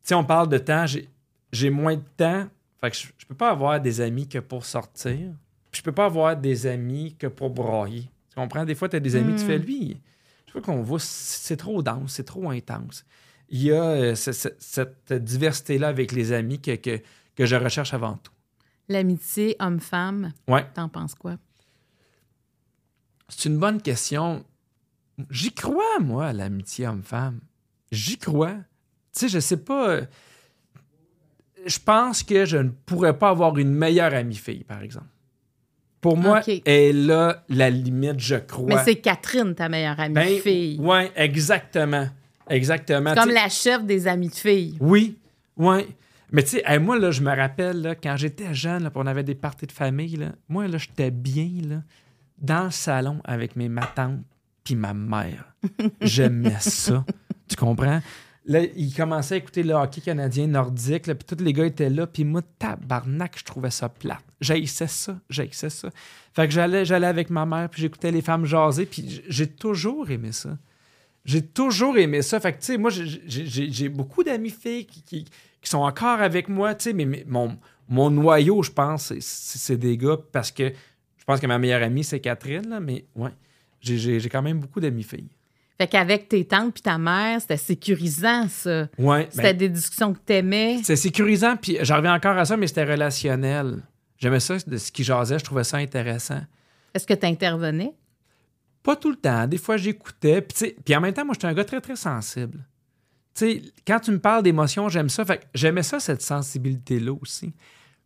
Sais, 0.03 0.15
on 0.15 0.25
parle 0.25 0.49
de 0.49 0.59
temps, 0.59 0.85
j'ai- 0.87 1.71
moins 1.71 1.97
de 1.97 2.03
temps, 2.17 2.47
fait 2.81 2.91
que 2.91 2.97
je, 2.97 3.07
je 3.17 3.27
peux 3.27 3.35
pas 3.35 3.51
avoir 3.51 3.81
des 3.81 4.01
amis 4.01 4.29
que 4.29 4.39
pour 4.39 4.65
sortir. 4.65 5.17
Puis 5.71 5.79
je 5.81 5.83
peux 5.83 5.93
pas 5.93 6.07
avoir 6.07 6.37
des 6.37 6.67
amis 6.67 7.15
que 7.19 7.27
pour 7.27 7.51
brailler. 7.51 8.03
Tu 8.31 8.35
comprends? 8.37 8.65
Des 8.65 8.75
fois, 8.75 8.89
tu 8.89 8.97
as 8.97 9.01
des 9.01 9.17
amis, 9.17 9.35
tu 9.37 9.45
Mm. 9.45 9.47
fais 9.47 9.59
lui. 9.59 10.01
Je 10.49 10.53
vois 10.55 10.63
qu'on 10.63 10.83
voit, 10.83 10.99
c'est 10.99 11.57
trop 11.57 11.83
dense, 11.83 12.15
c'est 12.15 12.25
trop 12.25 12.51
intense. 12.51 13.05
Il 13.51 13.63
y 13.63 13.71
a 13.73 13.83
euh, 13.85 14.15
ce- 14.15 14.33
ce- 14.33 14.49
cette 14.59 15.13
diversité-là 15.13 15.89
avec 15.89 16.13
les 16.13 16.33
amis 16.33 16.61
que, 16.61 16.75
que, 16.77 17.01
que 17.37 17.47
je 17.47 17.55
recherche 17.57 17.95
avant 17.95 18.17
tout. 18.17 18.33
L'amitié 18.89 19.55
homme-femme, 19.61 20.33
Ouais. 20.49 20.67
t'en 20.75 20.89
penses 20.89 21.15
quoi? 21.15 21.37
C'est 23.29 23.49
une 23.49 23.59
bonne 23.59 23.81
question. 23.83 24.45
J'y 25.31 25.53
crois, 25.53 25.99
moi, 26.01 26.29
à 26.29 26.33
l'amitié 26.33 26.87
homme-femme. 26.87 27.41
J'y 27.93 28.17
crois. 28.19 28.55
Tu 29.13 29.21
sais, 29.21 29.29
je 29.29 29.39
sais 29.41 29.57
pas. 29.59 29.91
euh, 29.91 30.07
Je 31.67 31.79
pense 31.79 32.23
que 32.23 32.45
je 32.47 32.57
ne 32.59 32.71
pourrais 32.71 33.19
pas 33.19 33.31
avoir 33.31 33.59
une 33.59 33.73
meilleure 33.73 34.15
amie-fille, 34.15 34.65
par 34.65 34.81
exemple. 34.83 35.09
Pour 36.01 36.17
moi, 36.17 36.41
elle 36.65 37.07
là 37.07 37.45
la 37.49 37.71
limite, 37.71 38.21
je 38.21 38.37
crois. 38.37 38.67
Mais 38.67 38.85
c'est 38.85 38.97
Catherine, 38.97 39.55
ta 39.55 39.69
meilleure 39.69 39.99
amie 39.99 40.15
Ben, 40.15 40.39
fille. 40.41 40.79
Ouais, 40.81 41.11
exactement. 41.17 42.09
Exactement. 42.49 43.15
Comme 43.15 43.31
la 43.31 43.49
chef 43.49 43.85
des 43.85 44.07
amis 44.07 44.29
de 44.29 44.35
filles. 44.35 44.77
Oui, 44.81 45.19
oui. 45.57 45.87
Mais 46.31 46.43
tu 46.43 46.51
sais, 46.51 46.63
hey, 46.67 46.79
moi, 46.79 46.99
là, 46.99 47.11
je 47.11 47.23
me 47.23 47.35
rappelle, 47.35 47.81
là, 47.81 47.95
quand 47.95 48.17
j'étais 48.17 48.55
jeune, 48.55 48.85
là, 48.85 48.91
on 48.95 49.07
avait 49.07 49.23
des 49.23 49.35
parties 49.35 49.67
de 49.67 49.73
famille, 49.73 50.17
là, 50.17 50.33
moi, 50.49 50.69
là, 50.69 50.79
j'étais 50.79 51.11
bien, 51.11 51.49
là, 51.67 51.83
dans 52.39 52.65
le 52.65 52.71
salon 52.71 53.21
avec 53.25 53.57
mes 53.57 53.69
ma 53.69 53.87
tante 53.87 54.21
puis 54.63 54.75
ma 54.75 54.93
mère. 54.93 55.55
J'aimais 56.01 56.57
ça. 56.61 57.05
Tu 57.49 57.57
comprends? 57.57 58.01
Là, 58.49 58.61
il 58.77 58.95
commençait 58.95 59.35
à 59.35 59.39
écouter 59.39 59.63
le 59.63 59.75
hockey 59.75 60.01
canadien 60.01 60.47
nordique, 60.47 61.03
puis 61.05 61.15
tous 61.37 61.45
les 61.45 61.53
gars 61.53 61.67
étaient 61.67 61.91
là, 61.91 62.07
puis 62.07 62.25
moi, 62.25 62.41
tabarnak, 62.59 63.39
je 63.39 63.45
trouvais 63.45 63.71
ça 63.71 63.91
plate. 63.91 64.25
J'haïssais 64.41 64.87
ça, 64.87 65.21
j'haïssais 65.29 65.69
ça. 65.69 65.91
Fait 66.33 66.49
que 66.49 66.55
j'allais, 66.55 66.87
j'allais 66.87 67.07
avec 67.09 67.29
ma 67.29 67.45
mère, 67.45 67.69
puis 67.69 67.83
j'écoutais 67.83 68.11
les 68.11 68.23
femmes 68.23 68.47
jaser, 68.47 68.87
puis 68.87 69.23
j'ai 69.29 69.47
toujours 69.49 70.11
aimé 70.11 70.33
ça. 70.33 70.57
J'ai 71.27 71.43
toujours 71.43 71.99
aimé 71.99 72.23
ça. 72.23 72.41
Fait 72.41 72.55
que, 72.55 72.59
tu 72.61 72.65
sais, 72.67 72.79
moi, 72.79 72.91
j'ai- 72.91 73.89
beaucoup 73.91 74.25
d'amis 74.25 74.49
filles 74.51 74.87
qui, 74.87 75.03
qui- 75.03 75.27
sont 75.65 75.79
encore 75.81 76.23
avec 76.23 76.49
moi, 76.49 76.75
tu 76.75 76.85
sais, 76.85 76.93
mais, 76.95 77.25
mon, 77.29 77.59
mon 77.87 78.09
noyau, 78.11 78.63
je 78.63 78.71
pense, 78.71 79.13
c'est- 79.21 79.77
des 79.77 79.99
gars 79.99 80.17
parce 80.33 80.51
que 80.51 80.71
je 81.19 81.25
pense 81.27 81.39
que 81.41 81.47
ma 81.47 81.59
meilleure 81.59 81.83
amie, 81.83 82.03
c'est 82.05 82.21
Catherine, 82.21 82.67
là, 82.71 82.81
mais 82.81 83.05
ouais. 83.15 83.33
J'ai 83.83 84.19
quand 84.31 84.41
même 84.43 84.59
beaucoup 84.61 84.81
d'amis 84.81 85.03
filles. 85.03 85.29
Fait 85.81 85.87
qu'avec 85.87 86.29
tes 86.29 86.45
tantes 86.45 86.75
puis 86.75 86.83
ta 86.83 86.99
mère, 86.99 87.41
c'était 87.41 87.57
sécurisant, 87.57 88.49
ça. 88.49 88.89
Ouais. 88.99 89.29
C'était 89.31 89.53
ben, 89.53 89.57
des 89.57 89.69
discussions 89.69 90.13
que 90.13 90.19
t'aimais. 90.19 90.81
c'est 90.83 90.97
sécurisant, 90.97 91.57
puis 91.57 91.79
j'en 91.83 91.99
reviens 91.99 92.15
encore 92.15 92.37
à 92.37 92.45
ça, 92.45 92.57
mais 92.57 92.67
c'était 92.67 92.85
relationnel. 92.85 93.83
J'aimais 94.19 94.41
ça, 94.41 94.57
de 94.67 94.77
ce 94.77 94.91
qui 94.91 95.05
jasait, 95.05 95.39
je 95.39 95.45
trouvais 95.45 95.63
ça 95.63 95.77
intéressant. 95.77 96.41
Est-ce 96.93 97.07
que 97.07 97.15
t'intervenais? 97.15 97.95
Pas 98.83 98.97
tout 98.97 99.11
le 99.11 99.17
temps. 99.17 99.47
Des 99.47 99.59
fois, 99.59 99.77
j'écoutais. 99.77 100.45
Tu 100.47 100.75
puis 100.85 100.97
en 100.97 101.01
même 101.01 101.15
temps, 101.15 101.25
moi, 101.25 101.35
j'étais 101.35 101.47
un 101.47 101.55
gars 101.55 101.65
très, 101.65 101.81
très 101.81 101.95
sensible. 101.95 102.59
Tu 103.35 103.47
sais, 103.47 103.63
quand 103.87 104.01
tu 104.01 104.11
me 104.11 104.19
parles 104.19 104.43
d'émotions, 104.43 104.89
j'aime 104.89 105.09
ça. 105.09 105.25
Fait 105.25 105.39
que 105.39 105.45
j'aimais 105.55 105.85
ça, 105.85 106.01
cette 106.01 106.23
sensibilité-là 106.23 107.13
aussi. 107.23 107.55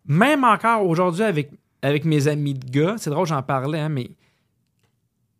Même 0.04 0.44
encore 0.44 0.86
aujourd'hui, 0.86 1.22
avec, 1.22 1.50
avec 1.80 2.04
mes 2.04 2.28
amis 2.28 2.52
de 2.52 2.68
gars, 2.68 2.96
c'est 2.98 3.08
drôle, 3.08 3.26
j'en 3.26 3.42
parlais, 3.42 3.80
hein, 3.80 3.88
mais 3.88 4.10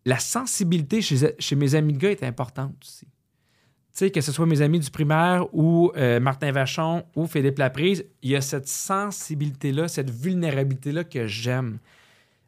la 0.05 0.19
sensibilité 0.19 1.01
chez, 1.01 1.55
mes 1.55 1.75
amis 1.75 1.93
de 1.93 1.97
gars 1.97 2.11
est 2.11 2.23
importante 2.23 2.75
aussi. 2.81 3.05
Tu 3.05 3.99
sais, 3.99 4.11
que 4.11 4.21
ce 4.21 4.31
soit 4.31 4.47
mes 4.47 4.61
amis 4.61 4.79
du 4.79 4.89
primaire 4.89 5.45
ou 5.53 5.91
euh, 5.95 6.19
Martin 6.19 6.51
Vachon 6.51 7.05
ou 7.15 7.27
Philippe 7.27 7.59
Laprise, 7.59 8.03
il 8.23 8.31
y 8.31 8.35
a 8.35 8.41
cette 8.41 8.67
sensibilité-là, 8.67 9.87
cette 9.87 10.09
vulnérabilité-là 10.09 11.03
que 11.03 11.27
j'aime. 11.27 11.77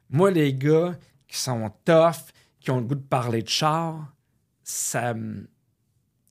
Moi, 0.10 0.32
les 0.32 0.54
gars 0.54 0.98
qui 1.28 1.38
sont 1.38 1.72
tough, 1.86 2.32
qui 2.60 2.72
ont 2.72 2.80
le 2.80 2.86
goût 2.86 2.96
de 2.96 3.00
parler 3.00 3.44
de 3.44 3.50
char, 3.50 4.12
ça 4.64 5.14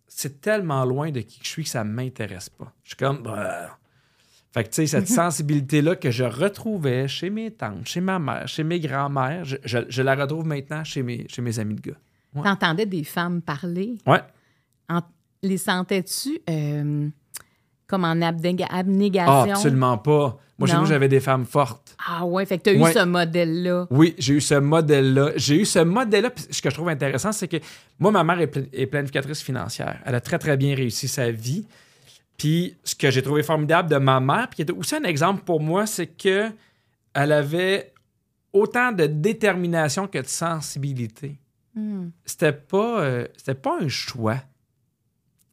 c'est 0.09 0.41
tellement 0.41 0.85
loin 0.85 1.11
de 1.11 1.21
qui 1.21 1.41
je 1.43 1.49
suis 1.49 1.65
que 1.65 1.71
ça 1.71 1.83
m'intéresse 1.83 2.49
pas. 2.49 2.73
Je 2.85 2.91
suis 2.91 2.97
comme 2.97 3.23
bah. 3.23 3.79
Fait 4.55 4.65
que 4.65 4.69
tu 4.71 4.75
sais 4.77 4.87
cette 4.87 5.09
sensibilité 5.23 5.83
là 5.83 5.97
que 5.97 6.11
je 6.11 6.25
retrouvais 6.25 7.09
chez 7.09 7.29
mes 7.29 7.51
tantes, 7.51 7.87
chez 7.87 8.01
ma 8.01 8.19
mère, 8.19 8.47
chez 8.49 8.65
mes 8.65 8.81
grands-mères, 8.81 9.45
je, 9.45 9.57
je- 9.65 9.79
je 9.89 10.01
la 10.03 10.15
retrouve 10.15 10.47
maintenant 10.47 10.83
chez 10.85 11.03
mes 11.03 11.27
chez 11.29 11.43
mes 11.43 11.59
amis 11.59 11.75
de 11.75 11.81
gars. 11.83 11.99
Ouais. 12.35 12.43
T'entendais 12.45 12.87
des 12.87 13.05
femmes 13.05 13.43
parler? 13.43 13.99
Ouais. 14.07 14.21
En- 14.89 15.03
les 15.43 15.59
sentais-tu 15.59 16.41
euh, 16.49 17.09
comme 17.87 18.05
en 18.05 18.15
abnéga- 18.15 18.67
Ah, 18.71 18.79
abnégation? 18.79 19.53
absolument 19.53 19.99
pas. 19.99 20.39
Moi, 20.57 20.69
chez 20.69 20.77
nous, 20.77 20.87
j'avais 20.87 21.09
des 21.09 21.19
femmes 21.21 21.45
fortes. 21.47 21.97
Ah 22.09 22.25
ouais, 22.25 22.47
fait 22.47 22.59
que 22.59 22.63
t'as 22.63 22.73
eu 22.75 22.93
ce 22.93 23.05
modèle-là. 23.05 23.89
Oui, 23.91 24.15
j'ai 24.19 24.35
eu 24.35 24.41
ce 24.41 24.55
modèle-là. 24.55 25.33
J'ai 25.35 25.61
eu 25.61 25.65
ce 25.65 25.81
modèle-là. 25.81 26.31
Puis 26.31 26.45
ce 26.49 26.63
que 26.63 26.71
je 26.71 26.75
trouve 26.77 26.89
intéressant, 26.89 27.33
c'est 27.33 27.49
que 27.49 27.57
moi, 27.99 28.13
ma 28.13 28.23
mère 28.23 28.41
est 28.41 28.87
planificatrice 28.87 29.43
financière. 29.43 30.01
Elle 30.07 30.15
a 30.15 30.21
très, 30.21 30.39
très 30.39 30.57
bien 30.57 30.77
réussi 30.77 31.09
sa 31.09 31.29
vie. 31.33 31.67
Puis 32.37 32.77
ce 32.85 32.95
que 32.95 33.11
j'ai 33.11 33.23
trouvé 33.23 33.43
formidable 33.43 33.89
de 33.91 33.97
ma 33.97 34.21
mère, 34.21 34.49
puis 34.49 34.57
qui 34.57 34.63
était 34.63 34.73
aussi 34.73 34.95
un 34.97 35.05
exemple 35.05 35.43
pour 35.45 35.61
moi, 35.61 35.87
c'est 35.87 36.07
que 36.09 36.51
elle 37.15 37.33
avait 37.33 37.93
autant 38.53 38.93
de 38.93 39.07
détermination 39.07 40.07
que 40.09 40.19
de 40.19 40.27
sensibilité. 40.27 41.39
Hmm. 41.75 42.09
C'était 42.25 42.53
pas, 42.53 43.01
euh, 43.03 43.27
c'était 43.37 43.55
pas 43.55 43.79
un 43.81 43.89
choix. 43.89 44.39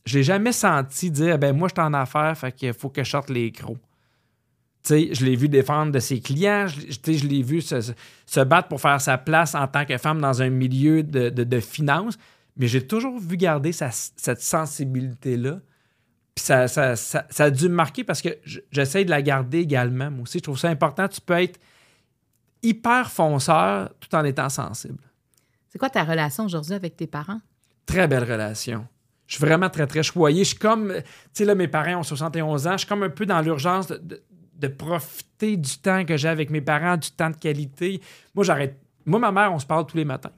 Je 0.05 0.17
l'ai 0.17 0.23
jamais 0.23 0.51
senti 0.51 1.11
dire, 1.11 1.37
ben 1.37 1.55
moi, 1.55 1.67
je 1.67 1.79
suis 1.79 1.87
en 1.87 1.93
affaires, 1.93 2.35
fait 2.37 2.51
qu'il 2.51 2.73
faut 2.73 2.89
que 2.89 3.03
je 3.03 3.09
sorte 3.09 3.29
les 3.29 3.51
crocs. 3.51 3.77
Tu 4.83 4.87
sais, 4.87 5.09
je 5.13 5.23
l'ai 5.25 5.35
vu 5.35 5.47
défendre 5.47 5.91
de 5.91 5.99
ses 5.99 6.19
clients, 6.19 6.65
je, 6.67 7.27
l'ai 7.27 7.43
vu 7.43 7.61
se, 7.61 7.81
se- 7.81 7.91
se 8.25 8.39
battre 8.39 8.67
pour 8.67 8.81
faire 8.81 8.99
sa 8.99 9.19
place 9.19 9.53
en 9.53 9.67
tant 9.67 9.85
que 9.85 9.95
femme 9.99 10.19
dans 10.19 10.41
un 10.41 10.49
milieu 10.49 11.03
de, 11.03 11.29
de, 11.29 11.43
de 11.43 11.59
finance, 11.59 12.17
mais 12.57 12.67
j'ai 12.67 12.85
toujours 12.85 13.19
vu 13.19 13.37
garder 13.37 13.71
sa- 13.71 13.91
cette 13.91 14.41
sensibilité-là. 14.41 15.59
Puis 16.35 16.45
ça, 16.45 16.67
ça, 16.67 16.95
ça- 16.95 17.25
ça 17.29 17.43
a 17.45 17.49
dû 17.51 17.67
me 17.69 17.75
marquer 17.75 18.03
parce 18.03 18.21
que 18.21 18.29
j'essaie 18.71 19.03
de 19.05 19.09
la 19.09 19.21
garder 19.21 19.59
également. 19.59 20.09
Moi 20.11 20.23
aussi, 20.23 20.37
je 20.39 20.43
trouve 20.43 20.57
ça 20.59 20.69
important. 20.69 21.07
Tu 21.07 21.19
peux 21.21 21.33
être 21.41 21.59
hyper 22.63 23.11
fonceur 23.11 23.89
tout 23.99 24.13
en 24.15 24.23
étant 24.23 24.49
sensible. 24.49 25.03
C'est 25.69 25.79
quoi 25.79 25.89
ta 25.89 26.03
relation 26.03 26.45
aujourd'hui 26.45 26.73
avec 26.73 26.95
tes 26.95 27.07
parents? 27.07 27.39
Très 27.85 28.07
belle 28.07 28.23
relation. 28.23 28.87
Je 29.27 29.35
suis 29.35 29.45
vraiment 29.45 29.69
très, 29.69 29.87
très 29.87 30.03
choyé. 30.03 30.43
Je 30.43 30.49
suis 30.49 30.57
comme, 30.59 30.93
tu 30.95 31.01
sais, 31.33 31.45
là, 31.45 31.55
mes 31.55 31.67
parents 31.67 31.99
ont 31.99 32.03
71 32.03 32.67
ans. 32.67 32.73
Je 32.73 32.77
suis 32.79 32.87
comme 32.87 33.03
un 33.03 33.09
peu 33.09 33.25
dans 33.25 33.41
l'urgence 33.41 33.87
de, 33.87 33.97
de- 33.97 34.23
de 34.55 34.67
profiter 34.67 35.57
du 35.57 35.77
temps 35.77 36.05
que 36.05 36.17
j'ai 36.17 36.27
avec 36.27 36.49
mes 36.51 36.61
parents, 36.61 36.95
du 36.97 37.09
temps 37.11 37.29
de 37.31 37.35
qualité. 37.35 37.99
Moi, 38.35 38.43
j'arrête. 38.43 38.77
Moi, 39.05 39.19
ma 39.19 39.31
mère, 39.31 39.51
on 39.53 39.57
se 39.59 39.65
parle 39.65 39.87
tous 39.87 39.97
les 39.97 40.05
matins. 40.05 40.31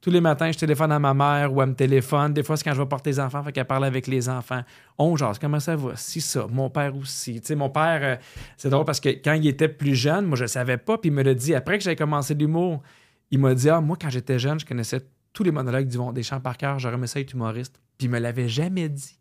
Tous 0.00 0.10
les 0.10 0.20
matins, 0.20 0.52
je 0.52 0.58
téléphone 0.58 0.92
à 0.92 0.98
ma 1.00 1.12
mère 1.12 1.52
ou 1.52 1.60
elle 1.60 1.70
me 1.70 1.74
téléphone. 1.74 2.32
Des 2.32 2.44
fois, 2.44 2.56
c'est 2.56 2.62
quand 2.62 2.74
je 2.74 2.80
vais 2.80 2.86
porter 2.86 3.10
les 3.10 3.18
enfants, 3.18 3.42
fait 3.42 3.50
qu'elle 3.50 3.64
parle 3.66 3.84
avec 3.84 4.06
les 4.06 4.28
enfants. 4.28 4.62
On 4.96 5.16
jase, 5.16 5.40
comment 5.40 5.58
ça 5.58 5.74
va? 5.74 5.96
Si 5.96 6.20
ça. 6.20 6.46
Mon 6.48 6.70
père 6.70 6.96
aussi. 6.96 7.40
Tu 7.40 7.48
sais, 7.48 7.54
mon 7.56 7.68
père, 7.68 8.00
euh, 8.02 8.16
c'est 8.56 8.70
drôle 8.70 8.84
parce 8.84 9.00
que 9.00 9.08
quand 9.08 9.32
il 9.32 9.46
était 9.48 9.68
plus 9.68 9.96
jeune, 9.96 10.26
moi, 10.26 10.36
je 10.36 10.44
le 10.44 10.48
savais 10.48 10.76
pas, 10.76 10.98
puis 10.98 11.10
il 11.10 11.14
me 11.14 11.22
l'a 11.22 11.34
dit 11.34 11.52
après 11.54 11.78
que 11.78 11.84
j'avais 11.84 11.96
commencé 11.96 12.34
l'humour. 12.34 12.80
Il 13.32 13.40
m'a 13.40 13.54
dit, 13.54 13.68
ah, 13.68 13.80
moi, 13.80 13.96
quand 14.00 14.08
j'étais 14.08 14.38
jeune, 14.38 14.60
je 14.60 14.64
connaissais 14.66 15.00
tous 15.32 15.42
les 15.42 15.50
monologues 15.50 15.86
d'Yvon 15.88 16.12
Deschamps 16.12 16.40
par 16.40 16.56
cœur. 16.56 16.78
J'aurais 16.78 16.94
aimé 16.94 17.08
ça 17.08 17.18
être 17.18 17.32
humoriste. 17.32 17.80
Puis 17.98 18.06
il 18.06 18.10
me 18.10 18.20
l'avait 18.20 18.48
jamais 18.48 18.88
dit. 18.88 19.18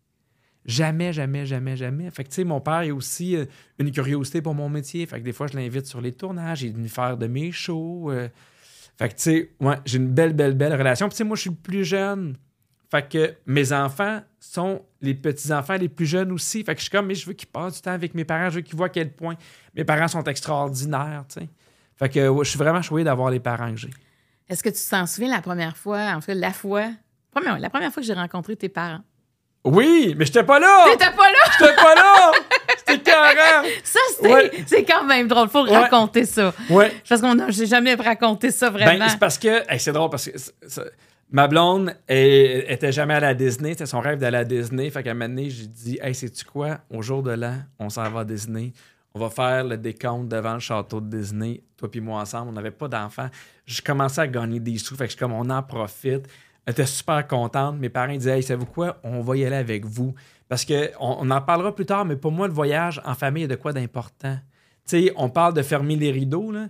Jamais, 0.63 1.11
jamais, 1.11 1.45
jamais, 1.47 1.75
jamais. 1.75 2.11
Fait 2.11 2.23
que, 2.23 2.29
tu 2.29 2.35
sais, 2.35 2.43
mon 2.43 2.61
père 2.61 2.73
a 2.89 2.93
aussi 2.93 3.35
euh, 3.35 3.45
une 3.79 3.89
curiosité 3.89 4.41
pour 4.43 4.53
mon 4.53 4.69
métier. 4.69 5.05
Fait 5.07 5.19
que 5.19 5.25
des 5.25 5.33
fois, 5.33 5.47
je 5.47 5.57
l'invite 5.57 5.87
sur 5.87 6.01
les 6.01 6.11
tournages. 6.11 6.61
Il 6.61 6.69
est 6.69 6.73
venu 6.73 6.87
faire 6.87 7.17
de 7.17 7.25
mes 7.25 7.51
shows. 7.51 8.11
euh. 8.11 8.27
Fait 8.97 9.09
que, 9.09 9.13
tu 9.15 9.21
sais, 9.21 9.51
ouais, 9.59 9.75
j'ai 9.85 9.97
une 9.97 10.09
belle, 10.09 10.33
belle, 10.33 10.55
belle 10.55 10.73
relation. 10.73 11.07
Puis, 11.07 11.13
tu 11.13 11.17
sais, 11.17 11.23
moi, 11.23 11.35
je 11.35 11.41
suis 11.41 11.49
le 11.49 11.55
plus 11.55 11.85
jeune. 11.85 12.35
Fait 12.89 13.07
que 13.07 13.35
mes 13.45 13.73
enfants 13.73 14.21
sont 14.39 14.81
les 15.01 15.13
petits-enfants 15.13 15.75
les 15.75 15.89
plus 15.89 16.05
jeunes 16.05 16.31
aussi. 16.31 16.63
Fait 16.63 16.73
que 16.73 16.79
je 16.79 16.83
suis 16.83 16.91
comme, 16.91 17.05
mais 17.07 17.15
je 17.15 17.25
veux 17.25 17.33
qu'ils 17.33 17.49
passent 17.49 17.75
du 17.75 17.81
temps 17.81 17.91
avec 17.91 18.15
mes 18.15 18.23
parents. 18.23 18.49
Je 18.49 18.55
veux 18.55 18.61
qu'ils 18.61 18.77
voient 18.77 18.87
à 18.87 18.89
quel 18.89 19.13
point 19.13 19.35
mes 19.75 19.83
parents 19.83 20.07
sont 20.07 20.23
extraordinaires, 20.23 21.25
tu 21.27 21.41
sais. 21.41 21.49
Fait 21.97 22.09
que 22.09 22.19
je 22.43 22.49
suis 22.49 22.57
vraiment 22.57 22.81
choyé 22.81 23.03
d'avoir 23.03 23.29
les 23.29 23.39
parents 23.39 23.71
que 23.71 23.77
j'ai. 23.77 23.89
Est-ce 24.47 24.63
que 24.63 24.69
tu 24.69 24.79
t'en 24.89 25.05
souviens 25.05 25.31
la 25.31 25.41
première 25.41 25.75
fois, 25.75 26.13
en 26.15 26.21
fait, 26.21 26.33
la 26.33 26.53
fois, 26.53 26.89
la 27.35 27.69
première 27.69 27.91
fois 27.91 28.01
que 28.01 28.07
j'ai 28.07 28.13
rencontré 28.13 28.55
tes 28.55 28.69
parents? 28.69 29.01
Oui, 29.63 30.15
mais 30.17 30.25
j'étais 30.25 30.43
pas 30.43 30.59
là! 30.59 30.85
T'étais 30.91 31.11
pas 31.11 31.29
là! 31.31 31.37
J'étais 31.59 31.75
pas 31.75 31.95
là! 31.95 32.31
C'était 32.77 32.99
carré! 33.11 33.69
Ça, 33.83 33.99
c'est 34.21 34.31
Ouais. 34.31 34.85
quand 34.87 35.03
même 35.03 35.27
drôle. 35.27 35.49
Faut 35.49 35.65
Ouais. 35.65 35.77
raconter 35.77 36.25
ça. 36.25 36.53
Ouais. 36.69 36.91
Parce 37.07 37.21
qu'on 37.21 37.35
j'ai 37.49 37.65
jamais 37.65 37.95
raconté 37.95 38.51
ça 38.51 38.69
vraiment. 38.69 38.97
Ben, 38.99 39.09
c'est 39.09 39.19
parce 39.19 39.37
que, 39.37 39.69
hey, 39.71 39.79
c'est 39.79 39.91
drôle 39.91 40.09
parce 40.09 40.25
que 40.29 40.81
ma 41.31 41.47
blonde 41.47 41.93
elle, 42.07 42.65
était 42.69 42.91
jamais 42.93 43.15
à 43.15 43.19
la 43.19 43.33
Disney, 43.33 43.71
c'était 43.71 43.85
son 43.87 43.99
rêve 43.99 44.19
d'aller 44.19 44.37
à 44.37 44.41
la 44.41 44.45
Disney. 44.45 44.89
Fait 44.89 45.03
qu'à 45.03 45.11
un 45.11 45.13
moment 45.15 45.27
donné, 45.27 45.49
j'ai 45.49 45.67
dit, 45.67 45.99
hey, 46.01 46.15
sais-tu 46.15 46.45
quoi? 46.45 46.77
Au 46.89 47.01
jour 47.01 47.21
de 47.21 47.31
l'an, 47.31 47.55
on 47.79 47.89
s'en 47.89 48.09
va 48.09 48.21
à 48.21 48.23
Disney. 48.25 48.71
On 49.13 49.19
va 49.19 49.29
faire 49.29 49.63
le 49.65 49.77
décompte 49.77 50.29
devant 50.29 50.53
le 50.53 50.59
château 50.59 51.01
de 51.01 51.17
Disney, 51.17 51.61
toi 51.75 51.89
puis 51.89 51.99
moi 51.99 52.21
ensemble. 52.21 52.49
On 52.49 52.53
n'avait 52.53 52.71
pas 52.71 52.87
d'enfants. 52.87 53.29
Je 53.65 53.81
commençais 53.81 54.21
à 54.21 54.27
gagner 54.27 54.59
des 54.59 54.77
sous. 54.77 54.95
Fait 54.95 55.05
que 55.05 55.11
je 55.11 55.17
suis 55.17 55.19
comme, 55.19 55.33
on 55.33 55.49
en 55.49 55.63
profite. 55.63 56.27
Elle 56.67 56.73
était 56.73 56.85
super 56.85 57.25
contente. 57.25 57.79
Mes 57.79 57.89
parents 57.89 58.13
disaient, 58.13 58.37
hey, 58.37 58.43
savez-vous 58.43 58.71
quoi? 58.71 58.99
On 59.03 59.21
va 59.21 59.35
y 59.35 59.43
aller 59.45 59.55
avec 59.55 59.85
vous. 59.85 60.13
Parce 60.47 60.63
que 60.63 60.91
on, 60.99 61.31
en 61.31 61.41
parlera 61.41 61.73
plus 61.73 61.87
tard, 61.87 62.05
mais 62.05 62.15
pour 62.15 62.31
moi, 62.31 62.47
le 62.47 62.53
voyage 62.53 63.01
en 63.03 63.15
famille 63.15 63.45
est 63.45 63.47
de 63.47 63.55
quoi 63.55 63.73
d'important. 63.73 64.37
Tu 64.85 65.07
sais, 65.07 65.13
on 65.15 65.29
parle 65.29 65.55
de 65.55 65.63
fermer 65.63 65.95
les 65.95 66.11
rideaux, 66.11 66.51
là 66.51 66.67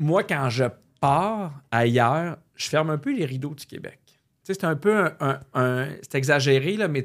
moi, 0.00 0.24
quand 0.24 0.48
je 0.48 0.64
pars 1.00 1.62
ailleurs, 1.70 2.38
je 2.56 2.68
ferme 2.68 2.90
un 2.90 2.98
peu 2.98 3.14
les 3.14 3.26
rideaux 3.26 3.54
du 3.54 3.66
Québec. 3.66 3.98
C'est 4.42 4.64
un 4.64 4.74
peu 4.74 5.10
un. 5.20 5.88
c'est 6.02 6.16
exagéré, 6.16 6.76
là, 6.76 6.88
mais 6.88 7.04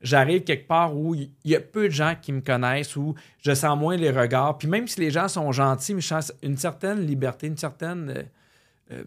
j'arrive 0.00 0.44
quelque 0.44 0.68
part 0.68 0.96
où 0.96 1.14
il 1.14 1.30
y 1.44 1.56
a 1.56 1.60
peu 1.60 1.88
de 1.88 1.92
gens 1.92 2.14
qui 2.20 2.32
me 2.32 2.40
connaissent, 2.40 2.94
où 2.94 3.14
je 3.40 3.52
sens 3.52 3.76
moins 3.76 3.96
les 3.96 4.12
regards. 4.12 4.58
Puis 4.58 4.68
même 4.68 4.86
si 4.86 5.00
les 5.00 5.10
gens 5.10 5.26
sont 5.26 5.50
gentils, 5.50 5.96
je 5.98 6.14
une 6.42 6.56
certaine 6.56 7.04
liberté, 7.04 7.48
une 7.48 7.56
certaine. 7.56 8.10
euh, 8.10 8.22
euh, 8.92 9.04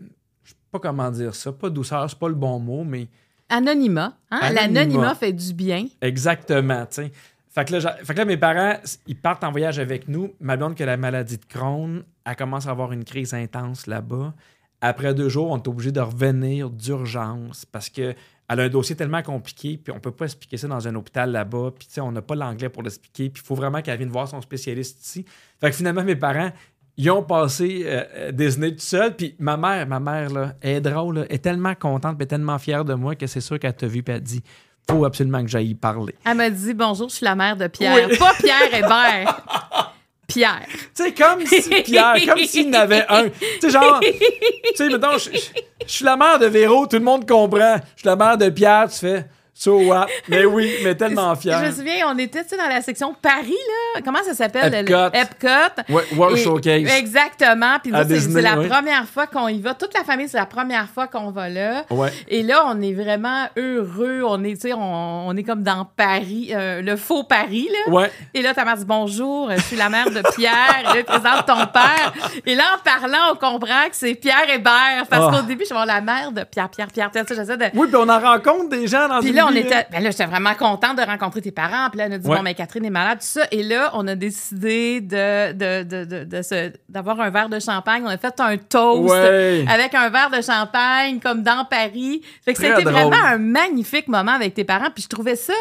pas 0.77 0.89
comment 0.89 1.11
dire 1.11 1.35
ça, 1.35 1.51
pas 1.51 1.69
douceur, 1.69 2.09
c'est 2.09 2.19
pas 2.19 2.29
le 2.29 2.35
bon 2.35 2.59
mot, 2.59 2.83
mais 2.83 3.07
Anonymat. 3.49 4.13
Hein? 4.31 4.39
Anonymat. 4.41 4.61
L'anonymat 4.67 5.15
fait 5.15 5.33
du 5.33 5.53
bien. 5.53 5.87
Exactement, 6.01 6.85
tu 6.85 7.03
sais. 7.03 7.11
Fait 7.49 7.65
que, 7.65 7.75
là, 7.75 7.97
fait 8.03 8.13
que 8.13 8.19
là, 8.19 8.25
mes 8.25 8.37
parents, 8.37 8.75
ils 9.07 9.15
partent 9.15 9.43
en 9.43 9.51
voyage 9.51 9.79
avec 9.79 10.07
nous. 10.07 10.33
Ma 10.39 10.57
blonde 10.57 10.75
qui 10.75 10.83
a 10.83 10.85
la 10.85 10.97
maladie 10.97 11.37
de 11.37 11.45
Crohn, 11.45 12.03
elle 12.25 12.35
commence 12.35 12.67
à 12.67 12.71
avoir 12.71 12.91
une 12.91 13.03
crise 13.03 13.33
intense 13.33 13.87
là-bas. 13.87 14.33
Après 14.79 15.15
deux 15.15 15.29
jours, 15.29 15.49
on 15.49 15.57
est 15.57 15.67
obligé 15.67 15.91
de 15.91 15.99
revenir 15.99 16.69
d'urgence 16.69 17.65
parce 17.65 17.89
que 17.89 18.13
elle 18.49 18.59
a 18.59 18.63
un 18.63 18.69
dossier 18.69 18.95
tellement 18.95 19.23
compliqué, 19.23 19.77
puis 19.77 19.91
on 19.91 19.99
peut 19.99 20.11
pas 20.11 20.25
expliquer 20.25 20.55
ça 20.57 20.67
dans 20.67 20.87
un 20.87 20.95
hôpital 20.95 21.31
là-bas, 21.31 21.71
puis 21.77 21.87
tu 21.87 21.95
sais, 21.95 22.01
on 22.01 22.13
n'a 22.13 22.21
pas 22.21 22.35
l'anglais 22.35 22.69
pour 22.69 22.81
l'expliquer, 22.81 23.29
puis 23.29 23.41
il 23.43 23.45
faut 23.45 23.55
vraiment 23.55 23.81
qu'elle 23.81 23.97
vienne 23.97 24.09
voir 24.09 24.27
son 24.27 24.39
spécialiste 24.39 25.03
ici. 25.03 25.25
Fait 25.59 25.69
que 25.69 25.75
finalement, 25.75 26.03
mes 26.03 26.15
parents, 26.15 26.51
ils 26.97 27.11
ont 27.11 27.23
passé 27.23 27.83
euh, 27.85 28.31
Disney 28.31 28.71
tout 28.71 28.79
seul, 28.79 29.15
puis 29.15 29.35
ma 29.39 29.55
mère, 29.55 29.87
ma 29.87 29.99
mère, 29.99 30.29
là, 30.31 30.53
elle 30.61 30.77
est 30.77 30.81
drôle, 30.81 31.19
là, 31.19 31.25
elle 31.29 31.35
est 31.35 31.39
tellement 31.39 31.75
contente, 31.75 32.21
est 32.21 32.25
tellement 32.25 32.57
fière 32.57 32.83
de 32.83 32.95
moi 32.95 33.15
que 33.15 33.27
c'est 33.27 33.41
sûr 33.41 33.59
qu'elle 33.59 33.75
t'a 33.75 33.87
vu, 33.87 34.01
puis 34.03 34.15
elle 34.15 34.21
dit 34.21 34.43
faut 34.89 35.05
absolument 35.05 35.41
que 35.41 35.49
j'aille 35.49 35.71
y 35.71 35.75
parler. 35.75 36.15
Elle 36.25 36.37
m'a 36.37 36.49
dit 36.49 36.73
bonjour, 36.73 37.09
je 37.09 37.15
suis 37.15 37.25
la 37.25 37.35
mère 37.35 37.57
de 37.57 37.67
Pierre. 37.67 38.07
Oui. 38.09 38.17
Pas 38.17 38.33
Pierre 38.35 38.73
Hébert. 38.73 39.93
Pierre. 40.27 40.67
Tu 40.67 41.03
sais, 41.03 41.13
comme 41.13 41.45
si 41.45 41.69
Pierre, 41.83 42.15
comme 42.25 42.43
s'il 42.45 42.67
y 42.67 42.69
en 42.69 42.79
avait 42.79 43.05
un. 43.07 43.29
Tu 43.29 43.35
sais, 43.61 43.69
genre, 43.69 43.99
tu 44.01 44.75
sais, 44.75 44.89
mettons, 44.89 45.17
je 45.17 45.39
suis 45.85 46.05
la 46.05 46.17
mère 46.17 46.39
de 46.39 46.47
Véro, 46.47 46.85
tout 46.87 46.97
le 46.97 47.03
monde 47.03 47.27
comprend. 47.27 47.77
Je 47.95 48.01
suis 48.01 48.07
la 48.07 48.15
mère 48.15 48.37
de 48.37 48.49
Pierre, 48.49 48.89
tu 48.89 48.99
fais, 48.99 49.25
So 49.59 49.79
what? 49.79 50.05
Mais 50.27 50.45
oui, 50.45 50.71
mais 50.83 50.93
tellement 50.93 51.33
Je 51.35 51.39
fier. 51.41 51.59
me 51.59 51.71
souviens, 51.71 52.05
on 52.13 52.17
était 52.19 52.43
dans 52.55 52.67
la 52.69 52.81
section 52.81 53.15
Paris, 53.19 53.55
là. 53.95 54.01
Comment 54.05 54.21
ça 54.23 54.35
s'appelle? 54.35 54.71
le- 54.71 54.77
Epcot. 54.79 55.17
Epcot. 55.17 55.93
Ouais, 55.93 56.03
World 56.15 56.37
Showcase. 56.37 56.87
Exactement. 56.95 57.77
Puis 57.81 57.91
c'est 58.19 58.41
la 58.41 58.59
oui. 58.59 58.67
première 58.67 59.05
fois 59.07 59.25
qu'on 59.25 59.47
y 59.47 59.59
va. 59.59 59.73
Toute 59.73 59.93
la 59.97 60.03
famille, 60.03 60.27
c'est 60.29 60.37
la 60.37 60.45
première 60.45 60.87
fois 60.87 61.07
qu'on 61.07 61.31
va 61.31 61.49
là. 61.49 61.85
Ouais. 61.89 62.09
Et 62.27 62.43
là, 62.43 62.63
on 62.67 62.79
est 62.81 62.93
vraiment 62.93 63.47
heureux. 63.57 64.21
On 64.27 64.43
est, 64.43 64.63
on, 64.73 65.27
on 65.29 65.35
est 65.35 65.43
comme 65.43 65.63
dans 65.63 65.85
Paris, 65.85 66.51
euh, 66.53 66.81
le 66.83 66.95
faux 66.95 67.23
Paris, 67.23 67.67
là. 67.87 67.91
Ouais. 67.93 68.11
Et 68.35 68.43
là, 68.43 68.53
ta 68.53 68.63
mère 68.63 68.77
dit 68.77 68.85
bonjour, 68.85 69.49
je 69.55 69.61
suis 69.61 69.75
la 69.77 69.89
mère 69.89 70.11
de 70.11 70.21
Pierre. 70.35 70.81
Et 70.81 70.83
là, 70.83 70.93
elle 70.97 71.03
présente 71.05 71.45
ton 71.47 71.65
père. 71.73 72.13
Et 72.45 72.53
là, 72.53 72.63
en 72.75 72.83
parlant, 72.83 73.31
on 73.33 73.35
comprend 73.35 73.85
que 73.89 73.95
c'est 73.95 74.13
Pierre 74.13 74.47
Hébert. 74.53 75.05
Parce 75.09 75.25
Ah. 75.33 75.37
qu'au 75.39 75.47
début, 75.47 75.63
je 75.67 75.73
voir 75.73 75.87
la 75.87 76.01
mère 76.01 76.31
de 76.31 76.43
Pierre, 76.43 76.69
Pierre, 76.69 76.87
Pierre. 76.91 77.09
Tu 77.11 77.19
sais, 77.25 77.35
j'essaie 77.35 77.57
de. 77.57 77.65
Oui, 77.73 77.87
puis 77.87 77.95
on 77.95 78.07
en 78.07 78.19
rencontre 78.19 78.69
des 78.69 78.85
gens 78.87 79.07
dans 79.07 79.21
une 79.21 79.46
on 79.51 79.55
était. 79.55 79.87
Ben 79.91 80.01
là, 80.03 80.11
j'étais 80.11 80.25
vraiment 80.25 80.53
contente 80.53 80.97
de 80.97 81.03
rencontrer 81.03 81.41
tes 81.41 81.51
parents. 81.51 81.89
Puis 81.89 81.99
là, 81.99 82.07
on 82.09 82.13
a 82.13 82.17
dit, 82.17 82.27
Ouais. 82.27 82.37
bon, 82.37 82.43
mais 82.43 82.53
Catherine 82.53 82.85
est 82.85 82.89
malade, 82.89 83.19
tout 83.19 83.25
ça. 83.27 83.45
Et 83.51 83.63
là, 83.63 83.91
on 83.93 84.07
a 84.07 84.15
décidé 84.15 85.01
de, 85.01 85.53
de, 85.53 85.83
de, 85.83 86.23
de, 86.25 86.73
d'avoir 86.89 87.19
un 87.21 87.29
verre 87.29 87.49
de 87.49 87.59
champagne. 87.59 88.03
On 88.05 88.09
a 88.09 88.17
fait 88.17 88.39
un 88.39 88.57
toast 88.57 89.13
Ouais. 89.13 89.65
avec 89.69 89.93
un 89.95 90.09
verre 90.09 90.29
de 90.29 90.41
champagne, 90.41 91.19
comme 91.19 91.43
dans 91.43 91.65
Paris. 91.65 92.21
Fait 92.43 92.53
que 92.53 92.59
Très 92.59 92.69
c'était 92.69 92.83
drôle. 92.83 92.93
vraiment 92.93 93.23
un 93.25 93.37
magnifique 93.37 94.07
moment 94.07 94.33
avec 94.33 94.53
tes 94.53 94.63
parents. 94.63 94.89
Puis 94.93 95.03
je 95.03 95.09
trouvais 95.09 95.35
ça 95.35 95.53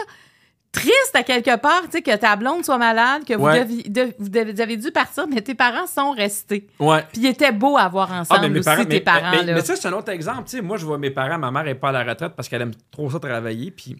triste 0.76 1.12
à 1.14 1.22
quelque 1.22 1.56
part, 1.58 1.82
tu 1.84 1.92
sais, 1.92 2.02
que 2.02 2.14
ta 2.16 2.36
blonde 2.36 2.64
soit 2.64 2.78
malade, 2.78 3.24
que 3.24 3.34
vous, 3.34 3.46
deviez- 3.48 3.84
de- 3.88 4.62
avez 4.62 4.76
dû 4.76 4.90
partir, 4.92 5.26
mais 5.28 5.40
tes 5.40 5.54
parents 5.54 5.86
sont 5.86 6.12
restés. 6.12 6.66
Ouais. 6.78 7.02
Puis 7.12 7.22
ils 7.22 7.26
étaient 7.28 7.52
beaux 7.52 7.76
à 7.76 7.88
voir 7.88 8.10
Ah, 8.12 8.20
ensemble 8.20 8.40
mais 8.42 8.48
mes 8.50 8.58
aussi, 8.60 8.64
parents, 8.64 8.82
tes 8.84 8.88
mais, 8.88 9.00
parents. 9.00 9.30
mais, 9.30 9.42
là. 9.44 9.54
mais 9.54 9.60
ça, 9.62 9.76
c'est 9.76 9.88
un 9.88 9.92
autre 9.92 10.10
exemple. 10.10 10.44
Tu 10.44 10.56
sais, 10.56 10.62
moi, 10.62 10.76
je 10.76 10.84
vois 10.84 10.98
mes 10.98 11.10
parents, 11.10 11.38
ma 11.38 11.50
mère 11.50 11.66
est 11.66 11.74
pas 11.74 11.88
à 11.88 11.92
la 11.92 12.04
retraite 12.04 12.32
parce 12.36 12.48
qu'elle 12.48 12.62
aime 12.62 12.74
trop 12.90 13.10
ça 13.10 13.18
travailler, 13.18 13.70
puis 13.70 13.96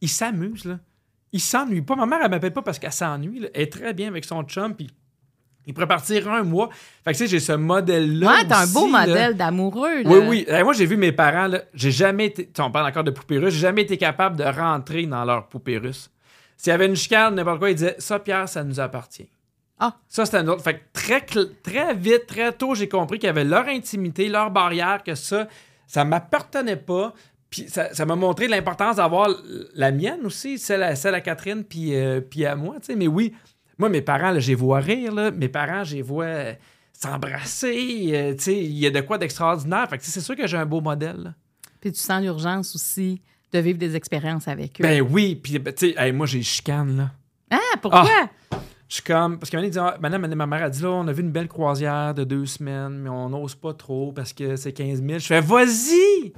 ils 0.00 0.08
s'amusent, 0.08 0.64
là. 0.64 0.78
Ils 1.32 1.40
s'ennuient 1.40 1.82
pas. 1.82 1.96
Ma 1.96 2.06
mère, 2.06 2.20
elle 2.22 2.30
m'appelle 2.30 2.52
pas 2.52 2.62
parce 2.62 2.78
qu'elle 2.78 2.92
s'ennuie. 2.92 3.48
Elle 3.54 3.62
est 3.62 3.72
très 3.72 3.92
bien 3.92 4.08
avec 4.08 4.24
son 4.24 4.42
chum, 4.44 4.74
puis 4.74 4.88
il 5.66 5.74
pourrait 5.74 5.88
partir 5.88 6.30
un 6.30 6.42
mois. 6.44 6.70
Fait 7.04 7.12
que, 7.12 7.18
tu 7.18 7.24
sais, 7.24 7.26
j'ai 7.26 7.40
ce 7.40 7.52
modèle-là. 7.52 8.26
ouais, 8.28 8.46
t'as 8.48 8.62
un 8.62 8.66
beau 8.68 8.90
là. 8.90 9.00
modèle 9.06 9.36
d'amoureux. 9.36 10.02
là. 10.02 10.10
Oui, 10.10 10.46
oui. 10.48 10.62
Moi, 10.62 10.72
j'ai 10.72 10.86
vu 10.86 10.96
mes 10.96 11.12
parents, 11.12 11.48
là, 11.48 11.62
j'ai 11.74 11.90
jamais 11.90 12.26
été. 12.26 12.48
On 12.58 12.70
parle 12.70 12.86
encore 12.88 13.04
de 13.04 13.10
poupées 13.10 13.38
russes, 13.38 13.54
j'ai 13.54 13.60
jamais 13.60 13.82
été 13.82 13.96
capable 13.96 14.36
de 14.36 14.44
rentrer 14.44 15.04
dans 15.06 15.24
leur 15.24 15.48
poupée 15.48 15.78
russe. 15.78 16.10
S'il 16.56 16.70
y 16.70 16.74
avait 16.74 16.86
une 16.86 16.96
chicane, 16.96 17.34
n'importe 17.34 17.58
quoi, 17.58 17.70
ils 17.70 17.74
disaient 17.76 17.96
Ça, 17.98 18.18
Pierre, 18.18 18.48
ça 18.48 18.64
nous 18.64 18.80
appartient. 18.80 19.28
Ah. 19.78 19.94
Ça, 20.08 20.24
c'était 20.24 20.38
un 20.38 20.48
autre. 20.48 20.62
Fait 20.62 20.78
que 20.78 20.82
très, 20.92 21.20
très 21.20 21.94
vite, 21.94 22.26
très 22.26 22.52
tôt, 22.52 22.74
j'ai 22.74 22.88
compris 22.88 23.18
qu'il 23.18 23.26
y 23.26 23.30
avait 23.30 23.44
leur 23.44 23.66
intimité, 23.68 24.28
leur 24.28 24.50
barrière, 24.50 25.02
que 25.04 25.14
ça, 25.14 25.48
ça 25.86 26.04
m'appartenait 26.04 26.76
pas. 26.76 27.12
Puis 27.50 27.68
ça 27.68 27.92
ça 27.94 28.06
m'a 28.06 28.16
montré 28.16 28.48
l'importance 28.48 28.96
d'avoir 28.96 29.28
la 29.74 29.92
mienne 29.92 30.24
aussi, 30.24 30.58
celle 30.58 30.82
à, 30.82 30.96
celle 30.96 31.14
à 31.14 31.20
Catherine, 31.20 31.62
puis, 31.62 31.94
euh, 31.94 32.20
puis 32.20 32.46
à 32.46 32.56
moi. 32.56 32.76
tu 32.80 32.86
sais. 32.86 32.96
Mais 32.96 33.06
oui, 33.06 33.34
moi, 33.78 33.88
mes 33.88 34.02
parents, 34.02 34.30
là, 34.30 34.38
je 34.40 34.48
les 34.48 34.54
vois 34.54 34.80
rire. 34.80 35.12
Là. 35.14 35.30
Mes 35.30 35.48
parents, 35.48 35.84
je 35.84 35.96
les 35.96 36.02
vois 36.02 36.24
euh, 36.24 36.54
s'embrasser. 36.92 38.10
euh, 38.12 38.34
il 38.46 38.78
y 38.78 38.86
a 38.86 38.90
de 38.90 39.00
quoi 39.00 39.18
d'extraordinaire. 39.18 39.88
Fait 39.88 39.98
que 39.98 40.04
c'est 40.04 40.20
sûr 40.20 40.36
que 40.36 40.46
j'ai 40.46 40.56
un 40.56 40.66
beau 40.66 40.80
modèle. 40.80 41.16
là. 41.22 41.34
Puis 41.80 41.92
tu 41.92 42.00
sens 42.00 42.22
l'urgence 42.22 42.74
aussi 42.74 43.20
de 43.52 43.58
vivre 43.58 43.78
des 43.78 43.94
expériences 43.96 44.48
avec 44.48 44.80
eux. 44.80 44.82
Ben 44.82 45.00
oui, 45.02 45.36
puis 45.36 45.58
ben, 45.58 45.72
tu 45.72 45.90
sais, 45.90 45.94
hey, 45.98 46.12
moi, 46.12 46.26
j'ai 46.26 46.42
chicane, 46.42 46.96
là. 46.96 47.10
ah, 47.50 47.76
pourquoi? 47.80 48.30
Je 48.88 48.94
suis 48.94 49.02
comme. 49.02 49.38
Parce 49.38 49.50
que 49.50 49.68
dit, 49.68 49.78
ah, 49.78 49.96
madame, 50.00 50.26
ma 50.34 50.46
mère 50.46 50.64
a 50.64 50.70
dit 50.70 50.82
là, 50.82 50.90
on 50.90 51.06
a 51.08 51.12
vu 51.12 51.22
une 51.22 51.32
belle 51.32 51.48
croisière 51.48 52.14
de 52.14 52.24
deux 52.24 52.46
semaines, 52.46 52.98
mais 52.98 53.08
on 53.08 53.28
n'ose 53.28 53.54
pas 53.54 53.74
trop 53.74 54.12
parce 54.12 54.32
que 54.32 54.56
c'est 54.56 54.72
15 54.72 55.02
000. 55.02 55.18
Je 55.18 55.26
fais, 55.26 55.40
vas-y! 55.40 56.32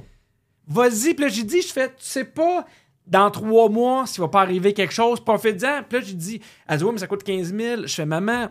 Vas-y! 0.66 1.14
Puis 1.14 1.24
là, 1.24 1.28
j'ai 1.28 1.44
dit, 1.44 1.62
je 1.62 1.72
fais, 1.72 1.88
tu 1.88 1.94
sais 1.98 2.24
pas, 2.24 2.64
dans 3.08 3.30
trois 3.30 3.68
mois, 3.68 4.06
s'il 4.06 4.20
va 4.20 4.28
pas 4.28 4.42
arriver 4.42 4.72
quelque 4.74 4.92
chose, 4.94 5.18
profite-en. 5.20 5.82
Puis 5.88 5.98
là, 5.98 6.04
j'ai 6.06 6.14
dit, 6.14 6.40
elle 6.68 6.78
dit, 6.78 6.84
ouais, 6.84 6.92
mais 6.92 6.98
ça 6.98 7.06
coûte 7.06 7.22
15 7.24 7.54
000. 7.54 7.82
Je 7.86 7.94
fais, 7.94 8.04
maman, 8.06 8.48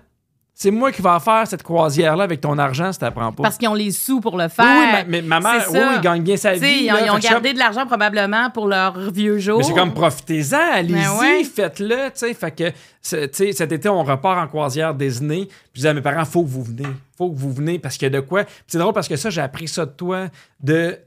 c'est 0.53 0.72
moi 0.72 0.91
qui 0.91 1.03
vais 1.03 1.20
faire 1.20 1.45
cette 1.45 1.62
croisière-là 1.62 2.24
avec 2.24 2.41
ton 2.41 2.58
argent 2.58 2.91
si 2.91 2.97
t'apprends 2.97 3.32
pas. 3.32 3.43
Parce 3.43 3.60
qu'ils 3.60 3.68
ont 3.68 3.76
les 3.76 3.91
sous 3.91 4.20
pour 4.20 4.36
le 4.38 4.45
Oui, 4.45 4.49
faire. 4.49 4.66
oui, 4.66 4.91
ma, 4.91 5.03
mais 5.03 5.22
ma 5.22 5.39
mère, 5.39 5.62
C'est 5.66 5.70
oui, 5.74 5.78
ça. 5.78 5.91
oui, 5.93 6.01
gagne 6.01 6.24
bien 6.24 6.36
sa 6.38 6.53
vie. 6.53 6.86
ils 6.86 6.91
ont, 6.91 6.95
là. 6.95 7.01
ils 7.16 7.22
je 7.22 7.30
gardé 7.30 7.53
de 7.53 7.60
l'argent 7.60 7.86
probablement 7.86 8.49
pour 8.49 8.68
leurs 8.68 9.12
vieux 9.12 9.38
jours. 9.38 9.60
mais 9.60 9.64
c'est 9.64 9.76
comme 9.76 9.93
profitez-en, 9.93 10.58
allez-y, 10.74 10.93
Ben 10.95 11.20
ouais. 11.20 11.43
faites-le, 11.43 12.05
tu 12.08 12.12
sais. 12.16 12.34
Fait 12.34 12.49
que, 12.49 12.72
c'est- 12.99 13.30
tu 13.30 13.38
sais, 13.45 13.51
cet 13.51 13.72
été, 13.72 13.88
on 13.88 14.01
repart 14.03 14.39
en 14.43 14.47
croisière 14.47 14.95
Disney. 14.95 15.45
Puis 15.45 15.53
je 15.74 15.80
disais 15.82 15.89
à 15.89 15.93
mes 15.93 16.01
parents, 16.01 16.26
faut 16.26 16.41
que 16.41 16.49
vous 16.49 16.64
venez. 16.64 16.88
Faut 17.16 17.30
que 17.30 17.38
vous 17.38 17.53
venez 17.53 17.78
parce 17.78 17.95
qu'il 17.95 18.08
y 18.12 18.16
a 18.16 18.20
de 18.20 18.26
quoi. 18.26 18.43
C'est 18.66 18.80
drôle 18.80 18.93
parce 18.93 19.08
que 19.08 19.16
ça, 19.16 19.30
j'ai 19.30 19.41
appris 19.41 19.68
ça 19.68 19.86
de 19.86 19.91
toi, 19.91 20.26
de 20.60 20.97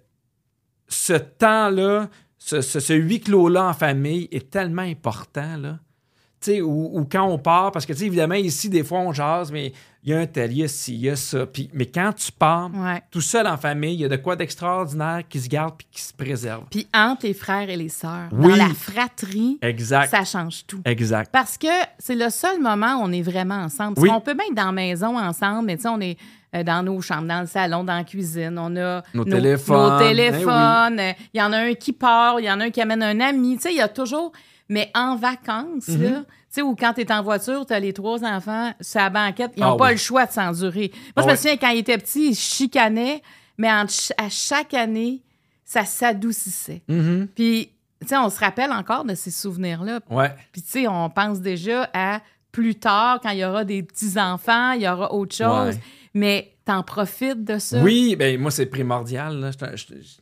ce 0.88 1.14
temps-là, 1.14 2.08
ce, 2.42 2.60
ce- 2.62 2.80
ce 2.80 2.92
huis 2.94 3.20
clos-là 3.20 3.68
en 3.68 3.72
famille 3.74 4.26
est 4.32 4.50
tellement 4.50 4.82
important, 4.82 5.56
là. 5.58 5.78
Tu 6.42 6.52
sais, 6.52 6.60
ou, 6.62 6.90
ou 6.98 7.04
quand 7.04 7.24
on 7.28 7.36
part, 7.38 7.70
parce 7.70 7.84
que, 7.84 7.92
tu 7.92 7.98
sais, 7.98 8.06
évidemment, 8.06 8.34
ici, 8.34 8.70
des 8.70 8.82
fois, 8.82 9.00
on 9.00 9.12
jase, 9.12 9.52
mais 9.52 9.74
il 10.02 10.08
y 10.10 10.14
a 10.14 10.18
un 10.20 10.26
tel, 10.26 10.50
il 10.52 10.56
y 10.56 10.64
a 10.64 10.68
ci, 10.68 10.94
il 10.94 11.00
y 11.02 11.10
a 11.10 11.14
ça. 11.16 11.44
Puis, 11.44 11.68
mais 11.74 11.84
quand 11.84 12.14
tu 12.14 12.32
pars, 12.32 12.70
Ouais. 12.74 13.02
tout 13.10 13.20
seul 13.20 13.46
en 13.46 13.58
famille, 13.58 13.92
il 13.92 14.00
y 14.00 14.04
a 14.06 14.08
de 14.08 14.16
quoi 14.16 14.36
d'extraordinaire 14.36 15.20
qui 15.28 15.38
se 15.38 15.48
garde 15.50 15.74
puis 15.76 15.86
qui 15.92 16.00
se 16.00 16.14
préserve. 16.14 16.64
Puis 16.70 16.88
entre 16.94 17.26
les 17.26 17.34
frères 17.34 17.68
et 17.68 17.76
les 17.76 17.90
sœurs, 17.90 18.30
Oui. 18.32 18.52
dans 18.52 18.56
la 18.56 18.72
fratrie, 18.72 19.58
Exact. 19.60 20.08
ça 20.10 20.24
change 20.24 20.64
tout. 20.66 20.80
Exact. 20.86 21.30
Parce 21.30 21.58
que 21.58 21.66
c'est 21.98 22.14
le 22.14 22.30
seul 22.30 22.58
moment 22.58 22.94
où 22.96 23.02
on 23.02 23.12
est 23.12 23.20
vraiment 23.20 23.56
ensemble. 23.56 23.96
Parce 23.96 24.06
Oui. 24.06 24.08
qu'on 24.14 24.22
peut 24.22 24.32
même 24.34 24.46
être 24.48 24.56
dans 24.56 24.64
la 24.66 24.72
maison 24.72 25.18
ensemble, 25.18 25.66
mais 25.66 25.76
tu 25.76 25.82
sais, 25.82 25.88
on 25.88 26.00
est 26.00 26.16
dans 26.64 26.82
nos 26.82 27.00
chambres, 27.00 27.28
dans 27.28 27.40
le 27.40 27.46
salon, 27.46 27.84
dans 27.84 27.96
la 27.96 28.04
cuisine. 28.04 28.58
On 28.58 28.74
a 28.76 29.02
Nos 29.14 29.24
téléphones. 29.24 29.98
nos 29.98 29.98
Eh. 29.98 31.00
Euh, 31.00 31.12
Il 31.34 31.38
y 31.40 31.42
en 31.42 31.52
a 31.52 31.58
un 31.58 31.74
qui 31.74 31.92
part, 31.92 32.40
il 32.40 32.44
y 32.46 32.50
en 32.50 32.60
a 32.60 32.64
un 32.64 32.70
qui 32.70 32.80
amène 32.80 33.02
un 33.02 33.20
ami. 33.20 33.56
Tu 33.56 33.62
sais, 33.62 33.72
il 33.72 33.76
y 33.76 33.80
a 33.80 33.88
toujours... 33.88 34.32
Mais 34.68 34.88
en 34.94 35.16
vacances, 35.16 35.88
là, 35.88 36.20
tu 36.20 36.24
sais, 36.48 36.62
ou 36.62 36.76
quand 36.76 36.92
tu 36.92 37.00
es 37.00 37.10
en 37.12 37.22
voiture, 37.24 37.66
tu 37.66 37.72
as 37.72 37.80
les 37.80 37.92
trois 37.92 38.22
enfants 38.24 38.72
sur 38.80 39.00
la 39.00 39.10
banquette, 39.10 39.50
ils 39.56 39.64
Ah 39.64 39.70
n'ont 39.70 39.76
pas 39.76 39.86
oui. 39.86 39.90
le 39.92 39.96
choix 39.96 40.26
de 40.26 40.30
s'endurer. 40.30 40.92
Moi, 40.94 41.10
Ah 41.16 41.22
je 41.22 41.26
me 41.32 41.34
souviens, 41.34 41.56
quand 41.56 41.70
ils 41.70 41.78
étaient 41.80 41.98
petits, 41.98 42.28
ils 42.30 42.36
chicanaient, 42.36 43.20
mais 43.58 43.66
ch- 43.88 44.12
à 44.16 44.28
chaque 44.28 44.72
année, 44.74 45.22
ça 45.64 45.84
s'adoucissait. 45.84 46.82
Mhm. 46.88 47.26
Puis, 47.34 47.70
tu 48.00 48.06
sais, 48.08 48.16
on 48.16 48.30
se 48.30 48.38
rappelle 48.38 48.70
encore 48.70 49.04
de 49.04 49.16
ces 49.16 49.32
souvenirs-là. 49.32 49.98
Ouais. 50.08 50.30
Puis, 50.52 50.62
tu 50.62 50.68
sais, 50.70 50.86
on 50.86 51.10
pense 51.10 51.40
déjà 51.40 51.90
à 51.92 52.20
plus 52.52 52.76
tard, 52.76 53.18
quand 53.20 53.30
il 53.30 53.38
y 53.38 53.44
aura 53.44 53.64
des 53.64 53.82
petits-enfants, 53.82 54.70
il 54.72 54.82
y 54.82 54.88
aura 54.88 55.12
autre 55.12 55.34
chose. 55.34 55.74
Ouais. 55.74 55.80
Mais 56.14 56.52
t'en 56.64 56.82
profites 56.82 57.44
de 57.44 57.58
ça? 57.58 57.80
Oui, 57.82 58.16
ben 58.16 58.40
moi, 58.40 58.50
c'est 58.50 58.66
primordial. 58.66 59.38
Là. 59.38 59.50
Je- 59.52 59.76
je- 59.76 59.94
je- 59.94 60.16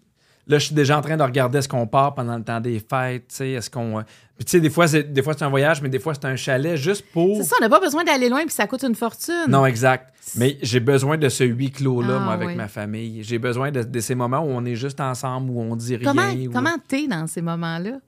là, 0.47 0.59
je 0.59 0.67
suis 0.67 0.75
déjà 0.75 0.99
en 0.99 1.01
train 1.03 1.17
de 1.17 1.23
regarder 1.23 1.59
est-ce 1.59 1.69
qu'on 1.69 1.87
part 1.87 2.15
pendant 2.15 2.37
le 2.37 2.45
temps 2.45 2.61
des 2.61 2.79
fêtes. 2.79 3.29
tu 3.29 3.35
sais, 3.37 3.51
Est-ce 3.53 3.71
qu'on. 3.71 3.99
euh, 4.01 4.03
Puis, 4.37 4.45
tu 4.45 4.51
sais, 4.53 4.61
des 4.61 4.71
fois, 4.71 4.87
c'est, 4.87 5.03
des 5.13 5.23
fois, 5.23 5.35
c'est 5.37 5.45
un 5.45 5.49
voyage, 5.49 5.81
mais 5.83 5.89
des 5.89 5.99
fois, 5.99 6.15
c'est 6.15 6.27
un 6.27 6.37
chalet 6.37 6.77
juste 6.77 7.05
pour. 7.13 7.37
C'est 7.39 7.45
ça, 7.45 7.57
on 7.59 7.63
n'a 7.63 7.69
pas 7.71 7.81
besoin 7.81 8.05
d'aller 8.05 8.29
loin, 8.29 8.43
puis 8.45 8.53
ça 8.55 8.67
coûte 8.67 8.83
une 8.85 8.95
fortune. 8.95 9.47
Non, 9.49 9.65
exact. 9.67 10.15
Mais 10.37 10.59
j'ai 10.63 10.81
besoin 10.81 11.17
de 11.17 11.29
ce 11.31 11.43
huis 11.45 11.71
clos-là, 11.71 12.19
Ah, 12.21 12.25
moi, 12.25 12.33
avec 12.35 12.49
oui. 12.49 12.55
ma 12.55 12.69
famille. 12.69 13.23
J'ai 13.25 13.39
besoin 13.39 13.71
de, 13.73 13.83
de 13.83 14.01
ces 14.01 14.15
moments 14.15 14.41
où 14.41 14.49
on 14.51 14.65
est 14.67 14.75
juste 14.77 15.01
ensemble, 15.01 15.51
où 15.51 15.61
on 15.61 15.75
dit 15.75 15.97
rien. 15.97 16.07
Comment 16.13 16.53
comment 16.53 16.77
t'es 16.87 17.07
dans 17.09 17.27
ces 17.27 17.41
moments-là? 17.43 17.99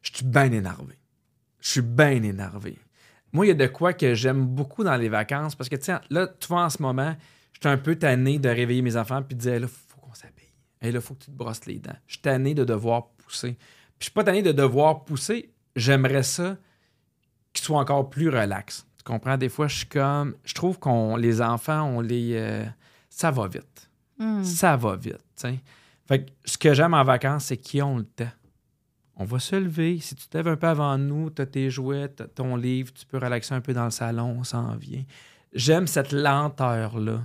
Je 0.00 0.10
suis 0.14 0.24
bien 0.24 0.50
énervé. 0.50 0.94
Je 1.60 1.70
suis 1.70 1.80
bien 1.82 2.22
énervé. 2.22 2.76
Moi, 3.32 3.46
il 3.46 3.48
y 3.48 3.52
a 3.52 3.54
de 3.54 3.66
quoi 3.66 3.92
que 3.92 4.14
j'aime 4.14 4.46
beaucoup 4.46 4.84
dans 4.84 4.96
les 4.96 5.08
vacances 5.08 5.54
parce 5.54 5.68
que, 5.68 5.76
tu 5.76 5.84
sais, 5.84 5.94
là, 6.10 6.26
tu 6.26 6.48
vois, 6.48 6.64
en 6.64 6.70
ce 6.70 6.82
moment, 6.82 7.16
je 7.52 7.60
suis 7.60 7.68
un 7.68 7.78
peu 7.78 7.96
tanné 7.96 8.38
de 8.38 8.48
réveiller 8.48 8.82
mes 8.82 8.96
enfants 8.96 9.22
puis 9.22 9.34
de 9.34 9.40
dire, 9.40 9.60
là, 9.60 9.66
faut 9.68 10.00
qu'on 10.00 10.14
s'habille. 10.14 10.52
Et 10.82 10.92
là, 10.92 11.00
faut 11.00 11.14
que 11.14 11.24
tu 11.24 11.30
te 11.30 11.36
brosses 11.36 11.64
les 11.66 11.78
dents. 11.78 11.96
Je 12.06 12.14
suis 12.14 12.22
tanné 12.22 12.54
de 12.54 12.64
devoir 12.64 13.08
pousser. 13.12 13.52
Puis, 13.52 13.98
je 14.00 14.04
suis 14.04 14.12
pas 14.12 14.24
tanné 14.24 14.42
de 14.42 14.52
devoir 14.52 15.04
pousser. 15.04 15.52
J'aimerais 15.76 16.22
ça 16.22 16.58
qu'ils 17.52 17.64
soient 17.64 17.80
encore 17.80 18.10
plus 18.10 18.28
relax. 18.28 18.86
Tu 18.98 19.04
comprends? 19.04 19.36
Des 19.36 19.48
fois, 19.48 19.68
je 19.68 19.78
suis 19.78 19.86
comme. 19.86 20.36
Je 20.44 20.54
trouve 20.54 20.78
qu'on 20.78 21.16
les 21.16 21.40
enfants, 21.40 21.84
on 21.84 22.00
les. 22.00 22.34
euh, 22.34 22.64
ça 23.08 23.30
va 23.30 23.48
vite. 23.48 23.90
Hmm. 24.18 24.42
Ça 24.44 24.76
va 24.76 24.96
vite. 24.96 25.16
tu 25.36 25.48
sais. 25.48 25.60
Fait 26.06 26.24
que 26.24 26.30
ce 26.44 26.58
que 26.58 26.74
j'aime 26.74 26.94
en 26.94 27.04
vacances, 27.04 27.46
c'est 27.46 27.56
qu'ils 27.56 27.82
ont 27.82 27.96
le 27.96 28.04
temps. 28.04 28.30
On 29.22 29.24
va 29.24 29.38
se 29.38 29.54
lever. 29.54 30.00
Si 30.00 30.16
tu 30.16 30.26
te 30.26 30.36
lèves 30.36 30.48
un 30.48 30.56
peu 30.56 30.66
avant 30.66 30.98
nous, 30.98 31.30
tu 31.30 31.42
as 31.42 31.46
tes 31.46 31.70
jouets, 31.70 32.08
ton 32.34 32.56
livre, 32.56 32.92
tu 32.92 33.06
peux 33.06 33.18
relaxer 33.18 33.54
un 33.54 33.60
peu 33.60 33.72
dans 33.72 33.84
le 33.84 33.90
salon, 33.92 34.34
on 34.40 34.42
s'en 34.44 34.74
vient. 34.74 35.04
J'aime 35.52 35.86
cette 35.86 36.10
lenteur-là 36.10 37.24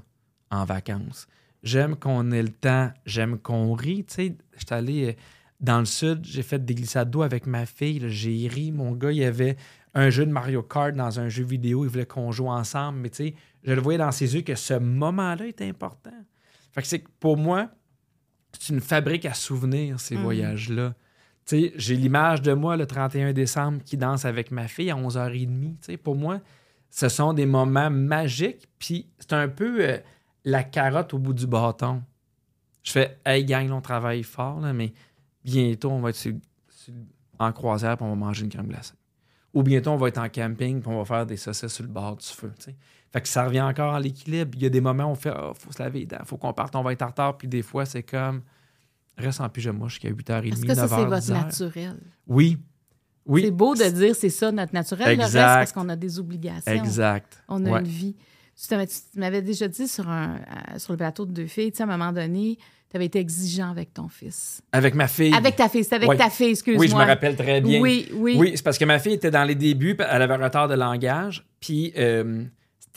en 0.52 0.64
vacances. 0.64 1.28
J'aime 1.64 1.96
qu'on 1.96 2.30
ait 2.32 2.44
le 2.44 2.50
temps, 2.52 2.92
j'aime 3.08 3.40
qu'on 3.40 3.74
rit. 3.74 4.06
Tu 4.06 4.14
sais, 4.14 4.38
j'étais 4.56 4.76
allé 4.76 5.08
euh, 5.08 5.14
dans 5.60 5.80
le 5.80 5.86
sud, 5.86 6.24
j'ai 6.24 6.44
fait 6.44 6.64
des 6.64 6.76
glissades 6.76 7.10
d'eau 7.10 7.24
avec 7.24 7.48
ma 7.48 7.66
fille, 7.66 8.04
j'ai 8.10 8.48
ri. 8.48 8.72
Mon 8.72 8.92
gars, 8.92 9.12
il 9.12 9.18
y 9.18 9.24
avait 9.26 9.58
un 9.96 10.12
jeu 10.12 10.24
de 10.28 10.32
Mario 10.32 10.62
Kart 10.62 10.94
dans 10.96 11.20
un 11.20 11.30
jeu 11.30 11.44
vidéo, 11.44 11.84
il 11.84 11.90
voulait 11.90 12.06
qu'on 12.06 12.32
joue 12.32 12.48
ensemble, 12.48 13.00
mais 13.00 13.10
tu 13.10 13.30
sais, 13.30 13.34
je 13.64 13.74
le 13.74 13.82
voyais 13.82 13.98
dans 13.98 14.12
ses 14.12 14.36
yeux 14.36 14.44
que 14.44 14.54
ce 14.54 14.76
moment-là 14.76 15.48
est 15.48 15.64
important. 15.64 16.14
Fait 16.74 16.84
que 16.84 16.88
c'est 16.88 17.00
que 17.00 17.10
pour 17.20 17.38
moi, 17.38 17.70
c'est 18.54 18.72
une 18.72 18.82
fabrique 18.82 19.26
à 19.26 19.34
souvenirs, 19.34 20.00
ces 20.00 20.16
Mhm. 20.16 20.22
voyages-là. 20.22 20.94
J'ai 21.50 21.96
l'image 21.96 22.42
de 22.42 22.54
moi 22.54 22.76
le 22.76 22.86
31 22.86 23.32
décembre 23.32 23.82
qui 23.84 23.96
danse 23.96 24.26
avec 24.26 24.52
ma 24.52 24.68
fille 24.68 24.92
à 24.92 24.96
11h30. 24.96 25.48
Tu 25.48 25.76
sais, 25.82 25.98
pour 25.98 26.16
moi, 26.16 26.42
ce 26.90 27.08
sont 27.10 27.34
des 27.34 27.46
moments 27.46 27.90
magiques. 27.90 28.68
Puis 28.80 29.08
c'est 29.20 29.34
un 29.34 29.48
peu 29.48 29.78
euh, 29.82 29.98
la 30.44 30.64
carotte 30.64 31.14
au 31.14 31.20
bout 31.20 31.34
du 31.34 31.48
bâton. 31.48 32.04
Je 32.84 32.92
fais, 32.92 33.18
hey 33.26 33.46
gang, 33.46 33.72
on 33.72 33.82
travaille 33.82 34.24
fort, 34.24 34.60
là, 34.60 34.74
mais 34.74 34.94
bientôt, 35.44 35.92
on 35.92 36.00
va 36.00 36.10
être 36.10 36.28
en 37.40 37.52
croisière 37.52 37.98
puis 37.98 38.06
on 38.06 38.10
va 38.10 38.16
manger 38.16 38.44
une 38.44 38.50
crème 38.50 38.68
glacée. 38.68 38.94
Ou 39.54 39.64
bientôt, 39.64 39.92
on 39.92 39.98
va 39.98 40.10
être 40.10 40.18
en 40.18 40.30
camping 40.30 40.82
puis 40.82 40.90
on 40.90 40.98
va 40.98 41.06
faire 41.06 41.26
des 41.26 41.38
saucisses 41.38 41.74
sur 41.74 41.84
le 41.84 41.90
bord 41.90 42.18
du 42.18 42.26
feu. 42.26 42.52
tu 42.58 42.66
sais. 42.66 42.76
Fait 43.12 43.22
que 43.22 43.28
ça 43.28 43.46
revient 43.46 43.62
encore 43.62 43.94
à 43.94 44.00
l'équilibre. 44.00 44.52
Il 44.56 44.64
y 44.64 44.66
a 44.66 44.70
des 44.70 44.82
moments 44.82 45.06
où 45.06 45.12
on 45.12 45.16
fait 45.16 45.32
Ah, 45.34 45.52
faut 45.54 45.72
se 45.72 45.82
laver 45.82 46.00
les 46.00 46.06
dents, 46.06 46.24
faut 46.26 46.38
qu'on 46.38 46.54
parte, 46.54 46.76
on 46.76 46.84
va 46.84 46.92
être 46.92 47.02
en 47.02 47.08
retard. 47.08 47.38
Puis 47.38 47.48
des 47.48 47.62
fois, 47.62 47.86
c'est 47.86 48.04
comme 48.04 48.42
reste 49.18 49.42
en 49.42 49.50
pyjama 49.50 49.88
jusqu'à 49.88 50.10
8h30, 50.10 50.54
Est-ce 50.54 50.66
que 50.66 50.74
ça, 50.76 50.86
9h. 50.86 50.90
c'est 50.90 51.06
votre 51.06 51.18
10h. 51.22 51.34
naturel? 51.34 51.96
Oui. 52.28 52.58
Oui. 53.26 53.42
C'est 53.44 53.52
beau 53.52 53.76
de 53.76 53.84
dire 53.90 54.16
c'est 54.16 54.30
ça 54.30 54.52
notre 54.52 54.74
naturel. 54.74 55.18
Le 55.18 55.24
reste, 55.24 55.36
Exact. 55.36 55.56
parce 55.56 55.72
qu'on 55.74 55.90
a 55.90 55.96
des 55.96 56.18
obligations. 56.20 56.72
Exact. 56.72 57.44
On 57.50 57.66
a 57.66 57.72
Ouais. 57.72 57.80
une 57.82 57.86
vie. 57.88 58.16
Tu 58.56 59.20
m'avais 59.20 59.42
déjà 59.42 59.68
dit 59.68 59.88
sur, 59.88 60.10
un, 60.10 60.36
euh, 60.38 60.80
sur 60.80 60.94
le 60.94 60.98
plateau 60.98 61.26
de 61.26 61.32
deux 61.32 61.46
filles, 61.46 61.72
tu 61.72 61.78
sais, 61.78 61.84
à 61.84 61.86
un 61.86 61.90
moment 61.90 62.12
donné, 62.12 62.58
tu 62.90 62.96
avais 62.96 63.06
été 63.06 63.20
exigeant 63.20 63.70
avec 63.70 63.94
ton 63.94 64.08
fils. 64.08 64.62
Avec 64.72 64.96
ma 64.96 65.08
fille. 65.08 65.34
Avec 65.36 65.56
ta 65.58 65.68
fille, 65.70 65.84
c'est 65.84 65.96
avec 65.96 66.18
ta 66.18 66.30
fille, 66.30 66.52
excuse-moi. 66.52 66.80
Oui, 66.80 66.88
je 66.90 66.96
me 66.96 67.04
rappelle 67.04 67.36
très 67.36 67.62
bien. 67.62 67.80
Oui, 67.82 68.08
oui. 68.16 68.36
Oui, 68.40 68.54
c'est 68.56 68.64
parce 68.64 68.78
que 68.78 68.86
ma 68.86 68.98
fille 68.98 69.14
était 69.14 69.30
dans 69.30 69.44
les 69.44 69.56
débuts, 69.56 69.96
elle 70.00 70.22
avait 70.22 70.34
un 70.34 70.44
retard 70.44 70.68
de 70.70 70.74
langage, 70.74 71.46
puis 71.60 71.94
euh, 71.98 72.46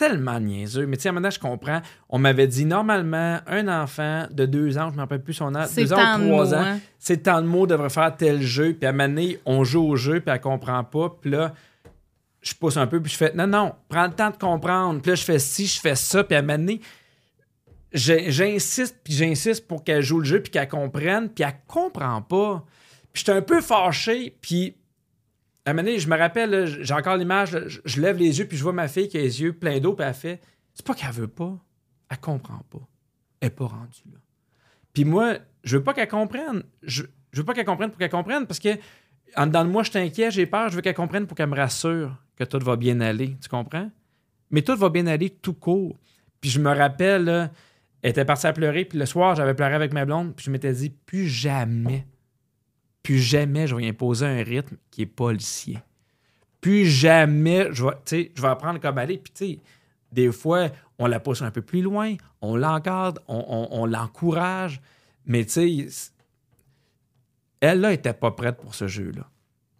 tellement 0.00 0.40
niaiseux. 0.40 0.86
Mais 0.86 0.96
tu 0.96 1.02
sais, 1.02 1.08
à 1.08 1.10
un 1.10 1.12
moment 1.12 1.24
donné, 1.24 1.34
je 1.34 1.40
comprends. 1.40 1.82
On 2.08 2.18
m'avait 2.18 2.46
dit, 2.46 2.64
normalement, 2.64 3.38
un 3.46 3.68
enfant 3.68 4.26
de 4.30 4.46
deux 4.46 4.78
ans, 4.78 4.86
je 4.86 4.92
ne 4.92 4.96
me 4.96 5.00
rappelle 5.00 5.22
plus 5.22 5.34
son 5.34 5.54
âge, 5.54 5.68
C'est 5.70 5.82
deux 5.82 5.92
ans 5.92 5.96
ou 5.96 5.98
de 5.98 6.26
trois 6.26 6.44
mots, 6.46 6.54
ans, 6.54 6.58
hein. 6.58 6.80
c'est 6.98 7.24
tant 7.24 7.42
de 7.42 7.46
mots, 7.46 7.66
devrait 7.66 7.90
faire 7.90 8.16
tel 8.16 8.40
jeu, 8.40 8.72
puis 8.72 8.86
à 8.86 8.90
un 8.90 8.92
moment 8.92 9.08
donné, 9.08 9.38
on 9.44 9.62
joue 9.62 9.82
au 9.82 9.96
jeu, 9.96 10.20
puis 10.20 10.32
elle 10.32 10.40
comprend 10.40 10.82
pas, 10.84 11.14
puis 11.20 11.30
là, 11.30 11.52
je 12.40 12.54
pousse 12.54 12.78
un 12.78 12.86
peu, 12.86 12.98
puis 13.02 13.12
je 13.12 13.18
fais, 13.18 13.34
non, 13.34 13.46
non, 13.46 13.74
prends 13.90 14.06
le 14.06 14.12
temps 14.12 14.30
de 14.30 14.36
comprendre. 14.36 15.02
Puis 15.02 15.10
là, 15.10 15.14
je 15.16 15.24
fais 15.24 15.38
ci, 15.38 15.66
je 15.66 15.78
fais 15.78 15.94
ça, 15.94 16.24
puis 16.24 16.34
à 16.34 16.38
un 16.38 16.42
moment 16.42 16.56
donné, 16.56 16.80
j'insiste, 17.92 18.96
puis 19.04 19.12
j'insiste 19.12 19.68
pour 19.68 19.84
qu'elle 19.84 20.02
joue 20.02 20.20
le 20.20 20.24
jeu, 20.24 20.40
puis 20.40 20.50
qu'elle 20.50 20.68
comprenne, 20.68 21.28
puis 21.28 21.44
elle 21.44 21.56
comprend 21.66 22.22
pas. 22.22 22.64
Puis 23.12 23.22
j'étais 23.26 23.36
un 23.36 23.42
peu 23.42 23.60
fâché, 23.60 24.34
puis 24.40 24.76
un 25.66 25.76
je 25.98 26.08
me 26.08 26.16
rappelle, 26.16 26.66
j'ai 26.82 26.94
encore 26.94 27.16
l'image, 27.16 27.56
je, 27.84 28.00
lève 28.00 28.16
les 28.16 28.38
yeux, 28.38 28.46
puis 28.46 28.56
je 28.56 28.62
vois 28.62 28.72
ma 28.72 28.88
fille 28.88 29.08
qui 29.08 29.18
a 29.18 29.20
les 29.20 29.42
yeux 29.42 29.52
pleins 29.52 29.78
d'eau, 29.78 29.94
puis 29.94 30.06
elle 30.06 30.14
fait 30.14 30.40
C'est 30.74 30.84
pas 30.84 30.94
qu'elle 30.94 31.12
veut 31.12 31.28
pas, 31.28 31.58
elle 32.08 32.18
comprend 32.18 32.62
pas. 32.70 32.88
Elle 33.40 33.48
est 33.48 33.50
pas 33.50 33.66
rendue 33.66 34.02
là. 34.12 34.18
Puis 34.92 35.04
moi, 35.04 35.34
je 35.62 35.76
veux 35.76 35.84
pas 35.84 35.94
qu'elle 35.94 36.08
comprenne. 36.08 36.62
Je, 36.82 37.04
je 37.32 37.38
veux 37.38 37.44
pas 37.44 37.54
qu'elle 37.54 37.66
comprenne 37.66 37.90
pour 37.90 37.98
qu'elle 37.98 38.10
comprenne, 38.10 38.46
parce 38.46 38.58
que 38.58 38.70
en 39.36 39.46
dedans 39.46 39.64
de 39.64 39.70
moi, 39.70 39.82
je 39.82 39.90
t'inquiète, 39.90 40.32
j'ai 40.32 40.46
peur, 40.46 40.70
je 40.70 40.76
veux 40.76 40.82
qu'elle 40.82 40.94
comprenne 40.94 41.26
pour 41.26 41.36
qu'elle 41.36 41.48
me 41.48 41.56
rassure 41.56 42.16
que 42.36 42.44
tout 42.44 42.58
va 42.58 42.76
bien 42.76 43.00
aller. 43.00 43.36
Tu 43.40 43.48
comprends? 43.48 43.90
Mais 44.50 44.62
tout 44.62 44.76
va 44.76 44.88
bien 44.88 45.06
aller 45.06 45.30
tout 45.30 45.54
court. 45.54 45.98
Puis 46.40 46.50
je 46.50 46.58
me 46.58 46.74
rappelle, 46.74 47.50
elle 48.02 48.10
était 48.10 48.24
partie 48.24 48.46
à 48.46 48.52
pleurer, 48.52 48.84
puis 48.84 48.98
le 48.98 49.06
soir, 49.06 49.36
j'avais 49.36 49.54
pleuré 49.54 49.74
avec 49.74 49.92
ma 49.92 50.04
blonde, 50.04 50.34
puis 50.34 50.46
je 50.46 50.50
m'étais 50.50 50.72
dit, 50.72 50.90
plus 50.90 51.28
jamais, 51.28 52.06
plus 53.02 53.18
jamais 53.18 53.66
je 53.66 53.74
vais 53.74 53.88
imposer 53.88 54.26
un 54.26 54.42
rythme 54.42 54.76
qui 54.90 55.00
n'est 55.02 55.06
pas 55.06 55.32
le 55.32 55.38
sien. 55.38 55.80
Plus 56.60 56.84
jamais 56.86 57.68
je 57.72 57.84
vais, 57.84 57.92
tu 57.92 57.98
sais, 58.04 58.32
je 58.34 58.42
vais 58.42 58.48
apprendre 58.48 58.80
comme 58.80 58.98
aller. 58.98 59.16
Puis, 59.18 59.32
tu 59.34 59.44
sais, 59.54 59.58
des 60.12 60.30
fois, 60.32 60.68
on 60.98 61.06
la 61.06 61.18
pousse 61.20 61.40
un 61.42 61.50
peu 61.50 61.62
plus 61.62 61.80
loin, 61.82 62.14
on 62.42 62.56
l'encadre, 62.56 63.20
on, 63.28 63.44
on- 63.48 63.80
on 63.82 63.86
l'encourage, 63.86 64.80
mais 65.24 65.44
tu 65.44 65.52
sais, 65.52 65.88
c- 65.88 66.10
elle, 67.60 67.80
là, 67.80 67.92
était 67.92 68.12
pas 68.14 68.30
prête 68.30 68.56
pour 68.58 68.74
ce 68.74 68.86
jeu-là. 68.88 69.28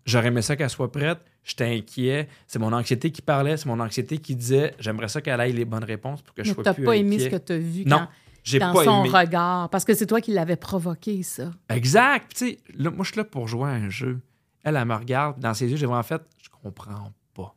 J'aurais 0.07 0.29
aimé 0.29 0.43
ça 0.43 0.57
qu'elle 0.57 0.71
soit 0.71 0.91
prête. 0.93 1.19
J'étais 1.45 1.65
inquiet. 1.65 2.29
C'est 2.47 2.59
mon 2.59 2.73
anxiété 2.73 3.11
qui 3.11 3.23
parlait. 3.23 3.57
C'est 3.57 3.67
mon 3.67 3.81
anxiété 3.81 4.19
qui 4.19 4.35
disait 4.37 4.75
j'aimerais 4.79 5.09
ça 5.09 5.21
qu'elle 5.23 5.41
aille 5.41 5.53
les 5.53 5.65
bonnes 5.65 5.85
réponses 5.85 6.21
pour 6.23 6.35
que 6.35 6.43
je 6.45 6.51
Mais 6.51 6.55
sois 6.55 6.75
plus 6.75 6.85
pas 6.85 6.97
aimé 6.97 7.19
ce 7.19 7.29
que 7.29 7.37
tu 7.37 7.53
as 7.53 7.59
vu 7.59 7.85
Non, 7.87 8.07
J'ai 8.43 8.59
dans 8.59 8.73
pas 8.73 8.85
son 8.85 9.05
aimé. 9.05 9.17
regard. 9.19 9.69
Parce 9.71 9.85
que 9.85 9.95
c'est 9.95 10.07
toi 10.07 10.21
qui 10.21 10.33
l'avais 10.33 10.57
provoqué, 10.57 11.23
ça. 11.23 11.51
Exact. 11.69 12.33
Tu 12.35 12.47
sais, 12.51 12.59
là, 12.75 12.91
moi, 12.91 13.05
je 13.05 13.11
suis 13.13 13.19
là 13.19 13.25
pour 13.25 13.49
jouer 13.49 13.69
à 13.69 13.73
un 13.75 13.89
jeu. 13.91 14.21
Elle, 14.63 14.77
elle 14.77 14.85
me 14.85 14.95
regarde. 14.95 15.39
Dans 15.41 15.55
ses 15.55 15.69
yeux, 15.71 15.77
j'ai 15.77 15.87
vraiment 15.87 16.03
fait 16.03 16.23
je 16.43 16.49
comprends 16.51 17.13
pas. 17.35 17.55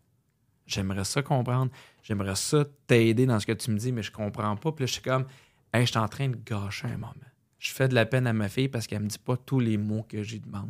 J'aimerais 0.66 1.04
ça 1.04 1.22
comprendre. 1.22 1.72
J'aimerais 2.04 2.36
ça 2.36 2.66
t'aider 2.88 3.26
dans 3.26 3.40
ce 3.40 3.46
que 3.46 3.52
tu 3.54 3.72
me 3.72 3.78
dis, 3.78 3.92
mais 3.92 4.04
je 4.04 4.12
comprends 4.12 4.56
pas. 4.56 4.72
Puis 4.72 4.84
là, 4.84 4.88
je 4.88 4.94
suis 4.94 5.02
comme 5.02 5.26
hey, 5.74 5.86
je 5.86 5.92
suis 5.92 6.00
en 6.00 6.08
train 6.08 6.30
de 6.30 6.38
gâcher 6.46 6.88
un 6.88 6.98
moment. 6.98 7.14
Je 7.60 7.72
fais 7.72 7.88
de 7.88 7.96
la 7.96 8.06
peine 8.06 8.28
à 8.28 8.34
ma 8.34 8.50
fille 8.50 8.68
parce 8.68 8.88
qu'elle 8.88 9.02
me 9.02 9.08
dit 9.08 9.18
pas 9.18 9.38
tous 9.38 9.60
les 9.60 9.78
mots 9.78 10.06
que 10.08 10.22
j'y 10.22 10.40
demande. 10.40 10.70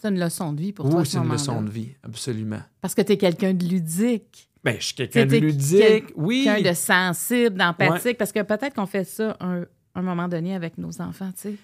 C'est 0.00 0.08
une 0.08 0.18
leçon 0.18 0.52
de 0.52 0.60
vie 0.60 0.72
pour 0.72 0.88
toi. 0.88 1.00
Oui, 1.00 1.06
ce 1.06 1.12
c'est 1.12 1.16
une 1.18 1.24
moment-là. 1.24 1.40
leçon 1.40 1.62
de 1.62 1.70
vie, 1.70 1.94
absolument. 2.02 2.62
Parce 2.80 2.94
que 2.94 3.02
tu 3.02 3.12
es 3.12 3.18
quelqu'un 3.18 3.52
de 3.52 3.64
ludique. 3.66 4.49
Ben, 4.62 4.76
je 4.78 4.84
suis 4.86 4.94
quelqu'un 4.94 5.26
de 5.26 5.36
ludique. 5.36 6.04
Oui. 6.16 6.44
Quelqu'un 6.44 6.70
de 6.70 6.74
sensible, 6.74 7.56
d'empathique. 7.56 8.18
Parce 8.18 8.32
que 8.32 8.42
peut-être 8.42 8.74
qu'on 8.74 8.86
fait 8.86 9.04
ça 9.04 9.36
un, 9.40 9.64
un 9.94 10.02
moment 10.02 10.28
donné 10.28 10.54
avec 10.54 10.76
nos 10.78 11.00
enfants, 11.00 11.30
tu 11.34 11.40
sais. 11.50 11.54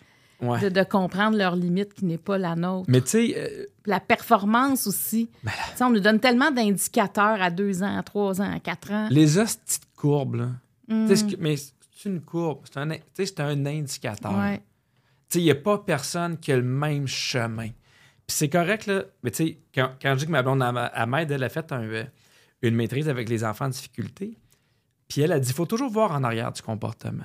Ouais. 0.42 0.61
De, 0.61 0.68
de 0.68 0.82
comprendre 0.82 1.36
leurs 1.38 1.57
limites 1.57 1.94
qui 1.94 2.05
n'est 2.05 2.18
pas 2.18 2.36
la 2.36 2.55
nôtre. 2.57 2.84
Mais 2.88 3.01
tu 3.01 3.09
sais, 3.09 3.34
euh, 3.38 3.64
La 3.86 4.01
performance 4.01 4.86
aussi. 4.86 5.30
Ben 5.42 5.53
on 5.80 5.88
nous 5.90 6.01
donne 6.01 6.20
tellement 6.20 6.51
d'indicateurs 6.51 7.40
à 7.40 7.51
deux 7.51 7.82
ans, 7.82 7.97
à 7.97 8.03
trois 8.03 8.40
ans, 8.42 8.51
à 8.53 8.61
quatre 8.61 8.92
ans. 8.92 9.09
les 9.11 9.38
hosties 9.38 9.80
de 9.80 9.86
courbes, 9.99 10.34
là. 10.34 10.49
Mm. 10.88 11.09
Que- 11.09 11.36
mais 11.40 11.57
c'est 11.57 12.09
une 12.11 12.20
courbe. 12.20 12.61
C'est 12.70 12.78
un, 12.78 12.88
c'est 13.14 13.40
un 13.40 13.64
indicateur. 13.66 14.36
Ouais. 14.36 14.59
Tu 14.59 14.62
sais, 15.30 15.38
il 15.40 15.44
n'y 15.44 15.51
a 15.51 15.55
pas 15.55 15.78
personne 15.78 16.36
qui 16.36 16.53
a 16.53 16.57
le 16.57 16.62
même 16.62 17.07
chemin. 17.09 17.68
Puis 18.26 18.36
c'est 18.36 18.51
correct, 18.51 18.86
là. 18.86 19.05
Mais 19.22 19.30
tu 19.30 19.36
sais, 19.47 19.59
quand, 19.74 19.92
quand 20.03 20.12
je 20.14 20.18
dis 20.18 20.26
que 20.26 20.30
ma 20.32 20.42
blonde, 20.42 20.62
elle 20.94 21.07
m'aide, 21.09 21.30
elle 21.30 21.44
a 21.44 21.49
fait 21.49 21.72
un, 21.72 21.82
euh, 21.82 22.05
une 22.62 22.74
maîtrise 22.74 23.09
avec 23.09 23.28
les 23.28 23.44
enfants 23.44 23.66
en 23.66 23.70
difficulté. 23.70 24.38
Puis 25.09 25.20
elle 25.20 25.32
a 25.32 25.40
dit, 25.40 25.50
il 25.50 25.54
faut 25.54 25.66
toujours 25.66 25.90
voir 25.90 26.12
en 26.12 26.24
arrière 26.24 26.52
du 26.52 26.62
comportement. 26.62 27.24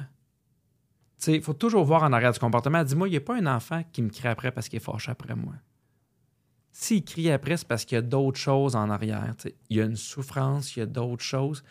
Il 1.28 1.42
faut 1.42 1.54
toujours 1.54 1.86
voir 1.86 2.04
en 2.04 2.14
arrière 2.14 2.32
du 2.32 2.40
comportement. 2.40 2.80
Elle 2.80 2.86
dit, 2.86 2.96
moi, 2.96 3.08
il 3.08 3.12
n'y 3.12 3.18
a 3.18 3.22
pas 3.22 3.38
un 3.38 3.48
enfant 3.48 3.84
qui 3.92 4.02
me 4.02 4.10
crie 4.10 4.28
après 4.28 4.52
parce 4.52 4.70
qu'il 4.70 4.78
est 4.78 4.84
fâché 4.84 5.12
après 5.12 5.36
moi. 5.36 5.54
S'il 6.72 7.04
crie 7.04 7.30
après, 7.32 7.58
c'est 7.58 7.68
parce 7.68 7.86
qu'il 7.86 7.96
y 7.96 8.00
a 8.00 8.02
d'autres 8.02 8.40
choses 8.40 8.76
en 8.76 8.90
arrière. 8.90 9.34
Il 9.70 9.78
y 9.78 9.82
a 9.82 9.86
une 9.86 9.98
souffrance, 9.98 10.76
il 10.76 10.80
y 10.80 10.82
a 10.82 10.86
d'autres 10.86 11.24
choses. 11.24 11.64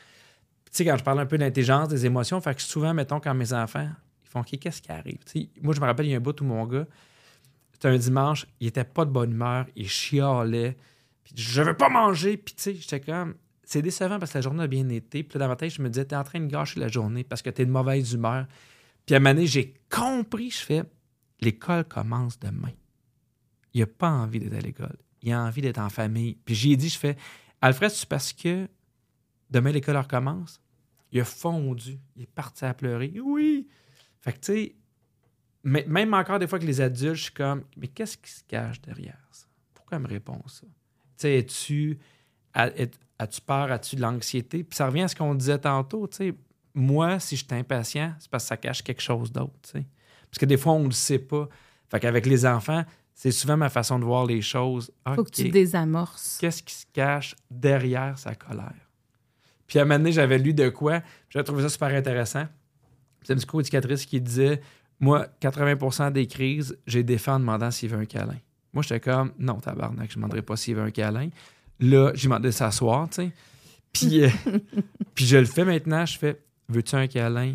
Tu 0.66 0.70
sais, 0.72 0.84
quand 0.84 0.96
je 0.96 1.02
parle 1.02 1.18
un 1.20 1.26
peu 1.26 1.38
d'intelligence, 1.38 1.88
des 1.88 2.06
émotions, 2.06 2.40
fait 2.40 2.54
que 2.54 2.62
souvent, 2.62 2.94
mettons, 2.94 3.18
quand 3.18 3.34
mes 3.34 3.52
enfants, 3.52 3.88
ils 4.22 4.28
font 4.28 4.42
qu'est-ce 4.42 4.82
qui 4.82 4.92
arrive? 4.92 5.18
Moi, 5.62 5.74
je 5.74 5.80
me 5.80 5.86
rappelle, 5.86 6.06
il 6.06 6.11
y 6.11 6.14
a 6.14 6.18
un 6.18 6.20
bout 6.20 6.40
où 6.40 6.44
mon 6.44 6.64
gars, 6.66 6.86
c'était 7.72 7.88
un 7.88 7.96
dimanche, 7.96 8.46
il 8.61 8.68
était 8.68 8.84
pas 8.84 9.04
de 9.04 9.11
bonne 9.11 9.32
humeur, 9.32 9.66
il 9.74 9.88
chialait, 9.88 10.76
puis 11.24 11.32
je 11.36 11.62
veux 11.62 11.76
pas 11.76 11.88
manger, 11.88 12.36
puis 12.36 12.54
tu 12.54 12.62
sais, 12.62 12.74
j'étais 12.74 13.00
comme, 13.00 13.34
c'est 13.70 13.82
décevant 13.82 14.18
parce 14.18 14.32
que 14.32 14.38
la 14.38 14.42
journée 14.42 14.64
a 14.64 14.66
bien 14.66 14.88
été, 14.88 15.22
puis 15.22 15.38
là, 15.38 15.46
dans 15.46 15.68
je 15.68 15.80
me 15.80 15.88
disais, 15.88 16.04
t'es 16.04 16.16
en 16.16 16.24
train 16.24 16.40
de 16.40 16.46
gâcher 16.46 16.80
la 16.80 16.88
journée 16.88 17.22
parce 17.22 17.40
que 17.40 17.50
t'es 17.50 17.64
de 17.64 17.70
mauvaise 17.70 18.12
humeur. 18.14 18.48
Puis 19.06 19.14
à 19.14 19.18
un 19.18 19.20
moment 19.20 19.34
donné, 19.34 19.46
j'ai 19.46 19.74
compris, 19.88 20.50
je 20.50 20.58
fais, 20.58 20.82
l'école 21.40 21.84
commence 21.84 22.36
demain. 22.40 22.72
Il 23.72 23.80
a 23.82 23.86
pas 23.86 24.10
envie 24.10 24.40
d'être 24.40 24.54
à 24.56 24.60
l'école. 24.60 24.96
Il 25.22 25.32
a 25.32 25.40
envie 25.44 25.62
d'être 25.62 25.78
en 25.78 25.88
famille. 25.88 26.34
Puis 26.44 26.56
j'ai 26.56 26.76
dit, 26.76 26.88
je 26.88 26.98
fais, 26.98 27.16
Alfred, 27.60 27.92
c'est 27.92 28.08
parce 28.08 28.32
que 28.32 28.66
demain 29.50 29.70
l'école 29.70 29.98
recommence. 29.98 30.60
Il 31.12 31.20
a 31.20 31.24
fondu. 31.24 32.00
Il 32.16 32.22
est 32.22 32.30
parti 32.30 32.64
à 32.64 32.74
pleurer. 32.74 33.20
Oui. 33.22 33.68
Fait 34.20 34.32
que, 34.32 34.38
tu 34.40 34.52
sais, 34.52 34.74
même 35.62 36.12
encore 36.14 36.40
des 36.40 36.48
fois 36.48 36.58
que 36.58 36.66
les 36.66 36.80
adultes, 36.80 37.14
je 37.14 37.22
suis 37.22 37.32
comme, 37.32 37.62
mais 37.76 37.86
qu'est-ce 37.86 38.18
qui 38.18 38.32
se 38.32 38.42
cache 38.42 38.80
derrière 38.80 39.28
ça? 39.30 39.46
Pourquoi 39.74 40.00
me 40.00 40.08
répond 40.08 40.42
ça? 40.48 40.66
Tu 40.66 40.72
sais, 41.18 41.38
es- 41.38 41.98
as-tu 42.55 43.40
peur? 43.40 43.70
As-tu 43.72 43.96
de 43.96 44.01
l'anxiété? 44.01 44.64
Puis 44.64 44.76
ça 44.76 44.86
revient 44.86 45.03
à 45.03 45.09
ce 45.09 45.16
qu'on 45.16 45.34
disait 45.34 45.59
tantôt, 45.59 46.07
tu 46.07 46.16
sais. 46.16 46.34
Moi, 46.74 47.18
si 47.18 47.36
je 47.36 47.44
suis 47.44 47.55
impatient, 47.55 48.14
c'est 48.18 48.30
parce 48.30 48.44
que 48.44 48.48
ça 48.48 48.57
cache 48.57 48.82
quelque 48.82 49.03
chose 49.03 49.32
d'autre, 49.32 49.55
tu 49.62 49.70
sais. 49.70 49.86
Parce 50.30 50.38
que 50.38 50.46
des 50.46 50.57
fois, 50.57 50.74
on 50.74 50.80
ne 50.80 50.86
le 50.86 50.92
sait 50.92 51.18
pas. 51.18 51.48
Fait 51.88 51.98
qu'avec 51.98 52.26
les 52.26 52.46
enfants, 52.46 52.84
c'est 53.14 53.32
souvent 53.32 53.57
ma 53.57 53.68
façon 53.68 53.98
de 53.98 54.05
voir 54.05 54.24
les 54.24 54.40
choses. 54.40 54.90
Faut 55.14 55.24
que 55.24 55.30
tu 55.30 55.48
désamorces. 55.51 56.38
qu'est-ce 56.40 56.62
qui 56.62 56.72
se 56.72 56.86
cache 56.92 57.34
derrière 57.51 58.18
sa 58.18 58.34
colère? 58.34 58.72
Puis 59.66 59.78
à 59.78 59.82
un 59.82 59.84
moment 59.84 59.98
donné, 59.98 60.12
j'avais 60.12 60.38
lu 60.38 60.55
de 60.55 60.68
quoi, 60.68 61.03
j'avais 61.28 61.44
trouvé 61.44 61.62
ça 61.62 61.68
super 61.68 61.88
intéressant. 61.88 62.46
C'est 63.22 63.34
une 63.34 63.38
psychoéducatrice 63.38 64.07
qui 64.07 64.20
disait 64.20 64.61
Moi, 64.98 65.26
80% 65.42 66.12
des 66.12 66.26
crises, 66.26 66.78
j'ai 66.86 67.03
des 67.03 67.18
fins 67.18 67.36
en 67.36 67.40
demandant 67.40 67.70
s'il 67.70 67.90
veut 67.90 67.98
un 67.98 68.07
câlin. 68.07 68.38
Moi, 68.72 68.82
j'étais 68.82 69.01
comme 69.01 69.32
Non, 69.38 69.61
tabarnak, 69.61 70.11
je 70.11 70.16
ne 70.16 70.22
demanderai 70.22 70.42
pas 70.42 70.57
s'il 70.57 70.76
veut 70.76 70.82
un 70.82 70.90
câlin. 70.90 71.28
Là, 71.81 72.12
j'ai 72.14 72.24
demandé 72.28 72.49
de 72.49 72.53
s'asseoir, 72.53 73.09
tu 73.09 73.22
sais. 73.22 73.33
Puis, 73.93 74.22
euh, 74.22 74.28
puis 75.14 75.26
je 75.26 75.37
le 75.37 75.47
fais 75.47 75.64
maintenant, 75.64 76.07
je 76.07 76.18
fais 76.18 76.41
Veux-tu 76.68 76.95
un 76.95 77.09
câlin? 77.09 77.55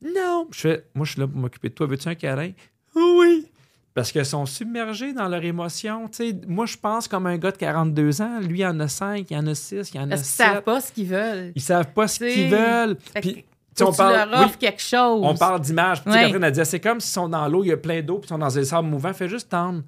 Non. 0.00 0.46
Je 0.52 0.60
fais 0.60 0.84
Moi, 0.94 1.04
je 1.04 1.12
suis 1.12 1.20
là 1.20 1.26
pour 1.26 1.38
m'occuper 1.38 1.70
de 1.70 1.74
toi. 1.74 1.86
Veux-tu 1.86 2.08
un 2.08 2.14
câlin? 2.14 2.52
Oui. 2.94 3.46
Parce 3.94 4.12
qu'ils 4.12 4.24
sont 4.24 4.46
submergés 4.46 5.12
dans 5.12 5.26
leur 5.26 5.42
émotion. 5.44 6.06
tu 6.08 6.28
sais. 6.30 6.36
moi, 6.46 6.66
je 6.66 6.76
pense 6.76 7.08
comme 7.08 7.26
un 7.26 7.36
gars 7.36 7.50
de 7.50 7.56
42 7.56 8.22
ans. 8.22 8.38
Lui, 8.40 8.60
il 8.60 8.66
en 8.66 8.78
a 8.78 8.86
5, 8.86 9.28
il 9.28 9.36
en 9.36 9.46
a 9.48 9.54
6, 9.56 9.90
il 9.92 9.98
en 10.00 10.04
a 10.04 10.08
Parce 10.10 10.20
qu'ils 10.22 10.30
7. 10.30 10.46
savent 10.46 10.62
pas 10.62 10.80
ce 10.80 10.92
qu'ils 10.92 11.06
veulent. 11.08 11.52
Ils 11.56 11.62
savent 11.62 11.92
pas 11.92 12.06
ce 12.06 12.18
qu'ils 12.20 12.48
veulent. 12.48 12.96
Puis, 13.20 13.44
on 13.80 13.90
que 13.90 13.96
parle, 13.96 14.12
tu 14.12 14.30
leur 14.30 14.40
oui, 14.40 14.46
offres 14.46 14.58
quelque 14.58 14.82
chose. 14.82 15.20
on 15.24 15.34
parle 15.34 15.60
d'image. 15.60 16.04
Puis. 16.04 16.12
Catherine 16.12 16.44
a 16.44 16.50
dit 16.52 16.60
c'est 16.64 16.80
comme 16.80 17.00
s'ils 17.00 17.12
sont 17.12 17.28
dans 17.28 17.48
l'eau, 17.48 17.64
il 17.64 17.68
y 17.68 17.72
a 17.72 17.76
plein 17.76 18.02
d'eau, 18.02 18.18
puis 18.18 18.26
ils 18.26 18.28
sont 18.28 18.38
dans 18.38 18.48
des 18.48 18.64
sables 18.64 18.88
mouvants. 18.88 19.12
Fais 19.12 19.28
juste 19.28 19.48
tendre 19.48 19.82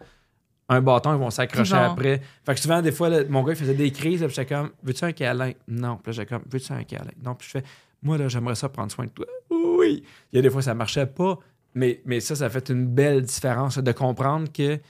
un 0.70 0.80
bâton, 0.80 1.12
ils 1.12 1.18
vont 1.18 1.30
s'accrocher 1.30 1.74
après. 1.74 2.22
Fait 2.46 2.54
que 2.54 2.60
souvent, 2.60 2.80
des 2.80 2.92
fois, 2.92 3.08
là, 3.08 3.24
mon 3.28 3.42
gars, 3.42 3.52
il 3.52 3.58
faisait 3.58 3.74
des 3.74 3.90
crises. 3.90 4.20
là, 4.22 4.28
Puis 4.28 4.36
j'étais 4.36 4.54
comme 4.54 4.70
Veux-tu 4.82 5.04
un 5.04 5.12
câlin? 5.12 5.52
Non. 5.68 5.96
Puis 5.96 6.06
là, 6.06 6.12
j'étais 6.12 6.26
comme 6.26 6.44
Veux-tu 6.50 6.72
un 6.72 6.84
câlin? 6.84 7.10
Non. 7.22 7.34
Puis 7.34 7.48
je 7.48 7.58
fais 7.58 7.64
Moi, 8.02 8.16
là, 8.16 8.28
j'aimerais 8.28 8.54
ça 8.54 8.68
prendre 8.68 8.90
soin 8.90 9.04
de 9.04 9.10
toi. 9.10 9.26
Oui. 9.50 10.04
Il 10.32 10.36
y 10.36 10.38
a 10.38 10.42
des 10.42 10.48
fois, 10.50 10.62
ça 10.62 10.72
marchait 10.74 11.06
pas. 11.06 11.38
Mais, 11.74 12.00
mais 12.04 12.20
ça, 12.20 12.36
ça 12.36 12.48
fait 12.48 12.68
une 12.68 12.86
belle 12.86 13.22
différence 13.22 13.78
de 13.78 13.92
comprendre 13.92 14.46
que, 14.52 14.76
tu 14.76 14.82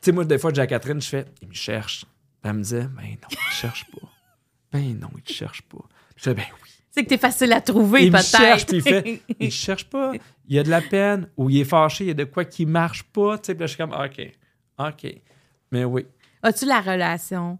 sais, 0.00 0.12
moi, 0.12 0.24
des 0.24 0.38
fois, 0.38 0.52
dis 0.52 0.60
à 0.60 0.66
Catherine, 0.66 1.00
je 1.00 1.08
fais, 1.08 1.24
il 1.40 1.48
me 1.48 1.54
cherche. 1.54 2.04
Elle 2.42 2.54
me 2.54 2.62
disait, 2.62 2.82
ben 2.96 3.02
non, 3.02 3.28
il 3.30 3.36
te 3.36 3.54
cherche 3.54 3.84
pas. 3.92 4.08
Ben 4.72 4.98
non, 4.98 5.08
il 5.16 5.22
te 5.22 5.32
cherche 5.32 5.62
pas. 5.62 5.84
Je 6.16 6.22
fais, 6.24 6.34
ben 6.34 6.44
oui. 6.62 6.68
C'est 6.90 7.04
que 7.04 7.08
t'es 7.10 7.18
facile 7.18 7.52
à 7.52 7.60
trouver, 7.60 8.06
Il 8.06 8.10
peut-être. 8.12 8.26
cherche, 8.26 8.66
puis 8.66 8.76
il 8.78 8.82
fait, 8.82 9.22
il 9.40 9.48
te 9.48 9.54
cherche 9.54 9.84
pas. 9.84 10.12
Il 10.48 10.56
y 10.56 10.58
a 10.58 10.62
de 10.64 10.70
la 10.70 10.80
peine, 10.80 11.28
ou 11.36 11.48
il 11.50 11.60
est 11.60 11.64
fâché, 11.64 12.04
il 12.04 12.08
y 12.08 12.10
a 12.10 12.14
de 12.14 12.24
quoi 12.24 12.44
qui 12.44 12.66
marche 12.66 13.04
pas. 13.04 13.38
Tu 13.38 13.46
sais, 13.46 13.54
puis 13.54 13.60
là, 13.60 13.66
je 13.66 13.74
suis 13.74 13.78
comme, 13.78 13.92
OK, 13.92 14.32
OK. 14.78 15.14
Mais 15.72 15.84
oui. 15.84 16.06
As-tu 16.42 16.66
la 16.66 16.80
relation 16.80 17.58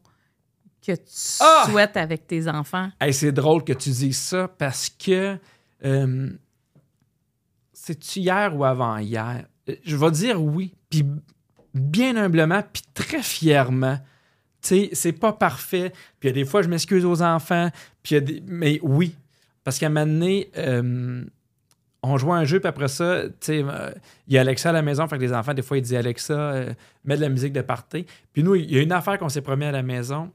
que 0.87 0.93
tu 0.93 1.03
Ah! 1.41 1.67
souhaites 1.69 1.97
avec 1.97 2.27
tes 2.27 2.49
enfants? 2.49 2.91
Hey, 3.01 3.13
c'est 3.13 3.33
drôle 3.33 3.65
que 3.65 3.73
tu 3.73 3.91
dises 3.91 4.19
ça 4.19 4.49
parce 4.49 4.89
que 4.89 5.37
euh, 5.85 6.31
c'est-tu 7.73 8.21
hier 8.21 8.57
ou 8.57 8.65
avant-hier? 8.65 9.47
Euh, 9.69 9.75
Je 9.85 9.97
vais 9.97 10.11
dire 10.11 10.43
oui, 10.43 10.75
puis 10.91 11.05
bien 11.75 12.17
humblement, 12.17 12.63
puis 12.73 12.83
très 12.95 13.23
fièrement. 13.23 13.99
Tu 14.63 14.69
sais, 14.69 14.91
c'est 14.93 15.13
pas 15.13 15.33
parfait. 15.33 15.91
Puis 16.19 16.29
il 16.29 16.31
y 16.31 16.31
a 16.31 16.33
des 16.33 16.45
fois, 16.45 16.63
je 16.63 16.69
m'excuse 16.69 17.05
aux 17.05 17.23
enfants, 17.23 17.71
puis 18.03 18.15
il 18.15 18.15
y 18.15 18.19
a 18.19 18.21
des... 18.21 18.43
Mais 18.47 18.81
oui, 18.83 19.15
parce 19.65 19.79
qu'à 19.79 19.87
un 19.87 19.91
moment 19.91 20.07
donné, 20.07 20.51
euh, 20.57 21.25
on 22.09 22.19
joue 22.19 22.33
à 22.33 22.37
un 22.37 22.45
jeu, 22.45 22.61
puis 22.61 22.69
après 22.69 22.89
ça, 22.89 23.25
tu 23.25 23.33
sais, 23.41 23.65
euh, 23.65 23.91
il 24.27 24.35
y 24.35 24.39
a 24.39 24.43
Alexa 24.43 24.71
à 24.71 24.73
la 24.73 24.83
maison, 24.83 25.07
fait 25.07 25.17
que 25.17 25.23
les 25.23 25.33
enfants, 25.33 25.55
des 25.55 25.63
fois, 25.63 25.79
ils 25.79 25.83
disent 25.83 25.95
Alexa, 25.95 26.35
euh, 26.35 26.73
mets 27.05 27.17
de 27.17 27.21
la 27.21 27.29
musique 27.29 27.53
de 27.53 27.61
party. 27.61 28.07
Puis 28.33 28.43
nous, 28.43 28.55
il 28.55 28.71
y 28.71 28.79
a 28.79 28.83
une 28.83 28.93
affaire 28.93 29.19
qu'on 29.19 29.29
s'est 29.29 29.43
promis 29.43 29.65
à 29.65 29.73
la 29.73 29.83
maison. 29.83 30.31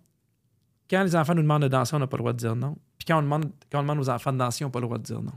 Quand 0.89 1.03
les 1.03 1.15
enfants 1.15 1.35
nous 1.35 1.41
demandent 1.41 1.63
de 1.63 1.67
danser, 1.67 1.95
on 1.95 1.99
n'a 1.99 2.07
pas 2.07 2.17
le 2.17 2.21
droit 2.21 2.33
de 2.33 2.37
dire 2.37 2.55
non. 2.55 2.77
Puis 2.97 3.05
quand 3.05 3.19
on 3.19 3.21
demande, 3.21 3.45
quand 3.71 3.79
on 3.79 3.83
demande 3.83 3.99
aux 3.99 4.09
enfants 4.09 4.33
de 4.33 4.37
danser, 4.37 4.63
on 4.63 4.67
n'a 4.67 4.71
pas 4.71 4.79
le 4.79 4.85
droit 4.85 4.97
de 4.97 5.03
dire 5.03 5.21
non. 5.21 5.31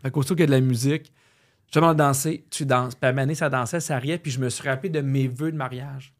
Fait 0.00 0.10
qu'aussitôt 0.10 0.34
qu'il 0.34 0.42
y 0.42 0.44
a 0.44 0.46
de 0.46 0.52
la 0.52 0.60
musique, 0.60 1.12
je 1.72 1.78
demande 1.78 1.96
de 1.96 2.02
danser, 2.02 2.44
tu 2.50 2.64
danses. 2.66 2.94
Puis 2.94 3.08
à 3.08 3.12
donné, 3.12 3.34
ça 3.34 3.50
dansait, 3.50 3.80
ça 3.80 3.98
riait, 3.98 4.18
puis 4.18 4.30
je 4.30 4.38
me 4.38 4.48
suis 4.48 4.68
rappelé 4.68 4.90
de 4.90 5.00
mes 5.00 5.28
vœux 5.28 5.50
de 5.50 5.56
mariage. 5.56 6.14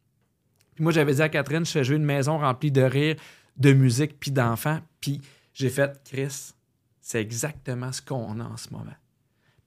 Puis 0.75 0.83
moi, 0.83 0.91
j'avais 0.91 1.13
dit 1.13 1.21
à 1.21 1.29
Catherine, 1.29 1.65
je 1.65 1.71
fais 1.71 1.83
jouer 1.83 1.95
une 1.95 2.03
maison 2.03 2.37
remplie 2.37 2.71
de 2.71 2.81
rire, 2.81 3.15
de 3.57 3.71
musique, 3.71 4.19
puis 4.19 4.31
d'enfants. 4.31 4.79
Puis 4.99 5.21
j'ai 5.53 5.69
fait, 5.69 6.01
Chris, 6.03 6.53
c'est 7.01 7.21
exactement 7.21 7.91
ce 7.91 8.01
qu'on 8.01 8.39
a 8.39 8.43
en 8.43 8.57
ce 8.57 8.69
moment. 8.71 8.95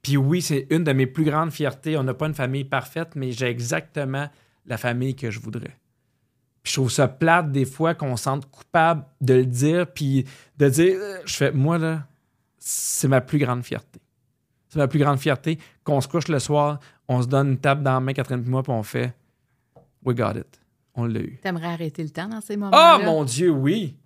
Puis 0.03 0.17
oui, 0.17 0.43
c'est 0.43 0.67
une 0.71 0.85
de 0.85 0.93
mes 0.93 1.07
plus 1.07 1.25
grandes 1.25 1.51
fiertés. 1.51 1.97
On 1.97 2.05
n'a 2.05 2.15
pas 2.15 2.27
une 2.27 2.35
famille 2.35 2.65
parfaite, 2.65 3.11
mais 3.17 3.33
j'ai 3.33 3.47
exactement 3.47 4.29
la 4.67 4.77
famille 4.77 5.15
que 5.17 5.31
je 5.31 5.41
voudrais. 5.41 5.77
Puis 6.63 6.73
je 6.73 6.75
trouve 6.75 6.91
ça 6.91 7.09
plate 7.09 7.51
des 7.53 7.65
fois 7.65 7.95
qu'on 7.95 8.17
se 8.17 8.25
sente 8.25 8.51
coupable 8.51 9.05
de 9.21 9.35
le 9.35 9.47
dire, 9.47 9.87
puis 9.93 10.25
de 10.57 10.69
dire, 10.69 10.99
je 11.25 11.35
fais, 11.37 11.53
moi 11.53 11.79
là, 11.79 12.07
c'est 12.59 13.09
ma 13.09 13.21
plus 13.21 13.39
grande 13.39 13.63
fierté. 13.65 14.01
C'est 14.69 14.79
ma 14.79 14.89
plus 14.89 14.99
grande 14.99 15.19
fierté 15.19 15.59
qu'on 15.83 16.01
se 16.01 16.09
couche 16.09 16.29
le 16.29 16.39
soir, 16.39 16.79
on 17.09 17.23
se 17.23 17.27
donne 17.27 17.51
une 17.53 17.59
table 17.59 17.83
dans 17.83 17.95
la 17.95 18.01
main, 18.01 18.13
Catherine 18.13 18.43
et 18.45 18.49
moi, 18.49 18.63
puis 18.63 18.73
on 18.73 18.83
fait, 18.83 19.15
we 20.05 20.15
got 20.15 20.33
it. 20.39 20.61
On 20.95 21.07
l'a 21.07 21.21
eu. 21.21 21.39
T'aimerais 21.41 21.69
arrêter 21.69 22.03
le 22.03 22.11
temps 22.11 22.29
dans 22.29 22.41
ces 22.41 22.55
Oh 22.57 22.59
moments-là? 22.59 22.99
mon 22.99 23.25
Dieu, 23.25 23.51
oui. 23.51 23.97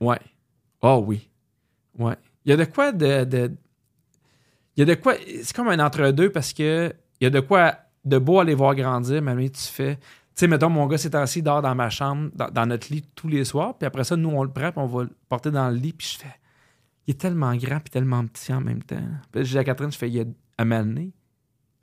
Ouais. 0.00 0.18
Oh 0.82 1.04
oui. 1.06 1.28
Ouais. 1.98 2.16
Il 2.44 2.50
y 2.50 2.52
a 2.52 2.56
de 2.56 2.64
quoi 2.64 2.92
de. 2.92 3.24
de- 3.24 3.52
il 4.76 4.80
y 4.80 4.82
a 4.82 4.94
de 4.94 5.00
quoi. 5.00 5.14
C'est 5.42 5.54
comme 5.54 5.68
un 5.68 5.78
entre-deux 5.84 6.30
parce 6.30 6.52
que 6.52 6.92
il 7.20 7.24
y 7.24 7.26
a 7.26 7.30
de 7.30 7.40
quoi 7.40 7.76
de 8.04 8.18
beau 8.18 8.42
les 8.42 8.54
voir 8.54 8.74
grandir, 8.74 9.22
mais 9.22 9.48
tu 9.48 9.62
fais. 9.62 9.96
Tu 9.96 10.40
sais, 10.40 10.48
mettons, 10.48 10.68
mon 10.68 10.86
gars, 10.86 10.98
c'est 10.98 11.14
ainsi 11.14 11.42
dort 11.42 11.62
dans 11.62 11.74
ma 11.76 11.90
chambre, 11.90 12.30
dans, 12.34 12.66
notre 12.66 12.92
lit 12.92 13.04
tous 13.14 13.28
les 13.28 13.44
soirs, 13.44 13.78
puis 13.78 13.86
après 13.86 14.02
ça, 14.02 14.16
nous, 14.16 14.30
on 14.30 14.42
le 14.42 14.50
prend, 14.50 14.72
puis 14.72 14.80
on 14.80 14.86
va 14.86 15.04
le 15.04 15.10
porter 15.28 15.52
dans 15.52 15.70
le 15.70 15.76
lit, 15.76 15.92
puis 15.92 16.08
je 16.12 16.18
fais. 16.18 16.40
Il 17.06 17.12
est 17.12 17.18
tellement 17.18 17.54
grand, 17.54 17.78
puis 17.78 17.90
tellement 17.90 18.26
petit 18.26 18.52
en 18.52 18.60
même 18.60 18.82
temps. 18.82 18.96
Puis 19.30 19.44
je 19.44 19.50
dis 19.50 19.58
à 19.58 19.62
Catherine, 19.62 19.92
je 19.92 19.98
fais, 19.98 20.08
il 20.08 20.14
y 20.14 20.20
a 20.20 20.24
à 20.58 20.64
m'amener, 20.64 21.12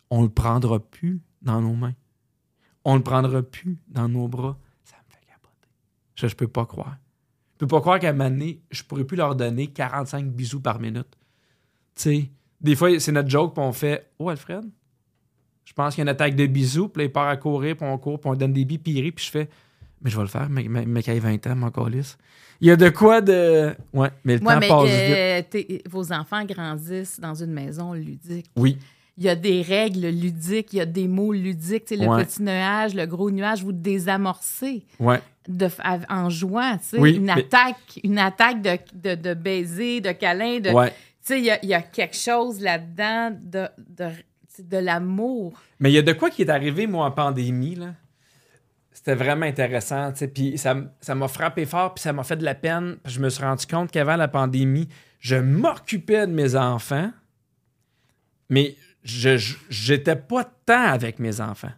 on 0.09 0.21
le 0.23 0.29
prendra 0.29 0.79
plus 0.79 1.21
dans 1.41 1.61
nos 1.61 1.73
mains. 1.73 1.93
On 2.83 2.95
le 2.95 3.03
prendra 3.03 3.41
plus 3.41 3.81
dans 3.87 4.09
nos 4.09 4.27
bras. 4.27 4.57
Ça 4.83 4.95
me 4.97 5.13
fait 5.13 5.25
capoter. 5.25 5.69
Je, 6.15 6.27
je 6.27 6.35
peux 6.35 6.47
pas 6.47 6.65
croire. 6.65 6.97
Je 7.53 7.59
peux 7.59 7.67
pas 7.67 7.79
croire 7.79 7.99
qu'à 7.99 8.11
donné, 8.11 8.61
je 8.71 8.83
pourrais 8.83 9.05
plus 9.05 9.17
leur 9.17 9.35
donner 9.35 9.67
45 9.67 10.25
bisous 10.25 10.61
par 10.61 10.79
minute. 10.79 11.17
Tu 11.95 12.01
sais, 12.01 12.31
des 12.61 12.75
fois, 12.75 12.99
c'est 12.99 13.11
notre 13.11 13.29
joke, 13.29 13.53
puis 13.53 13.63
on 13.63 13.73
fait 13.73 14.07
Oh, 14.19 14.29
Alfred, 14.29 14.63
je 15.65 15.73
pense 15.73 15.95
qu'il 15.95 15.99
y 15.99 16.01
a 16.01 16.05
une 16.05 16.15
attaque 16.15 16.35
de 16.35 16.45
bisous, 16.45 16.89
puis 16.89 17.01
là, 17.03 17.05
il 17.05 17.11
part 17.11 17.27
à 17.27 17.37
courir, 17.37 17.75
puis 17.75 17.85
on 17.87 17.97
court, 17.97 18.19
puis 18.19 18.29
on 18.29 18.35
donne 18.35 18.53
des 18.53 18.65
billes, 18.65 18.77
puis 18.79 18.93
il 18.93 19.01
rit, 19.01 19.11
puis 19.11 19.25
je 19.25 19.31
fais 19.31 19.49
Mais 20.03 20.09
je 20.09 20.15
vais 20.17 20.23
le 20.23 20.27
faire, 20.29 20.47
mais, 20.49 20.65
mais, 20.69 20.85
mais 20.85 21.01
qu'il 21.03 21.13
ait 21.13 21.19
20 21.19 21.45
ans, 21.47 21.55
mon 21.55 21.69
calice. 21.71 22.17
Il 22.59 22.67
y 22.67 22.71
a 22.71 22.75
de 22.75 22.89
quoi 22.89 23.21
de. 23.21 23.73
Ouais, 23.93 24.09
mais 24.23 24.37
le 24.37 24.43
Ouais, 24.43 24.53
temps 24.53 24.59
mais 24.59 24.67
passe 24.67 25.55
euh, 25.55 25.77
vos 25.89 26.11
enfants 26.13 26.43
grandissent 26.45 27.19
dans 27.19 27.33
une 27.35 27.51
maison 27.51 27.93
ludique. 27.93 28.49
Oui, 28.55 28.77
Il 29.17 29.23
y 29.23 29.29
a 29.29 29.35
des 29.35 29.61
règles 29.61 30.07
ludiques, 30.09 30.73
il 30.73 30.77
y 30.77 30.81
a 30.81 30.85
des 30.85 31.07
mots 31.07 31.33
ludiques. 31.33 31.85
Tu 31.85 31.95
sais, 31.97 32.03
le 32.03 32.07
Ouais. 32.07 32.23
petit 32.25 32.41
nuage, 32.43 32.93
le 32.95 33.05
gros 33.05 33.29
nuage, 33.31 33.63
vous 33.63 33.71
désamorcez 33.71 34.83
ouais. 34.99 35.19
de, 35.47 35.67
en 36.09 36.29
jouant. 36.29 36.77
tu 36.77 36.85
sais. 36.89 36.99
Oui, 36.99 37.15
une, 37.15 37.25
mais- 37.25 37.31
attaque, 37.33 37.99
une 38.03 38.19
attaque 38.19 38.61
de, 38.61 38.77
de, 38.93 39.15
de 39.15 39.33
baiser, 39.33 40.01
de 40.01 40.11
câlin. 40.11 40.59
De, 40.59 40.69
sais, 41.27 41.39
il 41.39 41.45
y 41.45 41.67
y 41.67 41.73
a 41.73 41.81
quelque 41.81 42.15
chose 42.15 42.59
là-dedans 42.61 43.37
de, 43.41 43.67
de, 43.77 44.09
de 44.59 44.77
l'amour. 44.77 45.59
Mais 45.79 45.91
il 45.91 45.93
y 45.95 45.97
a 45.97 46.01
de 46.01 46.13
quoi 46.13 46.29
qui 46.29 46.41
est 46.43 46.49
arrivé, 46.49 46.87
moi, 46.87 47.05
en 47.05 47.11
pandémie, 47.11 47.75
là. 47.75 47.93
C'était 48.93 49.15
vraiment 49.15 49.45
intéressant, 49.45 50.11
tu 50.11 50.19
sais. 50.19 50.27
Puis 50.27 50.57
ça, 50.57 50.75
ça 50.99 51.15
m'a 51.15 51.27
frappé 51.27 51.65
fort, 51.65 51.93
puis 51.95 52.01
ça 52.03 52.13
m'a 52.13 52.23
fait 52.23 52.35
de 52.35 52.43
la 52.43 52.53
peine. 52.55 52.97
Je 53.05 53.19
me 53.19 53.29
suis 53.29 53.43
rendu 53.43 53.65
compte 53.65 53.89
qu'avant 53.91 54.15
la 54.17 54.27
pandémie, 54.27 54.87
je 55.19 55.35
m'occupais 55.37 56.27
de 56.27 56.31
mes 56.31 56.55
enfants, 56.55 57.11
mais 58.49 58.75
je 59.03 59.37
je- 59.37 59.55
j'étais 59.69 60.15
pas 60.15 60.43
tant 60.65 60.83
avec 60.87 61.19
mes 61.19 61.41
enfants. 61.41 61.71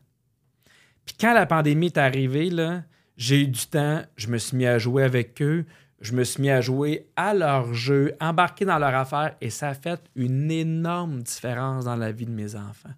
Puis 1.06 1.16
quand 1.20 1.34
la 1.34 1.46
pandémie 1.46 1.88
est 1.88 1.98
arrivée, 1.98 2.50
là, 2.50 2.84
j'ai 3.16 3.41
eu 3.41 3.48
du 3.48 3.66
temps, 3.68 4.02
je 4.18 4.28
me 4.28 4.38
suis 4.38 4.58
mis 4.58 4.66
à 4.66 4.80
jouer 4.80 5.04
avec 5.04 5.41
eux, 5.41 5.66
je 6.04 6.14
me 6.14 6.26
suis 6.26 6.41
mis 6.41 6.49
à 6.49 6.60
jouer 6.60 7.08
à 7.16 7.34
leur 7.34 7.74
jeu, 7.74 8.14
embarquer 8.20 8.66
dans 8.66 8.78
leur 8.78 8.93
affaire, 8.93 9.38
et 9.39 9.49
ça 9.49 9.70
a 9.70 9.74
fait 9.74 10.01
une 10.16 10.51
énorme 10.51 11.24
différence 11.24 11.86
dans 11.86 11.95
la 11.95 12.12
vie 12.12 12.26
de 12.26 12.32
mes 12.32 12.56
enfants. 12.56 12.93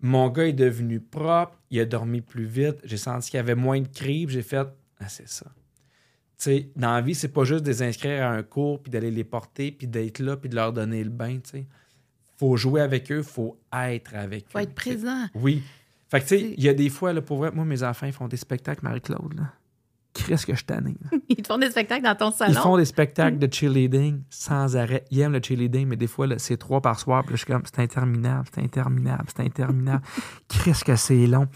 Mon 0.00 0.28
gars 0.28 0.48
est 0.48 0.52
devenu 0.52 1.00
propre, 1.00 1.56
il 1.70 1.78
a 1.78 1.84
dormi 1.84 2.20
plus 2.20 2.44
vite, 2.44 2.78
j'ai 2.82 2.96
senti 2.96 3.30
qu'il 3.30 3.38
y 3.38 3.40
avait 3.40 3.54
moins 3.54 3.80
de 3.80 3.86
cris, 3.86 4.26
puis 4.26 4.34
j'ai 4.34 4.42
fait 4.42 4.66
Ah, 4.98 5.08
c'est 5.08 5.28
ça. 5.28 5.46
Tu 6.36 6.44
sais, 6.44 6.70
dans 6.74 6.90
la 6.90 7.00
vie, 7.00 7.14
c'est 7.14 7.28
pas 7.28 7.44
juste 7.44 7.62
de 7.62 7.70
les 7.70 7.82
inscrire 7.84 8.24
à 8.24 8.30
un 8.30 8.42
cours, 8.42 8.82
puis 8.82 8.90
d'aller 8.90 9.12
les 9.12 9.22
porter, 9.22 9.70
puis 9.70 9.86
d'être 9.86 10.18
là, 10.18 10.36
puis 10.36 10.48
de 10.48 10.56
leur 10.56 10.72
donner 10.72 11.04
le 11.04 11.10
bain, 11.10 11.36
tu 11.36 11.50
sais. 11.50 11.66
Faut 12.38 12.56
jouer 12.56 12.80
avec 12.80 13.12
eux, 13.12 13.22
faut 13.22 13.56
être 13.72 14.16
avec 14.16 14.48
faut 14.48 14.58
eux. 14.58 14.62
être 14.62 14.74
tu 14.74 14.82
sais. 14.82 14.96
présent. 14.96 15.26
Oui. 15.36 15.62
Fait 16.08 16.18
que, 16.18 16.26
tu 16.26 16.38
sais, 16.38 16.54
il 16.58 16.64
y 16.64 16.68
a 16.68 16.74
des 16.74 16.88
fois, 16.88 17.12
là, 17.12 17.22
pour 17.22 17.38
vrai, 17.38 17.52
moi, 17.52 17.64
mes 17.64 17.84
enfants, 17.84 18.06
ils 18.06 18.12
font 18.12 18.26
des 18.26 18.36
spectacles, 18.36 18.80
Marie-Claude, 18.82 19.34
là. 19.34 19.52
Qu'est-ce 20.12 20.44
que 20.44 20.54
je 20.54 20.62
là. 20.68 20.80
Ils 21.28 21.36
te 21.36 21.46
font 21.46 21.58
des 21.58 21.70
spectacles 21.70 22.04
dans 22.04 22.14
ton 22.14 22.30
Ils 22.30 22.36
salon. 22.36 22.60
font 22.60 22.76
des 22.76 22.84
spectacles 22.84 23.38
de 23.38 23.52
cheerleading 23.52 24.22
sans 24.28 24.76
arrêt. 24.76 25.04
Ils 25.10 25.20
aiment 25.20 25.32
le 25.32 25.40
cheerleading, 25.42 25.88
mais 25.88 25.96
des 25.96 26.06
fois, 26.06 26.26
c'est 26.38 26.58
trois 26.58 26.80
par 26.82 27.00
soir. 27.00 27.22
Puis 27.22 27.30
là, 27.32 27.36
je 27.36 27.44
suis 27.44 27.52
comme, 27.52 27.62
c'est 27.64 27.80
interminable, 27.82 28.46
c'est 28.54 28.62
interminable, 28.62 29.24
c'est 29.34 29.42
interminable. 29.42 30.02
Qu'est-ce 30.48 30.84
que 30.84 30.96
c'est 30.96 31.26
long. 31.26 31.48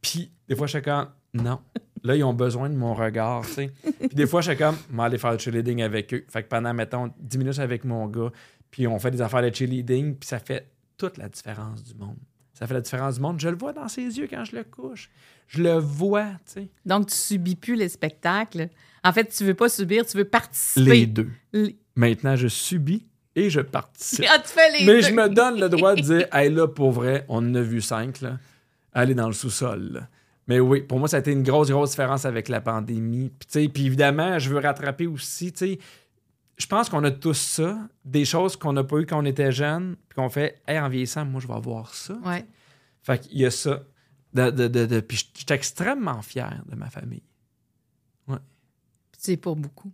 Puis, 0.00 0.32
des 0.48 0.56
fois, 0.56 0.66
je 0.66 0.78
suis 0.78 0.82
comme, 0.82 1.08
non. 1.34 1.60
Là, 2.02 2.16
ils 2.16 2.24
ont 2.24 2.34
besoin 2.34 2.68
de 2.68 2.74
mon 2.74 2.94
regard, 2.94 3.42
tu 3.46 3.52
sais. 3.52 3.72
Puis, 3.98 4.08
des 4.08 4.26
fois, 4.26 4.40
je 4.40 4.50
suis 4.50 4.58
comme, 4.58 4.76
on 4.92 4.96
va 4.96 5.04
aller 5.04 5.18
faire 5.18 5.36
du 5.36 5.42
cheerleading 5.42 5.82
avec 5.82 6.12
eux. 6.14 6.24
Fait 6.28 6.42
que 6.42 6.48
pendant, 6.48 6.72
mettons, 6.74 7.12
10 7.20 7.38
minutes 7.38 7.58
avec 7.58 7.84
mon 7.84 8.06
gars, 8.08 8.30
puis 8.70 8.86
on 8.86 8.98
fait 8.98 9.10
des 9.10 9.20
affaires 9.20 9.42
de 9.42 9.54
cheerleading, 9.54 10.16
puis 10.16 10.26
ça 10.26 10.38
fait 10.38 10.66
toute 10.96 11.18
la 11.18 11.28
différence 11.28 11.84
du 11.84 11.94
monde. 11.94 12.16
Ça 12.54 12.66
fait 12.66 12.74
la 12.74 12.80
différence 12.80 13.16
du 13.16 13.20
monde. 13.20 13.40
Je 13.40 13.48
le 13.48 13.56
vois 13.56 13.72
dans 13.72 13.88
ses 13.88 14.02
yeux 14.02 14.26
quand 14.28 14.44
je 14.44 14.56
le 14.56 14.64
couche. 14.64 15.10
Je 15.48 15.62
le 15.62 15.74
vois, 15.78 16.26
tu 16.46 16.52
sais. 16.54 16.68
Donc, 16.86 17.08
tu 17.08 17.14
subis 17.16 17.56
plus 17.56 17.74
les 17.76 17.88
spectacles. 17.88 18.68
En 19.04 19.12
fait, 19.12 19.26
tu 19.26 19.44
veux 19.44 19.54
pas 19.54 19.68
subir, 19.68 20.06
tu 20.06 20.16
veux 20.16 20.24
participer. 20.24 20.90
Les 20.90 21.06
deux. 21.06 21.30
Les- 21.52 21.76
Maintenant, 21.96 22.36
je 22.36 22.48
subis 22.48 23.06
et 23.36 23.50
je 23.50 23.60
participe. 23.60 24.24
Ah, 24.30 24.38
tu 24.38 24.48
fais 24.48 24.70
les 24.78 24.86
Mais 24.86 25.00
deux. 25.00 25.08
je 25.08 25.12
me 25.12 25.28
donne 25.28 25.60
le 25.60 25.68
droit 25.68 25.94
de 25.94 26.00
dire, 26.00 26.26
hey 26.32 26.50
là, 26.50 26.66
pour 26.68 26.92
vrai, 26.92 27.24
on 27.28 27.38
en 27.38 27.54
a 27.54 27.60
vu 27.60 27.80
cinq, 27.80 28.20
là. 28.22 28.38
Allez 28.94 29.14
dans 29.14 29.26
le 29.26 29.32
sous-sol. 29.34 30.06
Mais 30.48 30.58
oui, 30.60 30.82
pour 30.82 30.98
moi, 30.98 31.08
ça 31.08 31.16
a 31.18 31.20
été 31.20 31.32
une 31.32 31.42
grosse, 31.42 31.70
grosse 31.70 31.90
différence 31.90 32.24
avec 32.24 32.48
la 32.48 32.60
pandémie. 32.60 33.30
Puis, 33.50 33.68
puis 33.68 33.86
évidemment, 33.86 34.38
je 34.38 34.50
veux 34.50 34.58
rattraper 34.58 35.06
aussi, 35.06 35.52
tu 35.52 35.58
sais, 35.66 35.78
je 36.58 36.66
pense 36.66 36.88
qu'on 36.88 37.02
a 37.04 37.10
tous 37.10 37.34
ça, 37.38 37.78
des 38.04 38.24
choses 38.24 38.56
qu'on 38.56 38.72
n'a 38.72 38.84
pas 38.84 38.98
eues 38.98 39.06
quand 39.06 39.20
on 39.20 39.24
était 39.24 39.50
jeune, 39.52 39.96
puis 40.08 40.16
qu'on 40.16 40.28
fait, 40.28 40.60
hey, 40.68 40.78
en 40.78 40.88
vieillissant, 40.88 41.24
moi, 41.24 41.40
je 41.40 41.46
vais 41.48 41.54
avoir 41.54 41.94
ça. 41.94 42.14
Ouais. 42.24 42.44
Fait 43.02 43.18
qu'il 43.18 43.38
y 43.38 43.46
a 43.46 43.50
ça. 43.50 43.82
De, 44.34 44.50
de, 44.50 44.66
de, 44.68 44.86
de- 44.86 45.00
puis 45.00 45.16
je 45.18 45.24
suis 45.40 45.46
extrêmement 45.52 46.22
fier 46.22 46.62
de 46.66 46.74
ma 46.76 46.88
famille. 46.90 47.22
C'est 49.18 49.36
pas 49.36 49.54
beaucoup. 49.54 49.92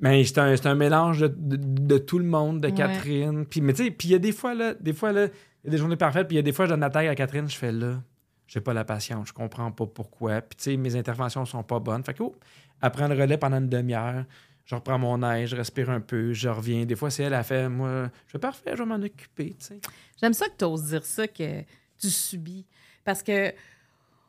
Mais 0.00 0.24
c'est 0.24 0.38
un, 0.38 0.56
c'est 0.56 0.66
un 0.66 0.74
mélange 0.74 1.20
de, 1.20 1.28
de- 1.28 1.98
tout 1.98 2.18
le 2.18 2.24
monde, 2.24 2.60
de 2.60 2.68
Ouais. 2.68 2.74
Catherine. 2.74 3.44
Puis, 3.46 3.60
mais 3.60 3.72
tu 3.74 3.84
sais, 3.84 3.90
puis 3.90 4.08
il 4.08 4.12
y 4.12 4.14
a 4.14 4.18
des 4.18 4.32
fois, 4.32 4.54
là, 4.54 4.74
des 4.74 4.92
fois, 4.92 5.12
là, 5.12 5.24
il 5.26 5.64
y 5.64 5.68
a 5.68 5.70
des 5.70 5.78
journées 5.78 5.96
parfaites, 5.96 6.26
puis 6.26 6.36
il 6.36 6.38
y 6.38 6.40
a 6.40 6.42
des 6.42 6.52
fois, 6.52 6.64
je 6.66 6.70
donne 6.70 6.80
la 6.80 6.90
taille 6.90 7.08
à 7.08 7.14
Catherine, 7.14 7.48
je 7.48 7.56
fais 7.56 7.72
là, 7.72 8.02
j'ai 8.46 8.60
pas 8.60 8.72
la 8.74 8.84
patience, 8.84 9.28
je 9.28 9.32
comprends 9.32 9.70
pas 9.72 9.86
pourquoi. 9.86 10.40
Puis, 10.40 10.56
tu 10.56 10.64
sais, 10.64 10.76
mes 10.76 10.96
interventions 10.96 11.44
sont 11.44 11.62
pas 11.62 11.80
bonnes. 11.80 12.02
Fait 12.04 12.14
que, 12.14 12.22
oh, 12.22 12.34
elle 12.82 12.90
prend 12.90 13.08
le 13.08 13.14
relais 13.20 13.36
pendant 13.38 13.58
une 13.58 13.68
demi-heure, 13.68 14.24
je 14.64 14.74
reprends 14.74 14.98
mon 14.98 15.22
air, 15.22 15.46
je 15.46 15.56
respire 15.56 15.90
un 15.90 16.00
peu, 16.00 16.32
je 16.32 16.48
reviens. 16.48 16.84
Des 16.86 16.96
fois, 16.96 17.10
c'est 17.10 17.24
elle, 17.24 17.32
elle 17.34 17.44
fait, 17.44 17.68
moi, 17.68 18.10
je 18.26 18.32
fais 18.32 18.38
parfait, 18.38 18.70
je 18.72 18.78
vais 18.78 18.86
m'en 18.86 18.96
occuper, 19.02 19.50
tu 19.58 19.64
sais. 19.66 19.80
J'aime 20.20 20.32
ça 20.34 20.46
que 20.48 20.56
tu 20.58 20.64
oses 20.64 20.84
dire 20.84 21.04
ça, 21.04 21.26
que 21.28 21.60
tu 21.98 22.08
subis. 22.10 22.64
Parce 23.06 23.22
que 23.22 23.52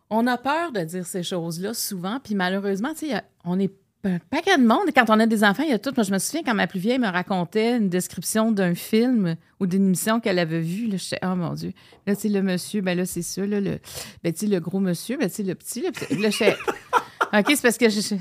On 0.10 0.26
a 0.26 0.38
peur 0.38 0.72
de 0.72 0.80
dire 0.80 1.06
ces 1.06 1.22
choses-là 1.22 1.74
souvent, 1.74 2.22
puis 2.24 2.34
malheureusement, 2.34 2.94
tu 2.98 3.10
sais, 3.10 3.22
on 3.44 3.60
est 3.60 3.74
un 4.06 4.20
paquet 4.20 4.58
de 4.58 4.66
monde. 4.66 4.88
Quand 4.96 5.10
on 5.10 5.20
a 5.20 5.26
des 5.26 5.44
enfants, 5.44 5.64
il 5.64 5.70
y 5.70 5.74
a 5.74 5.80
tout. 5.80 5.92
Moi, 5.98 6.04
je 6.04 6.14
me 6.14 6.18
souviens 6.18 6.44
quand 6.44 6.54
ma 6.54 6.68
plus 6.68 6.80
vieille 6.80 7.00
me 7.00 7.10
racontait 7.10 7.76
une 7.76 7.90
description 7.90 8.54
d'un 8.54 8.74
film 8.74 9.36
ou 9.60 9.68
d'une 9.68 9.88
émission 9.88 10.22
qu'elle 10.22 10.40
avait 10.40 10.62
vue. 10.62 10.86
Là, 10.86 10.98
je 10.98 11.04
disais, 11.04 11.20
oh 11.24 11.36
mon 11.36 11.54
Dieu. 11.54 11.74
Là, 12.06 12.16
tu 12.16 12.30
le 12.30 12.42
monsieur, 12.42 12.82
ben 12.82 12.98
là, 12.98 13.06
c'est 13.06 13.22
ça. 13.22 13.46
Là, 13.46 13.60
le, 13.60 13.80
ben, 14.24 14.32
tu 14.32 14.48
le 14.48 14.60
gros 14.60 14.80
monsieur, 14.80 15.18
ben, 15.18 15.30
tu 15.30 15.44
le 15.44 15.56
petit. 15.56 15.82
Le 15.82 15.92
petit. 15.92 16.16
Là, 16.22 16.30
je 16.30 16.46
OK, 17.38 17.46
c'est 17.50 17.62
parce 17.62 17.78
que 17.78 17.90
je. 17.90 18.16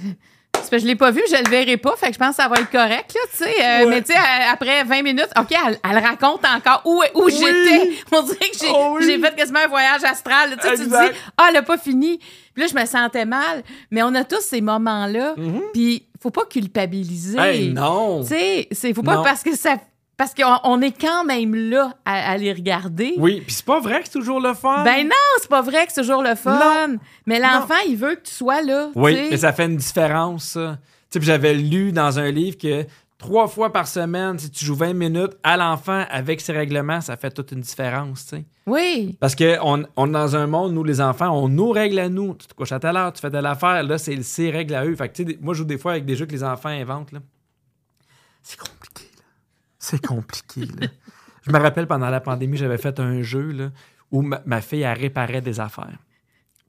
Parce 0.70 0.82
que 0.82 0.86
je 0.86 0.86
l'ai 0.86 0.96
pas 0.96 1.10
vu, 1.10 1.22
je 1.30 1.36
le 1.42 1.48
verrai 1.50 1.76
pas, 1.76 1.94
fait 1.96 2.08
que 2.08 2.14
je 2.14 2.18
pense 2.18 2.36
que 2.36 2.42
ça 2.42 2.48
va 2.48 2.56
être 2.60 2.70
correct, 2.70 3.14
là, 3.14 3.20
tu 3.30 3.36
sais. 3.44 3.44
Euh, 3.64 3.84
Ouais. 3.84 3.86
Mais 3.86 4.02
tu 4.02 4.12
sais, 4.12 4.18
à- 4.18 4.52
après 4.52 4.84
20 4.84 5.02
minutes, 5.02 5.28
OK, 5.38 5.48
elle, 5.66 5.78
elle 5.88 5.98
raconte 5.98 6.44
encore 6.44 6.82
où, 6.84 7.02
où 7.14 7.28
j'étais. 7.28 7.90
On 8.12 8.22
dirait 8.22 8.38
que 8.38 8.58
j'ai 8.60 8.66
Oh 8.70 8.96
oui. 8.98 9.06
j'ai 9.06 9.18
fait 9.18 9.34
quasiment 9.36 9.60
un 9.64 9.68
voyage 9.68 10.04
astral. 10.04 10.56
Tu 10.60 10.68
sais, 10.68 10.76
tu 10.76 10.84
te 10.84 10.88
dis, 10.88 11.18
ah, 11.36 11.46
elle 11.50 11.56
a 11.56 11.62
pas 11.62 11.78
fini. 11.78 12.18
Puis 12.54 12.62
là, 12.62 12.66
je 12.66 12.74
me 12.80 12.86
sentais 12.86 13.24
mal. 13.26 13.62
Mais 13.90 14.02
on 14.02 14.14
a 14.14 14.24
tous 14.24 14.40
ces 14.40 14.60
moments-là. 14.60 15.34
Puis, 15.72 16.06
faut 16.22 16.30
pas 16.30 16.44
culpabiliser. 16.46 17.38
Hey, 17.38 17.72
non! 17.72 18.22
Tu 18.22 18.28
sais, 18.28 18.68
c'est- 18.72 18.94
faut 18.94 19.02
pas 19.02 19.16
Non. 19.16 19.22
parce 19.24 19.42
que 19.42 19.54
ça. 19.56 19.76
Parce 20.16 20.32
qu'on 20.34 20.58
on 20.64 20.80
est 20.80 20.98
quand 20.98 21.24
même 21.24 21.54
là 21.54 21.92
à, 22.04 22.30
à 22.32 22.36
les 22.38 22.52
regarder. 22.52 23.14
Oui, 23.18 23.42
puis 23.42 23.54
c'est 23.54 23.64
pas 23.66 23.80
vrai 23.80 24.00
que 24.00 24.06
c'est 24.06 24.18
toujours 24.18 24.40
le 24.40 24.54
fun. 24.54 24.82
Ben 24.84 25.04
non, 25.06 25.14
c'est 25.40 25.50
pas 25.50 25.60
vrai 25.62 25.86
que 25.86 25.92
c'est 25.92 26.00
toujours 26.00 26.22
le 26.22 26.34
fun. 26.34 26.58
Mais 27.26 27.38
l'enfant, 27.38 27.74
il 27.86 27.96
veut 27.96 28.14
que 28.14 28.22
tu 28.22 28.32
sois 28.32 28.62
là. 28.62 28.88
Oui, 28.94 29.12
mais 29.30 29.36
ça 29.36 29.52
fait 29.52 29.66
une 29.66 29.76
différence, 29.76 30.56
j'avais 31.18 31.54
lu 31.54 31.92
dans 31.92 32.18
un 32.18 32.30
livre 32.30 32.56
que 32.58 32.84
trois 33.18 33.46
fois 33.48 33.72
par 33.72 33.88
semaine, 33.88 34.38
si 34.38 34.50
tu 34.50 34.64
joues 34.64 34.74
20 34.74 34.92
minutes 34.92 35.32
à 35.42 35.56
l'enfant 35.56 36.04
avec 36.10 36.40
ses 36.42 36.52
règlements, 36.52 37.00
ça 37.00 37.16
fait 37.16 37.30
toute 37.30 37.52
une 37.52 37.60
différence, 37.60 38.26
tu 38.26 38.36
sais. 38.36 38.44
Oui. 38.66 39.16
Parce 39.20 39.34
qu'on 39.34 39.84
on 39.96 40.08
est 40.08 40.12
dans 40.12 40.36
un 40.36 40.46
monde, 40.46 40.72
nous, 40.74 40.84
les 40.84 41.00
enfants, 41.00 41.30
on 41.30 41.48
nos 41.48 41.70
règles 41.72 41.98
à 41.98 42.08
nous. 42.10 42.34
Tu 42.34 42.46
te 42.46 42.54
couches 42.54 42.72
à 42.72 42.78
telle 42.80 42.96
heure, 42.96 43.12
tu 43.12 43.20
fais 43.20 43.30
telle 43.30 43.46
affaire. 43.46 43.82
Là, 43.82 43.96
c'est 43.98 44.20
ses 44.22 44.50
règles 44.50 44.74
à 44.74 44.84
eux. 44.84 44.94
Fait 44.96 45.08
que, 45.08 45.14
tu 45.14 45.22
sais, 45.22 45.24
des- 45.24 45.38
moi, 45.40 45.54
je 45.54 45.58
joue 45.58 45.64
des 45.64 45.78
fois 45.78 45.92
avec 45.92 46.04
des 46.04 46.16
jeux 46.16 46.26
que 46.26 46.32
les 46.32 46.44
enfants 46.44 46.68
inventent. 46.68 47.12
C'est 48.42 48.60
là. 48.60 48.66
C'est 49.88 50.04
compliqué. 50.04 50.62
Je 51.46 51.52
me 51.52 51.58
rappelle, 51.60 51.86
pendant 51.86 52.10
la 52.10 52.20
pandémie, 52.20 52.56
j'avais 52.56 52.76
fait 52.76 52.98
un 52.98 53.22
jeu, 53.22 53.52
là, 53.52 53.70
où 54.10 54.20
ma, 54.20 54.60
fille, 54.60 54.82
elle 54.82 54.98
réparait 54.98 55.42
des 55.42 55.60
affaires. 55.60 55.98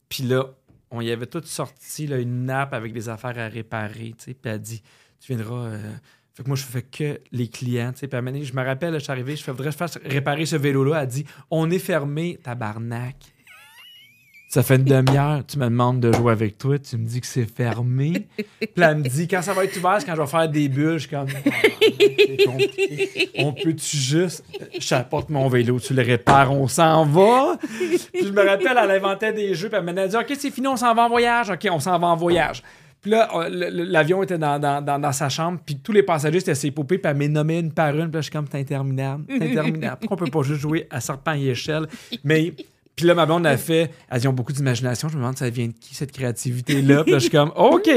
Puis 0.08 0.22
là, 0.22 0.44
on 0.92 1.00
y 1.00 1.10
avait 1.10 1.26
tout 1.26 1.42
sorti, 1.44 2.06
là, 2.06 2.18
une 2.18 2.44
nappe 2.44 2.72
avec 2.72 2.92
des 2.92 3.08
affaires 3.08 3.36
à 3.36 3.48
réparer. 3.48 4.14
Puis 4.16 4.36
elle 4.44 4.60
dit, 4.60 4.84
tu 5.18 5.34
viendras... 5.34 5.66
euh, 5.66 5.92
Fait 6.32 6.44
que 6.44 6.48
moi, 6.48 6.56
je 6.56 6.62
fais 6.62 6.82
que 6.82 7.20
les 7.32 7.48
clients, 7.48 7.92
je 8.00 8.52
me 8.54 8.64
rappelle, 8.64 8.94
je 8.94 9.00
suis 9.00 9.10
arrivé, 9.10 9.34
je 9.34 9.42
fais, 9.42 9.52
faudrait 9.52 9.70
réparer 10.04 10.46
ce 10.46 10.54
vélo-là. 10.54 11.02
Elle 11.02 11.08
dit, 11.08 11.24
on 11.50 11.68
est 11.70 11.80
fermé, 11.80 12.38
tabarnak. 12.40 13.16
Ça 14.50 14.62
fait 14.62 14.76
une 14.76 14.84
demi-heure, 14.84 15.44
tu 15.46 15.58
me 15.58 15.66
demandes 15.66 16.00
de 16.00 16.10
jouer 16.10 16.32
avec 16.32 16.56
toi, 16.56 16.78
tu 16.78 16.96
me 16.96 17.04
dis 17.04 17.20
que 17.20 17.26
c'est 17.26 17.44
fermé. 17.44 18.26
Puis 18.58 18.68
elle 18.76 18.96
me 18.96 19.02
dit, 19.02 19.28
quand 19.28 19.42
ça 19.42 19.52
va 19.52 19.64
être 19.64 19.76
ouvert, 19.76 19.96
c'est 19.98 20.06
quand 20.06 20.16
je 20.16 20.22
vais 20.22 20.26
faire 20.26 20.48
des 20.48 20.70
bulles. 20.70 20.94
Je 20.94 21.06
suis 21.06 21.10
comme, 21.10 21.28
Ah. 22.48 22.52
On 23.40 23.52
peut-tu 23.52 23.96
juste, 23.96 24.42
j'apporte 24.78 25.28
mon 25.28 25.48
vélo, 25.48 25.78
tu 25.78 25.92
le 25.92 26.02
répares, 26.02 26.50
on 26.50 26.66
s'en 26.66 27.04
va. 27.04 27.58
Puis 27.60 28.26
je 28.26 28.32
me 28.32 28.40
rappelle, 28.40 28.78
elle 28.82 28.90
inventait 28.90 29.34
des 29.34 29.54
jeux, 29.54 29.68
puis 29.68 29.78
elle 29.78 29.94
m'a 29.94 30.08
dit, 30.08 30.16
OK, 30.16 30.34
c'est 30.38 30.50
fini, 30.50 30.66
on 30.66 30.76
s'en 30.76 30.94
va 30.94 31.02
en 31.04 31.08
voyage. 31.10 31.50
OK, 31.50 31.68
on 31.70 31.80
s'en 31.80 31.98
va 31.98 32.06
en 32.06 32.16
voyage. 32.16 32.62
Puis 33.00 33.10
là, 33.10 33.28
euh, 33.34 33.48
l'avion 33.70 34.22
était 34.22 34.38
dans, 34.38 34.58
dans, 34.58 34.82
dans, 34.82 35.12
sa 35.12 35.28
chambre, 35.28 35.60
puis 35.64 35.76
tous 35.76 35.92
les 35.92 36.02
passagers, 36.02 36.40
c'était 36.40 36.54
ses 36.54 36.70
poupées, 36.70 36.98
puis 36.98 37.10
elle 37.10 37.16
m'a 37.16 37.28
nommé 37.28 37.58
une 37.58 37.72
par 37.72 37.94
une, 37.94 38.10
puis 38.10 38.18
je 38.18 38.22
suis 38.22 38.32
comme, 38.32 38.46
c'est 38.50 38.58
interminable, 38.58 39.24
c'est. 39.28 39.98
Pourquoi 40.00 40.16
on 40.16 40.24
peut 40.24 40.30
pas 40.30 40.42
juste 40.42 40.60
jouer 40.60 40.86
à 40.90 41.00
serpent 41.00 41.34
et 41.34 41.48
échelle? 41.48 41.86
Mais, 42.24 42.54
puis 42.98 43.06
là, 43.06 43.14
ma 43.14 43.26
blonde 43.26 43.46
a 43.46 43.56
fait, 43.56 43.90
elles 44.10 44.26
ont 44.28 44.32
beaucoup 44.32 44.52
d'imagination, 44.52 45.08
je 45.08 45.14
me 45.14 45.20
demande, 45.20 45.38
ça 45.38 45.48
vient 45.48 45.68
de 45.68 45.72
qui, 45.72 45.94
cette 45.94 46.10
créativité-là? 46.10 47.04
Puis 47.04 47.12
là, 47.12 47.18
je 47.18 47.22
suis 47.22 47.30
comme, 47.30 47.52
OK, 47.56 47.88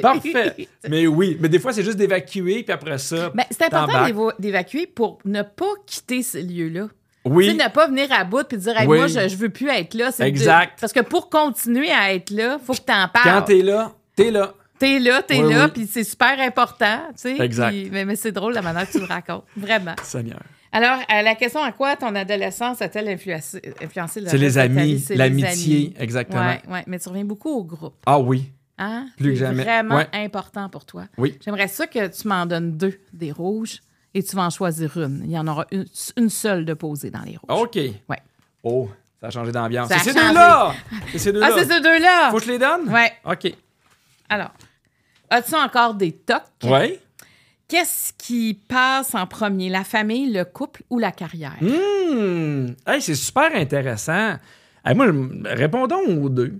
parfait. 0.00 0.68
Mais 0.88 1.08
oui, 1.08 1.36
mais 1.40 1.48
des 1.48 1.58
fois, 1.58 1.72
c'est 1.72 1.82
juste 1.82 1.96
d'évacuer, 1.96 2.62
puis 2.62 2.72
après 2.72 2.98
ça, 2.98 3.30
Ben, 3.34 3.44
c'est 3.50 3.64
important 3.64 4.06
d'évacuer 4.38 4.86
pour 4.86 5.18
ne 5.24 5.42
pas 5.42 5.64
quitter 5.84 6.22
ce 6.22 6.38
lieu-là. 6.38 6.86
Tu 7.24 7.32
oui, 7.32 7.46
sais, 7.48 7.54
ne 7.64 7.68
pas 7.72 7.88
venir 7.88 8.06
à 8.12 8.22
bout 8.22 8.44
puis 8.46 8.56
dire, 8.56 8.78
Hey, 8.80 8.86
Oui. 8.86 8.98
moi, 8.98 9.08
je, 9.08 9.26
je 9.28 9.34
veux 9.36 9.48
plus 9.48 9.68
être 9.68 9.94
là. 9.94 10.10
Exact. 10.20 10.76
de- 10.76 10.80
Parce 10.80 10.92
que 10.92 11.00
pour 11.00 11.28
continuer 11.28 11.90
à 11.90 12.14
être 12.14 12.30
là, 12.30 12.60
faut 12.64 12.72
que 12.72 12.78
tu 12.86 12.92
en 12.92 13.06
quand 13.12 13.20
parles. 13.24 13.44
t'es 13.46 13.62
là, 13.62 13.92
t'es 14.14 14.30
là. 14.30 14.54
T'es 14.78 14.98
là, 15.00 15.22
t'es 15.22 15.40
Oui, 15.42 15.52
là, 15.52 15.64
oui. 15.64 15.70
puis 15.74 15.88
c'est 15.90 16.04
super 16.04 16.38
important. 16.38 16.98
tu 17.20 17.34
sais. 17.36 17.40
Exact. 17.42 17.74
Mais 17.90 18.04
mais 18.04 18.14
c'est 18.14 18.30
drôle 18.30 18.52
la 18.52 18.62
manière 18.62 18.86
que 18.86 18.92
tu 18.92 18.98
le 19.00 19.06
racontes. 19.06 19.42
Vraiment. 19.56 19.94
Seigneur. 20.04 20.38
Alors, 20.76 20.98
à 21.08 21.22
la 21.22 21.34
question 21.34 21.62
à 21.62 21.72
quoi 21.72 21.96
ton 21.96 22.14
adolescence 22.14 22.82
a-t-elle 22.82 23.08
influencé, 23.08 23.62
influencé 23.82 24.20
le 24.20 24.28
C'est 24.28 24.36
les 24.36 24.58
amis, 24.58 24.94
vie? 24.94 24.98
C'est 25.00 25.14
les 25.14 25.18
l'amitié, 25.18 25.94
exactement. 25.98 26.40
Ouais, 26.46 26.60
ouais, 26.68 26.84
mais 26.86 26.98
tu 26.98 27.08
reviens 27.08 27.24
beaucoup 27.24 27.50
au 27.50 27.64
groupe. 27.64 27.94
Ah 28.04 28.18
oui, 28.18 28.52
Hein? 28.78 29.06
Plus 29.16 29.30
que 29.30 29.38
C'est 29.38 29.46
jamais. 29.46 29.62
vraiment 29.62 29.96
Ouais. 29.96 30.06
important 30.12 30.68
pour 30.68 30.84
toi. 30.84 31.04
oui. 31.16 31.38
J'aimerais 31.42 31.68
ça 31.68 31.86
que 31.86 32.08
tu 32.08 32.28
m'en 32.28 32.44
donnes 32.44 32.76
deux 32.76 32.98
des 33.14 33.32
rouges 33.32 33.80
et 34.12 34.22
tu 34.22 34.36
vas 34.36 34.42
en 34.42 34.50
choisir 34.50 34.94
une. 34.98 35.22
Il 35.24 35.30
y 35.30 35.38
en 35.38 35.46
aura 35.48 35.66
une, 35.72 35.86
une 36.18 36.28
seule 36.28 36.66
de 36.66 36.74
posée 36.74 37.10
dans 37.10 37.22
les 37.22 37.38
rouges. 37.38 37.58
OK. 37.62 37.76
Ouais. 37.76 38.18
Oh, 38.62 38.90
ça 39.18 39.28
a 39.28 39.30
changé 39.30 39.50
d'ambiance. 39.52 39.88
C'est 39.88 40.10
ces 40.10 40.12
deux-là! 40.12 40.74
C'est 41.12 41.18
ces 41.18 41.32
deux-là. 41.32 41.48
Ah, 41.50 41.54
c'est 41.56 41.72
ces 41.72 41.80
deux-là! 41.80 42.30
Faut 42.30 42.36
que 42.36 42.44
je 42.44 42.50
les 42.52 42.58
donne? 42.58 42.86
Ouais. 42.92 43.12
OK. 43.24 43.50
Alors, 44.28 44.52
as-tu 45.30 45.54
encore 45.54 45.94
des 45.94 46.12
tocs? 46.12 46.42
Ouais. 46.64 47.00
Qu'est-ce 47.68 48.12
qui 48.16 48.54
passe 48.68 49.14
en 49.14 49.26
premier, 49.26 49.68
la 49.68 49.82
famille, 49.82 50.32
le 50.32 50.44
couple 50.44 50.82
ou 50.88 50.98
la 51.00 51.10
carrière? 51.10 51.56
Hmm. 51.60 52.66
Hey, 52.86 53.02
c'est 53.02 53.14
super 53.16 53.50
intéressant. 53.54 54.34
Hey, 54.84 54.94
moi, 54.94 55.06
répondons 55.44 56.00
aux 56.22 56.28
deux. 56.28 56.54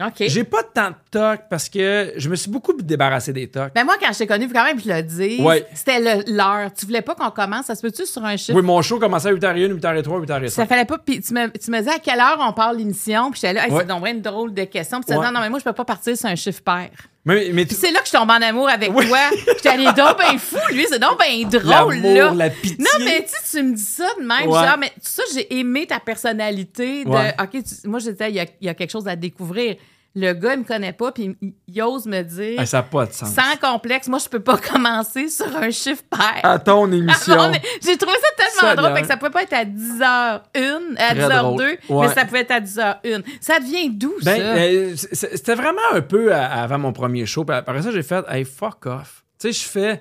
OK. 0.00 0.14
J'ai 0.28 0.44
pas 0.44 0.62
tant 0.62 0.90
de 0.90 0.94
tocs 1.10 1.42
parce 1.50 1.68
que 1.68 2.12
je 2.16 2.28
me 2.28 2.36
suis 2.36 2.48
beaucoup 2.50 2.72
débarrassé 2.72 3.32
des 3.32 3.48
tocs. 3.48 3.72
Ben 3.74 3.84
moi, 3.84 3.96
quand 4.00 4.12
je 4.12 4.18
t'ai 4.18 4.26
connu, 4.28 4.48
quand 4.48 4.62
même, 4.64 4.78
je 4.80 4.88
le 4.88 5.02
dis, 5.02 5.40
Ouais. 5.42 5.66
c'était 5.74 5.98
le- 5.98 6.36
l'heure. 6.36 6.72
Tu 6.72 6.86
voulais 6.86 7.02
pas 7.02 7.16
qu'on 7.16 7.30
commence, 7.32 7.66
ça 7.66 7.74
se 7.74 7.82
peut-tu 7.82 8.06
sur 8.06 8.24
un 8.24 8.36
chiffre? 8.36 8.56
Oui, 8.56 8.64
mon 8.64 8.80
show 8.80 9.00
commençait 9.00 9.28
à 9.28 9.32
8h01, 9.32 9.72
8h03, 9.72 10.20
8h05. 10.20 10.48
Ça 10.50 10.66
fallait 10.66 10.84
pas. 10.84 10.98
Puis 10.98 11.20
tu 11.20 11.34
me, 11.34 11.48
tu 11.56 11.70
me 11.72 11.78
disais 11.78 11.90
à 11.90 11.98
quelle 11.98 12.20
heure 12.20 12.38
on 12.40 12.52
parle 12.52 12.76
l'émission? 12.76 13.32
Puis 13.32 13.40
j'étais 13.40 13.54
là, 13.54 13.66
Hey, 13.66 13.72
Ouais. 13.72 13.80
c'est 13.80 13.86
donc 13.88 14.06
une 14.08 14.20
drôle 14.22 14.54
de 14.54 14.62
question. 14.64 14.98
Puis 15.00 15.06
tu 15.06 15.12
disais, 15.12 15.18
Ouais. 15.18 15.26
non, 15.26 15.32
non, 15.32 15.40
mais 15.40 15.50
moi, 15.50 15.58
je 15.58 15.64
peux 15.64 15.72
pas 15.72 15.84
partir 15.84 16.16
sur 16.16 16.28
un 16.28 16.36
chiffre 16.36 16.62
pair. 16.62 16.90
Mais, 17.34 17.50
mais 17.52 17.62
tu- 17.62 17.68
Puis 17.74 17.76
c'est 17.76 17.92
là 17.92 18.00
que 18.00 18.06
je 18.06 18.12
tombe 18.12 18.30
en 18.30 18.34
amour 18.42 18.68
avec 18.68 18.90
Oui. 18.94 19.06
toi. 19.06 19.18
J'étais 19.46 19.68
allé 19.68 19.84
donc 19.84 20.18
ben 20.18 20.38
fou, 20.38 20.56
lui. 20.72 20.86
C'est 20.88 20.98
donc 20.98 21.18
ben 21.18 21.48
drôle, 21.48 21.96
là. 21.96 22.32
la 22.34 22.50
pitié. 22.50 22.76
Non, 22.78 23.04
mais 23.04 23.22
tu 23.24 23.28
sais, 23.30 23.58
tu 23.58 23.62
me 23.62 23.74
dis 23.74 23.82
ça 23.82 24.08
de 24.18 24.24
même. 24.24 24.48
Ouais. 24.48 24.66
Genre, 24.66 24.78
mais 24.78 24.88
tout 24.88 24.94
ça, 25.02 25.22
j'ai 25.34 25.58
aimé 25.58 25.86
ta 25.86 26.00
personnalité. 26.00 27.04
De, 27.04 27.10
Ouais. 27.10 27.34
OK, 27.40 27.50
tu- 27.62 27.88
moi, 27.88 27.98
j'étais, 28.00 28.30
il 28.30 28.36
y 28.36 28.40
a, 28.40 28.46
il 28.60 28.66
y 28.66 28.68
a 28.68 28.74
quelque 28.74 28.90
chose 28.90 29.06
à 29.08 29.14
découvrir. 29.16 29.76
Le 30.20 30.32
gars, 30.32 30.54
il 30.54 30.60
me 30.60 30.64
connaît 30.64 30.92
pas, 30.92 31.12
puis 31.12 31.36
il, 31.40 31.52
il 31.68 31.82
ose 31.82 32.06
me 32.06 32.22
dire, 32.22 32.66
ça 32.66 32.78
n'a 32.78 32.82
pas 32.82 33.06
de 33.06 33.12
sens. 33.12 33.32
sans 33.34 33.56
complexe, 33.60 34.08
moi, 34.08 34.18
je 34.18 34.28
peux 34.28 34.40
pas 34.40 34.56
commencer 34.72 35.28
sur 35.28 35.46
un 35.56 35.70
chiffre 35.70 36.02
pair. 36.10 36.40
À 36.42 36.58
ton 36.58 36.90
émission. 36.92 37.52
J'ai 37.84 37.96
trouvé 37.96 38.16
ça 38.16 38.28
tellement 38.36 38.60
Ça 38.70 38.74
drôle. 38.76 38.94
Fait 38.96 39.02
que 39.02 39.06
ça 39.06 39.16
pouvait 39.16 39.30
pas 39.30 39.42
être 39.42 39.52
à 39.52 39.64
10h01, 39.64 40.96
à 40.96 41.14
Très 41.14 41.28
10h02, 41.28 41.38
drôle. 41.42 41.78
Ouais. 41.88 42.08
mais 42.08 42.14
ça 42.14 42.24
pouvait 42.24 42.40
être 42.40 42.50
à 42.50 42.60
10h01. 42.60 43.22
Ça 43.40 43.60
devient 43.60 43.90
d'où, 43.90 44.14
Ben, 44.22 44.36
ça? 44.36 44.42
euh, 44.42 44.94
c'était 45.12 45.54
vraiment 45.54 45.80
un 45.92 46.00
peu 46.00 46.32
à- 46.34 46.62
avant 46.62 46.78
mon 46.78 46.92
premier 46.92 47.26
show. 47.26 47.44
Puis 47.44 47.54
après 47.56 47.82
ça, 47.82 47.90
j'ai 47.90 48.02
fait, 48.02 48.24
hey, 48.28 48.44
fuck 48.44 48.86
off. 48.86 49.24
Tu 49.38 49.52
sais, 49.52 49.60
je 49.62 49.68
fais, 49.68 50.00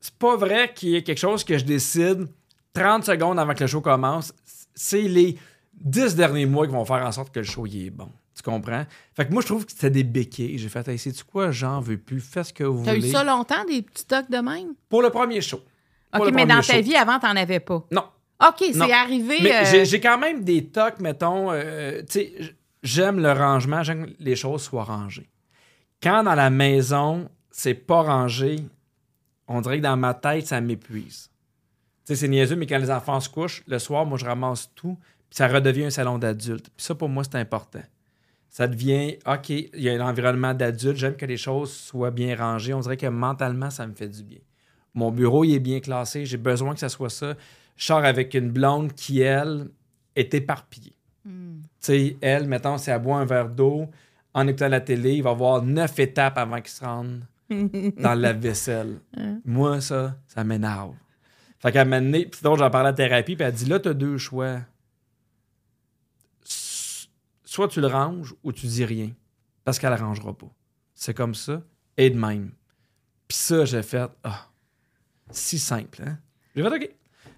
c'est 0.00 0.14
pas 0.14 0.36
vrai 0.36 0.72
qu'il 0.74 0.90
y 0.90 0.96
ait 0.96 1.02
quelque 1.02 1.18
chose 1.18 1.42
que 1.44 1.58
je 1.58 1.64
décide 1.64 2.26
30 2.74 3.04
secondes 3.04 3.38
avant 3.38 3.54
que 3.54 3.64
le 3.64 3.66
show 3.66 3.80
commence. 3.80 4.32
C'est 4.74 5.02
les 5.02 5.36
10 5.80 6.14
derniers 6.14 6.46
mois 6.46 6.66
qui 6.66 6.72
vont 6.72 6.84
faire 6.84 7.04
en 7.04 7.10
sorte 7.12 7.32
que 7.34 7.40
le 7.40 7.44
show 7.46 7.66
il 7.66 7.86
est 7.86 7.90
bon. 7.90 8.08
Tu 8.36 8.42
comprends? 8.42 8.84
Fait 9.14 9.26
que 9.26 9.32
moi, 9.32 9.40
je 9.40 9.46
trouve 9.46 9.64
que 9.64 9.72
c'était 9.72 9.88
des 9.90 10.04
béquilles. 10.04 10.58
J'ai 10.58 10.68
fait, 10.68 10.86
hey, 10.88 10.98
sais-tu 10.98 11.24
quoi? 11.24 11.50
J'en 11.52 11.80
veux 11.80 11.96
plus. 11.96 12.20
Fais 12.20 12.44
ce 12.44 12.52
que 12.52 12.64
vous 12.64 12.84
T'as 12.84 12.94
eu 12.94 12.98
voulez. 13.00 13.10
ça 13.10 13.24
longtemps, 13.24 13.64
des 13.64 13.80
petits 13.80 14.04
tocs 14.06 14.30
de 14.30 14.36
même? 14.36 14.74
Pour 14.90 15.00
le 15.00 15.08
premier 15.10 15.40
show. 15.40 15.60
OK, 16.14 16.30
mais 16.34 16.44
dans 16.46 16.60
ta 16.60 16.80
vie, 16.80 16.94
avant, 16.96 17.18
t'en 17.18 17.34
avais 17.34 17.60
pas? 17.60 17.82
Non. 17.90 18.04
OK, 18.46 18.62
c'est 18.72 18.92
arrivé. 18.92 19.36
Euh, 19.54 19.84
j'ai- 19.84 20.00
quand 20.00 20.18
même 20.18 20.44
des 20.44 20.66
tocs, 20.66 21.00
mettons, 21.00 21.50
euh, 21.50 22.00
tu 22.02 22.06
sais, 22.20 22.32
j'aime 22.82 23.20
le 23.20 23.32
rangement, 23.32 23.82
j'aime 23.82 24.06
que 24.06 24.12
les 24.18 24.36
choses 24.36 24.62
soient 24.62 24.84
rangées. 24.84 25.30
Quand 26.02 26.22
dans 26.22 26.34
la 26.34 26.50
maison, 26.50 27.30
c'est 27.50 27.72
pas 27.74 28.02
rangé, 28.02 28.56
on 29.48 29.62
dirait 29.62 29.78
que 29.78 29.82
dans 29.82 29.96
ma 29.96 30.12
tête, 30.12 30.46
ça 30.46 30.60
m'épuise. 30.60 31.30
Tu 32.06 32.14
sais, 32.14 32.16
c'est 32.16 32.28
niaiseux, 32.28 32.56
mais 32.56 32.66
quand 32.66 32.76
les 32.78 32.90
enfants 32.90 33.18
se 33.20 33.30
couchent, 33.30 33.62
le 33.66 33.78
soir, 33.78 34.04
moi, 34.04 34.18
je 34.18 34.26
ramasse 34.26 34.70
tout, 34.74 34.98
puis 35.30 35.36
ça 35.38 35.48
redevient 35.48 35.86
un 35.86 35.90
salon 35.90 36.18
d'adulte. 36.18 36.68
Puis 36.76 36.84
ça, 36.84 36.94
pour 36.94 37.08
moi, 37.08 37.24
c'est 37.24 37.36
important. 37.38 37.80
Ça 38.56 38.68
devient, 38.68 39.18
OK, 39.26 39.50
il 39.50 39.68
y 39.74 39.90
a 39.90 39.92
un 39.92 40.08
environnement 40.08 40.54
d'adulte, 40.54 40.96
j'aime 40.96 41.14
que 41.14 41.26
les 41.26 41.36
choses 41.36 41.70
soient 41.70 42.10
bien 42.10 42.34
rangées. 42.34 42.72
On 42.72 42.80
dirait 42.80 42.96
que 42.96 43.06
mentalement, 43.06 43.68
ça 43.68 43.86
me 43.86 43.92
fait 43.92 44.08
du 44.08 44.22
bien. 44.22 44.38
Mon 44.94 45.10
bureau, 45.10 45.44
il 45.44 45.52
est 45.52 45.60
bien 45.60 45.78
classé, 45.80 46.24
j'ai 46.24 46.38
besoin 46.38 46.72
que 46.72 46.80
ça 46.80 46.88
soit 46.88 47.10
ça. 47.10 47.34
Je 47.76 47.84
sors 47.84 48.02
avec 48.02 48.32
une 48.32 48.50
blonde 48.50 48.94
qui, 48.94 49.20
elle, 49.20 49.68
est 50.14 50.32
éparpillée. 50.32 50.96
hmm. 51.26 51.58
Tu 51.60 51.68
sais, 51.80 52.16
elle, 52.22 52.46
mettons, 52.48 52.78
si 52.78 52.88
elle 52.88 53.02
boit 53.02 53.18
un 53.18 53.26
verre 53.26 53.50
d'eau, 53.50 53.90
en 54.32 54.48
écoutant 54.48 54.68
la 54.68 54.80
télé, 54.80 55.16
il 55.16 55.22
va 55.22 55.30
y 55.30 55.32
avoir 55.34 55.62
neuf 55.62 55.98
étapes 55.98 56.38
avant 56.38 56.62
qu'il 56.62 56.70
se 56.70 56.82
rende 56.82 57.24
dans 57.50 58.14
la 58.14 58.32
vaisselle. 58.32 59.00
Moi, 59.44 59.82
ça, 59.82 60.16
ça 60.28 60.44
m'énerve. 60.44 60.94
Fait 61.58 61.72
qu'à 61.72 61.82
un 61.82 61.84
moment 61.84 62.00
donné, 62.00 62.30
j'en 62.42 62.70
parlais 62.70 62.88
à 62.88 62.94
thérapie, 62.94 63.36
puis 63.36 63.44
elle 63.44 63.52
dit 63.52 63.66
là, 63.66 63.80
t'as 63.80 63.92
deux 63.92 64.16
choix. 64.16 64.60
Soit 67.56 67.68
tu 67.68 67.80
le 67.80 67.86
ranges 67.86 68.34
ou 68.44 68.52
tu 68.52 68.66
dis 68.66 68.84
rien. 68.84 69.10
Parce 69.64 69.78
qu'elle 69.78 69.90
ne 69.94 69.96
rangera 69.96 70.36
pas. 70.36 70.52
C'est 70.94 71.14
comme 71.14 71.34
ça. 71.34 71.62
Et 71.96 72.10
de 72.10 72.18
même. 72.18 72.50
Puis 73.26 73.38
ça, 73.38 73.64
j'ai 73.64 73.82
fait, 73.82 74.10
ah, 74.24 74.48
si 75.30 75.58
simple, 75.58 76.02
hein? 76.06 76.18
J'ai 76.54 76.62
fait, 76.62 76.68
OK. 76.68 76.90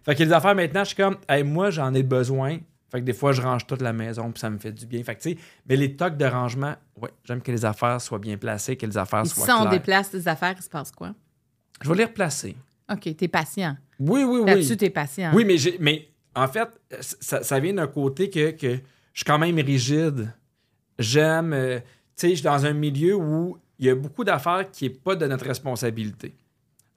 Fait 0.05 0.15
que 0.17 0.23
les 0.25 0.33
affaires 0.33 0.57
maintenant, 0.57 0.81
je 0.83 0.89
suis 0.89 0.97
comme, 0.97 1.19
hey, 1.29 1.45
moi, 1.45 1.71
j'en 1.71 1.95
ai 1.95 2.03
besoin. 2.03 2.59
Fait 2.91 2.99
que 2.99 3.05
des 3.05 3.13
fois, 3.13 3.31
je 3.31 3.41
range 3.43 3.65
toute 3.69 3.81
la 3.81 3.93
maison, 3.93 4.33
puis 4.33 4.41
ça 4.41 4.51
me 4.51 4.59
fait 4.59 4.73
du 4.73 4.87
bien. 4.87 5.05
Fait 5.05 5.15
que, 5.15 5.21
tu 5.23 5.31
sais, 5.35 5.39
mais 5.69 5.77
les 5.77 5.95
tocs 5.95 6.17
de 6.17 6.25
rangement, 6.25 6.75
ouais, 7.01 7.11
j'aime 7.23 7.41
que 7.41 7.53
les 7.53 7.65
affaires 7.65 8.01
soient 8.01 8.19
bien 8.19 8.37
placées, 8.39 8.77
que 8.77 8.87
les 8.87 8.99
affaires 8.99 9.23
Et 9.25 9.29
soient 9.29 9.45
si 9.45 9.53
on 9.53 9.59
claires. 9.61 9.71
déplace 9.71 10.11
tes 10.11 10.27
affaires, 10.27 10.55
il 10.59 10.63
se 10.65 10.69
passe 10.69 10.91
quoi? 10.91 11.15
Je 11.81 11.89
vais 11.89 11.95
les 11.95 12.07
replacer. 12.07 12.57
OK, 12.91 13.15
t'es 13.17 13.29
patient. 13.29 13.77
Oui, 14.01 14.25
oui, 14.25 14.41
oui. 14.41 14.47
Là-dessus, 14.47 14.77
t'es 14.77 14.91
patient. 14.91 15.31
Oui, 15.33 15.45
mais, 15.45 15.59
j'ai- 15.59 15.77
mais 15.79 16.09
en 16.35 16.49
fait, 16.49 16.69
ça, 17.21 17.45
ça 17.45 17.61
vient 17.61 17.75
d'un 17.75 17.87
côté 17.87 18.29
que, 18.31 18.51
que 18.51 18.81
je 19.19 19.25
suis 19.25 19.33
quand 19.33 19.39
même 19.41 19.59
rigide. 19.59 20.33
J'aime, 20.97 21.53
euh, 21.53 21.81
tu 21.81 21.85
sais, 22.15 22.29
je 22.31 22.35
suis 22.35 22.45
dans 22.45 22.65
un 22.67 22.73
milieu 22.73 23.17
où 23.17 23.59
il 23.81 23.87
y 23.87 23.91
a 23.91 23.97
beaucoup 23.97 24.23
d'affaires 24.23 24.71
qui 24.71 24.85
n'est 24.85 24.95
pas 24.95 25.17
de 25.17 25.27
notre 25.27 25.45
responsabilité. 25.45 26.29
Tu 26.29 26.37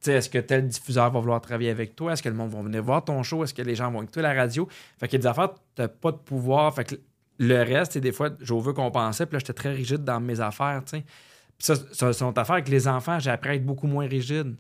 sais, 0.02 0.14
est-ce 0.14 0.30
que 0.30 0.38
tel 0.38 0.68
diffuseur 0.68 1.10
va 1.10 1.20
vouloir 1.20 1.42
travailler 1.42 1.72
avec 1.72 1.96
toi? 1.96 2.14
Est-ce 2.14 2.22
que 2.22 2.30
le 2.30 2.36
monde 2.36 2.52
va 2.52 2.62
venir 2.62 2.84
voir 2.84 3.04
ton 3.04 3.24
show? 3.24 3.44
Est-ce 3.44 3.56
que 3.56 3.64
les 3.64 3.74
gens 3.74 3.90
vont 3.90 4.04
écouter 4.04 4.22
la 4.22 4.36
radio? 4.36 4.68
Fait 5.00 5.08
qu'il 5.08 5.18
y 5.18 5.20
a 5.20 5.24
des 5.24 5.28
affaires, 5.30 5.50
tu 5.76 5.82
n'as 5.82 5.88
pas 5.88 6.12
de 6.12 6.18
pouvoir. 6.18 6.76
Fait 6.76 6.84
que 6.84 6.96
le 7.40 7.64
reste, 7.64 7.94
c'est 7.94 8.02
des 8.02 8.12
fois, 8.12 8.30
je 8.40 8.54
veux 8.54 8.74
qu'on 8.74 8.92
pensait, 8.92 9.26
puis 9.26 9.34
là, 9.34 9.40
j'étais 9.40 9.54
très 9.54 9.72
rigide 9.72 10.04
dans 10.04 10.20
mes 10.20 10.40
affaires, 10.42 10.84
tu 10.86 10.98
sais. 10.98 11.04
Puis 11.58 11.66
ça, 11.66 11.76
ça, 11.76 12.14
c'est 12.14 12.24
une 12.24 12.30
autre 12.30 12.40
affaire 12.40 12.54
avec 12.54 12.70
les 12.70 12.88
enfants, 12.88 13.18
j'ai 13.18 13.32
appris 13.32 13.50
à 13.50 13.56
être 13.56 13.66
beaucoup 13.66 13.88
moins 13.88 14.06
rigide. 14.06 14.56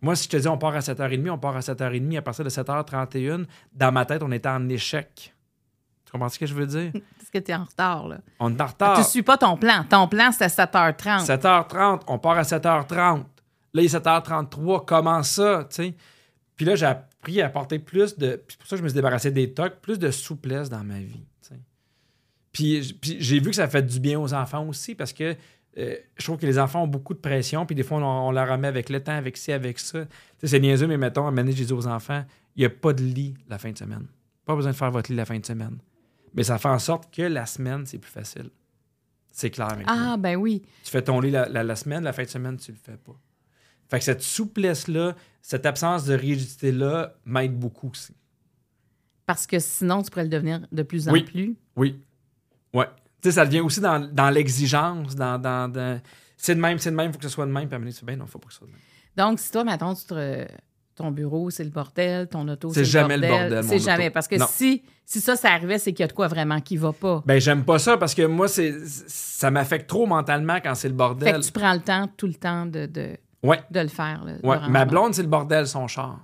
Moi, 0.00 0.16
si 0.16 0.24
je 0.24 0.30
te 0.30 0.36
dis 0.38 0.48
on 0.48 0.56
part 0.56 0.74
à 0.74 0.80
7h30, 0.80 1.28
on 1.28 1.38
part 1.38 1.54
à 1.54 1.60
7h30, 1.60 2.16
à 2.16 2.22
partir 2.22 2.46
de 2.46 2.50
7h31, 2.50 3.44
dans 3.74 3.92
ma 3.92 4.06
tête, 4.06 4.22
on 4.22 4.32
était 4.32 4.48
en 4.48 4.70
échec. 4.70 5.33
Tu 6.14 6.18
comprends 6.20 6.28
ce 6.28 6.38
que 6.38 6.46
je 6.46 6.54
veux 6.54 6.66
dire? 6.66 6.92
Parce 7.18 7.28
que 7.28 7.38
t'es 7.38 7.54
en 7.54 7.64
retard, 7.64 8.06
là. 8.06 8.18
On 8.38 8.56
est 8.56 8.60
en 8.60 8.66
retard. 8.66 8.96
Tu 8.98 9.02
suis 9.02 9.22
pas 9.24 9.36
ton 9.36 9.56
plan. 9.56 9.84
Ton 9.90 10.06
plan, 10.06 10.30
c'était 10.30 10.46
7h30. 10.46 11.26
7h30, 11.26 12.02
on 12.06 12.20
part 12.20 12.38
à 12.38 12.42
7h30. 12.42 12.94
Là, 12.94 13.82
il 13.82 13.84
est 13.84 13.96
7h33, 13.96 14.84
comment 14.84 15.24
ça, 15.24 15.66
tu 15.68 15.74
sais? 15.74 15.94
Puis 16.54 16.64
là, 16.64 16.76
j'ai 16.76 16.86
appris 16.86 17.42
à 17.42 17.46
apporter 17.46 17.80
plus 17.80 18.16
de... 18.16 18.36
Puis 18.36 18.50
c'est 18.50 18.58
pour 18.58 18.68
ça 18.68 18.76
que 18.76 18.78
je 18.78 18.82
me 18.84 18.88
suis 18.88 18.94
débarrassé 18.94 19.32
des 19.32 19.52
tocs, 19.52 19.80
plus 19.80 19.98
de 19.98 20.12
souplesse 20.12 20.70
dans 20.70 20.84
ma 20.84 21.00
vie, 21.00 21.26
tu. 21.42 21.54
Puis, 22.52 22.96
puis 23.00 23.16
j'ai 23.18 23.40
vu 23.40 23.50
que 23.50 23.56
ça 23.56 23.66
fait 23.66 23.82
du 23.82 23.98
bien 23.98 24.20
aux 24.20 24.32
enfants 24.32 24.64
aussi, 24.68 24.94
parce 24.94 25.12
que 25.12 25.34
euh, 25.76 25.96
je 26.16 26.24
trouve 26.24 26.38
que 26.38 26.46
les 26.46 26.60
enfants 26.60 26.84
ont 26.84 26.86
beaucoup 26.86 27.14
de 27.14 27.18
pression, 27.18 27.66
puis 27.66 27.74
des 27.74 27.82
fois, 27.82 27.98
on, 27.98 28.28
on 28.28 28.30
leur 28.30 28.48
remet 28.48 28.68
avec 28.68 28.88
le 28.88 29.02
temps, 29.02 29.16
avec 29.16 29.36
ci, 29.36 29.50
avec 29.50 29.80
ça. 29.80 30.04
Tu 30.38 30.46
c'est 30.46 30.60
niaiseux, 30.60 30.86
mais 30.86 30.96
mettons, 30.96 31.26
à 31.26 31.44
j'ai 31.50 31.64
dit 31.64 31.72
aux 31.72 31.88
enfants, 31.88 32.24
il 32.54 32.60
n'y 32.60 32.66
a 32.66 32.70
pas 32.70 32.92
de 32.92 33.02
lit 33.02 33.34
la 33.48 33.58
fin 33.58 33.72
de 33.72 33.78
semaine. 33.78 34.06
Pas 34.44 34.54
besoin 34.54 34.70
de 34.70 34.76
faire 34.76 34.92
votre 34.92 35.10
lit 35.10 35.16
la 35.16 35.24
fin 35.24 35.36
de 35.36 35.44
semaine. 35.44 35.78
Mais 36.34 36.42
ça 36.42 36.58
fait 36.58 36.68
en 36.68 36.78
sorte 36.78 37.14
que 37.14 37.22
la 37.22 37.46
semaine, 37.46 37.86
c'est 37.86 37.98
plus 37.98 38.10
facile. 38.10 38.50
C'est 39.32 39.50
clair 39.50 39.68
maintenant. 39.76 40.12
Ah, 40.14 40.16
ben 40.16 40.36
oui. 40.36 40.62
Tu 40.84 40.90
fais 40.90 41.02
ton 41.02 41.20
lit 41.20 41.30
la, 41.30 41.48
la- 41.48 41.64
la 41.64 41.76
semaine, 41.76 42.04
la 42.04 42.12
fin 42.12 42.22
de 42.24 42.28
semaine, 42.28 42.56
tu 42.56 42.70
le 42.72 42.78
fais 42.78 42.96
pas. 42.96 43.16
Fait 43.90 43.98
que 43.98 44.04
cette 44.04 44.22
souplesse-là, 44.22 45.14
cette 45.42 45.66
absence 45.66 46.04
de 46.04 46.14
rigidité-là 46.14 47.14
m'aide 47.24 47.58
beaucoup 47.58 47.90
aussi. 47.90 48.14
Parce 49.26 49.46
que 49.46 49.58
sinon, 49.58 50.02
tu 50.02 50.10
pourrais 50.10 50.24
le 50.24 50.28
devenir 50.28 50.66
de 50.70 50.82
plus 50.82 51.08
en 51.08 51.12
Oui. 51.12 51.22
plus. 51.22 51.56
Oui. 51.76 52.00
Ouais. 52.72 52.86
Tu 53.22 53.28
sais, 53.30 53.32
ça 53.32 53.46
devient 53.46 53.60
aussi 53.60 53.80
dans, 53.80 54.00
dans 54.12 54.30
l'exigence, 54.30 55.14
dans. 55.14 55.38
dans, 55.38 55.68
dans- 55.70 56.00
C'est 56.36 56.54
de 56.54 56.60
même, 56.60 56.78
c'est 56.78 56.90
de 56.90 56.96
même, 56.96 57.10
il 57.10 57.12
faut 57.12 57.18
que 57.18 57.24
ce 57.24 57.30
soit 57.30 57.46
de 57.46 57.50
même. 57.52 57.66
Puis 57.68 57.74
à 57.74 57.76
un 57.76 57.78
moment 57.78 57.84
donné, 57.86 57.92
tu 57.94 58.00
fais, 58.00 58.06
ben 58.06 58.18
non, 58.18 58.26
faut 58.26 58.38
pas 58.38 58.48
que 58.48 58.52
ce 58.52 58.58
soit 58.58 58.66
de 58.66 58.72
même. 58.72 58.80
Donc, 59.16 59.38
si 59.40 59.50
toi, 59.50 59.64
mettons, 59.64 59.94
tu 59.94 60.04
te- 60.04 60.46
ton 60.96 61.10
bureau, 61.10 61.50
c'est 61.50 61.64
le 61.64 61.70
bordel, 61.70 62.28
ton 62.28 62.46
auto, 62.48 62.68
C'est 62.72 62.80
c'est 62.84 62.84
jamais 62.90 63.16
le 63.16 63.26
bordel, 63.28 63.64
C'est 63.64 63.76
auto. 63.76 63.84
jamais. 63.84 64.10
Parce 64.10 64.28
que 64.28 64.36
Non. 64.36 64.46
si, 64.48 64.82
si 65.04 65.20
ça, 65.20 65.36
ça 65.36 65.50
arrivait, 65.52 65.78
c'est 65.78 65.92
qu'il 65.92 66.00
y 66.02 66.04
a 66.04 66.08
de 66.08 66.12
quoi 66.12 66.28
vraiment 66.28 66.60
qui 66.60 66.76
va 66.76 66.92
pas. 66.92 67.22
Ben, 67.26 67.40
j'aime 67.40 67.64
pas 67.64 67.78
ça 67.78 67.96
parce 67.96 68.14
que 68.14 68.22
moi, 68.26 68.46
c'est 68.48 68.74
ça 68.86 69.50
m'affecte 69.50 69.88
trop 69.88 70.06
mentalement 70.06 70.58
quand 70.62 70.74
c'est 70.74 70.88
le 70.88 70.94
Fait 70.94 70.98
bordel. 70.98 71.34
que 71.36 71.40
tu 71.44 71.52
prends 71.52 71.72
le 71.74 71.80
temps, 71.80 72.08
tout 72.16 72.26
le 72.26 72.34
temps, 72.34 72.66
de, 72.66 72.86
de, 72.86 73.16
Ouais. 73.42 73.60
de 73.70 73.80
le 73.80 73.88
faire. 73.88 74.24
là, 74.24 74.34
le 74.42 74.48
Ouais, 74.48 74.56
ma 74.68 74.84
blonde, 74.84 75.14
c'est 75.14 75.22
le 75.22 75.28
bordel, 75.28 75.66
son 75.66 75.86
char. 75.88 76.20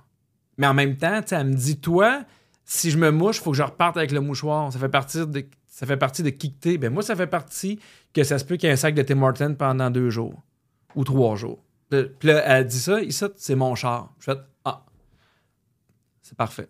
Mais 0.57 0.67
en 0.67 0.73
même 0.73 0.95
temps, 0.97 1.21
tu 1.21 1.29
sais, 1.29 1.35
elle 1.35 1.47
me 1.47 1.53
dit, 1.55 1.79
toi, 1.79 2.21
si 2.65 2.91
je 2.91 2.97
me 2.97 3.09
mouche, 3.11 3.37
il 3.37 3.41
faut 3.43 3.51
que 3.51 3.57
je 3.57 3.63
reparte 3.63 3.97
avec 3.97 4.11
le 4.11 4.21
mouchoir. 4.21 4.71
Ça 4.71 4.79
fait 4.79 4.89
partie 4.89 5.25
de, 5.27 5.45
ça 5.67 5.85
fait 5.85 5.97
partie 5.97 6.23
de 6.23 6.29
qui 6.29 6.53
que 6.53 6.59
t'es. 6.59 6.77
Ben 6.77 6.91
moi, 6.93 7.03
ça 7.03 7.15
fait 7.15 7.27
partie 7.27 7.79
que 8.13 8.23
ça 8.23 8.37
se 8.39 8.45
peut 8.45 8.55
qu'il 8.55 8.67
y 8.67 8.69
ait 8.69 8.73
un 8.73 8.77
sac 8.77 8.93
de 8.95 9.01
Tim 9.01 9.21
Hortons 9.21 9.55
pendant 9.55 9.89
deux 9.89 10.09
jours 10.09 10.41
ou 10.95 11.03
trois 11.03 11.35
jours. 11.35 11.59
Puis 11.89 12.29
là, 12.29 12.41
elle 12.45 12.67
dit 12.67 12.79
ça, 12.79 13.01
ici, 13.01 13.25
c'est 13.35 13.55
mon 13.55 13.75
char. 13.75 14.13
Je 14.19 14.25
fais, 14.31 14.37
c'est 16.31 16.37
parfait. 16.37 16.69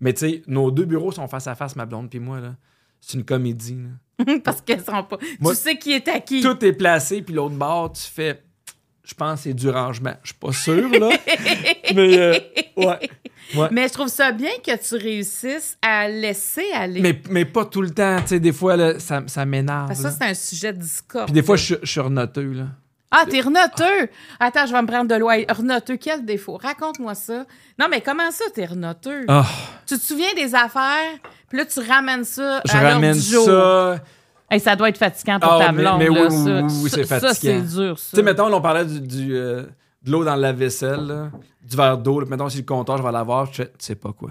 Mais 0.00 0.12
tu 0.12 0.20
sais, 0.20 0.42
nos 0.46 0.70
deux 0.70 0.84
bureaux 0.84 1.12
sont 1.12 1.26
face 1.28 1.46
à 1.46 1.54
face, 1.54 1.76
ma 1.76 1.86
blonde 1.86 2.10
puis 2.10 2.20
moi, 2.20 2.40
là. 2.40 2.54
C'est 3.00 3.16
une 3.16 3.24
comédie, 3.24 3.78
là. 3.78 4.34
Parce 4.44 4.60
qu'elles 4.60 4.84
sont 4.84 5.02
pas. 5.02 5.16
Moi, 5.40 5.54
tu 5.54 5.60
sais 5.60 5.78
qui 5.78 5.92
est 5.92 6.06
à 6.08 6.20
qui. 6.20 6.42
Tout 6.42 6.62
est 6.64 6.72
placé, 6.72 7.22
puis 7.22 7.34
l'autre 7.34 7.54
bord, 7.54 7.92
tu 7.92 8.02
fais. 8.02 8.42
Je 9.02 9.14
pense 9.14 9.40
que 9.40 9.42
c'est 9.44 9.54
du 9.54 9.68
rangement. 9.68 10.14
Je 10.22 10.28
suis 10.28 10.38
pas 10.38 10.52
sûr, 10.52 10.88
là. 10.88 11.10
mais, 11.94 12.18
euh, 12.18 12.38
ouais. 12.76 13.10
ouais. 13.56 13.68
Mais 13.72 13.88
je 13.88 13.92
trouve 13.94 14.08
ça 14.08 14.30
bien 14.30 14.50
que 14.64 14.76
tu 14.76 15.02
réussisses 15.02 15.76
à 15.82 16.08
laisser 16.08 16.70
aller. 16.72 17.00
Mais, 17.00 17.20
mais 17.30 17.44
pas 17.44 17.64
tout 17.64 17.82
le 17.82 17.90
temps. 17.90 18.20
Tu 18.20 18.28
sais, 18.28 18.40
des 18.40 18.52
fois, 18.52 18.76
là, 18.76 19.00
ça, 19.00 19.24
ça 19.26 19.44
m'énerve. 19.44 19.88
Parce 19.88 20.02
que 20.02 20.10
ça, 20.10 20.16
c'est 20.16 20.24
un 20.24 20.34
sujet 20.34 20.72
de 20.72 20.78
discorde. 20.78 21.26
Puis 21.26 21.34
des 21.34 21.42
fois, 21.42 21.56
je, 21.56 21.74
je 21.82 21.90
suis 21.90 22.00
renoteux, 22.00 22.52
là. 22.52 22.66
Ah, 23.14 23.24
t'es 23.28 23.40
renoteux! 23.42 24.08
Attends, 24.40 24.64
je 24.66 24.72
vais 24.72 24.80
me 24.82 24.86
prendre 24.86 25.08
de 25.08 25.14
l'eau. 25.14 25.28
Renoteux, 25.54 25.96
quel 25.98 26.24
défaut? 26.24 26.56
Raconte-moi 26.56 27.14
ça. 27.14 27.44
Non, 27.78 27.86
mais 27.90 28.00
comment 28.00 28.30
ça, 28.30 28.44
t'es 28.54 28.64
renoteux? 28.64 29.24
Ah, 29.28 29.46
Tu 29.86 29.98
te 29.98 30.02
souviens 30.02 30.32
des 30.34 30.54
affaires, 30.54 31.18
puis 31.48 31.58
là, 31.58 31.66
tu 31.66 31.80
ramènes 31.80 32.24
ça 32.24 32.62
je 32.66 32.72
à 32.76 32.80
ramène 32.94 33.12
du 33.12 33.20
jour. 33.20 33.44
ça. 33.44 34.00
Hey, 34.50 34.60
ça 34.60 34.76
doit 34.76 34.88
être 34.88 34.98
fatigant 34.98 35.38
pour 35.38 35.52
Ah, 35.52 35.58
ta 35.66 35.72
mais- 35.72 35.82
blonde, 35.82 35.98
mais 35.98 36.08
là, 36.08 36.26
oui, 36.28 36.30
ça. 36.44 36.62
oui, 36.62 36.72
oui, 36.84 36.90
c'est 36.90 37.04
Ça, 37.04 37.20
fatigant. 37.20 37.34
c'est 37.34 37.60
dur, 37.76 37.98
ça. 37.98 38.10
Tu 38.10 38.16
sais, 38.16 38.22
mettons, 38.22 38.48
là, 38.48 38.56
on 38.56 38.60
parlait 38.60 38.84
du, 38.84 39.00
du, 39.00 39.34
euh, 39.36 39.62
de 40.02 40.10
l'eau 40.10 40.24
dans 40.24 40.34
le 40.34 40.42
lave-vaisselle, 40.42 41.06
là, 41.06 41.30
du 41.62 41.76
verre 41.76 41.98
d'eau. 41.98 42.20
là. 42.20 42.26
Mettons, 42.28 42.48
si 42.48 42.58
le 42.58 42.64
compteur, 42.64 42.96
je 42.98 43.02
vais 43.02 43.12
l'avoir, 43.12 43.50
tu 43.50 43.62
sais 43.78 43.94
pas 43.94 44.12
quoi. 44.12 44.30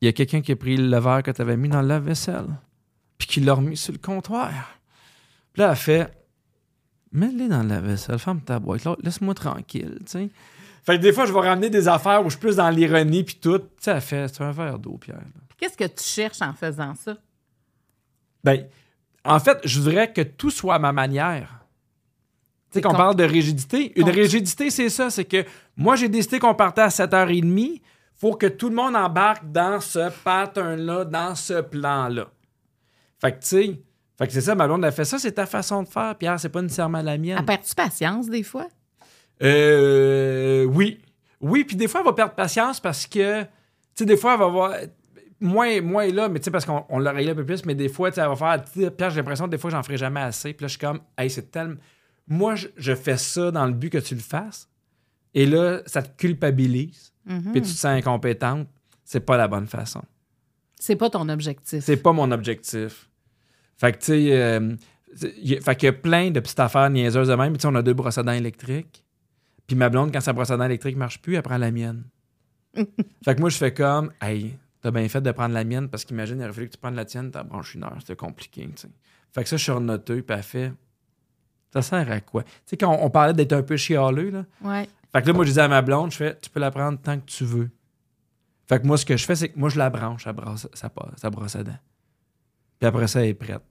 Il 0.00 0.06
y 0.06 0.08
a 0.08 0.12
quelqu'un 0.12 0.42
qui 0.42 0.52
a 0.52 0.56
pris 0.56 0.76
le 0.76 0.98
verre 0.98 1.22
que 1.22 1.30
tu 1.30 1.40
avais 1.40 1.56
mis 1.56 1.68
dans 1.68 1.82
le 1.82 1.88
lave-vaisselle, 1.88 2.46
puis 3.18 3.26
qui 3.26 3.40
l'a 3.40 3.54
remis 3.54 3.76
sur 3.76 3.92
le 3.92 3.98
comptoir. 3.98 4.50
Puis 5.52 5.62
là, 5.62 5.70
elle 5.70 5.76
fait, 5.76 6.10
mets-le 7.12 7.48
dans 7.48 7.62
le 7.62 7.68
lave-vaisselle, 7.68 8.18
ferme 8.18 8.40
ta 8.40 8.58
boîte, 8.58 8.84
là, 8.84 8.96
laisse-moi 9.02 9.34
tranquille, 9.34 9.98
tu 10.00 10.10
sais. 10.12 10.28
Fait 10.84 10.96
que 10.98 11.02
des 11.02 11.12
fois, 11.12 11.26
je 11.26 11.32
vais 11.32 11.40
ramener 11.40 11.68
des 11.68 11.88
affaires 11.88 12.20
où 12.20 12.26
je 12.26 12.36
suis 12.36 12.40
plus 12.40 12.56
dans 12.56 12.70
l'ironie, 12.70 13.24
puis 13.24 13.34
tout. 13.36 13.58
Tu 13.58 13.64
sais, 13.80 14.00
fait, 14.00 14.28
c'est 14.28 14.42
un 14.42 14.52
verre 14.52 14.78
d'eau, 14.78 14.96
Pierre. 14.98 15.20
Qu'est-ce 15.58 15.76
que 15.76 15.84
tu 15.84 16.04
cherches 16.04 16.42
en 16.42 16.52
faisant 16.52 16.94
ça? 16.94 17.16
Ben, 18.44 18.66
en 19.24 19.40
fait, 19.40 19.58
je 19.64 19.80
voudrais 19.80 20.12
que 20.12 20.20
tout 20.20 20.50
soit 20.50 20.76
à 20.76 20.78
ma 20.78 20.92
manière. 20.92 21.64
Tu 22.70 22.74
sais, 22.74 22.82
qu'on 22.82 22.90
con- 22.90 22.96
parle 22.96 23.16
de 23.16 23.24
rigidité. 23.24 23.98
Une 23.98 24.10
rigidité, 24.10 24.70
c'est 24.70 24.88
ça. 24.88 25.10
C'est 25.10 25.24
que 25.24 25.44
moi, 25.76 25.96
j'ai 25.96 26.08
décidé 26.08 26.38
qu'on 26.38 26.54
partait 26.54 26.82
à 26.82 26.88
7h30. 26.88 27.80
faut 28.14 28.34
que 28.34 28.46
tout 28.46 28.68
le 28.68 28.76
monde 28.76 28.94
embarque 28.94 29.50
dans 29.50 29.80
ce 29.80 30.10
pattern-là, 30.22 31.04
dans 31.04 31.34
ce 31.34 31.60
plan-là. 31.60 32.28
Fait 33.20 33.32
que, 33.32 33.40
tu 33.40 33.46
sais, 33.46 33.80
fait 34.18 34.26
que 34.26 34.32
c'est 34.32 34.40
ça, 34.40 34.54
ma 34.54 34.66
blonde 34.66 34.84
a 34.84 34.90
fait 34.90 35.04
ça. 35.04 35.18
C'est 35.18 35.32
ta 35.32 35.46
façon 35.46 35.82
de 35.82 35.88
faire, 35.88 36.16
Pierre. 36.16 36.40
C'est 36.40 36.48
pas 36.48 36.62
nécessairement 36.62 37.02
la 37.02 37.18
mienne. 37.18 37.38
À 37.38 37.42
perds-tu 37.42 37.74
patience, 37.74 38.28
des 38.28 38.42
fois? 38.42 38.66
Euh, 39.42 40.64
oui. 40.64 41.00
Oui, 41.40 41.64
puis 41.64 41.76
des 41.76 41.86
fois, 41.86 42.00
elle 42.00 42.06
va 42.06 42.12
perdre 42.14 42.34
patience 42.34 42.80
parce 42.80 43.06
que, 43.06 43.42
tu 43.42 43.48
sais, 43.94 44.04
des 44.06 44.16
fois, 44.16 44.34
elle 44.34 44.40
va 44.40 44.48
voir. 44.48 44.74
Moins, 45.38 45.82
moins 45.82 46.06
là, 46.06 46.30
mais 46.30 46.38
tu 46.38 46.44
sais, 46.44 46.50
parce 46.50 46.64
qu'on 46.64 46.86
on 46.88 46.98
l'a 46.98 47.12
réglé 47.12 47.32
un 47.32 47.34
peu 47.34 47.44
plus, 47.44 47.66
mais 47.66 47.74
des 47.74 47.90
fois, 47.90 48.10
tu 48.10 48.14
sais, 48.14 48.22
elle 48.22 48.28
va 48.28 48.36
faire. 48.36 48.92
Pierre, 48.92 49.10
j'ai 49.10 49.16
l'impression 49.16 49.44
que 49.44 49.50
des 49.50 49.58
fois, 49.58 49.68
j'en 49.68 49.82
ferai 49.82 49.98
jamais 49.98 50.20
assez. 50.20 50.54
Puis 50.54 50.64
là, 50.64 50.68
je 50.68 50.72
suis 50.72 50.80
comme, 50.80 51.00
hey, 51.18 51.28
c'est 51.28 51.50
tellement. 51.50 51.76
Moi, 52.26 52.54
je, 52.54 52.68
je 52.78 52.94
fais 52.94 53.18
ça 53.18 53.50
dans 53.50 53.66
le 53.66 53.72
but 53.72 53.90
que 53.90 53.98
tu 53.98 54.14
le 54.14 54.20
fasses. 54.22 54.66
Et 55.34 55.44
là, 55.44 55.82
ça 55.84 56.00
te 56.00 56.16
culpabilise. 56.16 57.12
Mhm. 57.26 57.52
Puis 57.52 57.60
tu 57.60 57.68
te 57.68 57.76
sens 57.76 57.84
incompétente. 57.84 58.66
C'est 59.04 59.20
pas 59.20 59.36
la 59.36 59.46
bonne 59.46 59.66
façon. 59.66 60.02
C'est 60.80 60.96
pas 60.96 61.10
ton 61.10 61.28
objectif. 61.28 61.84
C'est 61.84 61.98
pas 61.98 62.12
mon 62.12 62.30
objectif. 62.32 63.10
Fait 63.78 63.92
que, 63.92 63.98
tu 63.98 64.04
sais, 64.06 64.28
euh, 64.32 64.74
c'est- 65.14 65.34
y 65.38 65.56
a- 65.56 65.60
fait 65.60 65.76
qu'il 65.76 65.86
y 65.86 65.90
a 65.90 65.92
plein 65.92 66.30
de 66.30 66.40
petites 66.40 66.60
affaires 66.60 66.88
niaiseuses 66.90 67.28
de 67.28 67.34
même. 67.34 67.54
Tu 67.56 67.60
sais, 67.62 67.68
on 67.68 67.74
a 67.74 67.82
deux 67.82 67.94
brosses 67.94 68.18
à 68.18 68.22
dents 68.22 68.32
électriques. 68.32 69.04
Puis 69.66 69.76
ma 69.76 69.88
blonde, 69.88 70.12
quand 70.12 70.20
sa 70.20 70.32
brosse 70.32 70.50
à 70.50 70.56
dents 70.56 70.64
électrique 70.64 70.96
marche 70.96 71.20
plus, 71.20 71.34
elle 71.34 71.42
prend 71.42 71.58
la 71.58 71.70
mienne. 71.70 72.04
fait 73.24 73.34
que 73.34 73.40
moi, 73.40 73.50
je 73.50 73.56
fais 73.56 73.72
comme, 73.74 74.12
hey, 74.22 74.56
t'as 74.80 74.90
bien 74.90 75.08
fait 75.08 75.20
de 75.20 75.30
prendre 75.32 75.54
la 75.54 75.64
mienne 75.64 75.88
parce 75.88 76.04
qu'imagine, 76.04 76.38
il 76.38 76.44
aurait 76.44 76.52
fallu 76.52 76.66
que 76.68 76.72
tu 76.72 76.78
prennes 76.78 76.94
la 76.94 77.04
tienne, 77.04 77.30
ta 77.30 77.42
branche 77.42 77.74
une 77.74 77.84
heure. 77.84 77.96
C'était 78.00 78.16
compliqué, 78.16 78.62
tu 78.68 78.72
sais. 78.82 78.88
Fait 79.34 79.42
que 79.42 79.48
ça, 79.48 79.56
je 79.56 79.62
suis 79.62 79.72
renoteux, 79.72 80.22
puis 80.22 80.36
elle 80.36 80.42
fait, 80.42 80.72
ça 81.72 81.82
sert 81.82 82.10
à 82.10 82.20
quoi? 82.20 82.42
Tu 82.44 82.50
sais, 82.66 82.76
quand 82.76 82.90
on, 82.94 83.04
on 83.04 83.10
parlait 83.10 83.34
d'être 83.34 83.52
un 83.52 83.62
peu 83.62 83.76
chialeux, 83.76 84.30
là. 84.30 84.44
Ouais. 84.62 84.88
Fait 85.12 85.22
que 85.22 85.26
là, 85.28 85.32
moi, 85.34 85.44
je 85.44 85.50
disais 85.50 85.60
à 85.62 85.68
ma 85.68 85.82
blonde, 85.82 86.10
je 86.12 86.16
fais, 86.16 86.38
tu 86.40 86.48
peux 86.48 86.60
la 86.60 86.70
prendre 86.70 86.98
tant 87.00 87.18
que 87.18 87.26
tu 87.26 87.44
veux. 87.44 87.70
Fait 88.68 88.80
que 88.80 88.86
moi, 88.86 88.96
ce 88.98 89.04
que 89.04 89.16
je 89.16 89.24
fais, 89.24 89.34
c'est 89.34 89.48
que 89.50 89.58
moi, 89.58 89.68
je 89.68 89.78
la 89.78 89.90
branche, 89.90 90.24
sa 90.24 90.32
brosse, 90.32 90.68
sa, 90.74 90.90
sa 91.16 91.30
brosse 91.30 91.56
à 91.56 91.62
dents. 91.64 91.78
Puis 92.78 92.86
après 92.86 93.06
ça, 93.08 93.22
elle 93.22 93.28
est 93.30 93.34
prête. 93.34 93.62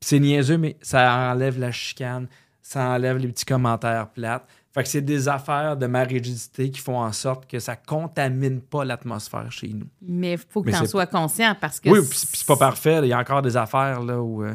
Puis 0.00 0.08
c'est 0.08 0.20
niaiseux, 0.20 0.58
mais 0.58 0.76
ça 0.82 1.30
enlève 1.32 1.58
la 1.58 1.70
chicane, 1.72 2.26
ça 2.60 2.90
enlève 2.90 3.16
les 3.18 3.28
petits 3.28 3.44
commentaires 3.44 4.08
plates. 4.10 4.46
Fait 4.74 4.82
que 4.82 4.88
c'est 4.88 5.02
des 5.02 5.28
affaires 5.28 5.76
de 5.76 5.86
ma 5.86 6.02
rigidité 6.02 6.70
qui 6.70 6.80
font 6.80 6.98
en 6.98 7.12
sorte 7.12 7.46
que 7.46 7.58
ça 7.58 7.76
contamine 7.76 8.60
pas 8.62 8.84
l'atmosphère 8.84 9.52
chez 9.52 9.68
nous. 9.68 9.86
Mais 10.00 10.32
il 10.32 10.38
faut 10.38 10.62
que 10.62 10.70
tu 10.70 10.76
en 10.76 10.86
sois 10.86 11.06
conscient 11.06 11.54
parce 11.60 11.78
que. 11.78 11.90
Oui, 11.90 11.98
puis 12.08 12.18
c'est 12.18 12.46
pas 12.46 12.56
parfait. 12.56 13.00
Il 13.02 13.08
y 13.08 13.12
a 13.12 13.18
encore 13.18 13.42
des 13.42 13.56
affaires 13.56 14.00
là 14.02 14.20
où. 14.22 14.42
euh, 14.42 14.54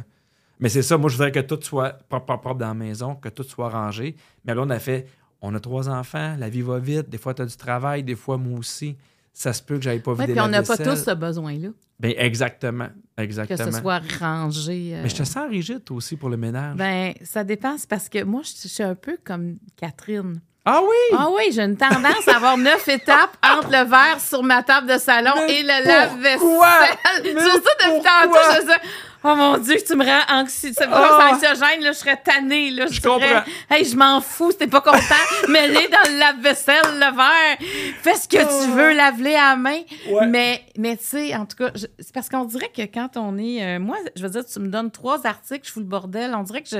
Mais 0.60 0.70
c'est 0.70 0.82
ça, 0.82 0.98
moi, 0.98 1.10
je 1.12 1.16
voudrais 1.18 1.32
que 1.32 1.40
tout 1.42 1.60
soit 1.62 1.92
propre, 2.10 2.26
propre, 2.26 2.42
propre 2.42 2.60
dans 2.60 2.68
la 2.70 2.74
maison, 2.74 3.14
que 3.16 3.30
tout 3.30 3.44
soit 3.44 3.70
rangé. 3.70 4.16
Mais 4.44 4.56
là, 4.56 4.64
on 4.66 4.70
a 4.72 4.80
fait, 4.80 5.06
on 5.42 5.54
a 5.54 5.60
trois 5.60 5.88
enfants, 5.88 6.36
la 6.40 6.50
vie 6.50 6.64
va 6.64 6.80
vite, 6.80 7.10
des 7.10 7.20
fois, 7.20 7.36
tu 7.36 7.44
as 7.44 7.46
du 7.46 7.56
travail, 7.56 8.02
des 8.04 8.16
fois, 8.16 8.38
moi 8.38 8.58
aussi. 8.58 8.98
Ça 9.40 9.54
se 9.54 9.62
peut 9.62 9.76
que 9.78 9.84
j'aille 9.84 10.00
pas 10.00 10.14
Oui, 10.14 10.22
vider 10.22 10.34
puis 10.34 10.42
on 10.42 10.48
n'a 10.48 10.64
pas 10.64 10.76
tous 10.78 10.96
ce 10.96 11.14
besoin-là, 11.14 11.70
Ben, 12.00 12.12
exactement, 12.18 12.88
que 13.16 13.22
exactement. 13.22 13.72
ce 13.72 13.80
soit 13.82 14.02
rangé. 14.20 14.96
euh, 14.96 15.04
Mais 15.04 15.10
je 15.10 15.16
te 15.16 15.24
sens 15.24 15.48
rigide, 15.48 15.84
aussi, 15.92 16.16
pour 16.18 16.30
le 16.30 16.38
ménage. 16.38 16.76
Ben, 16.76 17.14
ça 17.22 17.44
dépend, 17.44 17.78
c'est 17.78 17.88
parce 17.88 18.10
que 18.10 18.24
moi, 18.24 18.42
je 18.44 18.54
je 18.64 18.68
suis 18.68 18.82
un 18.84 18.96
peu 18.96 19.16
comme 19.24 19.58
Catherine. 19.76 20.42
Ah 20.70 20.82
oui! 20.84 21.18
Ah 21.18 21.28
oui, 21.32 21.44
j'ai 21.52 21.62
une 21.62 21.78
tendance 21.78 22.28
à 22.28 22.36
avoir 22.36 22.58
neuf 22.68 22.88
étapes 22.88 23.38
entre 23.44 23.70
le 23.72 23.84
verre 23.86 24.20
sur 24.20 24.44
ma 24.44 24.64
table 24.64 24.88
de 24.94 24.98
salon 24.98 25.32
Mais 25.36 25.60
et 25.60 25.64
le 25.64 25.68
lave-vaisselle. 25.88 26.98
Mais 27.24 27.42
Sur 27.42 27.54
ça, 27.54 27.60
depuis 27.88 28.02
tantôt, 28.04 28.40
je 28.56 28.66
dis, 28.66 28.90
oh 29.24 29.36
mon 29.36 29.58
Dieu, 29.58 29.76
tu 29.86 29.96
me 29.96 30.04
rends 30.06 30.44
anxi- 30.44 30.76
Ah. 30.92 31.30
anxiogène, 31.34 31.82
là, 31.82 31.92
je 31.92 31.98
serais 31.98 32.18
tannée. 32.24 32.72
Là, 32.72 32.86
je, 32.88 32.94
Je 32.96 33.02
dirais, 33.02 33.14
comprends. 33.14 33.44
Hey, 33.76 33.86
je 33.86 33.96
m'en 33.96 34.20
fous, 34.22 34.52
si 34.52 34.58
t'es 34.58 34.68
pas 34.68 34.82
content, 34.82 35.00
mets-les 35.48 35.88
dans 35.88 36.12
le 36.12 36.20
lave-vaisselle, 36.20 36.84
le 36.96 37.16
verre. 37.16 37.58
Fais 38.02 38.16
ce 38.16 38.28
que 38.28 38.38
tu 38.38 38.72
veux, 38.72 38.94
lave-les 38.94 39.36
à 39.36 39.50
la 39.52 39.56
main. 39.56 39.80
Ouais. 40.10 40.28
Mais, 40.28 40.66
mais 40.78 40.98
tu 40.98 41.06
sais, 41.06 41.36
en 41.36 41.46
tout 41.46 41.56
cas, 41.58 41.72
je- 41.76 41.88
c'est 42.00 42.14
parce 42.14 42.28
qu'on 42.30 42.44
dirait 42.46 42.72
que 42.76 42.82
quand 42.84 43.16
on 43.16 43.38
est. 43.38 43.64
euh, 43.64 43.80
moi, 43.80 43.98
je 44.16 44.22
veux 44.24 44.30
dire, 44.30 44.46
tu 44.46 44.60
me 44.60 44.68
donnes 44.68 44.92
trois 44.92 45.26
articles, 45.26 45.66
je 45.66 45.72
fous 45.72 45.80
le 45.80 45.86
bordel. 45.86 46.36
On 46.36 46.44
dirait 46.44 46.62
que 46.62 46.70
je. 46.70 46.78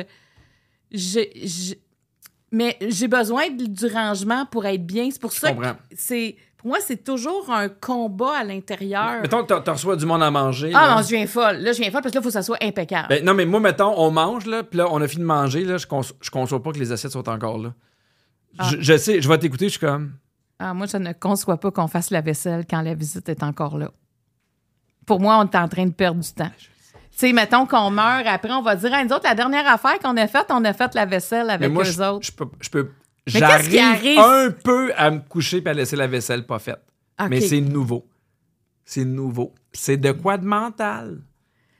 je, 0.92 1.20
je- 1.44 1.76
mais 2.52 2.78
j'ai 2.88 3.08
besoin 3.08 3.50
de- 3.50 3.66
du 3.66 3.86
rangement 3.88 4.46
pour 4.46 4.66
être 4.66 4.86
bien. 4.86 5.10
C'est 5.12 5.22
pour 5.22 5.32
Je 5.32 5.40
ça 5.40 5.52
comprends. 5.54 5.74
que 5.74 5.78
c'est. 5.96 6.36
Pour 6.58 6.70
moi, 6.70 6.80
c'est 6.82 7.04
toujours 7.04 7.52
un 7.52 7.70
combat 7.70 8.38
à 8.40 8.44
l'intérieur. 8.44 9.22
Mettons 9.22 9.44
que 9.46 9.60
tu 9.64 9.70
reçois 9.70 9.96
du 9.96 10.06
monde 10.08 10.24
à 10.24 10.32
manger. 10.32 10.72
Ah 10.74 10.88
là. 10.88 10.96
non, 10.96 11.02
je 11.04 11.10
viens 11.10 11.28
folle. 11.28 11.58
Là, 11.58 11.72
je 11.72 11.80
viens 11.82 11.92
folle 11.92 12.02
parce 12.02 12.12
que 12.12 12.18
là, 12.18 12.22
il 12.22 12.24
faut 12.24 12.30
que 12.30 12.34
ça 12.34 12.42
soit 12.42 12.58
impeccable. 12.64 13.08
Ben, 13.10 13.24
non, 13.24 13.34
mais 13.36 13.46
moi, 13.46 13.60
mettons, 13.60 13.94
on 13.98 14.10
mange, 14.10 14.46
là, 14.48 14.64
puis 14.64 14.78
là, 14.80 14.88
on 14.92 15.00
a 15.02 15.08
fini 15.08 15.22
de 15.22 15.28
manger, 15.28 15.64
là, 15.66 15.78
je, 15.78 15.86
cons 15.86 16.02
je 16.02 16.30
conçois 16.32 16.62
pas 16.64 16.72
que 16.72 16.80
les 16.80 16.92
assiettes 16.92 17.12
sont 17.12 17.30
encore 17.30 17.60
là. 17.60 17.74
Ah. 18.58 18.70
Je, 18.72 18.78
je 18.82 18.98
sais, 18.98 19.22
je 19.22 19.30
vais 19.30 19.38
t'écouter, 19.38 19.66
je 19.66 19.72
suis 19.72 19.80
comme. 19.80 20.14
Ah, 20.58 20.74
moi, 20.74 20.88
je 20.88 20.98
ne 20.98 21.14
conçois 21.14 21.58
pas 21.60 21.70
qu'on 21.70 21.88
fasse 21.88 22.10
la 22.10 22.22
vaisselle 22.22 22.66
quand 22.68 22.82
la 22.82 22.96
visite 22.96 23.30
est 23.30 23.44
encore 23.44 23.78
là. 23.78 23.92
Pour 25.06 25.20
moi, 25.22 25.38
on 25.38 25.44
est 25.48 25.56
en 25.56 25.68
train 25.68 25.86
de 25.86 25.94
perdre 25.94 26.22
du 26.22 26.32
temps. 26.34 26.52
Tu 27.18 27.26
sais, 27.26 27.34
mettons 27.34 27.66
qu'on 27.66 27.90
meurt, 27.90 28.28
après, 28.28 28.52
on 28.52 28.62
va 28.62 28.76
dire, 28.76 28.94
à 28.94 29.04
nous 29.04 29.12
autres, 29.12 29.24
la 29.28 29.34
dernière 29.34 29.68
affaire 29.68 29.98
qu'on 29.98 30.16
a 30.18 30.28
faite, 30.28 30.46
on 30.50 30.64
a 30.64 30.74
fait 30.74 30.94
la 30.94 31.06
vaisselle 31.08 31.50
avec 31.50 31.72
moi, 31.72 31.82
eux 31.82 31.86
je, 31.86 32.00
autres. 32.02 32.26
je 32.28 32.32
peux. 32.32 32.46
Je 32.62 32.70
peux 32.70 32.92
Mais 33.34 33.40
qu'est-ce 33.42 33.70
qui 33.70 33.78
J'arrive 33.78 34.20
arrive? 34.20 34.20
un 34.20 34.52
peu 34.52 34.94
à 34.96 35.10
me 35.10 35.20
coucher 35.20 35.64
et 35.66 35.68
à 35.68 35.74
laisser 35.74 35.96
la 35.96 36.06
vaisselle 36.06 36.46
pas 36.46 36.60
faite. 36.60 36.82
Mais 37.28 37.42
c'est 37.42 37.62
nouveau. 37.62 38.08
C'est 38.86 39.04
nouveau. 39.04 39.54
C'est 39.74 39.98
de 39.98 40.12
quoi 40.12 40.38
de 40.38 40.46
mental? 40.46 41.18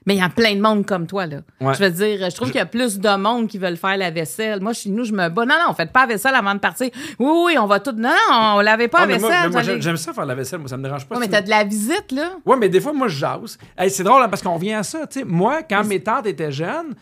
Mais 0.08 0.14
il 0.14 0.20
y 0.20 0.24
a 0.24 0.30
plein 0.30 0.54
de 0.56 0.60
monde 0.62 0.86
comme 0.86 1.06
toi, 1.06 1.26
là. 1.26 1.36
Ouais. 1.60 1.74
Je 1.74 1.84
veux 1.84 1.90
dire, 1.90 2.30
je 2.30 2.34
trouve 2.34 2.48
qu'il 2.48 2.56
y 2.56 2.62
a 2.62 2.64
plus 2.66 2.98
de 2.98 3.16
monde 3.16 3.46
qui 3.46 3.58
veulent 3.58 3.76
faire 3.76 3.98
la 3.98 4.10
vaisselle. 4.10 4.58
Moi, 4.62 4.72
chez 4.72 4.88
nous, 4.88 5.04
je 5.04 5.12
me 5.12 5.28
bats. 5.28 5.44
Non, 5.44 5.56
non, 5.66 5.74
faites 5.74 5.92
pas 5.92 6.00
la 6.00 6.14
vaisselle 6.14 6.34
avant 6.34 6.54
de 6.54 6.60
partir. 6.60 6.88
Oui, 7.18 7.30
oui, 7.44 7.58
on 7.58 7.66
va 7.66 7.78
tout. 7.78 7.92
Non, 7.92 8.08
non, 8.30 8.54
on 8.56 8.60
lavait 8.60 8.88
pas 8.88 9.00
Ah, 9.02 9.06
la 9.06 9.18
moi, 9.18 9.28
vaisselle. 9.28 9.50
moi, 9.50 9.62
j'aime 9.80 9.98
ça 9.98 10.14
faire 10.14 10.24
la 10.24 10.34
vaisselle, 10.34 10.60
moi, 10.60 10.68
ça 10.70 10.78
me 10.78 10.82
dérange 10.82 11.04
pas. 11.06 11.16
Ouais, 11.16 11.20
mais 11.20 11.28
t'as 11.28 11.42
de 11.42 11.50
la 11.50 11.62
visite, 11.62 12.10
là. 12.12 12.30
Ouais, 12.46 12.56
mais 12.56 12.70
des 12.70 12.80
fois, 12.80 12.94
moi, 12.94 13.08
je 13.08 13.18
jase. 13.18 13.58
Hey, 13.76 13.90
c'est 13.90 14.02
drôle 14.02 14.22
hein, 14.22 14.30
parce 14.30 14.40
qu'on 14.40 14.56
vient 14.56 14.78
à 14.78 14.82
ça. 14.82 15.06
tu 15.06 15.18
sais. 15.18 15.24
Moi, 15.26 15.60
quand 15.68 15.84
mes 15.84 16.00
tantes 16.02 16.24
étaient 16.26 16.52
jeunes, 16.52 16.94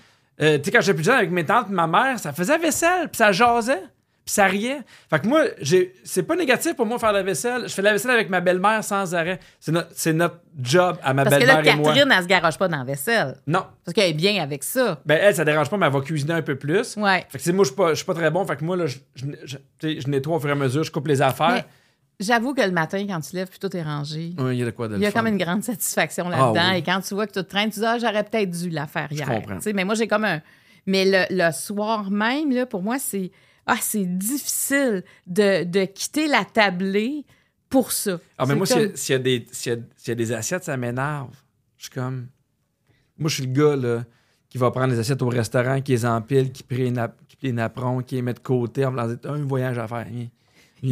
euh, 0.42 0.58
tu 0.58 0.64
sais, 0.64 0.70
quand 0.72 0.80
j'étais 0.80 0.94
plus 0.94 1.04
jeune 1.04 1.14
avec 1.14 1.30
mes 1.30 1.44
tantes 1.46 1.66
et 1.70 1.72
ma 1.74 1.86
mère, 1.86 2.18
ça 2.18 2.32
faisait 2.32 2.54
la 2.54 2.58
vaisselle, 2.58 3.08
puis 3.08 3.18
ça 3.18 3.30
jasait, 3.30 3.82
puis 4.26 4.34
ça 4.34 4.46
riait. 4.46 4.80
Fait 5.08 5.20
que 5.20 5.26
moi, 5.28 5.44
j'ai- 5.60 5.94
c'est 6.04 6.24
pas 6.24 6.34
négatif 6.34 6.74
pour 6.74 6.84
moi 6.84 6.98
faire 6.98 7.12
la 7.12 7.22
vaisselle. 7.22 7.62
Je 7.68 7.72
fais 7.72 7.80
la 7.80 7.92
vaisselle 7.92 8.10
avec 8.10 8.28
ma 8.28 8.40
belle-mère 8.40 8.82
sans 8.82 9.14
arrêt. 9.14 9.38
C'est 9.60 9.70
notre, 9.72 9.88
c'est 9.94 10.12
notre 10.12 10.40
job 10.60 10.98
à 11.02 11.14
ma 11.14 11.22
Parce 11.24 11.36
que 11.36 11.44
là, 11.44 11.54
belle-mère 11.56 11.74
et 11.74 11.76
moi. 11.78 11.92
Catherine, 11.92 12.12
elle 12.12 12.22
se 12.24 12.28
garoche 12.28 12.58
pas 12.58 12.66
dans 12.66 12.78
la 12.78 12.84
vaisselle. 12.84 13.36
Non. 13.46 13.64
Parce 13.84 13.94
qu'elle 13.94 14.10
est 14.10 14.14
bien 14.14 14.42
avec 14.42 14.64
ça. 14.64 15.00
Ben, 15.06 15.18
elle, 15.22 15.34
ça 15.34 15.44
dérange 15.44 15.70
pas, 15.70 15.76
mais 15.76 15.86
elle 15.86 15.92
va 15.92 16.00
cuisiner 16.00 16.32
un 16.34 16.42
peu 16.42 16.56
plus. 16.56 16.96
Ouais. 16.96 17.24
Fait 17.28 17.38
que, 17.38 17.42
tu 17.44 17.52
moi, 17.52 17.62
je 17.64 17.68
suis 17.68 17.76
pas, 17.76 17.90
je 17.90 17.94
suis 17.94 18.04
pas 18.04 18.14
très 18.14 18.30
bon. 18.32 18.44
Fait 18.44 18.56
que 18.56 18.64
moi, 18.64 18.76
là, 18.76 18.86
je, 18.86 18.96
je, 19.14 19.26
je- 19.44 19.56
tu 19.78 20.00
je 20.00 20.08
nettoie 20.08 20.36
au 20.36 20.40
fur 20.40 20.48
et 20.48 20.52
à 20.52 20.56
mesure, 20.56 20.82
je 20.82 20.90
coupe 20.90 21.06
les 21.06 21.22
affaires. 21.22 21.50
Mais 21.52 21.64
j'avoue 22.18 22.52
que 22.52 22.62
le 22.62 22.72
matin, 22.72 23.06
quand 23.08 23.20
tu 23.20 23.36
lèves 23.36 23.48
puis 23.48 23.60
tout 23.60 23.76
est 23.76 23.82
rangé, 23.84 24.32
Ouais, 24.38 24.56
Il 24.56 24.58
y 24.58 24.62
a 24.62 24.66
de 24.66 24.70
quoi 24.72 24.88
de 24.88 24.96
il 24.96 25.02
y 25.02 25.06
a 25.06 25.12
comme 25.12 25.28
une 25.28 25.38
grande 25.38 25.62
satisfaction 25.62 26.28
là-dedans. 26.28 26.54
Ah 26.56 26.70
oui. 26.72 26.78
Et 26.78 26.82
quand 26.82 27.00
tu 27.00 27.14
vois 27.14 27.28
que 27.28 27.32
tout 27.32 27.44
traîne, 27.44 27.70
tu 27.70 27.78
dis, 27.78 27.86
ah, 27.86 27.98
j'aurais 28.00 28.24
peut-être 28.24 28.50
dû 28.50 28.70
la 28.70 28.88
faire 28.88 29.06
hier. 29.12 29.28
comprends. 29.28 29.54
Tu 29.56 29.62
sais, 29.62 29.72
Mais 29.72 29.84
moi, 29.84 29.94
j'ai 29.94 30.08
comme 30.08 30.24
un. 30.24 30.40
Mais 30.88 31.04
le, 31.04 31.24
le 31.30 31.52
soir 31.52 32.10
même, 32.10 32.50
là, 32.52 32.66
pour 32.66 32.82
moi, 32.82 32.98
c'est. 32.98 33.30
Ah, 33.66 33.78
c'est 33.80 34.04
difficile 34.06 35.02
de, 35.26 35.64
de 35.64 35.84
quitter 35.86 36.28
la 36.28 36.44
tablée 36.44 37.24
pour 37.68 37.90
ça. 37.92 38.18
Ah, 38.38 38.46
mais 38.46 38.54
moi, 38.54 38.64
s'il 38.66 38.80
y 38.80 38.84
a- 38.84 38.96
s'il 38.96 39.12
y, 39.12 39.16
a 39.16 39.18
des- 39.18 39.46
s'il 39.50 39.72
y 39.72 39.76
a- 39.76 39.78
s'il 39.96 40.08
y 40.08 40.12
a 40.12 40.14
des 40.14 40.32
assiettes, 40.32 40.64
ça 40.64 40.76
m'énerve. 40.76 41.34
Je 41.76 41.84
suis 41.84 41.92
comme. 41.92 42.28
Moi, 43.18 43.28
je 43.28 43.34
suis 43.36 43.46
le 43.46 43.52
gars, 43.52 43.74
là, 43.76 44.04
qui 44.48 44.58
va 44.58 44.70
prendre 44.70 44.92
les 44.92 44.98
assiettes 45.00 45.20
au 45.22 45.28
restaurant, 45.28 45.80
qui 45.80 45.92
les 45.92 46.06
empile, 46.06 46.52
qui 46.52 46.62
plie 46.62 46.78
les, 46.84 46.90
nap- 46.92 47.16
qui 47.28 47.36
plie 47.36 47.52
qui 48.06 48.14
les 48.14 48.22
met 48.22 48.34
de 48.34 48.38
côté 48.38 48.84
en 48.84 48.92
me 48.92 49.02
disant 49.16 49.32
un 49.34 49.44
voyage 49.44 49.78
à 49.78 49.88
faire. 49.88 50.06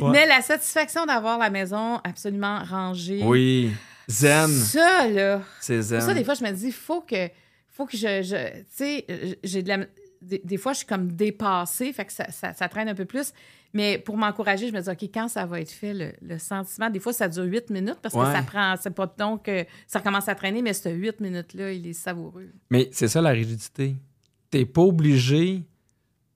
Ouais. 0.00 0.10
Mais 0.10 0.26
la 0.26 0.42
satisfaction 0.42 1.06
d'avoir 1.06 1.38
la 1.38 1.50
maison 1.50 1.98
absolument 2.02 2.62
rangée. 2.64 3.20
Oui. 3.22 3.70
Zen. 4.08 4.48
Ça, 4.50 5.06
là. 5.08 5.40
C'est 5.60 5.80
zen. 5.82 5.98
Pour 6.00 6.08
ça, 6.08 6.14
des 6.14 6.24
fois, 6.24 6.34
je 6.34 6.42
me 6.44 6.50
dis, 6.50 6.72
faut 6.72 7.00
que, 7.00 7.28
faut 7.70 7.86
que 7.86 7.96
je, 7.96 8.22
je- 8.22 8.58
tu 8.60 8.64
sais, 8.70 9.38
j'ai 9.44 9.62
de 9.62 9.68
la, 9.68 9.78
des, 10.24 10.40
des 10.44 10.56
fois, 10.56 10.72
je 10.72 10.78
suis 10.78 10.86
comme 10.86 11.12
dépassée, 11.12 11.92
fait 11.92 12.04
que 12.04 12.12
ça, 12.12 12.30
ça- 12.30 12.52
ça 12.52 12.68
traîne 12.68 12.88
un 12.88 12.94
peu 12.94 13.04
plus. 13.04 13.32
Mais 13.72 13.98
pour 13.98 14.16
m'encourager, 14.16 14.68
je 14.68 14.72
me 14.72 14.80
dis, 14.80 14.88
OK, 14.88 15.02
quand 15.12 15.26
ça 15.28 15.46
va 15.46 15.60
être 15.60 15.70
fait, 15.70 15.92
le, 15.94 16.12
le 16.22 16.38
sentiment, 16.38 16.90
des 16.90 17.00
fois, 17.00 17.12
ça 17.12 17.28
dure 17.28 17.42
huit 17.44 17.70
minutes 17.70 17.98
parce 18.00 18.14
que 18.14 18.20
Ouais. 18.20 18.32
ça 18.32 18.42
prend, 18.42 18.74
c'est 18.80 18.94
pas 18.94 19.12
donc 19.18 19.44
que 19.46 19.64
ça 19.88 19.98
recommence 19.98 20.28
à 20.28 20.34
traîner, 20.36 20.62
mais 20.62 20.72
ce 20.72 20.88
huit 20.88 21.18
minutes-là, 21.20 21.72
il 21.72 21.86
est 21.86 21.92
savoureux. 21.92 22.50
Mais 22.70 22.88
c'est 22.92 23.08
ça 23.08 23.20
la 23.20 23.30
rigidité. 23.30 23.96
T'es 24.50 24.64
pas 24.64 24.82
obligé 24.82 25.64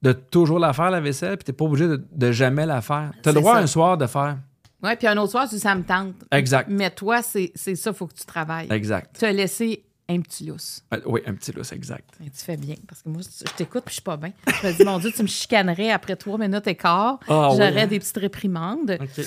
de 0.01 0.11
toujours 0.13 0.59
la 0.59 0.73
faire, 0.73 0.91
la 0.91 0.99
vaisselle, 0.99 1.37
puis 1.37 1.45
t'es 1.45 1.53
pas 1.53 1.65
obligé 1.65 1.87
de, 1.87 2.05
de 2.11 2.31
jamais 2.31 2.65
la 2.65 2.81
faire. 2.81 3.11
T'as 3.21 3.31
le 3.31 3.39
droit 3.39 3.53
ça. 3.55 3.59
un 3.61 3.67
soir 3.67 3.97
de 3.97 4.05
faire. 4.07 4.37
Ouais, 4.83 4.95
puis 4.95 5.07
un 5.07 5.17
autre 5.17 5.31
soir, 5.31 5.47
tu 5.49 5.57
ça 5.59 5.75
me 5.75 5.83
tente. 5.83 6.15
Exact. 6.31 6.67
Mais 6.69 6.89
toi, 6.89 7.21
c'est 7.21 7.51
ça, 7.75 7.91
faut 7.93 8.07
que 8.07 8.13
tu 8.13 8.25
travailles. 8.25 8.67
Exact. 8.71 9.17
Tu 9.19 9.25
as 9.25 9.31
laissé 9.33 9.83
un 10.09 10.21
petit 10.21 10.45
lousse. 10.45 10.81
Euh, 10.93 10.99
Oui, 11.05 11.21
un 11.27 11.33
petit 11.35 11.51
lousse, 11.51 11.71
exact. 11.71 12.09
Mais 12.19 12.29
tu 12.29 12.43
fais 12.43 12.57
bien, 12.57 12.75
parce 12.87 13.01
que 13.03 13.09
moi, 13.09 13.21
je 13.21 13.43
t'écoute 13.55 13.83
puis 13.85 13.91
je 13.91 13.95
suis 13.95 14.01
pas 14.03 14.17
bien. 14.17 14.31
Je 14.61 14.67
me 14.67 14.73
dis, 14.73 14.83
mon 14.83 14.97
Dieu, 14.99 15.11
tu 15.15 15.21
me 15.21 15.27
chicanerais 15.27 15.91
après 15.91 16.15
trois 16.15 16.37
minutes 16.37 16.65
et 16.67 16.75
quart. 16.75 17.19
Ah 17.27 17.49
oui, 17.51 17.57
J'aurais 17.57 17.81
hein? 17.83 17.87
des 17.87 17.99
petites 17.99 18.17
réprimandes. 18.17 18.97
OK. 18.99 19.25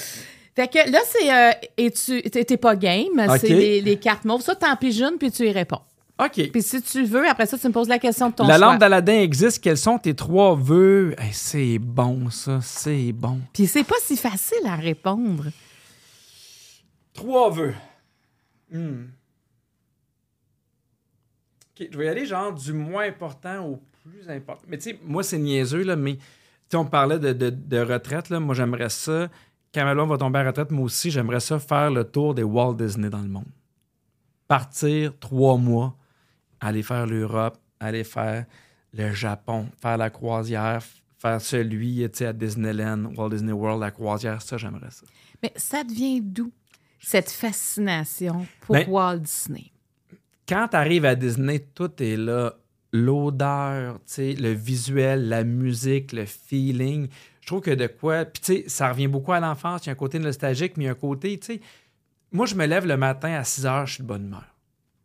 Fait 0.54 0.68
que 0.68 0.90
là, 0.90 0.98
c'est. 1.06 1.32
euh, 1.34 1.50
et 1.78 1.90
tu 1.90 2.20
t'es 2.22 2.56
pas 2.58 2.76
game, 2.76 3.26
c'est 3.40 3.48
les, 3.48 3.80
les 3.80 3.96
cartes 3.98 4.24
mauves. 4.26 4.42
Ça, 4.42 4.54
t'en 4.54 4.76
pigeonnes 4.76 5.16
puis 5.18 5.30
tu 5.30 5.46
y 5.48 5.52
réponds. 5.52 5.80
OK. 6.22 6.50
Puis 6.52 6.62
si 6.62 6.82
tu 6.82 7.04
veux, 7.04 7.26
après 7.26 7.46
ça, 7.46 7.56
tu 7.56 7.66
me 7.68 7.72
poses 7.72 7.88
la 7.88 7.98
question 7.98 8.28
de 8.28 8.34
ton 8.34 8.46
La 8.46 8.58
choix. 8.58 8.72
lampe 8.72 8.78
d'Aladin 8.80 9.14
existe. 9.20 9.62
Quels 9.62 9.78
sont 9.78 9.96
tes 9.98 10.14
trois 10.14 10.54
vœux? 10.54 11.14
Hey, 11.18 11.30
c'est 11.32 11.78
bon, 11.78 12.28
ça. 12.28 12.60
C'est 12.62 13.12
bon. 13.12 13.40
Puis 13.54 13.66
c'est 13.66 13.82
pas 13.84 13.94
si 14.02 14.16
facile 14.16 14.66
à 14.66 14.76
répondre. 14.76 15.46
Trois 17.14 17.50
vœux. 17.50 17.74
Hmm. 18.70 19.04
Je 21.90 21.98
vais 21.98 22.06
y 22.06 22.08
aller 22.08 22.26
genre 22.26 22.52
du 22.52 22.72
moins 22.72 23.04
important 23.06 23.66
au 23.66 23.82
plus 24.02 24.28
important. 24.28 24.64
Mais 24.68 24.78
tu 24.78 24.90
sais, 24.90 24.98
moi, 25.04 25.22
c'est 25.22 25.38
niaiseux, 25.38 25.82
là, 25.82 25.96
mais 25.96 26.18
on 26.74 26.84
parlait 26.84 27.18
de, 27.18 27.32
de- 27.32 27.50
de 27.50 27.78
retraite, 27.78 28.30
là. 28.30 28.40
Moi, 28.40 28.54
j'aimerais 28.54 28.88
ça. 28.90 29.28
Quand 29.74 29.84
ma 29.84 29.94
va 30.04 30.16
tomber 30.18 30.38
à 30.40 30.46
retraite, 30.46 30.70
moi 30.70 30.84
aussi, 30.84 31.10
j'aimerais 31.10 31.40
ça 31.40 31.58
faire 31.58 31.90
le 31.90 32.04
tour 32.04 32.34
des 32.34 32.42
Walt 32.42 32.74
Disney 32.74 33.08
dans 33.10 33.22
le 33.22 33.28
monde. 33.28 33.46
Partir 34.48 35.18
trois 35.18 35.56
mois, 35.56 35.96
aller 36.60 36.82
faire 36.82 37.06
l'Europe, 37.06 37.58
aller 37.80 38.04
faire 38.04 38.44
le 38.92 39.12
Japon, 39.12 39.68
faire 39.80 39.96
la 39.96 40.10
croisière, 40.10 40.82
faire 41.18 41.40
celui, 41.40 41.96
tu 42.10 42.18
sais, 42.18 42.26
à 42.26 42.32
Disneyland, 42.32 43.12
Walt 43.16 43.30
Disney 43.30 43.52
World, 43.52 43.80
la 43.80 43.90
croisière, 43.90 44.42
ça, 44.42 44.58
j'aimerais 44.58 44.90
ça. 44.90 45.06
Mais 45.42 45.52
ça 45.56 45.84
devient 45.84 46.20
d'où, 46.20 46.52
cette 47.00 47.30
fascination 47.30 48.46
pour 48.60 48.74
Ben, 48.74 48.88
Walt 48.88 49.18
Disney? 49.18 49.71
Quand 50.52 50.68
tu 50.68 50.76
arrives 50.76 51.06
à 51.06 51.14
Disney, 51.14 51.60
tout 51.74 51.90
est 52.02 52.16
là. 52.16 52.54
L'odeur, 52.92 54.00
le 54.18 54.52
visuel, 54.52 55.30
la 55.30 55.44
musique, 55.44 56.12
le 56.12 56.26
feeling. 56.26 57.08
Je 57.40 57.46
trouve 57.46 57.62
que 57.62 57.70
de 57.70 57.86
quoi. 57.86 58.26
Puis, 58.26 58.42
tu 58.42 58.52
sais, 58.52 58.64
ça 58.66 58.90
revient 58.90 59.06
beaucoup 59.06 59.32
à 59.32 59.40
l'enfance. 59.40 59.86
Il 59.86 59.86
y 59.86 59.88
a 59.88 59.92
un 59.92 59.96
côté 59.96 60.18
nostalgique, 60.18 60.76
mais 60.76 60.84
il 60.84 60.86
y 60.88 60.90
a 60.90 60.92
un 60.92 60.94
côté, 60.94 61.38
tu 61.38 61.54
sais. 61.54 61.60
Moi, 62.32 62.44
je 62.44 62.54
me 62.54 62.66
lève 62.66 62.86
le 62.86 62.98
matin 62.98 63.32
à 63.32 63.44
6 63.44 63.64
heures, 63.64 63.86
je 63.86 63.94
suis 63.94 64.02
de 64.02 64.08
bonne 64.08 64.26
humeur. 64.26 64.44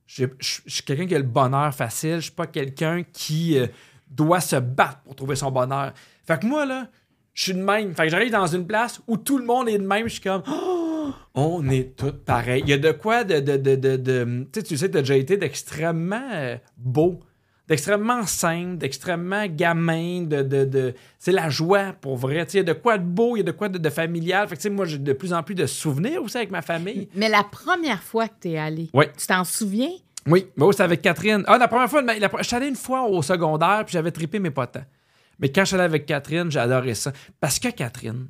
Je 0.06 0.26
suis 0.41 0.84
quelqu'un 0.84 1.07
qui 1.07 1.15
a 1.15 1.19
le 1.19 1.24
bonheur 1.24 1.74
facile. 1.74 2.15
Je 2.15 2.24
suis 2.24 2.32
pas 2.32 2.48
quelqu'un 2.48 3.03
qui 3.03 3.57
euh, 3.57 3.68
doit 4.10 4.41
se 4.41 4.57
battre 4.57 4.99
pour 5.06 5.15
trouver 5.15 5.38
son 5.38 5.52
bonheur. 5.52 5.94
Fait 6.26 6.41
que 6.41 6.45
moi, 6.45 6.65
là, 6.65 6.90
je 7.34 7.44
suis 7.44 7.53
de 7.53 7.61
même. 7.61 7.95
Fait 7.95 8.03
que 8.03 8.10
j'arrive 8.10 8.32
dans 8.32 8.48
une 8.48 8.68
place 8.68 9.02
où 9.07 9.15
tout 9.15 9.38
le 9.38 9.45
monde 9.45 9.69
est 9.69 9.78
de 9.78 9.88
même. 9.88 10.07
Je 10.07 10.14
suis 10.14 10.22
comme, 10.22 10.44
Oh, 10.45 10.97
on 11.35 11.69
est 11.69 11.95
tous 11.95 12.11
pareils. 12.13 12.61
Il 12.65 12.69
y 12.69 12.73
a 12.73 12.77
de 12.77 12.91
quoi 12.91 13.23
de. 13.23 13.39
de, 13.39 13.57
de, 13.57 13.75
de- 13.75 13.95
de- 13.97 14.47
tu 14.51 14.59
sais, 14.59 14.63
tu 14.63 14.77
sais, 14.77 14.89
déjà 14.89 15.15
été 15.15 15.38
d'extrêmement 15.38 16.29
euh, 16.34 16.57
beau, 16.77 17.19
d'extrêmement 17.67 18.25
simple, 18.25 18.77
d'extrêmement 18.77 19.45
gamin, 19.47 20.23
de. 20.23 20.41
de, 20.41 20.65
de- 20.65 20.93
c'est 21.19 21.31
la 21.31 21.49
joie 21.49 21.93
pour 21.99 22.17
vrai. 22.17 22.45
Tu 22.45 22.51
sais, 22.53 22.57
il 22.59 22.67
y 22.67 22.69
a 22.69 22.73
de 22.73 22.79
quoi 22.79 22.97
de 22.97 23.03
beau, 23.05 23.35
il 23.35 23.39
y 23.39 23.41
a 23.41 23.45
de 23.45 23.51
quoi 23.51 23.69
de, 23.69 23.89
familial. 23.89 24.47
Fait 24.47 24.55
que, 24.55 24.61
tu 24.61 24.67
sais, 24.67 24.73
moi, 24.73 24.85
j'ai 24.85 24.97
de 24.97 25.13
plus 25.13 25.34
en 25.34 25.43
plus 25.43 25.55
de 25.55 25.65
souvenirs 25.65 26.23
aussi 26.23 26.38
avec 26.38 26.51
ma 26.51 26.61
famille. 26.61 27.09
Mais 27.15 27.29
la 27.29 27.43
première 27.43 28.01
fois 28.01 28.27
que 28.27 28.34
tu 28.41 28.49
es 28.49 28.57
allé, 28.57 28.89
tu 29.17 29.27
t'en 29.27 29.43
souviens? 29.43 29.91
Oui, 30.29 30.47
mais 30.57 30.65
oui, 30.65 30.73
c'était 30.73 30.84
avec 30.84 31.01
Catherine. 31.01 31.43
Ah, 31.47 31.57
la 31.57 31.69
première 31.69 31.89
fois, 31.89 32.01
la, 32.01 32.15
je 32.39 32.43
suis 32.43 32.55
allé 32.55 32.67
une 32.67 32.75
fois 32.75 33.03
au 33.07 33.21
secondaire, 33.21 33.84
puis 33.85 33.93
j'avais 33.93 34.11
trippé 34.11 34.39
mes 34.39 34.51
potins. 34.51 34.84
Mais 35.39 35.49
quand 35.49 35.61
je 35.61 35.67
suis 35.67 35.75
allé 35.75 35.85
avec 35.85 36.05
Catherine, 36.05 36.51
j'ai 36.51 36.59
adoré 36.59 36.95
ça. 36.95 37.13
Parce 37.39 37.59
que 37.59 37.69
Catherine, 37.69 38.27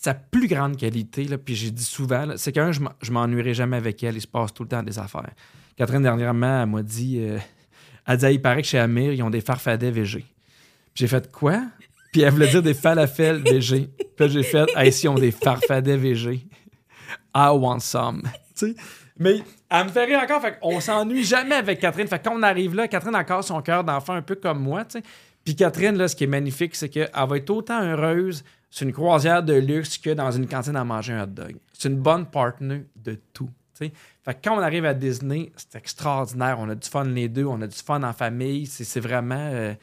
sa 0.00 0.14
plus 0.14 0.46
grande 0.46 0.76
qualité, 0.76 1.24
là, 1.24 1.38
puis 1.38 1.56
j'ai 1.56 1.72
dit 1.72 1.82
souvent, 1.82 2.24
c'est 2.36 2.52
qu'un, 2.52 2.70
je 2.70 2.78
m'en- 2.80 2.92
je 3.02 3.10
m'ennuierai 3.10 3.52
jamais 3.52 3.76
avec 3.76 4.00
elle. 4.04 4.14
Il 4.16 4.20
se 4.20 4.28
passe 4.28 4.54
tout 4.54 4.62
le 4.62 4.68
temps 4.68 4.82
des 4.84 4.96
affaires. 4.98 5.28
Catherine, 5.76 6.02
dernièrement, 6.02 6.62
elle 6.62 6.68
m'a 6.68 6.82
dit, 6.82 7.18
euh, 7.20 7.38
elle 8.06 8.16
dit, 8.16 8.26
il 8.26 8.40
paraît 8.42 8.62
que 8.62 8.68
chez 8.68 8.78
Amir, 8.78 9.12
ils 9.12 9.22
ont 9.24 9.30
des 9.30 9.40
farfadets 9.40 9.90
VG. 9.90 10.18
Puis 10.20 10.26
j'ai 10.94 11.08
fait 11.08 11.30
quoi? 11.32 11.62
Puis 12.12 12.22
elle 12.22 12.30
voulait 12.32 12.48
dire 12.48 12.62
des 12.62 12.74
falafels 12.74 13.42
VG. 13.42 13.90
Puis 14.16 14.28
j'ai 14.28 14.42
fait, 14.44 14.66
hey, 14.76 14.92
si, 14.92 15.06
ils 15.06 15.08
ont 15.08 15.14
des 15.16 15.32
farfadets 15.32 15.96
VG. 15.96 16.46
I 17.34 17.48
want 17.52 17.80
some. 17.80 18.22
Mais 19.18 19.42
elle 19.68 19.84
me 19.86 19.90
fait 19.90 20.04
rire 20.04 20.20
encore. 20.22 20.40
Fait 20.40 20.58
qu'on 20.60 20.80
s'ennuie 20.80 21.24
jamais 21.24 21.56
avec 21.56 21.80
Catherine. 21.80 22.06
Fait 22.06 22.24
on 22.28 22.42
arrive 22.42 22.74
là, 22.76 22.86
Catherine 22.86 23.14
a 23.16 23.18
encore 23.20 23.42
son 23.42 23.60
cœur 23.62 23.82
d'enfant 23.82 24.14
un 24.14 24.22
peu 24.22 24.36
comme 24.36 24.60
moi. 24.60 24.84
tu. 24.84 24.98
Puis 25.44 25.56
Catherine, 25.56 25.96
là, 25.96 26.06
ce 26.08 26.14
qui 26.16 26.24
est 26.24 26.28
magnifique, 26.28 26.76
c'est 26.76 26.88
qu'elle 26.88 27.10
va 27.14 27.36
être 27.36 27.50
autant 27.50 27.82
heureuse 27.82 28.44
sur 28.70 28.86
une 28.86 28.92
croisière 28.92 29.42
de 29.42 29.54
luxe 29.54 29.98
que 29.98 30.10
dans 30.10 30.30
une 30.30 30.46
cantine 30.46 30.76
à 30.76 30.84
manger 30.84 31.12
un 31.14 31.24
hot 31.24 31.26
dog. 31.26 31.56
C'est 31.72 31.88
une 31.88 31.96
bonne 31.96 32.26
partenaire 32.26 32.82
de 32.96 33.18
tout. 33.32 33.48
tu. 33.78 33.90
Fait 34.24 34.34
que 34.34 34.38
quand 34.44 34.56
on 34.56 34.60
arrive 34.60 34.84
à 34.84 34.94
Disney, 34.94 35.50
c'est 35.56 35.76
extraordinaire. 35.78 36.56
On 36.60 36.68
a 36.68 36.74
du 36.74 36.88
fun 36.88 37.04
les 37.04 37.28
deux, 37.28 37.44
on 37.46 37.60
a 37.62 37.66
du 37.66 37.76
fun 37.76 38.02
en 38.02 38.12
famille. 38.12 38.66
C'est 38.66 38.84
c'est 38.84 39.00
vraiment. 39.00 39.48
euh, 39.52 39.74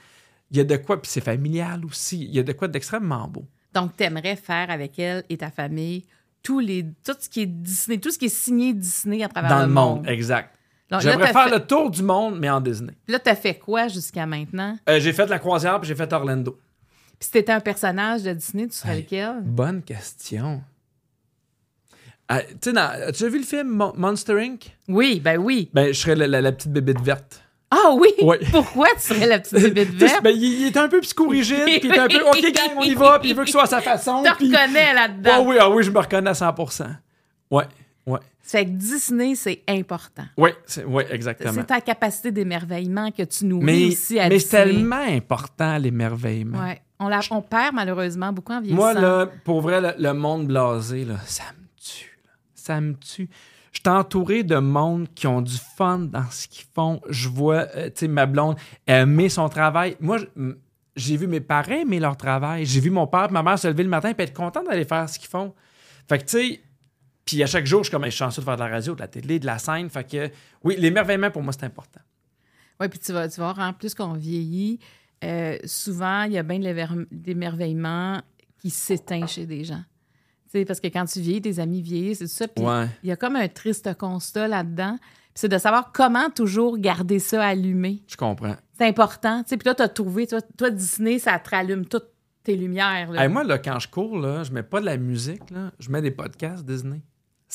Il 0.51 0.57
y 0.57 0.59
a 0.59 0.63
de 0.63 0.75
quoi, 0.77 1.01
puis 1.01 1.09
c'est 1.09 1.21
familial 1.21 1.83
aussi. 1.85 2.25
Il 2.25 2.35
y 2.35 2.39
a 2.39 2.43
de 2.43 2.51
quoi 2.53 2.67
d'extrêmement 2.67 3.27
beau. 3.27 3.45
Donc, 3.73 3.95
t'aimerais 3.97 4.35
faire 4.35 4.69
avec 4.69 4.97
elle 4.99 5.23
et 5.29 5.37
ta 5.37 5.49
famille 5.51 6.03
tous 6.43 6.59
les, 6.59 6.85
tout 7.03 7.15
ce 7.19 7.27
qui 7.27 7.41
est 7.41 7.45
Disney, 7.47 7.97
tout 7.97 8.11
ce 8.11 8.19
qui 8.19 8.25
est 8.25 8.29
signé 8.29 8.71
Disney 8.73 9.23
à 9.23 9.27
travers 9.27 9.49
Dans 9.49 9.61
le 9.65 9.67
monde, 9.71 10.07
exact. 10.07 10.51
J'aimerais 10.99 11.33
faire 11.33 11.45
fait- 11.49 11.55
le 11.57 11.65
tour 11.65 11.89
du 11.89 12.03
monde, 12.03 12.37
mais 12.39 12.49
en 12.51 12.61
Disney. 12.61 12.93
Là, 13.07 13.17
t'as 13.17 13.35
fait 13.35 13.55
quoi 13.55 13.87
jusqu'à 13.87 14.27
maintenant? 14.27 14.77
Euh, 14.87 14.99
j'ai 14.99 15.11
fait 15.11 15.25
la 15.27 15.39
croisière, 15.39 15.79
puis 15.81 15.87
j'ai 15.87 15.95
fait 15.95 16.13
Orlando. 16.13 16.55
Puis 17.19 17.27
si 17.27 17.31
t'étais 17.31 17.51
un 17.53 17.59
personnage 17.59 18.23
de 18.23 18.33
Disney, 18.33 18.67
tu 18.67 18.75
serais 18.75 18.97
Hey. 18.97 19.01
lequel? 19.03 19.35
Bonne 19.43 19.81
question. 19.81 20.61
Ah, 22.27 22.41
tu 22.61 22.71
déjà 22.73 23.29
vu 23.29 23.37
le 23.39 23.43
film 23.45 23.67
Mon- 23.69 23.93
Monster 23.95 24.33
Inc? 24.41 24.75
Oui, 24.87 25.19
ben 25.23 25.37
oui. 25.37 25.69
Ben, 25.73 25.87
je 25.93 25.99
serais 25.99 26.15
la, 26.15 26.27
la- 26.27 26.41
la 26.41 26.51
petite 26.51 26.71
bébête 26.71 26.99
verte. 26.99 27.43
Ah 27.69 27.91
oui! 27.93 28.09
Ouais. 28.21 28.39
Pourquoi 28.51 28.87
tu 28.95 29.01
serais 29.01 29.27
la 29.27 29.39
petite 29.39 29.57
sais, 29.59 29.69
verte? 29.69 30.23
ben, 30.23 30.31
il, 30.31 30.43
il 30.61 30.65
est 30.67 30.77
un 30.77 30.87
peu 30.87 31.01
psychorigide, 31.01 31.65
puis 31.65 31.81
il 31.83 31.91
est 31.91 31.99
un 31.99 32.07
peu 32.07 32.21
OK, 32.27 32.41
gang, 32.41 32.71
on 32.77 32.81
y 32.83 32.95
va, 32.95 33.19
puis 33.19 33.29
il 33.29 33.35
veut 33.35 33.41
que 33.43 33.47
ce 33.49 33.53
soit 33.53 33.63
à 33.63 33.67
sa 33.67 33.81
façon. 33.81 34.23
Tu 34.39 34.49
te 34.49 34.55
reconnais 34.57 34.87
Ah 34.89 34.93
là-dedans. 34.93 35.45
oui, 35.45 35.57
ah 35.59 35.69
oui, 35.69 35.83
je 35.83 35.91
me 35.91 35.99
reconnais 35.99 36.29
à 36.29 36.33
100%. 36.33 36.87
Ouais, 37.51 37.65
ouais. 38.05 38.19
Fait 38.41 38.65
que 38.65 38.69
Disney, 38.71 39.33
c'est 39.35 39.63
important. 39.67 40.25
Ouais, 40.37 40.55
exactement. 41.09 41.53
C'est 41.53 41.65
ta 41.65 41.81
capacité 41.81 42.31
d'émerveillement 42.31 43.09
que 43.11 43.23
tu 43.23 43.45
nourris 43.45 43.65
Mais, 43.65 43.85
aussi 43.87 44.19
à 44.19 44.29
mais 44.29 44.37
c'est 44.39 44.49
tellement 44.63 45.01
important, 45.01 45.77
l'émerveillement. 45.77 46.59
Ouais. 46.59 46.79
On, 46.99 47.07
la, 47.07 47.19
on 47.31 47.41
perd 47.41 47.73
malheureusement 47.73 48.31
beaucoup 48.31 48.53
en 48.53 48.61
vieillissant. 48.61 48.81
Moi, 48.81 48.93
là, 48.93 49.27
pour 49.43 49.61
vrai, 49.61 49.81
le, 49.81 49.93
le 49.97 50.13
monde 50.13 50.47
blasé, 50.47 51.05
là, 51.05 51.15
ça 51.25 51.43
me 51.59 51.65
tue. 51.75 52.19
là. 52.23 52.31
Ça 52.53 52.79
me 52.79 52.93
tue. 52.93 53.29
Je 53.71 53.79
suis 53.79 53.89
entouré 53.89 54.43
de 54.43 54.55
monde 54.57 55.07
qui 55.13 55.27
ont 55.27 55.41
du 55.41 55.57
fun 55.75 55.99
dans 55.99 56.29
ce 56.31 56.47
qu'ils 56.47 56.65
font. 56.73 57.01
Je 57.09 57.27
vois, 57.27 57.67
euh, 57.75 57.87
tu 57.87 57.91
sais, 57.95 58.07
ma 58.07 58.25
blonde 58.25 58.55
aimer 58.87 59.27
son 59.27 59.49
travail. 59.49 59.97
Moi, 59.99 60.19
j'ai 60.95 61.17
vu 61.17 61.27
mes 61.27 61.41
parents 61.41 61.73
aimer 61.81 61.99
leur 61.99 62.15
travail. 62.15 62.65
J'ai 62.65 62.79
vu 62.79 62.91
mon 62.91 63.07
père 63.07 63.25
et 63.29 63.33
ma 63.33 63.43
mère 63.43 63.59
se 63.59 63.67
lever 63.67 63.83
le 63.83 63.89
matin 63.89 64.13
et 64.17 64.21
être 64.21 64.33
contents 64.33 64.63
d'aller 64.63 64.85
faire 64.85 65.09
ce 65.09 65.19
qu'ils 65.19 65.27
font. 65.29 65.53
Fait 66.07 66.19
que, 66.19 66.23
tu 66.23 66.37
sais, 66.37 66.61
puis 67.25 67.41
à 67.43 67.47
chaque 67.47 67.65
jour, 67.65 67.79
je 67.83 67.89
suis 67.89 67.91
comme, 67.91 68.05
je 68.05 68.09
suis 68.11 68.19
chanceux 68.19 68.41
de 68.41 68.45
faire 68.45 68.55
de 68.55 68.61
la 68.61 68.69
radio, 68.69 68.93
de 68.95 68.99
la 69.01 69.07
télé, 69.07 69.39
de 69.39 69.45
la 69.45 69.57
scène. 69.57 69.89
Fait 69.89 70.03
que, 70.09 70.29
oui, 70.63 70.75
l'émerveillement, 70.77 71.31
pour 71.31 71.41
moi, 71.43 71.51
c'est 71.53 71.65
important. 71.65 72.01
Oui, 72.79 72.87
puis 72.89 72.99
tu 72.99 73.11
vas, 73.13 73.27
tu 73.27 73.39
vas 73.39 73.53
voir, 73.53 73.67
en 73.69 73.73
plus 73.73 73.93
qu'on 73.95 74.13
vieillit, 74.13 74.79
euh, 75.23 75.57
souvent, 75.65 76.23
il 76.23 76.33
y 76.33 76.37
a 76.37 76.43
bien 76.43 76.59
de 76.59 77.07
d'émerveillement 77.11 78.21
qui 78.57 78.69
s'éteint 78.69 79.25
chez 79.27 79.45
des 79.45 79.63
gens. 79.63 79.83
Tu 80.51 80.59
sais, 80.59 80.65
parce 80.65 80.79
que 80.79 80.87
quand 80.87 81.05
tu 81.05 81.19
vieillis, 81.19 81.41
tes 81.41 81.59
amis 81.59 81.81
vieillissent, 81.81 82.19
c'est 82.19 82.25
tout 82.25 82.31
ça. 82.31 82.47
Puis 82.47 82.63
Ouais. 82.63 82.87
il 83.03 83.09
y 83.09 83.11
a 83.11 83.15
comme 83.15 83.35
un 83.35 83.47
triste 83.47 83.93
constat 83.97 84.47
là-dedans. 84.47 84.97
Puis 84.99 85.41
c'est 85.41 85.49
de 85.49 85.57
savoir 85.57 85.91
comment 85.91 86.29
toujours 86.29 86.77
garder 86.77 87.19
ça 87.19 87.43
allumé. 87.45 88.03
Je 88.07 88.15
comprends. 88.15 88.55
C'est 88.77 88.87
important. 88.87 89.43
Tu 89.43 89.49
sais, 89.49 89.57
puis 89.57 89.63
toi, 89.65 89.75
tu 89.75 89.81
as 89.81 89.89
trouvé, 89.89 90.27
toi, 90.27 90.41
toi, 90.57 90.69
Disney, 90.69 91.19
ça 91.19 91.37
te 91.39 91.49
rallume 91.49 91.85
toutes 91.85 92.07
tes 92.43 92.55
lumières. 92.55 93.11
là. 93.11 93.23
Hey, 93.23 93.29
moi, 93.29 93.43
là, 93.43 93.57
quand 93.57 93.79
je 93.79 93.87
cours, 93.89 94.17
là, 94.19 94.43
je 94.43 94.51
mets 94.51 94.63
pas 94.63 94.79
de 94.79 94.85
la 94.85 94.97
musique, 94.97 95.49
là, 95.49 95.71
je 95.79 95.89
mets 95.89 96.01
des 96.01 96.11
podcasts 96.11 96.63
Disney. 96.65 97.01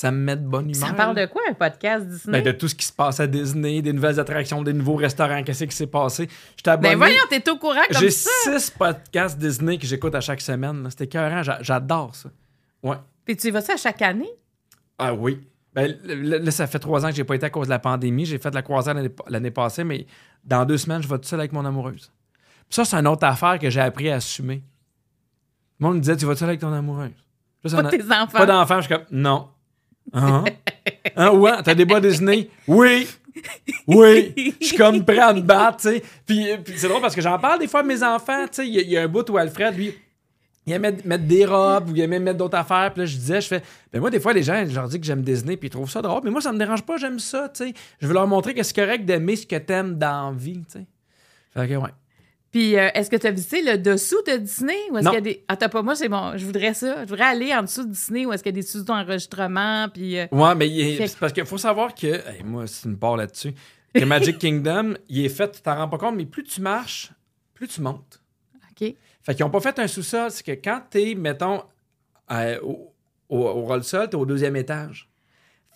Ça 0.00 0.10
me 0.10 0.16
met 0.16 0.34
de 0.36 0.40
bonne 0.46 0.70
humeur. 0.70 0.88
ça 0.88 0.94
parle 0.94 1.14
de 1.14 1.26
quoi, 1.26 1.42
un 1.50 1.52
podcast 1.52 2.06
Disney? 2.06 2.40
Ben, 2.40 2.52
de 2.52 2.56
tout 2.56 2.68
ce 2.68 2.74
qui 2.74 2.86
se 2.86 2.92
passe 2.92 3.20
à 3.20 3.26
Disney, 3.26 3.82
des 3.82 3.92
nouvelles 3.92 4.18
attractions, 4.18 4.62
des 4.62 4.72
nouveaux 4.72 4.94
restaurants, 4.96 5.42
qu'est-ce 5.42 5.64
qui 5.64 5.76
s'est 5.76 5.86
passé? 5.86 6.26
Je 6.56 6.62
t'abonne. 6.62 6.92
Ben 6.92 6.96
voyons, 6.96 7.22
t'es 7.28 7.46
au 7.50 7.58
courant 7.58 7.82
comme 7.90 8.00
J'ai 8.00 8.10
ça. 8.10 8.30
six 8.44 8.70
podcasts 8.70 9.36
Disney 9.38 9.76
que 9.76 9.86
j'écoute 9.86 10.14
à 10.14 10.22
chaque 10.22 10.40
semaine. 10.40 10.86
C'était 10.88 11.04
écœurant. 11.04 11.42
J'a- 11.42 11.58
J'adore 11.60 12.14
ça. 12.14 12.30
Ouais. 12.82 12.96
Puis 13.26 13.36
tu 13.36 13.48
y 13.48 13.50
vas 13.50 13.60
ça 13.60 13.74
à 13.74 13.76
chaque 13.76 14.00
année? 14.00 14.30
Ah 14.98 15.12
oui. 15.12 15.38
Ben, 15.74 15.94
là, 16.04 16.50
ça 16.50 16.66
fait 16.66 16.78
trois 16.78 17.04
ans 17.04 17.10
que 17.10 17.14
j'ai 17.16 17.24
pas 17.24 17.34
été 17.34 17.44
à 17.44 17.50
cause 17.50 17.66
de 17.66 17.70
la 17.72 17.78
pandémie. 17.78 18.24
J'ai 18.24 18.38
fait 18.38 18.48
de 18.50 18.54
la 18.54 18.62
croisière 18.62 18.96
l'année- 19.28 19.50
passée, 19.50 19.84
mais 19.84 20.06
dans 20.44 20.64
deux 20.64 20.78
semaines, 20.78 21.02
je 21.02 21.08
vais 21.08 21.18
tout 21.18 21.28
seul 21.28 21.40
avec 21.40 21.52
mon 21.52 21.64
amoureuse. 21.66 22.10
Puis 22.70 22.74
ça, 22.74 22.86
c'est 22.86 22.96
une 22.96 23.06
autre 23.06 23.26
affaire 23.26 23.58
que 23.58 23.68
j'ai 23.68 23.80
appris 23.82 24.10
à 24.10 24.14
assumer. 24.14 24.62
Le 25.78 25.86
monde 25.86 25.96
me 25.96 26.00
disait, 26.00 26.16
tu 26.16 26.24
vas 26.24 26.32
tout 26.32 26.38
seul 26.38 26.48
avec 26.48 26.60
ton 26.60 26.72
amoureuse. 26.72 27.10
Là, 27.64 27.82
Pas 27.82 27.90
tes 27.90 28.02
enfants. 28.02 28.38
Pas 28.38 28.46
d'enfant, 28.46 28.80
je 28.80 28.86
suis 28.86 28.94
comme, 28.94 29.04
non. 29.10 29.48
Hein? 30.12 30.44
Hein, 31.16 31.30
ouais, 31.30 31.62
t'as 31.64 31.74
des 31.74 31.84
bois 31.84 32.00
Disney? 32.00 32.48
Oui. 32.66 33.06
Oui. 33.86 34.54
Je 34.60 34.66
suis 34.66 34.76
comme 34.76 35.04
prêt 35.04 35.18
à 35.18 35.32
me 35.32 35.40
battre, 35.40 35.78
tu 35.78 35.88
sais. 35.88 36.02
Puis, 36.26 36.46
puis 36.64 36.74
c'est 36.76 36.88
drôle 36.88 37.00
parce 37.00 37.14
que 37.14 37.20
j'en 37.20 37.38
parle 37.38 37.60
des 37.60 37.68
fois 37.68 37.80
à 37.80 37.82
mes 37.82 38.02
enfants, 38.02 38.44
tu 38.44 38.56
sais. 38.56 38.68
Il 38.68 38.74
y, 38.74 38.92
y 38.92 38.96
a 38.96 39.02
un 39.02 39.08
bout 39.08 39.28
où 39.30 39.36
Alfred, 39.38 39.76
lui, 39.76 39.94
il 40.66 40.72
aimait 40.72 40.96
mettre 41.04 41.24
des 41.24 41.46
robes 41.46 41.90
ou 41.90 41.96
il 41.96 42.02
aimait 42.02 42.18
mettre 42.18 42.38
d'autres 42.38 42.58
affaires. 42.58 42.92
Puis 42.92 43.02
là, 43.02 43.06
je 43.06 43.16
disais, 43.16 43.40
je 43.40 43.48
fais, 43.48 43.62
ben 43.92 44.00
moi, 44.00 44.10
des 44.10 44.20
fois, 44.20 44.32
les 44.32 44.42
gens, 44.42 44.64
je 44.66 44.74
leur 44.74 44.88
dis 44.88 45.00
que 45.00 45.06
j'aime 45.06 45.22
Disney, 45.22 45.56
puis 45.56 45.68
ils 45.68 45.70
trouvent 45.70 45.90
ça 45.90 46.02
drôle. 46.02 46.20
Mais 46.24 46.30
moi, 46.30 46.40
ça 46.40 46.52
me 46.52 46.58
dérange 46.58 46.82
pas, 46.82 46.96
j'aime 46.96 47.18
ça, 47.18 47.48
tu 47.48 47.64
sais. 47.64 47.74
Je 48.00 48.06
veux 48.06 48.14
leur 48.14 48.26
montrer 48.26 48.54
que 48.54 48.62
c'est 48.62 48.76
correct 48.76 49.04
d'aimer 49.04 49.36
ce 49.36 49.46
que 49.46 49.56
t'aimes 49.56 49.96
dans 49.96 50.30
la 50.30 50.36
vie, 50.36 50.60
tu 50.70 50.78
sais. 50.78 50.86
Fait 51.54 51.68
que, 51.68 51.74
ouais. 51.74 51.90
Puis, 52.50 52.76
euh, 52.76 52.88
est-ce 52.94 53.08
que 53.10 53.16
tu 53.16 53.26
as 53.26 53.30
visité 53.30 53.62
le 53.62 53.78
dessous 53.78 54.20
de 54.26 54.36
Disney? 54.36 54.74
Ou 54.90 54.98
est-ce 54.98 55.06
qu'il 55.06 55.14
y 55.14 55.18
a 55.18 55.20
des. 55.20 55.44
Ah, 55.46 55.56
t'as 55.56 55.68
pas, 55.68 55.82
moi, 55.82 55.94
c'est 55.94 56.08
bon. 56.08 56.36
Je 56.36 56.44
voudrais 56.44 56.74
ça. 56.74 57.04
Je 57.04 57.08
voudrais 57.08 57.26
aller 57.26 57.54
en 57.54 57.62
dessous 57.62 57.84
de 57.84 57.90
Disney 57.92 58.26
où 58.26 58.32
est-ce 58.32 58.42
qu'il 58.42 58.50
y 58.50 58.58
a 58.58 58.60
des 58.60 58.66
studios 58.66 58.84
d'enregistrement. 58.86 59.88
Puis, 59.92 60.18
euh, 60.18 60.26
Ouais, 60.32 60.54
mais 60.56 60.68
il 60.68 60.80
est- 60.80 60.96
Fait 60.96 61.04
que- 61.04 61.10
c'est 61.10 61.18
parce 61.18 61.32
qu'il 61.32 61.44
faut 61.46 61.58
savoir 61.58 61.94
que, 61.94 62.06
hey, 62.06 62.42
moi, 62.44 62.66
c'est 62.66 62.88
une 62.88 62.98
part 62.98 63.16
là-dessus, 63.16 63.52
que 63.94 64.04
Magic 64.04 64.38
Kingdom, 64.38 64.94
il 65.08 65.24
est 65.24 65.28
fait, 65.28 65.50
tu 65.52 65.60
t'en 65.62 65.76
rends 65.76 65.88
pas 65.88 65.98
compte, 65.98 66.16
mais 66.16 66.26
plus 66.26 66.42
tu 66.42 66.60
marches, 66.60 67.12
plus 67.54 67.68
tu 67.68 67.80
montes. 67.82 68.20
OK. 68.72 68.94
Fait 69.22 69.34
qu'ils 69.34 69.44
ont 69.44 69.50
pas 69.50 69.60
fait 69.60 69.78
un 69.78 69.86
sous-sol, 69.86 70.30
c'est 70.32 70.44
que 70.44 70.52
quand 70.52 70.80
t'es, 70.90 71.14
mettons, 71.14 71.62
euh, 72.32 72.58
au, 72.62 72.92
au, 73.28 73.38
au 73.38 73.60
rôle-sol, 73.66 74.08
t'es 74.10 74.16
au 74.16 74.26
deuxième 74.26 74.56
étage. 74.56 75.08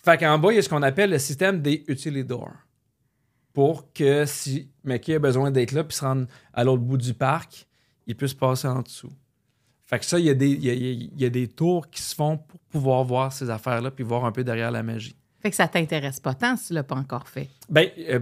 Fait 0.04 0.18
qu'en 0.18 0.38
bas, 0.38 0.52
il 0.52 0.56
y 0.56 0.58
a 0.58 0.62
ce 0.62 0.68
qu'on 0.68 0.82
appelle 0.82 1.10
le 1.10 1.18
système 1.18 1.62
des 1.62 1.84
utilidors. 1.88 2.50
Pour 3.54 3.90
que 3.94 4.26
si 4.26 4.68
Mickey 4.84 5.14
a 5.14 5.18
besoin 5.18 5.50
d'être 5.50 5.72
là 5.72 5.82
puis 5.84 5.96
se 5.96 6.04
rendre 6.04 6.26
à 6.52 6.62
l'autre 6.64 6.82
bout 6.82 6.98
du 6.98 7.14
parc, 7.14 7.66
il 8.06 8.14
puisse 8.16 8.34
passer 8.34 8.68
en 8.68 8.82
dessous. 8.82 9.12
Fait 9.86 9.98
que 9.98 10.04
ça, 10.04 10.18
il 10.18 10.24
y, 10.26 10.30
a 10.30 10.34
des- 10.34 10.50
il 10.50 10.64
y 10.64 10.70
a- 10.70 10.74
il 10.74 11.20
y 11.20 11.24
a 11.24 11.30
des 11.30 11.46
tours 11.48 11.88
qui 11.88 12.02
se 12.02 12.14
font 12.14 12.36
pour 12.36 12.58
pouvoir 12.70 13.04
voir 13.04 13.32
ces 13.32 13.48
affaires-là 13.50 13.90
puis 13.90 14.02
voir 14.04 14.24
un 14.26 14.32
peu 14.32 14.42
derrière 14.44 14.70
la 14.70 14.82
magie. 14.82 15.14
Fait 15.40 15.50
que 15.50 15.56
ça 15.56 15.68
t'intéresse 15.68 16.20
pas 16.20 16.34
tant 16.34 16.56
si 16.56 16.68
tu 16.68 16.72
l'as 16.74 16.82
pas 16.82 16.96
encore 16.96 17.28
fait. 17.28 17.48
Ben, 17.68 17.88
euh, 17.98 18.18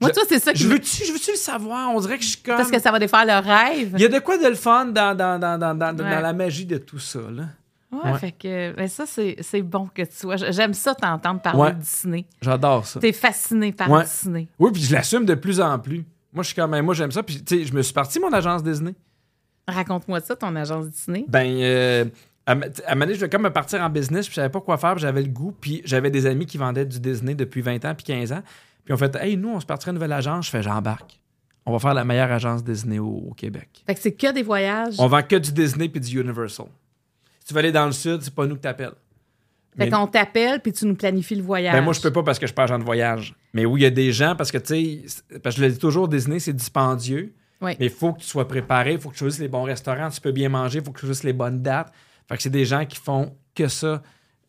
Moi, 0.00 0.10
toi, 0.10 0.22
c'est 0.28 0.38
ça 0.38 0.52
qui 0.52 0.62
je 0.62 0.68
veux-tu 0.68 1.04
je 1.04 1.12
veux-tu 1.12 1.32
le 1.32 1.36
savoir? 1.36 1.90
On 1.90 2.00
dirait 2.00 2.16
que 2.18 2.22
je 2.22 2.28
suis 2.30 2.38
comme... 2.40 2.56
Parce 2.56 2.70
que 2.70 2.80
ça 2.80 2.92
va 2.92 3.00
défaire 3.00 3.26
le 3.26 3.44
rêve. 3.44 3.94
Il 3.96 4.00
y 4.00 4.04
a 4.04 4.08
de 4.08 4.20
quoi 4.20 4.38
de 4.38 4.46
le 4.46 4.54
fun 4.54 4.86
dans, 4.86 5.16
dans, 5.16 5.38
dans, 5.40 5.58
dans, 5.58 5.74
dans, 5.74 5.92
la 6.04 6.32
magie 6.32 6.64
de 6.66 6.78
tout 6.78 7.00
ça, 7.00 7.20
là. 7.30 7.46
Ouais, 7.90 8.12
Ouais. 8.12 8.18
fait 8.18 8.32
que 8.32 8.72
ben 8.76 8.86
ça, 8.86 9.04
c'est 9.06 9.62
bon 9.62 9.88
que 9.94 10.02
tu 10.02 10.14
sois. 10.14 10.36
J'aime 10.36 10.74
ça 10.74 10.94
t'entendre 10.94 11.40
parler 11.40 11.60
Ouais. 11.60 11.72
de 11.74 11.78
Disney. 11.80 12.26
J'adore 12.42 12.84
ça. 12.86 13.00
T'es 13.00 13.12
fasciné 13.12 13.72
par 13.72 13.90
Ouais. 13.90 14.04
Disney. 14.04 14.48
Oui, 14.58 14.70
puis 14.72 14.82
je 14.82 14.92
l'assume 14.94 15.24
de 15.24 15.34
plus 15.34 15.60
en 15.60 15.78
plus. 15.78 16.04
Moi, 16.32 16.42
je 16.42 16.48
suis 16.48 16.54
comme, 16.56 16.78
moi, 16.82 16.92
j'aime 16.94 17.10
ça. 17.10 17.22
Puis, 17.22 17.42
tu 17.42 17.58
sais, 17.60 17.64
je 17.64 17.72
me 17.72 17.80
suis 17.80 17.94
parti 17.94 18.20
mon 18.20 18.30
agence 18.32 18.62
Disney. 18.62 18.94
Raconte-moi 19.66 20.20
ça, 20.20 20.36
ton 20.36 20.54
agence 20.56 20.88
Disney. 20.90 21.24
Ben, 21.28 21.46
euh, 21.60 22.04
à, 22.46 22.52
à 22.52 22.54
un 22.94 23.00
je 23.08 23.14
voulais 23.14 23.28
comme 23.28 23.42
me 23.42 23.50
partir 23.52 23.80
en 23.82 23.90
business, 23.90 24.26
puis 24.26 24.32
je 24.32 24.36
savais 24.36 24.48
pas 24.48 24.60
quoi 24.60 24.76
faire, 24.78 24.92
puis 24.94 25.02
j'avais 25.02 25.22
le 25.22 25.28
goût, 25.28 25.52
puis 25.58 25.82
j'avais 25.84 26.10
des 26.10 26.26
amis 26.26 26.46
qui 26.46 26.56
vendaient 26.58 26.86
du 26.86 27.00
Disney 27.00 27.34
depuis 27.34 27.60
20 27.62 27.84
ans, 27.84 27.94
puis 27.94 28.04
15 28.04 28.32
ans. 28.32 28.42
Puis 28.84 28.94
on 28.94 28.96
fait, 28.96 29.14
hey, 29.16 29.36
nous, 29.36 29.50
on 29.50 29.60
se 29.60 29.66
partirait 29.66 29.90
une 29.90 29.96
nouvelle 29.96 30.12
agence. 30.12 30.46
Je 30.46 30.50
fais, 30.50 30.62
j'embarque. 30.62 31.18
On 31.66 31.72
va 31.72 31.78
faire 31.78 31.92
la 31.92 32.04
meilleure 32.04 32.32
agence 32.32 32.64
Disney 32.64 32.98
au, 32.98 33.06
au 33.30 33.34
Québec. 33.34 33.82
Fait 33.86 33.94
que 33.94 34.00
c'est 34.00 34.12
que 34.12 34.32
des 34.32 34.42
voyages. 34.42 34.94
On 34.98 35.06
vend 35.06 35.22
que 35.22 35.36
du 35.36 35.52
Disney 35.52 35.88
puis 35.90 36.00
du 36.00 36.18
Universal. 36.18 36.66
Tu 37.48 37.54
veux 37.54 37.60
aller 37.60 37.72
dans 37.72 37.86
le 37.86 37.92
sud, 37.92 38.20
c'est 38.20 38.34
pas 38.34 38.46
nous 38.46 38.56
que 38.56 38.60
t'appelles. 38.60 38.92
Fait 39.76 39.86
Mais- 39.86 39.90
qu'on 39.90 40.06
t'appelle 40.06 40.60
puis 40.60 40.70
tu 40.72 40.84
nous 40.86 40.94
planifies 40.94 41.36
le 41.36 41.42
voyage. 41.42 41.72
Ben 41.72 41.80
moi, 41.82 41.94
je 41.94 42.00
peux 42.00 42.12
pas 42.12 42.22
parce 42.22 42.38
que 42.38 42.44
je 42.44 42.48
suis 42.48 42.54
pas 42.54 42.64
agent 42.64 42.78
de 42.78 42.84
voyage. 42.84 43.34
Mais 43.54 43.64
oui, 43.64 43.80
il 43.80 43.84
y 43.84 43.86
a 43.86 43.90
des 43.90 44.12
gens, 44.12 44.36
parce 44.36 44.52
que, 44.52 44.58
tu 44.58 45.04
sais, 45.06 45.22
parce 45.42 45.54
que 45.56 45.62
je 45.62 45.66
le 45.66 45.72
dis 45.72 45.78
toujours, 45.78 46.08
Disney, 46.08 46.40
c'est 46.40 46.52
dispendieux. 46.52 47.34
Oui. 47.62 47.74
Mais 47.80 47.86
il 47.86 47.90
faut 47.90 48.12
que 48.12 48.20
tu 48.20 48.26
sois 48.26 48.46
préparé, 48.46 48.92
il 48.92 49.00
faut 49.00 49.08
que 49.08 49.14
tu 49.14 49.20
choisisses 49.20 49.40
les 49.40 49.48
bons 49.48 49.62
restaurants, 49.62 50.10
tu 50.10 50.20
peux 50.20 50.30
bien 50.32 50.50
manger, 50.50 50.80
il 50.80 50.84
faut 50.84 50.92
que 50.92 51.00
tu 51.00 51.06
choisisses 51.06 51.24
les 51.24 51.32
bonnes 51.32 51.62
dates. 51.62 51.90
Fait 52.28 52.36
que 52.36 52.42
c'est 52.42 52.50
des 52.50 52.66
gens 52.66 52.84
qui 52.84 52.98
font 52.98 53.34
que 53.54 53.66
ça, 53.66 54.02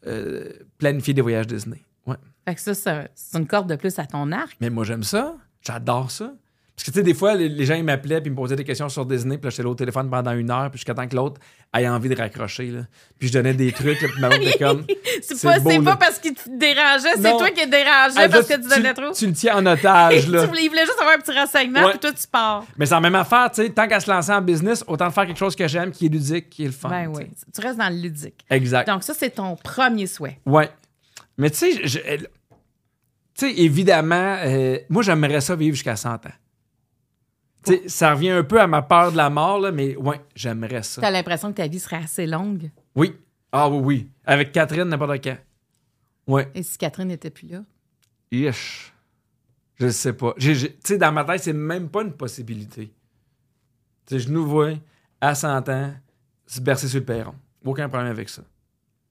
euh, 0.05 0.51
planifier 0.77 1.13
des 1.13 1.21
voyages 1.21 1.47
Disney. 1.47 1.81
Ouais. 2.05 2.17
Fait 2.45 2.55
que 2.55 2.61
ça, 2.61 2.73
c'est 3.15 3.37
une 3.37 3.47
corde 3.47 3.69
de 3.69 3.75
plus 3.77 3.97
à 3.97 4.05
ton 4.05 4.31
arc. 4.33 4.57
Mais 4.59 4.69
moi, 4.69 4.83
j'aime 4.83 5.03
ça. 5.03 5.35
J'adore 5.61 6.11
ça. 6.11 6.33
Parce 6.79 6.85
que, 6.85 6.91
tu 6.91 6.97
sais, 6.99 7.03
des 7.03 7.13
fois, 7.13 7.35
les, 7.35 7.49
les 7.49 7.65
gens, 7.65 7.75
ils 7.75 7.83
m'appelaient 7.83 8.21
puis 8.21 8.29
ils 8.29 8.31
me 8.31 8.37
posaient 8.37 8.55
des 8.55 8.63
questions 8.63 8.87
sur 8.87 9.05
Disney. 9.05 9.37
Puis 9.37 9.43
là, 9.47 9.49
j'étais 9.49 9.63
là 9.63 9.69
au 9.69 9.75
téléphone 9.75 10.09
pendant 10.09 10.31
une 10.31 10.49
heure. 10.49 10.69
Puis 10.71 10.77
jusqu'à 10.77 10.93
temps 10.93 11.05
que 11.09 11.15
l'autre 11.15 11.41
ait 11.77 11.85
envie 11.89 12.07
de 12.07 12.15
raccrocher. 12.15 12.67
Là. 12.67 12.81
Puis 13.19 13.27
je 13.27 13.33
donnais 13.33 13.53
des 13.53 13.73
trucs. 13.73 14.01
Là, 14.01 14.07
puis 14.07 14.21
ma 14.21 14.29
blonde 14.29 14.43
était 14.43 14.57
comme. 14.59 14.85
C'est 15.21 15.41
pas, 15.43 15.59
beau, 15.59 15.81
pas 15.81 15.97
parce 15.97 16.19
qu'il 16.19 16.33
te 16.33 16.47
dérangeait, 16.49 17.15
c'est 17.17 17.31
toi 17.31 17.51
qui 17.51 17.59
es 17.59 17.67
dérangé 17.67 18.15
Ah, 18.15 18.29
parce 18.29 18.47
que 18.47 18.53
tu 18.53 18.69
donnais 18.69 18.93
trop. 18.93 19.11
Tu 19.11 19.27
le 19.27 19.33
tiens 19.33 19.57
en 19.57 19.65
otage, 19.65 20.23
tu 20.25 20.31
là. 20.31 20.45
voulais, 20.45 20.63
il 20.63 20.69
voulait 20.69 20.85
juste 20.85 20.97
avoir 20.99 21.15
un 21.15 21.19
petit 21.19 21.37
renseignement, 21.37 21.83
Ouais. 21.83 21.89
puis 21.91 21.99
toi, 21.99 22.11
tu 22.13 22.27
pars. 22.31 22.63
Mais 22.77 22.85
c'est 22.85 22.93
la 22.93 23.01
même 23.01 23.15
affaire, 23.15 23.51
tu 23.51 23.61
sais. 23.63 23.69
Tant 23.71 23.85
qu'à 23.87 23.99
se 23.99 24.09
lancer 24.09 24.31
en 24.31 24.41
business, 24.41 24.81
autant 24.87 25.11
faire 25.11 25.25
quelque 25.27 25.37
chose 25.37 25.55
que 25.57 25.67
j'aime, 25.67 25.91
qui 25.91 26.05
est 26.05 26.09
ludique, 26.09 26.49
qui 26.49 26.63
est 26.63 26.67
le 26.67 26.71
fun. 26.71 26.87
Ben 26.89 27.11
tu 27.11 27.19
oui. 27.19 27.25
Tu 27.53 27.59
restes 27.61 27.77
dans 27.77 27.89
le 27.89 27.99
ludique. 28.01 28.45
Exact. 28.49 28.87
Donc, 28.87 29.03
ça, 29.03 29.13
c'est 29.13 29.31
ton 29.31 29.57
premier 29.57 30.07
souhait. 30.07 30.39
Ouais. 30.45 30.69
Mais 31.37 31.49
tu 31.49 31.57
sais, 31.57 31.85
je- 31.85 31.99
elle- 32.05 32.29
tu 33.37 33.47
sais, 33.47 33.53
évidemment, 33.61 34.37
euh, 34.45 34.77
moi, 34.89 35.03
j'aimerais 35.03 35.41
ça 35.41 35.55
vivre 35.57 35.75
jusqu'à 35.75 35.97
100 35.97 36.13
ans. 36.13 36.31
Tu 37.65 37.73
sais, 37.73 37.89
ça 37.89 38.13
revient 38.13 38.29
un 38.29 38.43
peu 38.43 38.59
à 38.61 38.67
ma 38.67 38.81
peur 38.81 39.11
de 39.11 39.17
la 39.17 39.29
mort, 39.29 39.59
là, 39.59 39.71
mais 39.71 39.95
ouais, 39.97 40.21
j'aimerais 40.35 40.83
ça. 40.83 41.01
Tu 41.01 41.07
as 41.07 41.11
l'impression 41.11 41.51
que 41.51 41.57
ta 41.57 41.67
vie 41.67 41.79
serait 41.79 41.97
assez 41.97 42.25
longue? 42.25 42.71
Oui. 42.95 43.15
Ah 43.51 43.69
oui, 43.69 43.79
oui. 43.83 44.09
Avec 44.25 44.51
Catherine, 44.51 44.85
n'importe 44.85 45.23
quand. 45.23 45.37
Ouais. 46.27 46.49
Et 46.53 46.63
si 46.63 46.77
Catherine 46.77 47.07
n'était 47.07 47.31
plus 47.31 47.47
là? 47.47 47.63
Ish. 48.31 48.93
Je 49.79 49.89
sais 49.89 50.13
pas. 50.13 50.33
Tu 50.37 50.55
sais, 50.83 50.97
dans 50.97 51.11
ma 51.11 51.23
tête, 51.23 51.43
c'est 51.43 51.53
même 51.53 51.89
pas 51.89 52.03
une 52.03 52.13
possibilité. 52.13 52.93
Tu 54.05 54.19
je 54.19 54.29
nous 54.29 54.45
vois 54.45 54.73
à 55.21 55.35
100 55.35 55.69
ans 55.69 55.93
se 56.45 56.61
bercer 56.61 56.87
sur 56.87 56.99
le 56.99 57.05
perron. 57.05 57.33
Aucun 57.63 57.89
problème 57.89 58.11
avec 58.11 58.29
ça. 58.29 58.41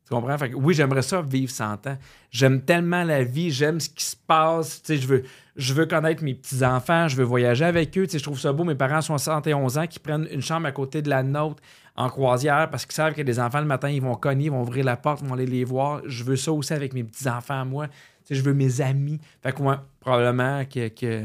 Tu 0.08 0.14
comprends? 0.14 0.38
Fait 0.38 0.48
que 0.48 0.56
oui, 0.56 0.72
j'aimerais 0.72 1.02
ça 1.02 1.20
vivre 1.20 1.52
100 1.52 1.86
ans. 1.86 1.98
J'aime 2.30 2.62
tellement 2.62 3.04
la 3.04 3.24
vie, 3.24 3.50
j'aime 3.50 3.78
ce 3.78 3.90
qui 3.90 4.06
se 4.06 4.16
passe. 4.16 4.80
Tu 4.80 4.94
sais, 4.94 5.02
je 5.02 5.06
veux, 5.06 5.22
je 5.54 5.74
veux 5.74 5.84
connaître 5.84 6.24
mes 6.24 6.34
petits-enfants, 6.34 7.08
je 7.08 7.16
veux 7.16 7.24
voyager 7.24 7.66
avec 7.66 7.96
eux. 7.98 8.06
Tu 8.06 8.12
sais, 8.12 8.18
je 8.18 8.22
trouve 8.22 8.40
ça 8.40 8.54
beau. 8.54 8.64
Mes 8.64 8.74
parents 8.74 9.02
sont 9.02 9.18
71 9.18 9.76
ans, 9.76 9.86
qui 9.86 9.98
prennent 9.98 10.26
une 10.30 10.40
chambre 10.40 10.66
à 10.66 10.72
côté 10.72 11.02
de 11.02 11.10
la 11.10 11.22
nôtre 11.22 11.62
en 11.94 12.08
croisière 12.08 12.70
parce 12.70 12.86
qu'ils 12.86 12.94
savent 12.94 13.12
que 13.12 13.20
les 13.20 13.38
enfants, 13.38 13.60
le 13.60 13.66
matin, 13.66 13.90
ils 13.90 14.00
vont 14.00 14.14
cogner, 14.14 14.46
ils 14.46 14.50
vont 14.50 14.62
ouvrir 14.62 14.86
la 14.86 14.96
porte, 14.96 15.20
ils 15.20 15.28
vont 15.28 15.34
aller 15.34 15.44
les 15.44 15.64
voir. 15.64 16.00
Je 16.06 16.24
veux 16.24 16.36
ça 16.36 16.52
aussi 16.52 16.72
avec 16.72 16.94
mes 16.94 17.04
petits-enfants, 17.04 17.66
moi. 17.66 17.88
Tu 17.88 17.94
sais, 18.24 18.34
je 18.36 18.42
veux 18.42 18.54
mes 18.54 18.80
amis. 18.80 19.20
Fait 19.42 19.52
que 19.52 19.60
moi, 19.60 19.84
probablement 20.00 20.64
que, 20.64 20.88
que, 20.88 21.22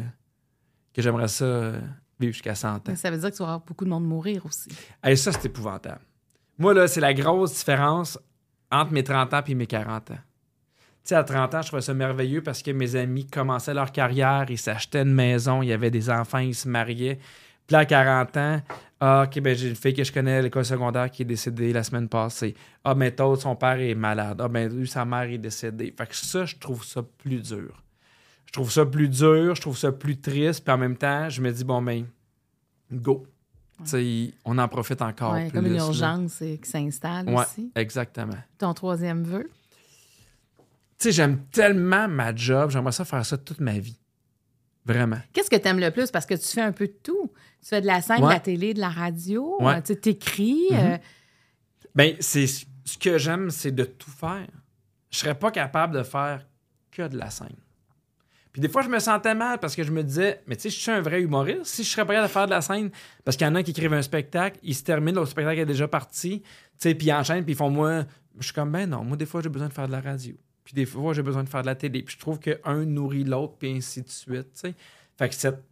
que 0.94 1.02
j'aimerais 1.02 1.30
ça 1.30 1.72
vivre 2.20 2.34
jusqu'à 2.34 2.56
100 2.56 2.90
ans. 2.90 2.96
Ça 2.96 3.10
veut 3.10 3.18
dire 3.18 3.30
que 3.30 3.36
tu 3.36 3.44
vas 3.44 3.46
avoir 3.46 3.60
beaucoup 3.62 3.86
de 3.86 3.90
monde 3.90 4.06
mourir 4.06 4.46
aussi. 4.46 4.68
Hey, 5.02 5.16
ça, 5.16 5.32
c'est 5.32 5.46
épouvantable. 5.46 6.02
Moi, 6.58 6.74
là, 6.74 6.90
c'est 6.90 7.00
la 7.00 7.14
grosse 7.14 7.54
différence 7.54 8.20
entre 8.74 8.92
mes 8.92 9.04
30 9.04 9.34
ans 9.34 9.42
et 9.48 9.56
mes 9.56 9.68
40 9.68 10.12
ans. 10.12 10.16
Tu 10.16 11.10
sais, 11.10 11.16
à 11.16 11.24
30 11.24 11.54
ans, 11.56 11.62
je 11.62 11.68
trouvais 11.68 11.82
ça 11.82 11.94
merveilleux 11.94 12.42
parce 12.42 12.64
que 12.64 12.72
mes 12.72 12.96
amis 12.96 13.28
commençaient 13.28 13.74
leur 13.74 13.92
carrière, 13.92 14.46
ils 14.50 14.58
s'achetaient 14.58 15.02
une 15.02 15.14
maison, 15.14 15.62
il 15.62 15.68
y 15.68 15.74
avait 15.74 15.92
des 15.92 16.10
enfants, 16.10 16.40
ils 16.40 16.56
se 16.56 16.68
mariaient. 16.68 17.20
Puis 17.68 17.74
là, 17.74 17.80
à 17.80 17.86
40 17.86 18.38
ans, 18.38 18.62
ah, 19.00 19.26
OK, 19.28 19.40
ben, 19.42 19.56
j'ai 19.56 19.70
une 19.70 19.76
fille 19.76 19.94
que 19.94 20.04
je 20.04 20.12
connais 20.12 20.38
à 20.38 20.42
l'école 20.42 20.66
secondaire 20.66 21.12
qui 21.12 21.22
est 21.22 21.26
décédée 21.26 21.74
la 21.74 21.84
semaine 21.84 22.08
passée. 22.08 22.56
Ah, 22.84 22.94
ben, 22.94 23.14
l'autre, 23.20 23.42
son 23.42 23.56
père 23.56 23.80
est 23.80 23.96
malade. 23.96 24.40
Ah, 24.42 24.48
ben, 24.48 24.74
lui, 24.74 24.88
sa 24.88 25.04
mère 25.06 25.24
est 25.24 25.38
décédée. 25.38 25.94
Fait 25.98 26.08
que 26.08 26.16
ça, 26.16 26.46
je 26.46 26.56
trouve 26.56 26.84
ça 26.84 27.02
plus 27.04 27.42
dur. 27.42 27.84
Je 28.46 28.54
trouve 28.54 28.72
ça 28.72 28.86
plus 28.86 29.10
dur, 29.10 29.56
je 29.56 29.62
trouve 29.62 29.78
ça 29.78 29.92
plus 29.92 30.20
triste, 30.20 30.64
puis 30.64 30.74
en 30.74 30.78
même 30.78 30.96
temps, 30.96 31.28
je 31.30 31.42
me 31.42 31.52
dis, 31.52 31.64
bon, 31.64 31.82
ben, 31.82 32.06
go. 32.92 33.26
On 34.46 34.58
en 34.58 34.68
profite 34.68 35.02
encore 35.02 35.34
Ouais, 35.34 35.48
plus. 35.50 35.54
comme 35.54 35.66
une 35.68 35.76
urgence 35.76 36.42
euh, 36.42 36.56
qui 36.58 36.70
s'installe 36.70 37.28
Ouais, 37.30 37.44
aussi. 37.44 37.72
exactement. 37.76 38.38
Ton 38.58 38.74
troisième 38.74 39.24
vœu? 39.24 39.50
Tu 41.00 41.10
sais, 41.10 41.12
j'aime 41.12 41.40
tellement 41.52 42.08
ma 42.08 42.34
job, 42.36 42.70
j'aimerais 42.70 42.92
ça 42.92 43.04
faire 43.04 43.26
ça 43.26 43.38
toute 43.38 43.60
ma 43.60 43.78
vie. 43.80 43.98
Vraiment. 44.86 45.18
Qu'est-ce 45.34 45.50
que 45.50 45.56
tu 45.56 45.68
aimes 45.68 45.80
le 45.80 45.92
plus? 45.92 46.12
Parce 46.12 46.26
que 46.26 46.34
tu 46.34 46.46
fais 46.46 46.62
un 46.62 46.72
peu 46.74 46.88
de 46.88 46.96
tout. 47.04 47.32
Tu 47.62 47.70
fais 47.70 47.82
de 47.82 47.88
la 47.88 48.02
scène, 48.02 48.22
de 48.22 48.28
la 48.28 48.40
télé, 48.40 48.74
de 48.74 48.80
la 48.82 48.90
radio. 48.90 49.58
Euh, 49.62 49.82
Tu 49.82 49.96
t'écris. 49.96 50.68
Mhm. 50.72 51.00
Ben, 51.96 52.16
c'est 52.20 52.48
ce 52.48 52.98
que 53.00 53.18
j'aime, 53.18 53.50
c'est 53.50 53.72
de 53.72 53.86
tout 53.86 54.12
faire. 54.12 54.48
Je 55.10 55.18
serais 55.20 55.36
pas 55.38 55.52
capable 55.52 55.96
de 55.98 56.04
faire 56.04 56.46
que 56.92 57.08
de 57.08 57.18
la 57.18 57.30
scène. 57.30 57.56
Puis 58.54 58.62
des 58.62 58.70
fois, 58.70 58.84
je 58.84 58.88
me 58.88 59.00
sentais 59.00 59.34
mal 59.34 59.60
parce 59.60 59.76
que 59.76 59.84
je 59.84 59.92
me 59.92 60.04
disais, 60.04 60.42
mais 60.48 60.56
tu 60.56 60.64
sais, 60.64 60.70
je 60.70 60.80
suis 60.80 60.92
un 60.92 61.02
vrai 61.02 61.22
humoriste. 61.22 61.66
Si 61.66 61.84
je 61.84 61.90
serais 61.90 62.06
prêt 62.06 62.18
à 62.18 62.28
faire 62.28 62.46
de 62.46 62.52
la 62.52 62.62
scène, 62.62 62.92
parce 63.26 63.36
qu'il 63.36 63.48
y 63.48 63.50
en 63.50 63.56
a 63.56 63.64
qui 63.64 63.72
écrivent 63.72 63.94
un 63.94 64.02
spectacle, 64.04 64.60
il 64.62 64.76
se 64.76 64.84
termine, 64.84 65.16
le 65.16 65.26
spectacle 65.26 65.60
est 65.60 65.66
déjà 65.66 65.88
parti, 65.88 66.42
tu 66.42 66.50
sais, 66.78 66.94
puis 66.94 67.08
ils 67.08 67.14
enchaînent, 67.14 67.44
puis 67.44 67.54
ils 67.54 67.58
font 67.58 67.72
moi. 67.72 68.06
Je 68.38 68.46
suis 68.46 68.54
comme, 68.54 68.72
ben 68.72 68.88
non, 68.88 69.04
moi, 69.04 69.18
des 69.18 69.26
fois, 69.26 69.42
j'ai 69.42 69.50
besoin 69.50 69.68
de 69.68 69.74
faire 69.74 69.88
de 69.88 69.92
la 69.92 70.02
radio. 70.02 70.36
Puis 70.64 70.76
des 70.76 70.86
fois, 70.86 71.14
j'ai 71.14 71.24
besoin 71.24 71.44
de 71.44 71.50
faire 71.50 71.62
de 71.62 71.66
la 71.66 71.76
télé. 71.76 72.04
Puis 72.04 72.16
je 72.16 72.20
trouve 72.20 72.40
qu'un 72.40 72.86
nourrit 72.86 73.24
l'autre, 73.24 73.56
puis 73.58 73.72
ainsi 73.76 74.04
de 74.04 74.10
suite, 74.10 74.54
tu 74.54 74.60
sais. 74.70 74.76
Fait 75.18 75.30
que 75.30 75.36
cette, 75.36 75.64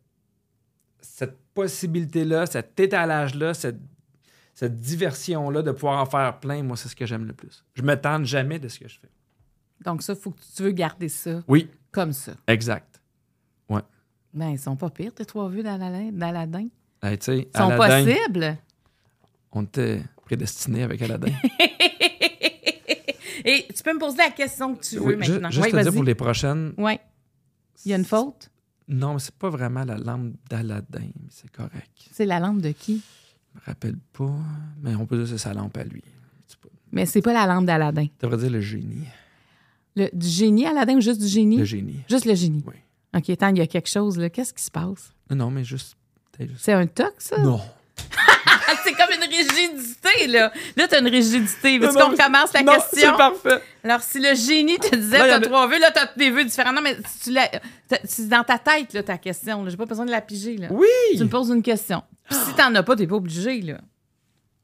cette 1.01 1.37
possibilité-là, 1.53 2.47
cet 2.47 2.79
étalage-là, 2.79 3.53
cette 3.53 3.79
cette 4.53 4.79
diversion-là 4.79 5.61
de 5.61 5.71
pouvoir 5.71 5.99
en 5.99 6.05
faire 6.05 6.39
plein, 6.39 6.61
moi, 6.61 6.77
c'est 6.77 6.89
ce 6.89 6.95
que 6.95 7.05
j'aime 7.05 7.25
le 7.25 7.33
plus. 7.33 7.63
Je 7.73 7.81
me 7.81 7.95
tente 7.95 8.25
jamais 8.25 8.59
de 8.59 8.67
ce 8.67 8.79
que 8.79 8.87
je 8.87 8.99
fais. 8.99 9.09
Donc, 9.83 10.01
ça, 10.03 10.15
faut 10.15 10.31
que 10.31 10.39
tu 10.55 10.63
veux 10.63 10.71
garder 10.71 11.09
ça 11.09 11.41
Oui, 11.47 11.69
comme 11.91 12.13
ça. 12.13 12.33
exact. 12.47 12.87
Ben, 14.33 14.51
ils 14.51 14.59
sont 14.59 14.77
pas 14.77 14.89
pires, 14.89 15.13
tes 15.13 15.25
trois 15.25 15.49
vues 15.49 15.61
d'Aladin. 15.61 16.09
d'Aladin. 16.13 16.67
Hey, 17.03 17.17
sais, 17.19 17.49
Ils 17.53 17.57
sont 17.57 17.67
Aladdin, 17.69 18.05
possibles. 18.05 18.57
on 19.51 19.63
était 19.63 20.01
prédestinés 20.23 20.83
avec 20.83 21.01
Aladdin. 21.01 21.33
Et 23.43 23.67
tu 23.75 23.83
peux 23.83 23.93
me 23.93 23.99
poser 23.99 24.17
la 24.19 24.29
question 24.29 24.75
que 24.75 24.83
tu 24.85 24.95
veux 24.97 25.03
Oui, 25.05 25.15
maintenant. 25.17 25.49
juste 25.49 25.65
Oui, 25.65 25.71
te 25.71 25.81
dire 25.81 25.91
pour 25.93 26.03
les 26.03 26.15
prochaines. 26.15 26.73
Ouais. 26.77 26.99
Il 27.83 27.91
y 27.91 27.93
a 27.93 27.97
une 27.97 28.05
faute? 28.05 28.49
Non, 28.87 29.13
mais 29.15 29.19
c'est 29.19 29.35
pas 29.35 29.49
vraiment 29.49 29.83
la 29.83 29.97
lampe 29.97 30.33
d'Aladin, 30.49 31.09
mais 31.19 31.29
c'est 31.29 31.51
correct. 31.51 31.91
C'est 32.11 32.25
la 32.25 32.39
lampe 32.39 32.61
de 32.61 32.71
qui? 32.71 33.01
Je 33.53 33.59
me 33.59 33.65
rappelle 33.65 33.97
pas, 34.13 34.33
mais 34.81 34.95
on 34.95 35.05
peut 35.05 35.17
dire 35.17 35.25
que 35.25 35.31
c'est 35.31 35.37
sa 35.43 35.53
lampe 35.53 35.75
à 35.77 35.83
lui. 35.83 36.03
Mais 36.93 37.05
c'est 37.05 37.21
pas 37.21 37.33
la 37.33 37.45
lampe 37.53 37.65
d'Aladin. 37.65 38.05
Tu 38.05 38.11
devrais 38.21 38.37
dire 38.37 38.51
le 38.51 38.61
génie. 38.61 39.07
Le, 39.95 40.09
du 40.13 40.27
génie, 40.27 40.65
Aladin, 40.65 40.95
ou 40.95 41.01
juste 41.01 41.19
du 41.21 41.27
génie? 41.27 41.57
Le 41.57 41.65
génie. 41.65 41.99
Juste 42.09 42.25
le 42.25 42.35
génie. 42.35 42.63
Oui. 42.65 42.75
OK, 43.15 43.29
attends, 43.29 43.49
il 43.49 43.57
y 43.57 43.61
a 43.61 43.67
quelque 43.67 43.89
chose, 43.89 44.17
là. 44.17 44.29
Qu'est-ce 44.29 44.53
qui 44.53 44.63
se 44.63 44.71
passe? 44.71 45.13
Non, 45.29 45.35
non, 45.35 45.51
mais 45.51 45.63
juste. 45.63 45.95
C'est 46.57 46.73
un 46.73 46.87
toc, 46.87 47.13
ça? 47.19 47.37
Non. 47.39 47.59
Ah, 48.17 48.73
c'est 48.83 48.93
comme 48.93 49.13
une 49.13 49.29
rigidité, 49.29 50.27
là. 50.27 50.51
Là, 50.77 50.87
t'as 50.87 51.01
une 51.01 51.07
rigidité. 51.07 51.77
Non, 51.77 51.89
qu'on 51.89 52.15
commence 52.15 52.53
la 52.53 52.63
non, 52.63 52.73
question? 52.73 53.11
C'est 53.11 53.17
parfait. 53.17 53.61
Alors, 53.83 54.01
si 54.01 54.19
le 54.19 54.33
génie 54.33 54.77
te 54.77 54.95
disait, 54.95 55.19
t'as 55.19 55.39
trois 55.41 55.67
vœux, 55.67 55.79
là, 55.79 55.91
t'as 55.91 56.07
des 56.15 56.31
vœux 56.31 56.45
différents. 56.45 56.71
Non, 56.73 56.81
mais 56.81 56.95
si 57.07 57.31
tu 57.31 57.37
c'est 58.05 58.27
dans 58.29 58.43
ta 58.43 58.57
tête, 58.57 58.93
là, 58.93 59.03
ta 59.03 59.17
question. 59.17 59.67
J'ai 59.69 59.77
pas 59.77 59.85
besoin 59.85 60.05
de 60.05 60.11
la 60.11 60.21
piger, 60.21 60.57
là. 60.57 60.67
Oui! 60.71 60.87
Tu 61.17 61.23
me 61.23 61.29
poses 61.29 61.49
une 61.49 61.61
question. 61.61 62.01
Puis 62.29 62.37
si 62.47 62.53
t'en 62.55 62.73
as 62.73 62.83
pas, 62.83 62.95
t'es 62.95 63.07
pas 63.07 63.15
obligé, 63.15 63.61
là. 63.61 63.79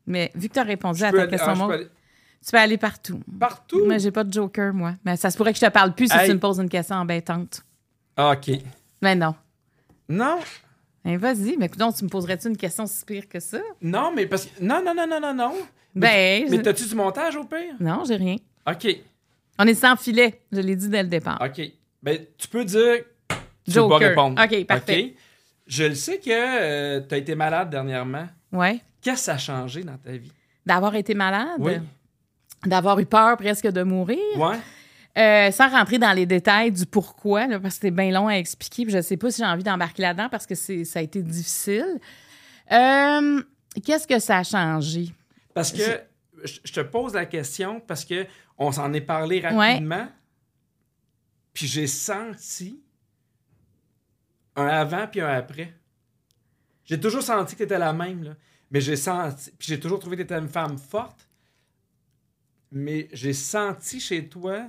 Mais 0.06 0.32
vu 0.36 0.48
que 0.48 0.54
t'as 0.54 0.64
répondu 0.64 1.04
à 1.04 1.12
Je 1.12 1.16
ta 1.16 1.22
aller- 1.24 1.30
question, 1.32 1.52
ah, 1.52 1.56
moi, 1.56 1.74
aller 1.74 1.88
tu 2.46 2.52
peux 2.52 2.58
aller 2.58 2.78
partout. 2.78 3.20
Partout! 3.40 3.84
Mais 3.88 4.00
j'ai 4.00 4.12
pas 4.12 4.24
de 4.24 4.32
joker, 4.34 4.74
moi. 4.74 4.94
Mais 5.06 5.16
ça 5.18 5.30
se 5.30 5.38
pourrait 5.38 5.54
que 5.54 5.60
je 5.60 5.66
te 5.66 5.72
parle 5.72 5.94
plus 5.94 6.08
si 6.12 6.18
tu 6.26 6.34
me 6.34 6.40
poses 6.40 6.60
une 6.60 6.70
question 6.70 6.96
embêtante. 6.98 7.62
Ah, 8.16 8.32
OK. 8.32 8.52
Mais 9.02 9.16
non. 9.16 9.36
Non, 10.10 10.40
Ben, 11.04 11.18
vas-y. 11.18 11.56
Mais 11.58 11.68
donc, 11.70 11.96
tu 11.96 12.04
me 12.04 12.10
poserais-tu 12.10 12.48
une 12.48 12.58
question 12.58 12.86
si 12.88 13.04
pire 13.06 13.28
que 13.30 13.40
ça? 13.40 13.60
non, 13.82 14.12
mais 14.16 14.26
parce 14.26 14.46
que. 14.46 14.64
Non, 14.64 14.82
non, 14.84 14.94
non, 14.96 15.06
non, 15.08 15.20
non, 15.20 15.34
non. 15.34 15.54
Ben, 15.96 16.48
Mais 16.50 16.62
t'as-tu 16.62 16.86
du 16.88 16.96
montage 16.96 17.36
au 17.36 17.44
pire? 17.44 17.76
non, 17.80 18.04
j'ai 18.08 18.16
rien. 18.16 18.36
OK. 18.70 18.88
On 19.60 19.66
est 19.66 19.74
sans 19.74 19.96
filet. 19.96 20.42
Je 20.52 20.60
l'ai 20.62 20.76
dit 20.76 20.88
dès 20.90 21.04
le 21.04 21.10
départ. 21.10 21.40
OK. 21.42 21.62
Ben, 22.04 22.20
tu 22.38 22.48
peux 22.48 22.64
dire. 22.64 22.98
Tu 23.66 23.72
Joker. 23.74 23.98
veux 23.98 24.04
pas 24.06 24.10
répondre. 24.10 24.42
OK, 24.44 24.66
parfait. 24.66 25.06
OK? 25.14 25.22
Je 25.68 25.84
le 25.84 25.96
sais 25.96 26.20
que 26.20 27.00
tu 27.00 27.14
as 27.14 27.18
été 27.18 27.36
malade 27.36 27.70
dernièrement. 27.70 28.28
Ouais. 28.54 28.80
Qu'est-ce 29.02 29.16
que 29.16 29.22
ça 29.26 29.34
a 29.34 29.38
changé 29.38 29.84
dans 29.84 29.98
ta 29.98 30.12
vie? 30.12 30.32
D'avoir 30.66 30.96
été 30.96 31.14
malade? 31.14 31.58
Oui. 31.60 31.74
D'avoir 32.66 33.00
eu 33.00 33.06
peur 33.06 33.38
presque 33.38 33.68
de 33.68 33.84
mourir. 33.84 34.18
Ouais. 34.36 34.58
Euh, 35.18 35.52
sans 35.52 35.70
rentrer 35.70 35.98
dans 35.98 36.14
les 36.14 36.26
détails 36.26 36.72
du 36.72 36.86
pourquoi, 36.86 37.48
là, 37.48 37.60
parce 37.60 37.76
que 37.76 37.82
c'était 37.82 37.92
bien 37.92 38.12
long 38.12 38.28
à 38.28 38.34
expliquer, 38.34 38.86
puis 38.86 38.94
je 38.94 39.02
sais 39.02 39.18
pas 39.18 39.32
si 39.32 39.42
j'ai 39.42 39.48
envie 39.48 39.64
d'embarquer 39.64 40.04
là-dedans 40.04 40.30
parce 40.30 40.46
que 40.46 40.54
c'est, 40.54 40.86
ça 40.86 41.00
a 41.00 41.02
été 41.02 41.24
difficile. 41.24 42.00
Euh, 42.72 43.42
qu'est-ce 43.84 44.08
que 44.08 44.20
ça 44.20 44.38
a 44.38 44.44
changé? 44.44 45.12
Parce 45.56 45.72
que 45.72 45.82
je 46.44 46.60
je 46.64 46.72
te 46.72 46.82
pose 46.82 47.16
la 47.16 47.26
question 47.26 47.80
parce 47.80 48.06
que 48.06 48.28
on 48.60 48.72
s'en 48.72 48.94
est 48.94 49.02
parlé 49.02 49.40
rapidement. 49.40 50.08
Puis 51.54 51.66
j'ai 51.66 51.88
senti 51.88 52.80
un 54.56 54.68
avant 54.68 55.08
puis 55.08 55.22
un 55.22 55.30
après. 55.30 55.74
J'ai 56.86 57.00
toujours 57.00 57.24
senti 57.24 57.54
que 57.54 57.60
tu 57.60 57.64
étais 57.64 57.80
la 57.80 57.94
même, 57.94 58.24
là. 58.24 58.36
Mais 58.70 58.82
j'ai 58.82 58.96
senti. 58.96 59.52
Puis 59.58 59.70
j'ai 59.70 59.80
toujours 59.80 60.00
trouvé 60.00 60.18
que 60.18 60.22
tu 60.22 60.26
étais 60.26 60.38
une 60.38 60.50
femme 60.50 60.78
forte. 60.78 61.27
Mais 62.72 63.08
j'ai 63.14 63.34
senti 63.34 64.00
chez 64.00 64.28
toi, 64.28 64.64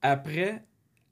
après, 0.00 0.64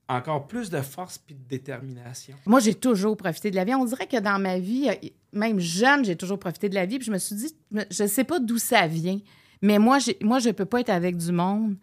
encore 0.08 0.46
plus 0.46 0.70
de 0.70 0.80
force 0.80 1.18
puis 1.18 1.34
de 1.34 1.48
détermination. 1.48 2.36
Moi, 2.46 2.60
j'ai 2.60 2.74
toujours 2.74 3.16
profité 3.16 3.50
de 3.50 3.56
la 3.56 3.64
vie. 3.64 3.74
On 3.74 3.84
dirait 3.84 4.08
que 4.08 4.18
dans 4.18 4.40
ma 4.40 4.58
vie, 4.58 4.88
euh, 4.88 5.08
même 5.32 5.60
jeune, 5.60 6.04
j'ai 6.04 6.16
toujours 6.16 6.38
profité 6.38 6.68
de 6.68 6.74
la 6.74 6.86
vie. 6.86 6.98
Puis 6.98 7.06
je 7.06 7.12
me 7.12 7.18
suis 7.18 7.36
dit, 7.36 7.54
je 7.90 8.06
sais 8.06 8.24
pas 8.24 8.40
d'où 8.40 8.58
ça 8.58 8.86
vient, 8.86 9.18
mais 9.62 9.78
moi, 9.78 9.98
moi 10.22 10.38
je 10.40 10.50
peux 10.50 10.64
pas 10.64 10.80
être 10.80 10.90
avec 10.90 11.16
du 11.16 11.32
monde 11.32 11.76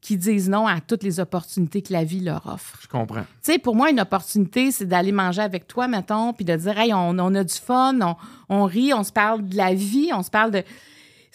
qui 0.00 0.18
disent 0.18 0.50
non 0.50 0.66
à 0.66 0.80
toutes 0.82 1.02
les 1.02 1.18
opportunités 1.18 1.80
que 1.80 1.92
la 1.92 2.04
vie 2.04 2.20
leur 2.20 2.46
offre. 2.46 2.78
Je 2.82 2.88
comprends. 2.88 3.22
Tu 3.22 3.52
sais, 3.52 3.58
pour 3.58 3.74
moi, 3.74 3.90
une 3.90 4.00
opportunité, 4.00 4.70
c'est 4.70 4.84
d'aller 4.84 5.12
manger 5.12 5.40
avec 5.40 5.66
toi, 5.66 5.88
mettons, 5.88 6.34
puis 6.34 6.44
de 6.44 6.54
dire, 6.54 6.78
hey, 6.78 6.92
on, 6.92 7.18
on 7.18 7.34
a 7.34 7.42
du 7.42 7.54
fun, 7.54 7.98
on, 8.02 8.16
on 8.50 8.64
rit, 8.64 8.92
on 8.92 9.02
se 9.02 9.12
parle 9.12 9.48
de 9.48 9.56
la 9.56 9.72
vie, 9.72 10.10
on 10.12 10.22
se 10.22 10.30
parle 10.30 10.50
de. 10.50 10.62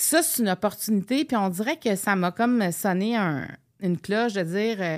Ça, 0.02 0.24
c'est 0.24 0.42
une 0.42 0.50
opportunité, 0.50 1.26
puis 1.26 1.36
on 1.36 1.50
dirait 1.50 1.78
que 1.78 1.96
ça 1.96 2.16
m'a 2.16 2.32
comme 2.32 2.72
sonné 2.72 3.16
un- 3.18 3.48
une 3.82 3.98
cloche 3.98 4.34
de 4.34 4.44
dire, 4.44 4.78
euh, 4.80 4.98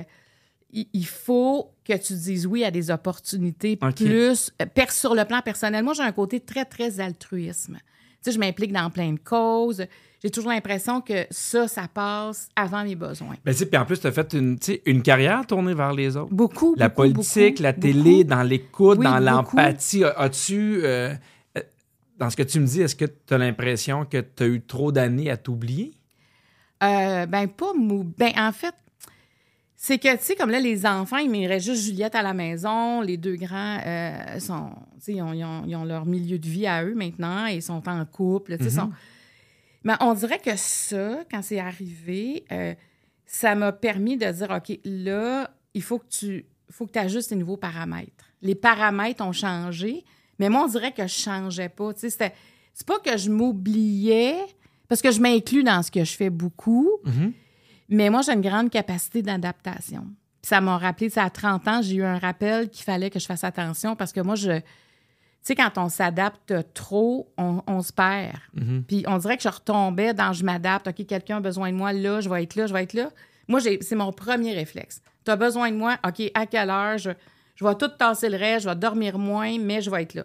il 0.72 0.86
il 0.92 1.06
faut 1.06 1.70
que 1.84 1.96
tu 1.96 2.12
dises 2.14 2.46
oui 2.46 2.64
à 2.64 2.70
des 2.70 2.90
opportunités 2.90 3.76
plus 3.76 4.50
euh, 4.62 4.84
sur 4.90 5.14
le 5.14 5.24
plan 5.24 5.40
personnel. 5.42 5.82
Moi, 5.84 5.94
j'ai 5.94 6.02
un 6.04 6.12
côté 6.12 6.38
très, 6.40 6.64
très 6.64 7.00
altruisme. 7.00 7.74
Tu 7.76 8.30
sais, 8.30 8.32
je 8.32 8.38
m'implique 8.38 8.72
dans 8.72 8.88
plein 8.90 9.12
de 9.12 9.18
causes. 9.18 9.84
J'ai 10.22 10.30
toujours 10.30 10.52
l'impression 10.52 11.00
que 11.00 11.26
ça, 11.30 11.66
ça 11.66 11.88
passe 11.92 12.48
avant 12.54 12.84
mes 12.84 12.94
besoins. 12.94 13.34
Ben, 13.44 13.50
tu 13.50 13.58
sais, 13.58 13.66
puis 13.66 13.76
en 13.76 13.84
plus, 13.84 13.98
tu 13.98 14.06
as 14.06 14.12
fait 14.12 14.32
une, 14.34 14.56
une 14.86 15.02
carrière 15.02 15.44
tournée 15.44 15.74
vers 15.74 15.92
les 15.92 16.16
autres. 16.16 16.32
Beaucoup, 16.32 16.76
La 16.78 16.88
beaucoup, 16.88 17.02
politique, 17.12 17.54
beaucoup, 17.56 17.62
la 17.64 17.72
beaucoup. 17.72 17.80
télé, 17.82 18.22
dans 18.22 18.44
l'écoute, 18.44 18.98
Oui, 19.00 19.04
dans 19.04 19.18
l'empathie. 19.18 20.04
As- 20.04 20.16
As-tu, 20.16 20.80
euh, 20.84 21.12
dans 22.22 22.30
ce 22.30 22.36
que 22.36 22.42
tu 22.44 22.60
me 22.60 22.66
dis, 22.66 22.80
est-ce 22.82 22.94
que 22.94 23.04
tu 23.04 23.34
as 23.34 23.38
l'impression 23.38 24.04
que 24.04 24.18
tu 24.20 24.42
as 24.44 24.46
eu 24.46 24.60
trop 24.62 24.92
d'années 24.92 25.28
à 25.28 25.36
t'oublier? 25.36 25.92
Euh, 26.84 27.26
ben, 27.26 27.48
pas 27.48 27.72
mou. 27.74 28.04
Ben, 28.16 28.32
en 28.36 28.52
fait, 28.52 28.74
c'est 29.74 29.98
que, 29.98 30.12
tu 30.16 30.22
sais, 30.22 30.36
comme 30.36 30.50
là, 30.50 30.60
les 30.60 30.86
enfants, 30.86 31.16
il 31.16 31.28
m'irait 31.28 31.58
juste 31.58 31.82
Juliette 31.82 32.14
à 32.14 32.22
la 32.22 32.32
maison. 32.32 33.00
Les 33.00 33.16
deux 33.16 33.34
grands 33.34 33.78
euh, 33.84 34.38
sont, 34.38 34.70
tu 34.94 35.00
sais, 35.00 35.12
ils 35.14 35.22
ont, 35.22 35.32
ils 35.32 35.44
ont- 35.44 35.64
ils 35.66 35.74
ont 35.74 35.84
leur 35.84 36.06
milieu 36.06 36.38
de 36.38 36.46
vie 36.48 36.66
à 36.68 36.84
eux 36.84 36.94
maintenant 36.94 37.48
et 37.48 37.54
ils 37.56 37.62
sont 37.62 37.88
en 37.88 38.04
couple, 38.04 38.56
tu 38.56 38.64
sais. 38.64 38.70
sont- 38.70 38.92
Mais 39.82 39.94
on 40.00 40.14
dirait 40.14 40.38
que 40.38 40.54
ça, 40.54 41.24
quand 41.28 41.42
c'est 41.42 41.58
arrivé, 41.58 42.44
euh, 42.52 42.72
ça 43.26 43.56
m'a 43.56 43.72
permis 43.72 44.16
de 44.16 44.30
dire, 44.30 44.50
OK, 44.50 44.78
là, 44.84 45.50
il 45.74 45.82
faut 45.82 45.98
que 45.98 46.06
tu 46.08 46.46
faut 46.70 46.86
que 46.86 46.96
ajustes 46.98 47.32
les 47.32 47.36
nouveaux 47.36 47.56
paramètres. 47.56 48.24
Les 48.42 48.54
paramètres 48.54 49.22
ont 49.24 49.32
changé, 49.32 50.04
mais 50.42 50.48
moi, 50.48 50.64
on 50.64 50.66
dirait 50.66 50.90
que 50.90 51.06
je 51.06 51.14
changeais 51.14 51.68
pas. 51.68 51.94
Tu 51.94 52.10
sais, 52.10 52.32
c'est 52.74 52.86
pas 52.86 52.98
que 52.98 53.16
je 53.16 53.30
m'oubliais, 53.30 54.34
parce 54.88 55.00
que 55.00 55.12
je 55.12 55.20
m'inclus 55.20 55.62
dans 55.62 55.84
ce 55.84 55.90
que 55.92 56.02
je 56.02 56.16
fais 56.16 56.30
beaucoup, 56.30 56.90
mais 57.88 58.10
moi, 58.10 58.22
j'ai 58.22 58.32
une 58.32 58.40
grande 58.40 58.68
capacité 58.68 59.22
d'adaptation. 59.22 60.04
Ça 60.42 60.60
m'a 60.60 60.78
rappelé, 60.78 61.10
tu 61.10 61.14
sais, 61.14 61.20
à 61.20 61.30
30 61.30 61.68
ans, 61.68 61.80
j'ai 61.80 61.94
eu 61.94 62.02
un 62.02 62.18
rappel 62.18 62.70
qu'il 62.70 62.82
fallait 62.82 63.08
que 63.08 63.20
je 63.20 63.26
fasse 63.26 63.44
attention 63.44 63.94
parce 63.94 64.12
que 64.12 64.20
moi, 64.20 64.34
je. 64.34 64.50
Tu 64.50 64.62
sais, 65.42 65.54
quand 65.54 65.70
on 65.76 65.88
s'adapte 65.88 66.52
trop, 66.74 67.32
on, 67.38 67.62
on 67.68 67.80
se 67.80 67.92
perd. 67.92 68.40
Puis 68.88 69.04
on 69.06 69.18
dirait 69.18 69.36
que 69.36 69.44
je 69.44 69.48
retombais 69.48 70.12
dans 70.12 70.32
je 70.32 70.44
m'adapte. 70.44 70.88
OK, 70.88 71.06
quelqu'un 71.06 71.36
a 71.36 71.40
besoin 71.40 71.70
de 71.70 71.76
moi 71.76 71.92
là, 71.92 72.20
je 72.20 72.28
vais 72.28 72.42
être 72.42 72.56
là, 72.56 72.66
je 72.66 72.72
vais 72.72 72.82
être 72.82 72.94
là. 72.94 73.10
Moi, 73.46 73.60
c'est 73.60 73.94
mon 73.94 74.12
premier 74.12 74.54
réflexe. 74.54 75.02
Tu 75.24 75.30
as 75.30 75.36
besoin 75.36 75.70
de 75.70 75.76
moi, 75.76 75.98
OK, 76.04 76.32
à 76.34 76.46
quelle 76.46 76.70
heure? 76.70 76.98
Je, 76.98 77.10
je 77.62 77.66
vais 77.68 77.74
tout 77.76 77.88
tasser 77.88 78.28
le 78.28 78.36
reste, 78.36 78.64
je 78.64 78.68
vais 78.68 78.76
dormir 78.76 79.18
moins, 79.18 79.58
mais 79.58 79.80
je 79.82 79.90
vais 79.90 80.02
être 80.02 80.14
là. 80.14 80.24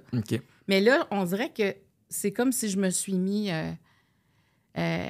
Mais 0.68 0.82
là, 0.82 1.08
on 1.12 1.24
dirait 1.24 1.50
que 1.52 1.76
c'est 2.10 2.32
comme 2.32 2.52
si 2.52 2.70
je 2.70 2.78
me 2.78 2.90
suis 2.90 3.14
mis. 3.14 3.52
euh, 3.52 3.72
euh, 4.78 5.10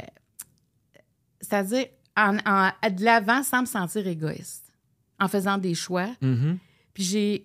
C'est-à-dire, 1.41 1.85
en, 2.15 2.37
en- 2.45 2.71
de 2.89 3.03
l'avant 3.03 3.43
sans 3.43 3.61
me 3.61 3.65
sentir 3.65 4.07
égoïste, 4.07 4.73
en 5.19 5.27
faisant 5.27 5.57
des 5.57 5.73
choix. 5.75 6.09
Mhm. 6.21 6.57
Puis 6.93 7.03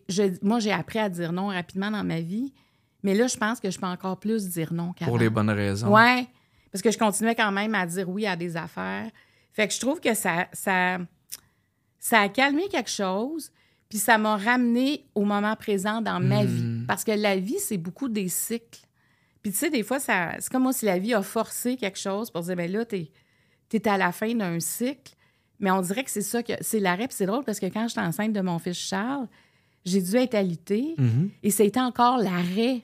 j'ai, 0.08 0.32
moi, 0.42 0.60
j'ai 0.60 0.72
appris 0.72 0.98
à 0.98 1.08
dire 1.10 1.32
non 1.32 1.48
rapidement 1.48 1.90
dans 1.90 2.04
ma 2.04 2.20
vie. 2.20 2.52
Mais 3.02 3.14
là, 3.14 3.26
je 3.26 3.36
pense 3.36 3.60
que 3.60 3.70
je 3.70 3.78
peux 3.78 3.86
encore 3.86 4.18
plus 4.18 4.48
dire 4.48 4.72
non 4.72 4.92
qu'avant. 4.92 5.10
Pour 5.10 5.18
les 5.18 5.28
bonnes 5.28 5.50
raisons. 5.50 5.92
Ouais, 5.92 6.26
parce 6.70 6.80
que 6.80 6.90
je 6.90 6.96
continuais 6.98 7.34
quand 7.34 7.52
même 7.52 7.74
à 7.74 7.84
dire 7.84 8.08
oui 8.08 8.26
à 8.26 8.36
des 8.36 8.56
affaires. 8.56 9.10
Fait 9.52 9.68
que 9.68 9.74
je 9.74 9.80
trouve 9.80 10.00
que 10.00 10.14
ça, 10.14 10.46
ça, 10.54 10.98
ça 11.98 12.20
a 12.20 12.28
calmé 12.30 12.68
quelque 12.68 12.88
chose, 12.88 13.50
puis 13.92 13.98
ça 13.98 14.16
m'a 14.16 14.38
ramené 14.38 15.04
au 15.14 15.26
moment 15.26 15.54
présent 15.54 16.00
dans 16.00 16.18
ma 16.18 16.46
vie. 16.46 16.82
Parce 16.88 17.04
que 17.04 17.10
la 17.12 17.36
vie, 17.36 17.58
c'est 17.58 17.76
beaucoup 17.76 18.08
des 18.08 18.30
cycles. 18.30 18.80
Puis 19.42 19.52
tu 19.52 19.58
sais, 19.58 19.68
des 19.68 19.82
fois, 19.82 20.00
ça, 20.00 20.30
c'est 20.38 20.50
comme 20.50 20.72
si 20.72 20.86
la 20.86 20.98
vie 20.98 21.12
a 21.12 21.20
forcé 21.20 21.76
quelque 21.76 21.98
chose 21.98 22.30
pour 22.30 22.40
dire, 22.40 22.56
ben 22.56 22.72
là, 22.72 22.86
t'es 22.86 23.12
es 23.70 23.88
à 23.88 23.98
la 23.98 24.10
fin 24.10 24.34
d'un 24.34 24.60
cycle. 24.60 25.12
Mais 25.60 25.70
on 25.70 25.82
dirait 25.82 26.04
que 26.04 26.10
c'est 26.10 26.22
ça 26.22 26.42
que 26.42 26.54
c'est 26.62 26.80
l'arrêt. 26.80 27.06
Puis 27.06 27.16
c'est 27.18 27.26
drôle 27.26 27.44
parce 27.44 27.60
que 27.60 27.66
quand 27.66 27.86
j'étais 27.86 28.00
enceinte 28.00 28.32
de 28.32 28.40
mon 28.40 28.58
fils 28.58 28.78
Charles, 28.78 29.28
j'ai 29.84 30.00
dû 30.00 30.16
être 30.16 30.36
alitée. 30.36 30.94
Mhm. 30.96 31.28
Et 31.42 31.50
c'était 31.50 31.78
encore 31.78 32.16
l'arrêt 32.16 32.80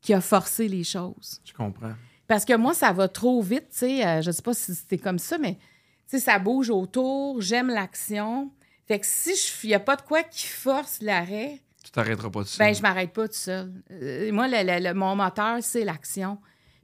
qui 0.00 0.14
a 0.14 0.20
forcé 0.20 0.66
les 0.66 0.82
choses. 0.82 1.40
Je 1.44 1.52
comprends. 1.52 1.94
Parce 2.26 2.44
que 2.44 2.56
moi, 2.56 2.74
ça 2.74 2.90
va 2.92 3.06
trop 3.06 3.40
vite, 3.40 3.68
tu 3.70 3.78
sais. 3.78 4.04
euh, 4.04 4.20
je 4.20 4.32
sais 4.32 4.42
pas 4.42 4.54
si 4.54 4.74
c'était 4.74 4.98
comme 4.98 5.20
ça, 5.20 5.38
mais 5.38 5.54
tu 5.54 5.60
sais, 6.08 6.18
ça 6.18 6.40
bouge 6.40 6.70
autour, 6.70 7.40
j'aime 7.40 7.68
l'action. 7.68 8.50
Fait 8.90 8.98
que 8.98 9.06
si 9.06 9.30
il 9.62 9.68
n'y 9.68 9.74
a 9.74 9.78
pas 9.78 9.94
de 9.94 10.02
quoi 10.02 10.24
qui 10.24 10.48
force 10.48 10.98
l'arrêt, 11.00 11.60
Tu 11.84 11.92
t'arrêteras 11.92 12.28
pas 12.28 12.42
de 12.42 12.48
ça. 12.48 12.64
ben 12.64 12.74
je 12.74 12.82
m'arrête 12.82 13.12
pas 13.12 13.28
tout 13.28 13.34
seul. 13.34 13.70
Euh, 13.92 14.32
moi, 14.32 14.48
le- 14.48 14.64
le- 14.66 14.88
le- 14.88 14.94
mon 14.94 15.14
moteur, 15.14 15.58
c'est 15.60 15.84
l'action. 15.84 16.38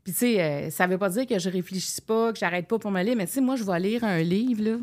Puis 0.04 0.12
tu 0.12 0.18
sais, 0.20 0.40
euh, 0.40 0.70
ça 0.70 0.86
veut 0.86 0.98
pas 0.98 1.08
dire 1.08 1.26
que 1.26 1.36
je 1.40 1.50
réfléchis 1.50 2.00
pas, 2.00 2.32
que 2.32 2.38
j'arrête 2.38 2.68
pas 2.68 2.78
pour 2.78 2.92
me 2.92 3.02
lire, 3.02 3.16
mais 3.16 3.26
tu 3.26 3.32
sais, 3.32 3.40
moi, 3.40 3.56
je 3.56 3.64
vais 3.64 3.80
lire 3.80 4.04
un 4.04 4.18
livre, 4.22 4.62
là. 4.62 4.76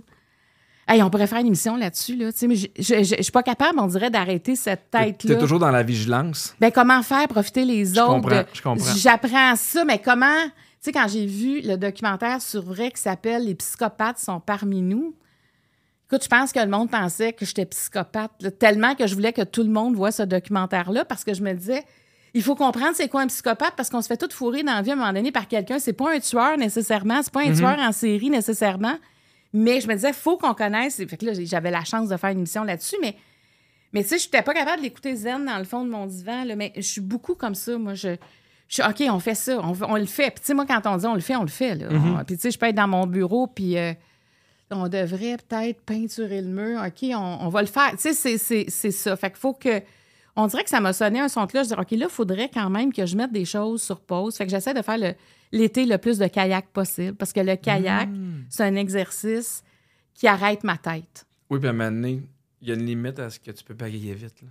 Hey, 0.85 1.01
on 1.01 1.09
pourrait 1.09 1.27
faire 1.27 1.39
une 1.39 1.47
émission 1.47 1.77
là-dessus, 1.77 2.17
là. 2.17 2.33
Tu 2.33 2.39
sais, 2.39 2.47
mais 2.49 2.55
je 2.57 3.21
suis 3.21 3.31
pas 3.31 3.41
capable, 3.41 3.79
on 3.79 3.87
dirait, 3.87 4.09
d'arrêter 4.09 4.57
cette 4.57 4.91
Tu 4.91 4.97
tête-là. 4.99 5.35
es 5.35 5.37
toujours 5.39 5.59
dans 5.59 5.71
la 5.71 5.81
vigilance? 5.81 6.53
Ben, 6.59 6.71
comment 6.73 7.01
faire 7.03 7.25
profiter 7.29 7.63
les 7.63 7.93
autres? 7.97 8.07
comprends, 8.15 8.41
de- 8.41 8.45
je 8.51 8.61
comprends. 8.61 8.95
J'apprends 8.97 9.55
ça, 9.55 9.85
mais 9.85 9.99
comment. 10.01 10.43
Tu 10.43 10.51
sais, 10.81 10.91
quand 10.91 11.07
j'ai 11.07 11.25
vu 11.25 11.61
le 11.61 11.77
documentaire 11.77 12.41
sur 12.41 12.63
vrai 12.63 12.91
qui 12.91 13.01
s'appelle 13.01 13.45
Les 13.45 13.55
psychopathes 13.55 14.19
sont 14.19 14.41
parmi 14.41 14.81
nous, 14.81 15.15
écoute, 16.13 16.23
je 16.23 16.29
pense 16.29 16.51
que 16.51 16.59
le 16.59 16.67
monde 16.67 16.89
pensait 16.89 17.33
que 17.33 17.45
j'étais 17.45 17.65
psychopathe, 17.65 18.31
là, 18.41 18.51
tellement 18.51 18.95
que 18.95 19.07
je 19.07 19.15
voulais 19.15 19.33
que 19.33 19.41
tout 19.43 19.63
le 19.63 19.69
monde 19.69 19.95
voit 19.95 20.11
ce 20.11 20.23
documentaire-là 20.23 21.05
parce 21.05 21.23
que 21.23 21.33
je 21.33 21.41
me 21.41 21.53
disais, 21.53 21.83
il 22.33 22.41
faut 22.43 22.55
comprendre 22.55 22.91
c'est 22.95 23.07
quoi 23.09 23.21
un 23.21 23.27
psychopathe 23.27 23.73
parce 23.75 23.89
qu'on 23.89 24.01
se 24.01 24.07
fait 24.07 24.17
tout 24.17 24.29
fourrer 24.31 24.63
dans 24.63 24.73
la 24.73 24.81
vie 24.81 24.91
à 24.91 24.93
un 24.93 24.97
moment 24.97 25.13
donné 25.13 25.31
par 25.31 25.47
quelqu'un. 25.47 25.79
C'est 25.79 25.93
pas 25.93 26.13
un 26.15 26.19
tueur 26.19 26.57
nécessairement, 26.57 27.21
c'est 27.23 27.33
pas 27.33 27.41
un 27.41 27.49
Mhm. 27.49 27.57
tueur 27.57 27.79
en 27.79 27.91
série 27.91 28.29
nécessairement. 28.29 28.95
Mais 29.53 29.81
je 29.81 29.87
me 29.87 29.93
disais, 29.93 30.13
faut 30.13 30.37
qu'on 30.37 30.53
connaisse. 30.55 30.97
Fait 30.97 31.17
que 31.17 31.25
là, 31.25 31.33
j'avais 31.35 31.69
la 31.71 31.83
chance 31.83 32.09
de 32.09 32.17
faire 32.17 32.31
une 32.31 32.39
émission 32.39 32.63
là-dessus, 32.63 32.95
mais 33.01 33.15
mais 33.91 34.01
tu 34.01 34.09
sais, 34.09 34.17
je 34.17 34.25
n'étais 34.25 34.41
pas 34.41 34.55
capable 34.55 34.77
de 34.79 34.83
l'écouter 34.83 35.15
zen 35.15 35.45
dans 35.45 35.59
le 35.59 35.63
fond 35.65 35.85
de 35.85 35.89
mon 35.91 36.07
divan, 36.07 36.43
là, 36.45 36.55
mais 36.55 36.73
je 36.75 36.81
suis 36.81 37.01
beaucoup 37.01 37.35
comme 37.35 37.53
ça. 37.53 37.77
Moi, 37.77 37.93
je, 37.93 38.15
je 38.67 38.73
suis 38.73 38.81
OK, 38.81 39.03
on 39.13 39.19
fait 39.19 39.35
ça, 39.35 39.59
on, 39.63 39.73
on 39.87 39.95
le 39.97 40.05
fait. 40.05 40.31
Puis 40.31 40.39
tu 40.39 40.45
sais, 40.47 40.53
moi, 40.55 40.65
quand 40.65 40.81
on 40.87 40.97
dit 40.97 41.05
on 41.05 41.13
le 41.13 41.19
fait, 41.21 41.35
on 41.35 41.43
le 41.43 41.47
fait. 41.49 41.75
Là. 41.75 41.87
On- 41.91 42.23
puis 42.23 42.35
tu 42.35 42.41
sais, 42.41 42.51
je 42.51 42.57
peux 42.57 42.65
être 42.65 42.75
dans 42.75 42.87
mon 42.87 43.05
bureau, 43.05 43.45
puis 43.45 43.77
euh, 43.77 43.93
on 44.75 44.87
devrait 44.87 45.37
peut-être 45.37 45.81
peinturer 45.81 46.41
le 46.41 46.47
mur. 46.49 46.81
OK, 46.85 47.09
on, 47.15 47.37
on 47.41 47.49
va 47.49 47.61
le 47.61 47.67
faire. 47.67 47.91
Tu 47.91 48.13
sais, 48.13 48.37
c'est- 48.37 48.91
ça. 48.91 49.15
Fait 49.15 49.29
qu'il 49.29 49.39
faut 49.39 49.53
que... 49.53 49.81
On 50.35 50.47
dirait 50.47 50.63
que 50.63 50.69
ça 50.69 50.79
m'a 50.79 50.93
sonné 50.93 51.19
un 51.19 51.27
son 51.27 51.45
de 51.45 51.51
cloche. 51.51 51.67
Je 51.69 51.75
dis, 51.75 51.79
OK, 51.79 51.91
là, 51.91 52.07
il 52.09 52.09
faudrait 52.09 52.49
quand 52.51 52.69
même 52.69 52.91
que 52.91 53.05
je 53.05 53.15
mette 53.15 53.31
des 53.31 53.45
choses 53.45 53.83
sur 53.83 53.99
pause. 53.99 54.35
Fait 54.35 54.45
que 54.45 54.49
j'essaie 54.51 54.73
de 54.73 54.81
faire 54.81 54.97
l'été 55.51 55.85
le 55.85 55.97
plus 55.99 56.17
de 56.17 56.25
kayak 56.25 56.67
possible, 56.73 57.13
parce 57.15 57.31
que 57.31 57.39
le 57.39 57.55
kayak, 57.55 58.09
Mm. 58.09 58.45
c'est 58.49 58.63
un 58.63 58.75
exercice 58.75 59.63
qui 60.15 60.27
arrête 60.27 60.63
ma 60.63 60.77
tête. 60.77 61.25
Oui, 61.51 61.59
puis 61.59 61.67
à 61.67 61.69
un 61.71 61.73
moment 61.73 61.91
donné, 61.91 62.23
il 62.61 62.67
y 62.67 62.71
a 62.71 62.73
une 62.73 62.85
limite 62.85 63.19
à 63.19 63.29
ce 63.29 63.39
que 63.39 63.51
tu 63.51 63.63
peux 63.63 63.75
pagayer 63.75 64.13
vite. 64.15 64.41
là. 64.41 64.47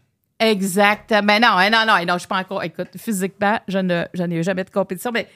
Exactement. 0.48 1.22
Mais 1.24 1.40
non, 1.40 1.48
hein, 1.48 1.70
non, 1.70 1.84
non, 1.86 1.94
non, 2.06 2.14
je 2.14 2.18
suis 2.20 2.28
pas 2.28 2.38
encore. 2.38 2.62
Écoute, 2.62 2.88
physiquement, 2.96 3.58
je 3.68 3.78
ne, 3.78 4.04
je 4.14 4.22
n'ai 4.22 4.42
jamais 4.42 4.64
de 4.64 4.70
compétition, 4.70 5.10
mais 5.12 5.26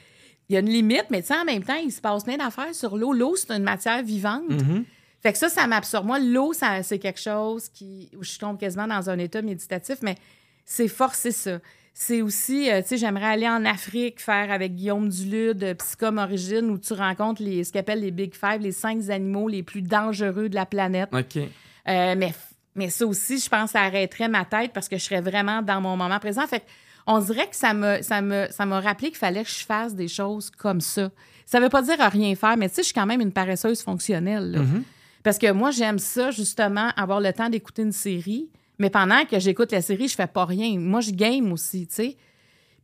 il 0.49 0.53
y 0.53 0.55
a 0.55 0.59
une 0.59 0.69
limite, 0.69 1.05
mais 1.09 1.21
tu 1.21 1.27
sais, 1.27 1.35
en 1.35 1.45
même 1.45 1.63
temps, 1.63 1.75
il 1.75 1.91
se 1.91 1.99
passe 1.99 2.23
plein 2.23 2.37
d'affaires 2.37 2.73
sur 2.73 2.97
l'eau. 2.97 3.13
L'eau, 3.13 3.35
c'est 3.35 3.51
une 3.51 3.63
matière 3.63 4.01
vivante. 4.01 4.49
Mhm. 4.49 4.85
Fait 5.21 5.33
que 5.33 5.37
ça, 5.37 5.49
ça 5.49 5.67
m'absorbe. 5.67 6.05
Moi, 6.05 6.19
l'eau, 6.19 6.53
c'est 6.53 6.99
quelque 6.99 7.19
chose 7.19 7.69
qui, 7.69 8.09
où 8.17 8.23
je 8.23 8.37
tombe 8.37 8.57
quasiment 8.57 8.87
dans 8.87 9.09
un 9.09 9.17
état 9.17 9.41
méditatif, 9.41 9.97
mais 10.01 10.15
c'est 10.63 10.87
forcer 10.87 11.31
ça. 11.31 11.59
C'est 11.93 12.21
aussi, 12.21 12.69
euh, 12.69 12.83
tu 12.83 12.89
sais, 12.89 12.97
j'aimerais 12.97 13.25
aller 13.25 13.49
en 13.49 13.65
Afrique 13.65 14.21
faire 14.21 14.51
avec 14.51 14.75
Guillaume 14.75 15.09
Dulude, 15.09 15.63
euh, 15.63 15.73
Psychom 15.73 16.19
Origine, 16.19 16.69
où 16.69 16.77
tu 16.77 16.93
rencontres 16.93 17.41
les, 17.41 17.63
ce 17.63 17.73
qu'appelle 17.73 18.01
les 18.01 18.11
Big 18.11 18.35
Five, 18.35 18.61
les 18.61 18.71
cinq 18.71 19.09
animaux 19.09 19.47
les 19.47 19.63
plus 19.63 19.81
dangereux 19.81 20.47
de 20.47 20.53
la 20.53 20.67
planète. 20.67 21.09
OK. 21.11 21.37
Euh, 21.37 22.15
mais, 22.15 22.33
mais 22.75 22.91
ça 22.91 23.07
aussi, 23.07 23.39
je 23.39 23.49
pense, 23.49 23.71
ça 23.71 23.81
arrêterait 23.81 24.27
ma 24.27 24.45
tête 24.45 24.73
parce 24.73 24.87
que 24.87 24.97
je 24.97 25.03
serais 25.03 25.21
vraiment 25.21 25.63
dans 25.63 25.81
mon 25.81 25.97
moment 25.97 26.19
présent. 26.19 26.45
Fait 26.45 26.59
que 26.59 26.65
on 27.07 27.19
dirait 27.19 27.47
que 27.47 27.55
ça 27.55 27.73
me, 27.73 28.01
ça 28.01 28.21
me, 28.21 28.47
ça 28.51 28.65
m'a 28.65 28.79
rappelé 28.81 29.07
qu'il 29.09 29.17
fallait 29.17 29.43
que 29.43 29.49
je 29.49 29.65
fasse 29.65 29.95
des 29.95 30.07
choses 30.09 30.49
comme 30.51 30.81
ça. 30.81 31.09
Ça 31.45 31.59
veut 31.59 31.69
pas 31.69 31.81
dire 31.81 31.99
à 32.01 32.09
rien 32.09 32.35
faire, 32.35 32.57
mais 32.57 32.67
tu 32.67 32.75
sais, 32.75 32.81
je 32.81 32.87
suis 32.87 32.93
quand 32.93 33.05
même 33.05 33.21
une 33.21 33.31
paresseuse 33.31 33.81
fonctionnelle. 33.81 34.51
là. 34.51 34.59
Parce 35.23 35.37
que 35.37 35.51
moi, 35.51 35.71
j'aime 35.71 35.99
ça, 35.99 36.31
justement, 36.31 36.89
avoir 36.97 37.19
le 37.21 37.31
temps 37.33 37.49
d'écouter 37.49 37.81
une 37.83 37.91
série. 37.93 38.49
Mais 38.79 38.89
pendant 38.89 39.25
que 39.25 39.39
j'écoute 39.39 39.71
la 39.71 39.81
série, 39.81 40.07
je 40.07 40.15
fais 40.15 40.27
pas 40.27 40.45
rien. 40.45 40.77
Moi, 40.77 41.01
je 41.01 41.11
game 41.11 41.51
aussi, 41.51 41.87
tu 41.87 41.95
sais. 41.95 42.17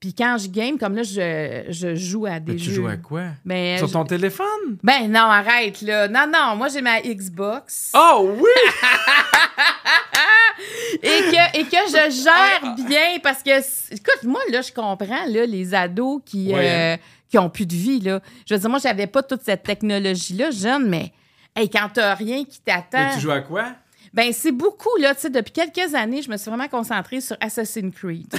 Puis 0.03 0.13
quand 0.13 0.35
je 0.37 0.49
game, 0.49 0.77
comme 0.77 0.97
là, 0.97 1.03
je, 1.03 1.63
je 1.69 1.95
joue 1.95 2.25
à 2.25 2.37
des 2.41 2.51
Mais 2.51 2.57
tu 2.57 2.65
jeux. 2.65 2.73
joues 2.73 2.87
à 2.87 2.97
quoi? 2.97 3.21
Ben, 3.45 3.77
Sur 3.77 3.87
je- 3.87 3.93
ton 3.93 4.03
téléphone? 4.03 4.75
ben 4.83 5.09
non, 5.09 5.21
arrête, 5.21 5.81
là. 5.81 6.09
Non, 6.09 6.25
non, 6.29 6.57
moi, 6.57 6.67
j'ai 6.67 6.81
ma 6.81 6.99
Xbox. 6.99 7.93
Oh 7.95 8.29
oui! 8.37 8.49
et 11.01 11.07
que, 11.07 11.57
et 11.57 11.63
que 11.63 11.77
je 11.87 12.21
gère 12.21 12.75
bien 12.85 13.17
parce 13.23 13.41
que, 13.41 13.57
écoute, 13.93 14.23
moi, 14.23 14.41
là, 14.51 14.61
je 14.61 14.73
comprends, 14.73 15.25
là, 15.25 15.45
les 15.45 15.73
ados 15.73 16.21
qui, 16.25 16.51
Ouais, 16.53 16.69
euh, 16.69 16.97
qui 17.29 17.37
ont 17.37 17.49
plus 17.49 17.65
de 17.65 17.75
vie, 17.75 18.01
là. 18.01 18.19
Je 18.45 18.55
veux 18.55 18.59
dire, 18.59 18.69
moi, 18.69 18.79
j'avais 18.83 19.07
pas 19.07 19.23
toute 19.23 19.43
cette 19.43 19.63
technologie-là 19.63 20.51
jeune, 20.51 20.89
mais 20.89 21.13
Hey, 21.55 21.69
quand 21.69 21.87
t'as 21.93 22.13
rien 22.15 22.43
qui 22.43 22.59
t'attend. 22.59 23.05
Mais 23.05 23.13
tu 23.13 23.21
joues 23.21 23.31
à 23.31 23.39
quoi? 23.39 23.67
Ben, 24.13 24.33
c'est 24.33 24.51
beaucoup, 24.51 24.97
là. 24.99 25.15
Tu 25.15 25.21
sais, 25.21 25.29
depuis 25.29 25.53
quelques 25.53 25.95
années, 25.95 26.21
je 26.21 26.29
me 26.29 26.35
suis 26.35 26.49
vraiment 26.49 26.67
concentrée 26.67 27.21
sur 27.21 27.37
Assassin's 27.39 27.95
Creed. 27.95 28.33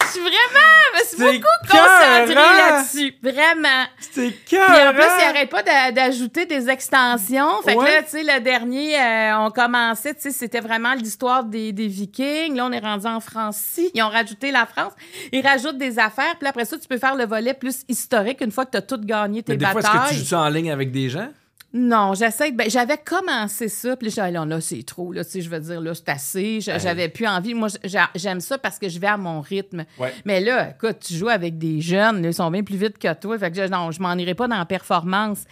Je 0.00 0.06
suis 0.20 0.20
vraiment, 0.20 1.00
je 1.00 1.08
suis 1.08 1.16
beaucoup 1.38 1.46
concentrée 1.68 2.34
là-dessus. 2.34 3.14
Vraiment. 3.22 3.84
C'est 4.00 4.30
Puis 4.30 4.58
en 4.58 4.66
plus, 4.92 5.00
cœur! 5.00 5.16
il 5.18 5.24
n'arrête 5.26 5.50
pas 5.50 5.62
d'a- 5.62 5.92
d'ajouter 5.92 6.46
des 6.46 6.68
extensions. 6.68 7.62
Fait 7.64 7.74
que 7.74 7.80
Ouais. 7.80 7.90
là, 7.96 8.02
tu 8.02 8.10
sais, 8.10 8.22
le 8.22 8.40
dernier, 8.40 8.98
euh, 9.00 9.38
on 9.38 9.50
commençait, 9.50 10.14
tu 10.14 10.22
sais, 10.22 10.30
c'était 10.30 10.60
vraiment 10.60 10.94
l'histoire 10.94 11.44
des, 11.44 11.72
des 11.72 11.88
Vikings. 11.88 12.54
Là, 12.56 12.66
on 12.66 12.72
est 12.72 12.78
rendu 12.80 13.06
en 13.06 13.20
Francie. 13.20 13.90
Ils 13.94 14.02
ont 14.02 14.08
rajouté 14.08 14.50
la 14.50 14.66
France. 14.66 14.92
Ils 15.32 15.44
rajoutent 15.46 15.78
des 15.78 15.98
affaires. 15.98 16.36
Puis 16.38 16.48
après 16.48 16.64
ça, 16.64 16.76
tu 16.78 16.86
peux 16.86 16.98
faire 16.98 17.14
le 17.16 17.26
volet 17.26 17.54
plus 17.54 17.82
historique 17.88 18.40
une 18.40 18.52
fois 18.52 18.66
que 18.66 18.72
tu 18.72 18.76
as 18.78 18.82
tout 18.82 19.00
gagné 19.00 19.42
tes 19.42 19.52
Mais 19.52 19.58
des 19.58 19.66
fois, 19.66 19.80
est-ce 19.80 19.88
que 19.88 19.92
batailles. 19.96 20.10
tu 20.14 20.20
joues 20.20 20.26
ça 20.26 20.40
en 20.40 20.48
ligne 20.48 20.70
avec 20.70 20.92
des 20.92 21.08
gens? 21.08 21.28
Non, 21.76 22.14
j'essaie. 22.14 22.52
Ben, 22.52 22.70
j'avais 22.70 22.96
commencé 22.98 23.68
ça, 23.68 23.96
puis 23.96 24.06
là, 24.06 24.12
j'allais, 24.14 24.30
là, 24.32 24.44
là, 24.44 24.60
c'est 24.60 24.84
trop, 24.84 25.12
là, 25.12 25.24
tu 25.24 25.32
sais, 25.32 25.40
je 25.40 25.50
veux 25.50 25.58
dire, 25.58 25.80
là, 25.80 25.92
c'est 25.92 26.08
assez. 26.08 26.60
J'a- 26.60 26.78
J'avais 26.78 27.08
plus 27.08 27.26
envie. 27.26 27.52
Moi, 27.52 27.66
j'a- 27.82 28.10
j'aime 28.14 28.38
ça 28.40 28.58
parce 28.58 28.78
que 28.78 28.88
je 28.88 29.00
vais 29.00 29.08
à 29.08 29.16
mon 29.16 29.40
rythme. 29.40 29.84
Ouais. 29.98 30.12
Mais 30.24 30.40
là, 30.40 30.70
écoute, 30.70 30.98
tu 31.00 31.14
joues 31.14 31.28
avec 31.28 31.58
des 31.58 31.80
jeunes, 31.80 32.22
là, 32.22 32.28
ils 32.28 32.34
sont 32.34 32.48
bien 32.50 32.62
plus 32.62 32.76
vite 32.76 32.96
que 32.98 33.12
toi. 33.14 33.36
Fait 33.38 33.50
que 33.50 33.56
je- 33.56 33.68
non, 33.68 33.90
je 33.90 34.00
m'en 34.00 34.14
irai 34.14 34.34
pas 34.34 34.46
dans 34.46 34.56
la 34.58 34.66
performance. 34.66 35.44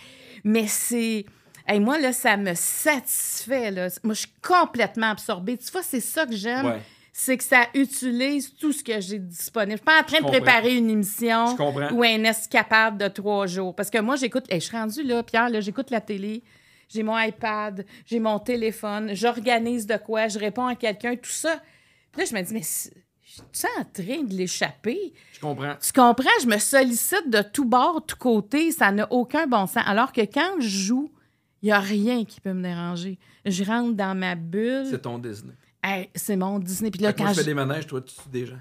Mais 0.44 0.66
c'est. 0.68 1.26
Hey, 1.66 1.80
moi, 1.80 1.98
là, 1.98 2.12
ça 2.12 2.36
me 2.36 2.54
satisfait. 2.54 3.70
Là. 3.70 3.88
Moi, 4.04 4.14
je 4.14 4.20
suis 4.20 4.32
complètement 4.42 5.10
absorbée. 5.10 5.56
Tu 5.58 5.70
vois, 5.72 5.82
c'est 5.82 6.00
ça 6.00 6.26
que 6.26 6.34
j'aime. 6.36 6.66
Ouais. 6.66 6.80
C'est 7.14 7.36
que 7.36 7.44
ça 7.44 7.66
utilise 7.74 8.54
tout 8.56 8.72
ce 8.72 8.82
que 8.82 8.98
j'ai 9.00 9.18
disponible. 9.18 9.72
Je 9.72 9.76
suis 9.76 9.84
pas 9.84 10.00
en 10.00 10.04
train 10.04 10.20
de 10.20 10.26
préparer 10.26 10.76
une 10.76 10.88
émission 10.88 11.54
ou 11.92 12.02
un 12.02 12.24
escapade 12.24 12.96
de 12.96 13.06
trois 13.08 13.46
jours. 13.46 13.74
Parce 13.74 13.90
que 13.90 13.98
moi, 13.98 14.16
j'écoute. 14.16 14.44
Hey, 14.48 14.60
je 14.60 14.66
suis 14.66 14.76
rendue 14.76 15.02
là, 15.02 15.22
Pierre, 15.22 15.50
là, 15.50 15.60
j'écoute 15.60 15.90
la 15.90 16.00
télé. 16.00 16.42
J'ai 16.88 17.02
mon 17.02 17.18
iPad, 17.18 17.86
j'ai 18.04 18.18
mon 18.18 18.38
téléphone, 18.38 19.14
j'organise 19.14 19.86
de 19.86 19.96
quoi, 19.96 20.28
je 20.28 20.38
réponds 20.38 20.66
à 20.66 20.74
quelqu'un, 20.74 21.16
tout 21.16 21.30
ça. 21.30 21.58
Puis 22.12 22.20
là, 22.20 22.26
je 22.30 22.34
me 22.34 22.42
dis, 22.42 22.52
mais 22.52 22.60
je 22.60 23.40
suis 23.50 23.68
en 23.78 23.84
train 23.84 24.22
de 24.22 24.34
l'échapper. 24.34 25.14
Je 25.32 25.40
comprends. 25.40 25.74
Tu 25.80 25.92
comprends? 25.92 26.40
Je 26.42 26.46
me 26.46 26.58
sollicite 26.58 27.30
de 27.30 27.40
tout 27.40 27.64
bord, 27.64 28.02
de 28.02 28.06
tout 28.06 28.16
côté. 28.16 28.72
Ça 28.72 28.92
n'a 28.92 29.10
aucun 29.10 29.46
bon 29.46 29.66
sens. 29.66 29.82
Alors 29.86 30.12
que 30.12 30.20
quand 30.20 30.60
je 30.60 30.68
joue, 30.68 31.10
il 31.62 31.66
n'y 31.66 31.72
a 31.72 31.80
rien 31.80 32.26
qui 32.26 32.40
peut 32.42 32.52
me 32.52 32.62
déranger. 32.62 33.18
Je 33.46 33.64
rentre 33.64 33.94
dans 33.94 34.14
ma 34.14 34.34
bulle. 34.34 34.86
C'est 34.90 35.02
ton 35.02 35.18
Disney. 35.18 35.54
Hey, 35.82 36.10
c'est 36.14 36.36
mon 36.36 36.58
Disney. 36.58 36.90
Puis 36.90 37.00
là, 37.00 37.12
quand 37.12 37.24
moi, 37.24 37.32
je 37.32 37.38
fais 37.40 37.44
des 37.44 37.54
manèges, 37.54 37.86
toi, 37.86 38.00
tu 38.00 38.14
tues 38.14 38.28
des 38.30 38.46
gens. 38.46 38.58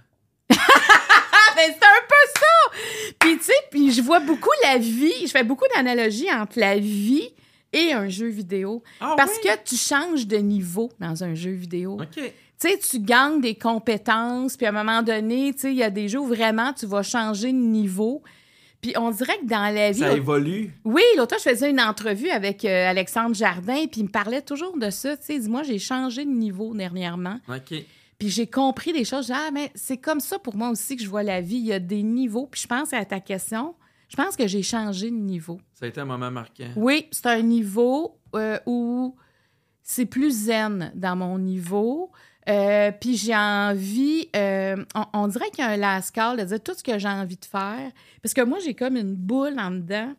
Ah, 0.49 0.55
ben, 1.55 1.67
c'est 1.67 1.85
un 1.85 2.03
peu 2.07 2.39
ça! 2.39 3.15
Puis, 3.19 3.37
tu 3.37 3.43
sais, 3.43 3.53
puis 3.69 3.91
je 3.91 4.01
vois 4.01 4.19
beaucoup 4.19 4.49
la 4.63 4.77
vie, 4.77 5.13
je 5.21 5.31
fais 5.31 5.43
beaucoup 5.43 5.65
d'analogies 5.75 6.31
entre 6.31 6.59
la 6.59 6.77
vie 6.77 7.29
et 7.73 7.93
un 7.93 8.09
jeu 8.09 8.27
vidéo. 8.27 8.83
Ah 8.99 9.13
parce 9.17 9.33
oui? 9.43 9.49
que 9.49 9.63
tu 9.63 9.75
changes 9.75 10.27
de 10.27 10.37
niveau 10.37 10.91
dans 10.99 11.23
un 11.23 11.35
jeu 11.35 11.51
vidéo. 11.51 11.99
Tu 12.11 12.21
sais, 12.57 12.77
tu 12.77 12.99
gagnes 12.99 13.41
des 13.41 13.55
compétences, 13.55 14.57
puis 14.57 14.65
à 14.65 14.69
un 14.69 14.73
moment 14.73 15.01
donné, 15.01 15.53
tu 15.53 15.61
sais, 15.61 15.71
il 15.71 15.77
y 15.77 15.83
a 15.83 15.89
des 15.89 16.07
jeux 16.07 16.19
où 16.19 16.27
vraiment 16.27 16.73
tu 16.73 16.85
vas 16.85 17.03
changer 17.03 17.51
de 17.51 17.57
niveau. 17.57 18.21
Puis 18.81 18.93
on 18.97 19.11
dirait 19.11 19.37
que 19.39 19.45
dans 19.45 19.73
la 19.73 19.91
vie... 19.91 19.99
Ça 19.99 20.13
évolue. 20.13 20.71
Oui, 20.83 21.03
l'autre 21.15 21.35
fois, 21.35 21.51
je 21.51 21.55
faisais 21.55 21.69
une 21.69 21.79
entrevue 21.79 22.29
avec 22.29 22.65
euh, 22.65 22.89
Alexandre 22.89 23.35
Jardin, 23.35 23.85
puis 23.85 24.01
il 24.01 24.05
me 24.05 24.09
parlait 24.09 24.41
toujours 24.41 24.77
de 24.77 24.89
ça. 24.89 25.15
Tu 25.17 25.25
sais, 25.25 25.39
dis-moi, 25.39 25.63
j'ai 25.63 25.77
changé 25.77 26.25
de 26.25 26.31
niveau 26.31 26.73
dernièrement. 26.73 27.39
OK. 27.47 27.75
Puis 28.17 28.29
j'ai 28.29 28.47
compris 28.47 28.93
des 28.93 29.05
choses. 29.05 29.31
Ah, 29.33 29.49
mais 29.51 29.71
c'est 29.75 29.97
comme 29.97 30.19
ça 30.19 30.37
pour 30.39 30.55
moi 30.55 30.69
aussi 30.69 30.95
que 30.95 31.03
je 31.03 31.09
vois 31.09 31.23
la 31.23 31.41
vie. 31.41 31.57
Il 31.57 31.65
y 31.65 31.73
a 31.73 31.79
des 31.79 32.03
niveaux. 32.03 32.47
Puis 32.47 32.61
je 32.61 32.67
pense 32.67 32.93
à 32.93 33.03
ta 33.05 33.19
question. 33.19 33.75
Je 34.09 34.15
pense 34.15 34.35
que 34.35 34.45
j'ai 34.45 34.61
changé 34.61 35.09
de 35.09 35.15
niveau. 35.15 35.59
Ça 35.73 35.85
a 35.85 35.89
été 35.89 36.01
un 36.01 36.05
moment 36.05 36.29
marquant. 36.29 36.69
Oui, 36.75 37.07
c'est 37.11 37.27
un 37.27 37.41
niveau 37.41 38.19
euh, 38.35 38.59
où 38.65 39.15
c'est 39.81 40.05
plus 40.05 40.45
zen 40.45 40.91
dans 40.95 41.15
mon 41.15 41.39
niveau. 41.39 42.11
Euh, 42.51 42.91
puis 42.91 43.15
j'ai 43.17 43.35
envie, 43.35 44.27
euh, 44.35 44.83
on, 44.93 45.05
on 45.13 45.27
dirait 45.27 45.49
qu'il 45.51 45.63
y 45.63 45.67
a 45.67 45.71
un 45.71 45.77
lascar 45.77 46.35
de 46.35 46.43
dire 46.43 46.61
tout 46.61 46.73
ce 46.75 46.83
que 46.83 46.99
j'ai 46.99 47.07
envie 47.07 47.37
de 47.37 47.45
faire. 47.45 47.91
Parce 48.21 48.33
que 48.33 48.41
moi, 48.41 48.59
j'ai 48.63 48.73
comme 48.75 48.97
une 48.97 49.15
boule 49.15 49.57
en 49.57 49.71
dedans 49.71 50.13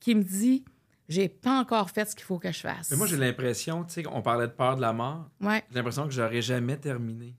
qui 0.00 0.14
me 0.14 0.22
dit, 0.22 0.64
j'ai 1.08 1.28
pas 1.28 1.58
encore 1.60 1.90
fait 1.90 2.08
ce 2.08 2.14
qu'il 2.14 2.24
faut 2.24 2.38
que 2.38 2.52
je 2.52 2.60
fasse. 2.60 2.90
Mais 2.90 2.96
moi, 2.96 3.06
j'ai 3.06 3.16
l'impression, 3.16 3.84
tu 3.84 3.94
sais, 3.94 4.04
on 4.06 4.22
parlait 4.22 4.46
de 4.46 4.52
peur 4.52 4.76
de 4.76 4.80
la 4.80 4.92
mort. 4.92 5.28
Ouais. 5.40 5.64
J'ai 5.70 5.76
l'impression 5.76 6.04
que 6.06 6.12
j'aurais 6.12 6.40
jamais 6.42 6.76
terminé. 6.76 7.34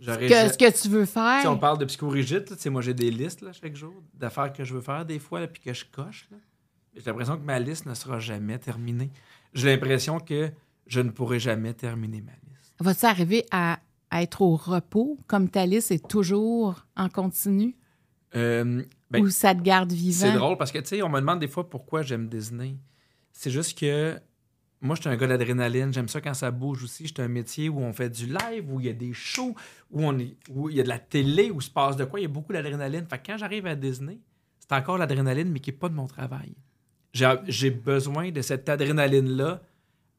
J'aurais 0.00 0.26
Que, 0.26 0.32
ja- 0.34 0.48
ce 0.48 0.58
que 0.58 0.82
tu 0.82 0.88
veux 0.88 1.04
faire. 1.04 1.42
sais, 1.42 1.48
on 1.48 1.58
parle 1.58 1.78
de 1.78 1.84
psychorigide, 1.84 2.44
tu 2.46 2.54
sais, 2.58 2.70
moi 2.70 2.82
j'ai 2.82 2.94
des 2.94 3.10
listes 3.10 3.40
là, 3.42 3.52
chaque 3.52 3.76
jour 3.76 3.94
d'affaires 4.14 4.52
que 4.52 4.64
je 4.64 4.74
veux 4.74 4.80
faire 4.80 5.04
des 5.04 5.18
fois, 5.20 5.40
là, 5.40 5.46
puis 5.46 5.62
que 5.62 5.72
je 5.72 5.84
coche. 5.84 6.28
J'ai 6.96 7.02
l'impression 7.02 7.36
que 7.36 7.44
ma 7.44 7.58
liste 7.60 7.86
ne 7.86 7.94
sera 7.94 8.18
jamais 8.18 8.58
terminée. 8.58 9.10
J'ai 9.54 9.68
l'impression 9.70 10.18
que 10.18 10.50
je 10.88 11.00
ne 11.00 11.10
pourrai 11.10 11.38
jamais 11.38 11.72
terminer 11.72 12.20
ma 12.20 12.32
liste. 12.32 12.41
Vas-tu 12.82 13.06
arriver 13.06 13.46
à, 13.50 13.78
à 14.10 14.22
être 14.22 14.42
au 14.42 14.56
repos 14.56 15.18
comme 15.26 15.48
ta 15.48 15.66
liste 15.66 15.90
est 15.90 16.06
toujours 16.06 16.86
en 16.96 17.08
continu? 17.08 17.76
Euh, 18.34 18.82
ben, 19.10 19.22
ou 19.22 19.28
ça 19.28 19.54
te 19.54 19.60
garde 19.60 19.92
vivant? 19.92 20.26
c'est 20.26 20.32
drôle 20.32 20.56
parce 20.56 20.72
que, 20.72 20.78
tu 20.78 20.86
sais, 20.86 21.02
on 21.02 21.08
me 21.08 21.20
demande 21.20 21.38
des 21.38 21.48
fois 21.48 21.68
pourquoi 21.68 22.02
j'aime 22.02 22.28
Disney. 22.28 22.76
C'est 23.32 23.50
juste 23.50 23.78
que 23.78 24.18
moi, 24.80 24.96
je 24.96 25.02
suis 25.02 25.10
un 25.10 25.16
gars 25.16 25.28
d'adrénaline. 25.28 25.92
J'aime 25.92 26.08
ça 26.08 26.20
quand 26.20 26.34
ça 26.34 26.50
bouge 26.50 26.82
aussi. 26.82 27.06
J'étais 27.06 27.22
un 27.22 27.28
métier 27.28 27.68
où 27.68 27.78
on 27.78 27.92
fait 27.92 28.10
du 28.10 28.26
live, 28.26 28.68
où 28.68 28.80
il 28.80 28.86
y 28.86 28.88
a 28.88 28.92
des 28.92 29.12
shows, 29.12 29.54
où, 29.90 30.04
on 30.04 30.18
est, 30.18 30.36
où 30.50 30.68
il 30.68 30.76
y 30.76 30.80
a 30.80 30.82
de 30.82 30.88
la 30.88 30.98
télé, 30.98 31.50
où 31.50 31.60
il 31.60 31.62
se 31.62 31.70
passe 31.70 31.96
de 31.96 32.04
quoi. 32.04 32.18
Il 32.18 32.24
y 32.24 32.26
a 32.26 32.28
beaucoup 32.28 32.52
d'adrénaline. 32.52 33.06
Fait 33.06 33.18
que 33.18 33.28
quand 33.28 33.38
j'arrive 33.38 33.66
à 33.66 33.76
Disney, 33.76 34.18
c'est 34.58 34.72
encore 34.72 34.98
l'adrénaline, 34.98 35.50
mais 35.50 35.60
qui 35.60 35.70
n'est 35.70 35.76
pas 35.76 35.88
de 35.88 35.94
mon 35.94 36.06
travail. 36.06 36.54
J'ai 37.12 37.32
j'ai 37.46 37.70
besoin 37.70 38.30
de 38.30 38.42
cette 38.42 38.68
adrénaline-là 38.68 39.62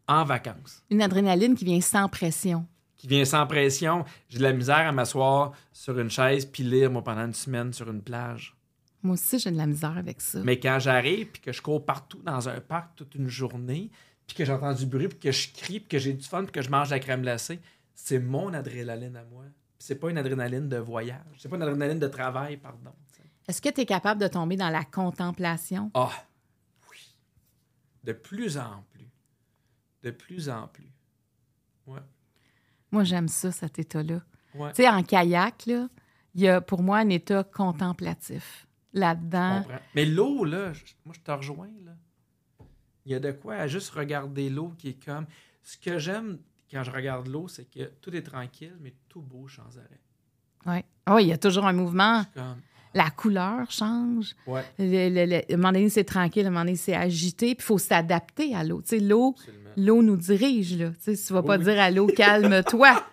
en 0.07 0.23
vacances, 0.25 0.83
Une 0.89 1.01
adrénaline 1.01 1.55
qui 1.55 1.65
vient 1.65 1.81
sans 1.81 2.07
pression. 2.09 2.65
qui 2.97 3.07
vient 3.07 3.25
sans 3.25 3.45
pression. 3.47 4.05
J'ai 4.29 4.37
de 4.37 4.43
la 4.43 4.53
misère 4.53 4.77
à 4.87 4.91
m'asseoir 4.91 5.51
sur 5.73 5.97
une 5.99 6.09
chaise 6.09 6.45
puis 6.45 6.63
lire, 6.63 6.89
moi, 6.91 7.03
pendant 7.03 7.25
une 7.25 7.33
semaine 7.33 7.73
sur 7.73 7.89
une 7.91 8.01
plage. 8.01 8.55
Moi 9.01 9.15
aussi, 9.15 9.37
j'ai 9.39 9.51
de 9.51 9.57
la 9.57 9.65
misère 9.65 9.97
avec 9.97 10.21
ça. 10.21 10.39
Mais 10.43 10.57
quand 10.59 10.79
j'arrive, 10.79 11.27
puis 11.27 11.41
que 11.41 11.51
je 11.51 11.61
cours 11.61 11.85
partout 11.85 12.21
dans 12.23 12.47
un 12.47 12.61
parc 12.61 12.95
toute 12.95 13.15
une 13.15 13.27
journée, 13.27 13.91
puis 14.25 14.37
que 14.37 14.45
j'entends 14.45 14.71
du 14.73 14.85
bruit, 14.85 15.09
puis 15.09 15.19
que 15.19 15.31
je 15.33 15.51
crie, 15.51 15.79
puis 15.81 15.89
que 15.89 15.99
j'ai 15.99 16.13
du 16.13 16.23
fun, 16.25 16.43
puis 16.43 16.53
que 16.53 16.61
je 16.61 16.69
mange 16.69 16.87
de 16.89 16.93
la 16.93 16.99
crème 17.01 17.21
glacée, 17.21 17.59
c'est 17.93 18.19
mon 18.19 18.53
adrénaline 18.53 19.17
à 19.17 19.23
moi. 19.25 19.43
C'est 19.79 19.95
pas 19.95 20.09
une 20.09 20.17
adrénaline 20.17 20.69
de 20.69 20.77
voyage. 20.77 21.19
C'est 21.37 21.49
pas 21.49 21.57
une 21.57 21.61
adrénaline 21.63 21.99
de 21.99 22.07
travail, 22.07 22.55
pardon. 22.55 22.91
Est-ce 23.49 23.61
que 23.61 23.67
tu 23.67 23.81
es 23.81 23.85
capable 23.85 24.21
de 24.21 24.27
tomber 24.27 24.55
dans 24.55 24.69
la 24.69 24.85
contemplation? 24.85 25.91
Ah, 25.93 26.09
oui. 26.89 26.97
De 28.05 28.13
plus 28.13 28.57
en 28.57 28.85
plus. 28.92 28.92
De 30.03 30.11
plus 30.11 30.49
en 30.49 30.67
plus. 30.67 30.91
Ouais. 31.87 31.99
Moi, 32.91 33.03
j'aime 33.03 33.27
ça, 33.27 33.51
cet 33.51 33.79
état-là. 33.79 34.21
Ouais. 34.53 34.69
Tu 34.73 34.83
sais, 34.83 34.89
en 34.89 35.01
kayak, 35.03 35.65
là, 35.65 35.87
il 36.35 36.41
y 36.41 36.47
a 36.47 36.61
pour 36.61 36.83
moi 36.83 36.99
un 36.99 37.09
état 37.09 37.43
contemplatif. 37.43 38.67
Là-dedans. 38.95 39.65
Mais 39.95 40.05
l'eau, 40.05 40.45
là, 40.45 40.71
moi, 41.03 41.15
je 41.15 41.21
te 41.21 41.31
rejoins, 41.31 41.71
là. 41.83 41.93
Il 43.05 43.11
y 43.11 43.15
a 43.15 43.19
de 43.19 43.31
quoi 43.31 43.55
à 43.55 43.67
juste 43.67 43.89
regarder 43.89 44.49
l'eau 44.51 44.73
qui 44.77 44.89
est 44.89 45.03
comme. 45.03 45.25
Ce 45.63 45.77
que 45.77 45.97
j'aime 45.97 46.37
quand 46.73 46.83
je 46.83 46.91
regarde 46.91 47.27
l'eau, 47.27 47.47
c'est 47.47 47.65
que 47.65 47.85
tout 48.01 48.15
est 48.15 48.23
tranquille, 48.23 48.75
mais 48.81 48.93
tout 49.09 49.21
bouge 49.21 49.57
sans 49.57 49.77
arrêt. 49.77 49.99
oui. 50.65 50.83
Ah 51.05 51.15
oui, 51.15 51.25
il 51.25 51.27
y 51.27 51.33
a 51.33 51.37
toujours 51.37 51.65
un 51.65 51.73
mouvement. 51.73 52.23
Comme, 52.33 52.61
La 52.93 53.09
couleur 53.09 53.69
change. 53.69 54.35
ouais, 54.45 54.61
Le, 54.77 55.09
le- 55.09 55.25
le- 55.25 55.35
à 55.37 55.53
un 55.53 55.57
moment 55.57 55.71
donné, 55.71 55.89
c'est 55.89 56.03
tranquille, 56.03 56.45
à 56.45 56.49
un 56.49 56.51
moment 56.51 56.65
donné, 56.65 56.75
c'est 56.77 56.95
agité. 56.95 57.55
Puis 57.55 57.63
il 57.63 57.65
faut 57.65 57.77
s'adapter 57.79 58.55
à 58.55 58.63
l'eau. 58.63 58.81
Tu 58.87 58.97
sais, 58.97 58.99
l'eau, 59.03 59.33
l'eau 59.77 60.01
nous 60.03 60.15
dirige, 60.17 60.77
là. 60.77 60.89
Tu 61.03 61.15
sais, 61.15 61.25
tu 61.27 61.33
vas 61.33 61.39
Oui, 61.41 61.47
pas 61.47 61.57
oui. 61.57 61.63
dire 61.63 61.79
à 61.81 61.89
l'eau, 61.89 62.05
calme-toi. 62.15 63.03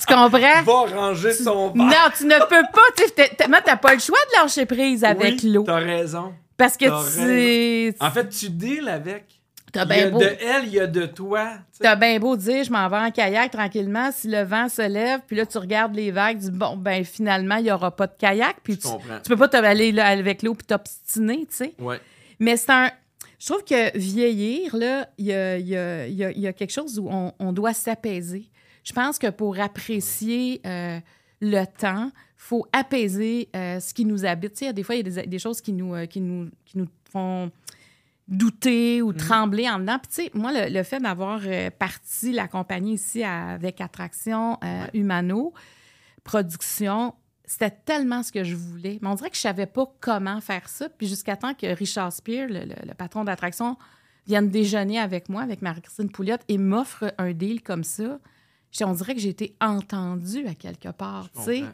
tu 0.00 0.06
comprends? 0.14 0.62
Va 0.64 0.72
ranger 0.96 1.32
son 1.32 1.68
verre. 1.72 1.86
Non, 1.86 2.10
tu 2.16 2.24
ne 2.26 2.38
peux 2.48 2.66
pas. 2.72 2.82
Tu 2.96 3.04
t'as 3.36 3.76
pas 3.76 3.94
le 3.94 4.00
choix 4.00 4.18
de 4.32 4.42
lâcher 4.42 4.66
prise 4.66 5.04
avec 5.04 5.40
Oui, 5.42 5.50
l'eau. 5.52 5.62
T'as 5.64 5.76
raison. 5.78 6.32
Parce 6.56 6.76
que 6.76 6.84
tu 7.90 7.96
En 8.00 8.10
fait, 8.10 8.28
tu 8.28 8.50
deals 8.50 8.88
avec. 8.88 9.26
T'as 9.74 9.84
Il 9.84 9.88
y 9.88 9.92
a 9.92 9.96
bien 10.04 10.10
beau, 10.10 10.18
de 10.20 10.24
elle, 10.40 10.64
il 10.66 10.72
y 10.72 10.80
a 10.80 10.86
de 10.86 11.04
toi. 11.06 11.58
t'as 11.80 11.96
bien 11.96 12.18
beau 12.18 12.36
dire, 12.36 12.64
je 12.64 12.70
m'en 12.70 12.88
vais 12.88 12.96
en 12.96 13.10
kayak 13.10 13.50
tranquillement. 13.50 14.10
Si 14.12 14.28
le 14.28 14.42
vent 14.42 14.68
se 14.68 14.88
lève, 14.88 15.20
puis 15.26 15.36
là, 15.36 15.44
tu 15.44 15.58
regardes 15.58 15.94
les 15.94 16.10
vagues, 16.10 16.38
tu 16.38 16.50
dis, 16.50 16.56
bon, 16.58 16.76
ben 16.76 17.04
finalement, 17.04 17.56
il 17.56 17.66
y 17.66 17.72
aura 17.72 17.94
pas 17.94 18.06
de 18.06 18.14
kayak. 18.16 18.56
Puis 18.62 18.78
tu, 18.78 18.88
tu 19.22 19.36
peux 19.36 19.36
pas 19.48 19.58
aller 19.58 19.92
là, 19.92 20.06
avec 20.06 20.42
l'eau 20.42 20.54
puis 20.54 20.66
t'obstiner, 20.66 21.40
tu 21.50 21.56
sais. 21.56 21.74
Ouais. 21.78 22.00
Mais 22.38 22.56
c'est 22.56 22.70
un. 22.70 22.90
Je 23.38 23.46
trouve 23.52 23.64
que 23.64 23.98
vieillir, 23.98 24.74
là, 24.76 25.08
il 25.18 25.26
y 25.26 25.32
a, 25.34 25.58
il 25.58 25.68
y 25.68 25.76
a- 25.76 26.06
il 26.06 26.14
y 26.14 26.24
a- 26.24 26.30
il 26.30 26.40
y 26.40 26.46
a 26.46 26.52
quelque 26.52 26.70
chose 26.72 26.98
où 26.98 27.08
on, 27.10 27.32
on 27.38 27.52
doit 27.52 27.74
s'apaiser. 27.74 28.48
Je 28.84 28.92
pense 28.92 29.18
que 29.18 29.28
pour 29.28 29.58
apprécier 29.60 30.60
euh, 30.66 30.98
le 31.40 31.64
temps, 31.64 32.10
faut 32.36 32.66
apaiser 32.72 33.48
euh, 33.56 33.80
ce 33.80 33.92
qui 33.92 34.04
nous 34.04 34.24
habite. 34.24 34.52
Tu 34.52 34.58
sais, 34.60 34.64
il 34.66 34.68
y 34.68 34.70
a 34.70 34.72
des 34.72 34.82
fois, 34.82 34.94
il 34.94 35.06
y 35.06 35.18
a 35.18 35.22
des, 35.22 35.26
des 35.26 35.38
choses 35.38 35.60
qui 35.60 35.72
nous, 35.72 35.94
euh, 35.94 36.06
qui, 36.06 36.20
nous, 36.20 36.48
qui 36.64 36.78
nous 36.78 36.86
font 37.10 37.50
douter 38.28 39.02
ou 39.02 39.12
trembler 39.12 39.68
en 39.68 39.78
dedans. 39.78 39.98
Puis, 39.98 40.08
tu 40.08 40.14
sais, 40.24 40.30
moi, 40.34 40.50
le, 40.52 40.72
le 40.72 40.82
fait 40.82 40.98
d'avoir 41.00 41.40
euh, 41.44 41.70
parti 41.70 42.32
la 42.32 42.48
compagnie 42.48 42.94
ici 42.94 43.22
à- 43.22 43.50
avec 43.50 43.80
Attraction 43.80 44.58
euh, 44.64 44.86
Humano, 44.94 45.52
production, 46.22 47.14
c'était 47.44 47.70
tellement 47.70 48.22
ce 48.22 48.32
que 48.32 48.44
je 48.44 48.54
voulais. 48.56 48.98
Mais 49.02 49.08
on 49.08 49.14
dirait 49.14 49.30
que 49.30 49.36
je 49.36 49.42
savais 49.42 49.66
pas 49.66 49.84
comment 50.00 50.40
faire 50.40 50.68
ça. 50.68 50.88
Puis 50.88 51.06
jusqu'à 51.06 51.36
temps 51.36 51.54
que 51.54 51.66
Richard 51.74 52.12
Spear, 52.12 52.48
le, 52.48 52.60
le- 52.60 52.86
le 52.88 52.94
patron 52.94 53.24
d'attraction, 53.24 53.76
vienne 54.26 54.48
déjeuner 54.48 54.98
avec 54.98 55.28
moi, 55.28 55.42
avec 55.42 55.60
Marie-Christine 55.60 56.10
Pouliot, 56.10 56.36
et 56.48 56.56
m'offre 56.56 57.12
un 57.18 57.32
deal 57.32 57.62
comme 57.62 57.84
ça. 57.84 58.18
On 58.80 58.92
dirait 58.92 59.14
que 59.14 59.20
j'ai 59.20 59.28
été 59.28 59.54
entendue 59.60 60.46
à 60.48 60.54
quelque 60.54 60.88
part, 60.88 61.30
tu 61.30 61.42
sais. 61.42 61.64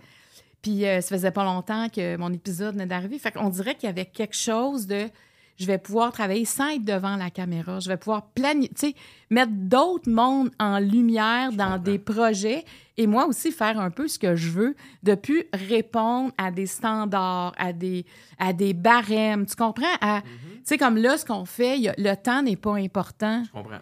Puis 0.61 0.85
euh, 0.85 1.01
ça 1.01 1.17
faisait 1.17 1.31
pas 1.31 1.45
longtemps 1.45 1.89
que 1.89 2.17
mon 2.17 2.31
épisode 2.33 2.75
venait 2.75 2.87
d'arriver. 2.87 3.19
Fait 3.19 3.31
qu'on 3.33 3.49
dirait 3.49 3.77
qu'il 3.77 3.87
y 3.87 3.91
avait 3.91 4.05
quelque 4.05 4.37
chose 4.37 4.87
de 4.87 5.09
je 5.61 5.67
vais 5.67 5.79
pouvoir 5.79 6.11
travailler 6.11 6.47
sans 6.47 6.69
être 6.71 6.85
devant 6.85 7.17
la 7.17 7.29
caméra. 7.31 7.79
Je 7.81 7.89
vais 7.89 7.99
pouvoir 7.99 8.23
planifier, 8.29 8.97
mettre 9.31 9.53
d'autres 9.53 10.11
mondes 10.11 10.51
en 10.59 10.79
lumière 10.79 11.53
dans 11.53 11.65
comprends. 11.73 11.79
des 11.79 11.99
projets 11.99 12.65
et 12.97 13.07
moi 13.07 13.27
aussi 13.27 13.53
faire 13.53 13.79
un 13.79 13.91
peu 13.91 14.09
ce 14.09 14.19
que 14.19 14.35
je 14.37 14.49
veux, 14.51 14.75
de 15.03 15.15
plus 15.15 15.45
répondre 15.53 16.33
à 16.39 16.51
des 16.51 16.67
standards, 16.67 17.53
à 17.59 17.73
des, 17.75 18.05
à 18.39 18.53
des 18.55 18.73
barèmes. 18.75 19.45
Tu 19.47 19.55
comprends? 19.55 19.87
À- 20.01 20.23
Tu 20.23 20.29
sais, 20.65 20.79
comme 20.79 20.97
là, 20.97 21.17
ce 21.19 21.25
qu'on 21.25 21.45
fait, 21.45 21.89
a- 21.89 21.95
le 21.99 22.15
temps 22.15 22.43
n'est 22.43 22.57
pas 22.57 22.75
important. 22.77 23.43
Je 23.45 23.51
comprends. 23.53 23.79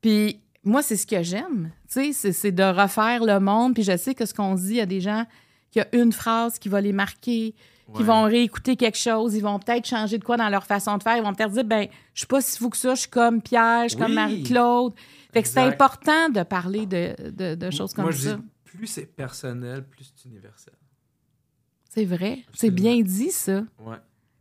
Puis 0.00 0.40
moi, 0.64 0.82
c'est 0.82 0.96
ce 0.96 1.06
que 1.06 1.22
j'aime. 1.22 1.70
Tu 1.92 2.12
sais, 2.12 2.32
c'est- 2.32 2.52
de 2.52 2.62
refaire 2.62 3.24
le 3.24 3.38
monde. 3.40 3.74
Puis 3.74 3.82
je 3.84 3.96
sais 3.96 4.14
que 4.14 4.26
ce 4.26 4.34
qu'on 4.34 4.54
dit, 4.54 4.70
il 4.70 4.76
y 4.76 4.80
a 4.80 4.86
des 4.86 5.00
gens 5.00 5.24
qui 5.70 5.80
ont 5.80 5.86
une 5.92 6.12
phrase 6.12 6.58
qui 6.58 6.68
va 6.68 6.80
les 6.80 6.92
marquer, 6.92 7.54
qui 7.94 8.02
vont 8.02 8.24
réécouter 8.24 8.76
quelque 8.76 8.98
chose, 8.98 9.34
ils 9.34 9.42
vont 9.42 9.58
peut-être 9.58 9.86
changer 9.86 10.18
de 10.18 10.24
quoi 10.24 10.36
dans 10.36 10.48
leur 10.48 10.64
façon 10.64 10.96
de 10.98 11.02
faire. 11.02 11.16
Ils 11.16 11.22
vont 11.22 11.32
peut-être 11.34 11.52
dire, 11.52 11.64
ben, 11.64 11.88
je 12.14 12.20
suis 12.20 12.26
pas 12.26 12.40
si 12.40 12.58
fou 12.58 12.68
que 12.70 12.76
ça, 12.76 12.94
je 12.94 13.00
suis 13.02 13.10
comme 13.10 13.40
Pierre, 13.42 13.84
je 13.84 13.90
suis 13.90 13.98
comme. 13.98 14.12
Marie-Claude. 14.14 14.92
Fait 15.32 15.42
que 15.42 15.48
c'est 15.48 15.60
Exact. 15.60 15.74
important 15.74 16.28
de 16.30 16.42
parler 16.42 16.86
de, 16.86 17.14
de- 17.30 17.54
de 17.54 17.70
choses 17.70 17.92
comme 17.92 18.04
Moi, 18.06 18.12
je 18.12 18.28
ça. 18.30 18.34
dis, 18.36 18.42
plus 18.64 18.86
c'est 18.86 19.06
personnel, 19.06 19.84
plus 19.84 20.12
c'est 20.16 20.28
universel. 20.28 20.74
C'est 21.88 22.04
vrai. 22.04 22.40
C'est 22.54 22.70
bien 22.70 23.00
dit, 23.00 23.30
ça. 23.30 23.62
Ouais. 23.80 23.96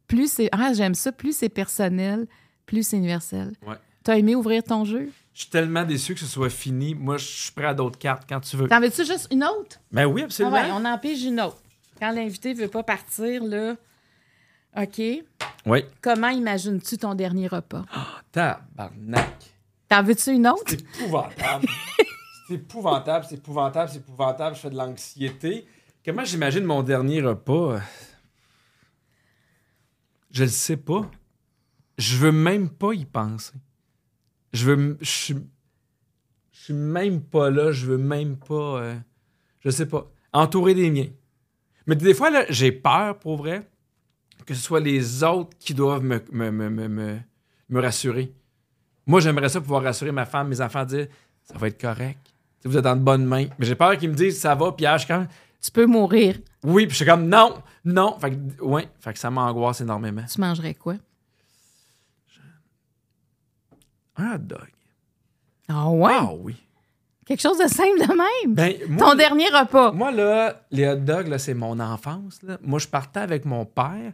Plus 0.08 0.32
c'est. 0.32 0.50
Ah, 0.52 0.74
j'aime 0.74 0.96
ça. 0.96 1.12
Plus 1.12 1.36
c'est 1.36 1.50
personnel, 1.50 2.28
plus 2.66 2.84
c'est 2.88 2.98
universel. 2.98 3.54
Ouais. 3.66 3.76
T'as 4.04 4.18
aimé 4.18 4.36
ouvrir 4.36 4.64
ton 4.64 4.86
jeu? 4.86 5.10
Je 5.34 5.42
suis 5.42 5.50
tellement 5.50 5.84
déçu 5.84 6.14
que 6.14 6.20
ce 6.20 6.26
soit 6.28 6.50
fini. 6.50 6.94
Moi, 6.96 7.18
je 7.18 7.26
suis 7.26 7.52
prêt 7.52 7.66
à 7.66 7.74
d'autres 7.74 7.98
cartes 8.00 8.24
quand 8.28 8.40
tu 8.40 8.56
veux. 8.56 8.68
T'en 8.68 8.80
veux-tu 8.80 9.04
juste 9.06 9.28
une 9.32 9.44
autre? 9.44 9.80
Ben 9.92 10.06
oui, 10.06 10.22
Ah 10.22 10.26
absolument. 10.26 10.56
ouais, 10.56 10.70
on 10.72 10.86
en 10.86 10.98
pige 10.98 11.24
une 11.24 11.42
autre. 11.42 11.58
Quand 12.00 12.12
l'invité 12.12 12.54
veut 12.54 12.68
pas 12.68 12.84
partir, 12.84 13.44
là. 13.44 13.76
OK. 14.78 15.02
Oui. 15.66 15.86
Comment 16.02 16.30
imagines-tu 16.30 16.98
ton 16.98 17.16
dernier 17.16 17.48
repas? 17.48 17.86
Tabarnak. 18.32 19.54
T'en 19.88 20.04
veux-tu 20.04 20.32
une 20.32 20.48
autre? 20.48 20.64
C'est 20.68 20.82
épouvantable. 20.82 21.68
c'est 22.48 22.54
épouvantable, 22.56 23.26
c'est 23.30 23.36
épouvantable, 23.36 23.90
c'est 23.92 23.98
épouvantable. 24.00 24.56
Je 24.56 24.62
fais 24.62 24.70
de 24.70 24.76
l'anxiété. 24.76 25.66
Comment 26.04 26.26
j'imagine 26.26 26.64
mon 26.66 26.84
dernier 26.84 27.22
repas? 27.22 27.80
Je 30.32 30.44
le 30.44 30.50
sais 30.50 30.78
pas. 30.78 31.10
Je 31.98 32.18
veux 32.18 32.32
même 32.32 32.70
pas 32.70 32.94
y 32.94 33.06
penser. 33.06 33.54
Je 34.54 34.66
veux. 34.66 34.98
Je 35.00 35.10
suis. 35.10 35.36
Je 36.52 36.60
suis 36.66 36.74
même 36.74 37.22
pas 37.22 37.50
là. 37.50 37.72
Je 37.72 37.86
veux 37.86 37.98
même 37.98 38.38
pas. 38.38 38.82
euh, 38.82 38.96
je 39.62 39.70
sais 39.70 39.86
pas. 39.86 40.12
Entourer 40.34 40.74
des 40.74 40.90
miens. 40.92 41.08
Mais 41.88 41.96
des 41.96 42.14
fois, 42.14 42.30
là, 42.30 42.46
j'ai 42.50 42.72
peur, 42.72 43.18
pour 43.20 43.38
vrai, 43.38 43.68
que 44.46 44.54
ce 44.54 44.62
soit 44.62 44.80
les 44.80 45.24
autres 45.24 45.56
qui 45.60 45.74
doivent 45.74 46.04
me, 46.04 46.22
me, 46.32 46.52
me, 46.52 46.70
me, 46.70 46.88
me- 46.88 47.20
me 47.70 47.82
rassurer. 47.82 48.32
Moi, 49.08 49.20
j'aimerais 49.20 49.50
ça 49.50 49.62
pouvoir 49.62 49.84
rassurer 49.84 50.12
ma 50.12 50.26
femme, 50.26 50.48
mes 50.48 50.62
enfants, 50.62 50.86
dire 50.86 51.08
ça 51.44 51.58
va 51.58 51.68
être 51.68 51.80
correct. 51.80 52.20
Tu 52.24 52.32
sais, 52.64 52.70
Vous 52.70 52.78
êtes 52.78 52.84
dans 52.84 52.96
de 52.96 53.02
bonnes 53.02 53.26
mains. 53.26 53.46
Mais 53.60 53.66
j'ai 53.66 53.76
peur 53.76 53.98
qu'ils 53.98 54.10
me 54.10 54.16
disent 54.16 54.40
ça 54.40 54.56
va, 54.56 54.72
puis 54.72 54.86
ah, 54.86 54.98
je 54.98 55.06
suis 55.06 55.14
comme 55.14 55.28
Tu 55.62 55.72
peux 55.72 55.86
mourir. 55.86 56.38
oui, 56.64 56.86
puis 56.88 56.92
je 56.92 56.98
suis 56.98 57.06
comme 57.06 57.28
non, 57.28 57.62
non. 57.84 58.18
Fait 58.20 58.32
que, 58.32 58.64
ouais, 58.64 58.88
fait 59.00 59.14
que 59.14 59.20
ça 59.20 59.30
m'angoisse 59.30 59.82
énormément. 59.82 60.24
Tu 60.32 60.40
mangerais 60.42 60.74
quoi? 60.74 60.96
Un 64.18 64.36
hot 64.36 64.38
dog. 64.40 64.68
Ah 65.68 65.90
ouais? 65.90 66.14
Ah 66.16 66.30
oui. 66.34 66.56
Quelque 67.26 67.42
chose 67.42 67.58
de 67.58 67.68
simple 67.68 68.00
de 68.00 68.08
même? 68.08 68.54
Ben, 68.54 68.76
moi, 68.88 69.10
Ton 69.10 69.16
dernier 69.16 69.48
repas. 69.50 69.92
Moi, 69.92 70.12
là, 70.12 70.62
les 70.70 70.88
hot 70.88 70.98
dogs, 70.98 71.28
là, 71.28 71.40
c'est 71.40 71.56
mon 71.56 71.80
enfance. 71.80 72.42
là. 72.44 72.60
Moi, 72.62 72.78
je 72.78 72.88
partais 72.88 73.20
avec 73.20 73.46
mon 73.46 73.66
père. 73.66 74.14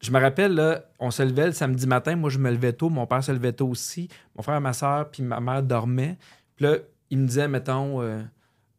Je 0.00 0.10
me 0.10 0.18
rappelle, 0.18 0.54
là, 0.54 0.84
on 0.98 1.10
se 1.10 1.22
levait 1.22 1.46
le 1.46 1.52
samedi 1.52 1.86
matin. 1.86 2.16
Moi, 2.16 2.30
je 2.30 2.38
me 2.38 2.50
levais 2.50 2.72
tôt. 2.72 2.88
Mon 2.88 3.06
père 3.06 3.22
se 3.22 3.32
levait 3.32 3.52
tôt 3.52 3.68
aussi. 3.68 4.08
Mon 4.34 4.42
frère, 4.42 4.60
ma 4.60 4.72
soeur, 4.72 5.10
puis 5.10 5.22
ma 5.22 5.38
mère 5.40 5.62
dormaient. 5.62 6.16
Puis 6.56 6.64
là, 6.64 6.76
il 7.10 7.18
me 7.18 7.26
disait, 7.26 7.46
mettons, 7.46 8.00
euh, 8.00 8.22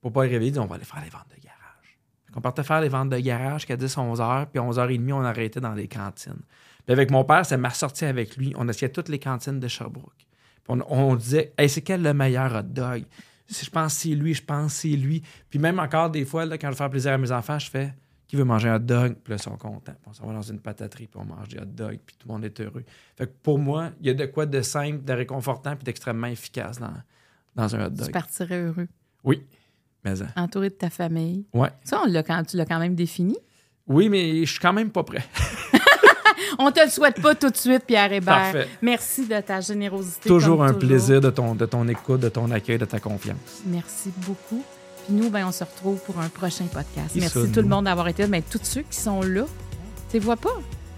pour 0.01 0.11
pas 0.11 0.23
les 0.25 0.31
réveiller, 0.31 0.49
il 0.49 0.53
disait, 0.53 0.63
on 0.63 0.67
va 0.67 0.75
aller 0.75 0.83
faire 0.83 1.01
les 1.03 1.09
ventes 1.09 1.29
de 1.35 1.41
garage. 1.41 1.99
On 2.35 2.41
partait 2.41 2.63
faire 2.63 2.81
les 2.81 2.89
ventes 2.89 3.09
de 3.09 3.19
garage 3.19 3.61
jusqu'à 3.61 3.77
10, 3.77 3.95
11 3.95 4.21
heures. 4.21 4.47
Puis 4.47 4.59
11 4.59 4.77
h 4.79 4.97
30 5.07 5.11
on 5.11 5.23
arrêtait 5.23 5.59
dans 5.59 5.73
les 5.73 5.87
cantines. 5.87 6.41
Puis 6.85 6.93
avec 6.93 7.11
mon 7.11 7.23
père, 7.23 7.45
ça 7.45 7.57
m'a 7.57 7.69
sorti 7.69 8.05
avec 8.05 8.37
lui. 8.37 8.53
On 8.57 8.67
essayait 8.67 8.91
toutes 8.91 9.09
les 9.09 9.19
cantines 9.19 9.59
de 9.59 9.67
Sherbrooke. 9.67 10.13
Puis 10.17 10.25
on, 10.69 10.81
on 10.89 11.15
disait, 11.15 11.53
hey, 11.59 11.69
c'est 11.69 11.81
quel 11.81 12.01
le 12.01 12.13
meilleur 12.13 12.55
hot 12.55 12.63
dog? 12.63 13.03
Je 13.49 13.69
pense 13.69 13.93
que 13.95 14.01
c'est 14.01 14.09
lui, 14.09 14.33
je 14.33 14.43
pense 14.43 14.73
que 14.73 14.79
c'est 14.81 14.87
lui. 14.95 15.21
Puis 15.49 15.59
même 15.59 15.79
encore 15.79 16.09
des 16.09 16.25
fois, 16.25 16.45
là, 16.45 16.57
quand 16.57 16.69
je 16.71 16.75
faire 16.75 16.89
plaisir 16.89 17.13
à 17.13 17.17
mes 17.17 17.31
enfants, 17.31 17.59
je 17.59 17.69
fais 17.69 17.93
qui 18.27 18.35
veut 18.35 18.43
manger 18.43 18.67
un 18.69 18.75
hot 18.75 18.79
dog? 18.79 19.15
Puis 19.23 19.31
là, 19.31 19.37
ils 19.37 19.41
sont 19.41 19.55
contents. 19.55 19.93
Puis 19.93 20.07
on 20.07 20.13
s'en 20.13 20.27
va 20.27 20.33
dans 20.33 20.41
une 20.41 20.59
pataterie, 20.59 21.07
puis 21.07 21.19
on 21.21 21.25
mange 21.25 21.47
des 21.47 21.59
hot 21.59 21.65
dogs, 21.65 21.99
puis 22.05 22.15
tout 22.19 22.27
le 22.27 22.33
monde 22.33 22.45
est 22.45 22.59
heureux. 22.59 22.83
Fait 23.15 23.25
que 23.25 23.31
pour 23.41 23.57
moi, 23.57 23.91
il 24.01 24.07
y 24.07 24.09
a 24.09 24.13
de 24.13 24.25
quoi 24.25 24.45
de 24.45 24.61
simple, 24.61 25.03
de 25.03 25.13
réconfortant, 25.13 25.75
puis 25.75 25.85
d'extrêmement 25.85 26.27
efficace 26.27 26.77
dans, 26.77 26.93
dans 27.55 27.73
un 27.75 27.85
hot 27.85 27.89
Tu 27.91 27.95
dog. 28.03 28.11
partirais 28.11 28.59
heureux. 28.61 28.87
Oui. 29.23 29.43
Mais, 30.03 30.21
hein. 30.21 30.27
Entouré 30.35 30.69
de 30.69 30.75
ta 30.75 30.89
famille. 30.89 31.45
ouais. 31.53 31.69
Ça, 31.83 32.01
on 32.03 32.07
l'a 32.07 32.21
quand, 32.23 32.43
tu 32.43 32.57
l'as 32.57 32.65
quand 32.65 32.79
même 32.79 32.95
défini. 32.95 33.37
Oui, 33.87 34.09
mais 34.09 34.45
je 34.45 34.51
suis 34.51 34.59
quand 34.59 34.73
même 34.73 34.91
pas 34.91 35.03
prêt. 35.03 35.23
On 36.59 36.71
te 36.71 36.83
le 36.83 36.89
souhaite 36.89 37.21
pas 37.21 37.35
tout 37.35 37.49
de 37.49 37.57
suite, 37.57 37.83
Pierre 37.85 38.11
Hébert. 38.11 38.35
Parfait. 38.35 38.67
Merci 38.81 39.25
de 39.27 39.39
ta 39.39 39.61
générosité. 39.61 40.27
Toujours 40.27 40.63
un 40.63 40.73
toujours. 40.73 40.89
plaisir 40.89 41.21
de 41.21 41.29
ton, 41.29 41.55
de 41.55 41.65
ton 41.65 41.87
écoute, 41.87 42.19
de 42.21 42.29
ton 42.29 42.49
accueil, 42.51 42.77
de 42.77 42.85
ta 42.85 42.99
confiance. 42.99 43.61
Merci 43.65 44.11
beaucoup. 44.17 44.63
Puis 45.05 45.13
nous, 45.13 45.29
ben, 45.29 45.45
on 45.47 45.51
se 45.51 45.63
retrouve 45.63 45.99
pour 45.99 46.19
un 46.19 46.29
prochain 46.29 46.65
podcast. 46.65 47.15
Et 47.15 47.19
Merci 47.19 47.51
tout 47.51 47.61
le 47.61 47.67
monde 47.67 47.85
d'avoir 47.85 48.07
été 48.07 48.23
là. 48.23 48.27
Mais 48.29 48.41
tous 48.41 48.59
ceux 48.63 48.81
qui 48.81 48.97
sont 48.97 49.21
là, 49.21 49.43
tu 50.09 50.13
les 50.13 50.19
vois 50.19 50.37
pas. 50.37 50.55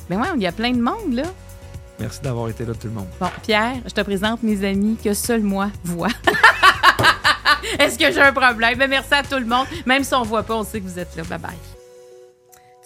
Ben 0.10 0.20
ouais, 0.20 0.28
il 0.36 0.42
y 0.42 0.48
a 0.48 0.52
plein 0.52 0.72
de 0.72 0.82
monde, 0.82 1.14
là. 1.14 1.24
Merci 2.00 2.22
d'avoir 2.22 2.50
été 2.50 2.66
là, 2.66 2.74
tout 2.74 2.88
le 2.88 2.94
monde. 2.94 3.08
Bon, 3.20 3.28
Pierre, 3.44 3.76
je 3.86 3.94
te 3.94 4.02
présente 4.02 4.42
mes 4.42 4.64
amis 4.66 4.98
que 5.04 5.14
seul 5.14 5.42
moi 5.42 5.70
vois. 5.84 6.08
Est-ce 7.80 8.00
que 8.00 8.12
j'ai 8.12 8.22
un 8.22 8.32
problème? 8.32 8.78
Ben, 8.78 8.90
merci 8.90 9.14
à 9.14 9.24
tout 9.24 9.38
le 9.38 9.46
monde. 9.46 9.68
Même 9.86 10.04
si 10.04 10.14
on 10.16 10.24
voit 10.24 10.44
pas, 10.44 10.56
on 10.56 10.64
sait 10.64 10.80
que 10.80 10.88
vous 10.88 10.98
êtes 10.98 11.16
là. 11.16 11.24
Bye 11.24 11.40
bye. 11.40 11.52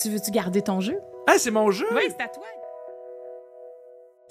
Tu 0.01 0.09
veux-tu 0.09 0.31
garder 0.31 0.61
ton 0.61 0.81
jeu? 0.81 0.97
Ah, 1.27 1.35
c'est 1.37 1.51
mon 1.51 1.71
jeu! 1.71 1.85
Oui, 1.93 2.01
c'est 2.07 2.23
à 2.23 2.27
toi. 2.27 2.43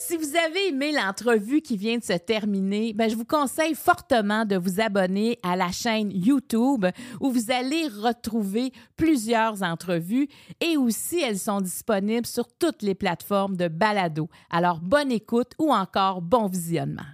Si 0.04 0.16
vous 0.16 0.34
avez 0.34 0.70
aimé 0.70 0.90
l'entrevue 0.90 1.62
qui 1.62 1.76
vient 1.76 1.96
de 1.96 2.02
se 2.02 2.14
terminer, 2.14 2.92
ben 2.92 3.08
je 3.08 3.14
vous 3.14 3.24
conseille 3.24 3.76
fortement 3.76 4.44
de 4.44 4.56
vous 4.56 4.80
abonner 4.80 5.38
à 5.44 5.54
la 5.54 5.70
chaîne 5.70 6.10
YouTube 6.10 6.86
où 7.20 7.30
vous 7.30 7.52
allez 7.52 7.86
retrouver 7.86 8.72
plusieurs 8.96 9.62
entrevues 9.62 10.26
et 10.60 10.76
aussi 10.76 11.20
elles 11.20 11.38
sont 11.38 11.60
disponibles 11.60 12.26
sur 12.26 12.48
toutes 12.48 12.82
les 12.82 12.96
plateformes 12.96 13.56
de 13.56 13.68
balado. 13.68 14.28
Alors 14.50 14.80
bonne 14.80 15.12
écoute 15.12 15.52
ou 15.60 15.72
encore 15.72 16.20
bon 16.20 16.48
visionnement. 16.48 17.06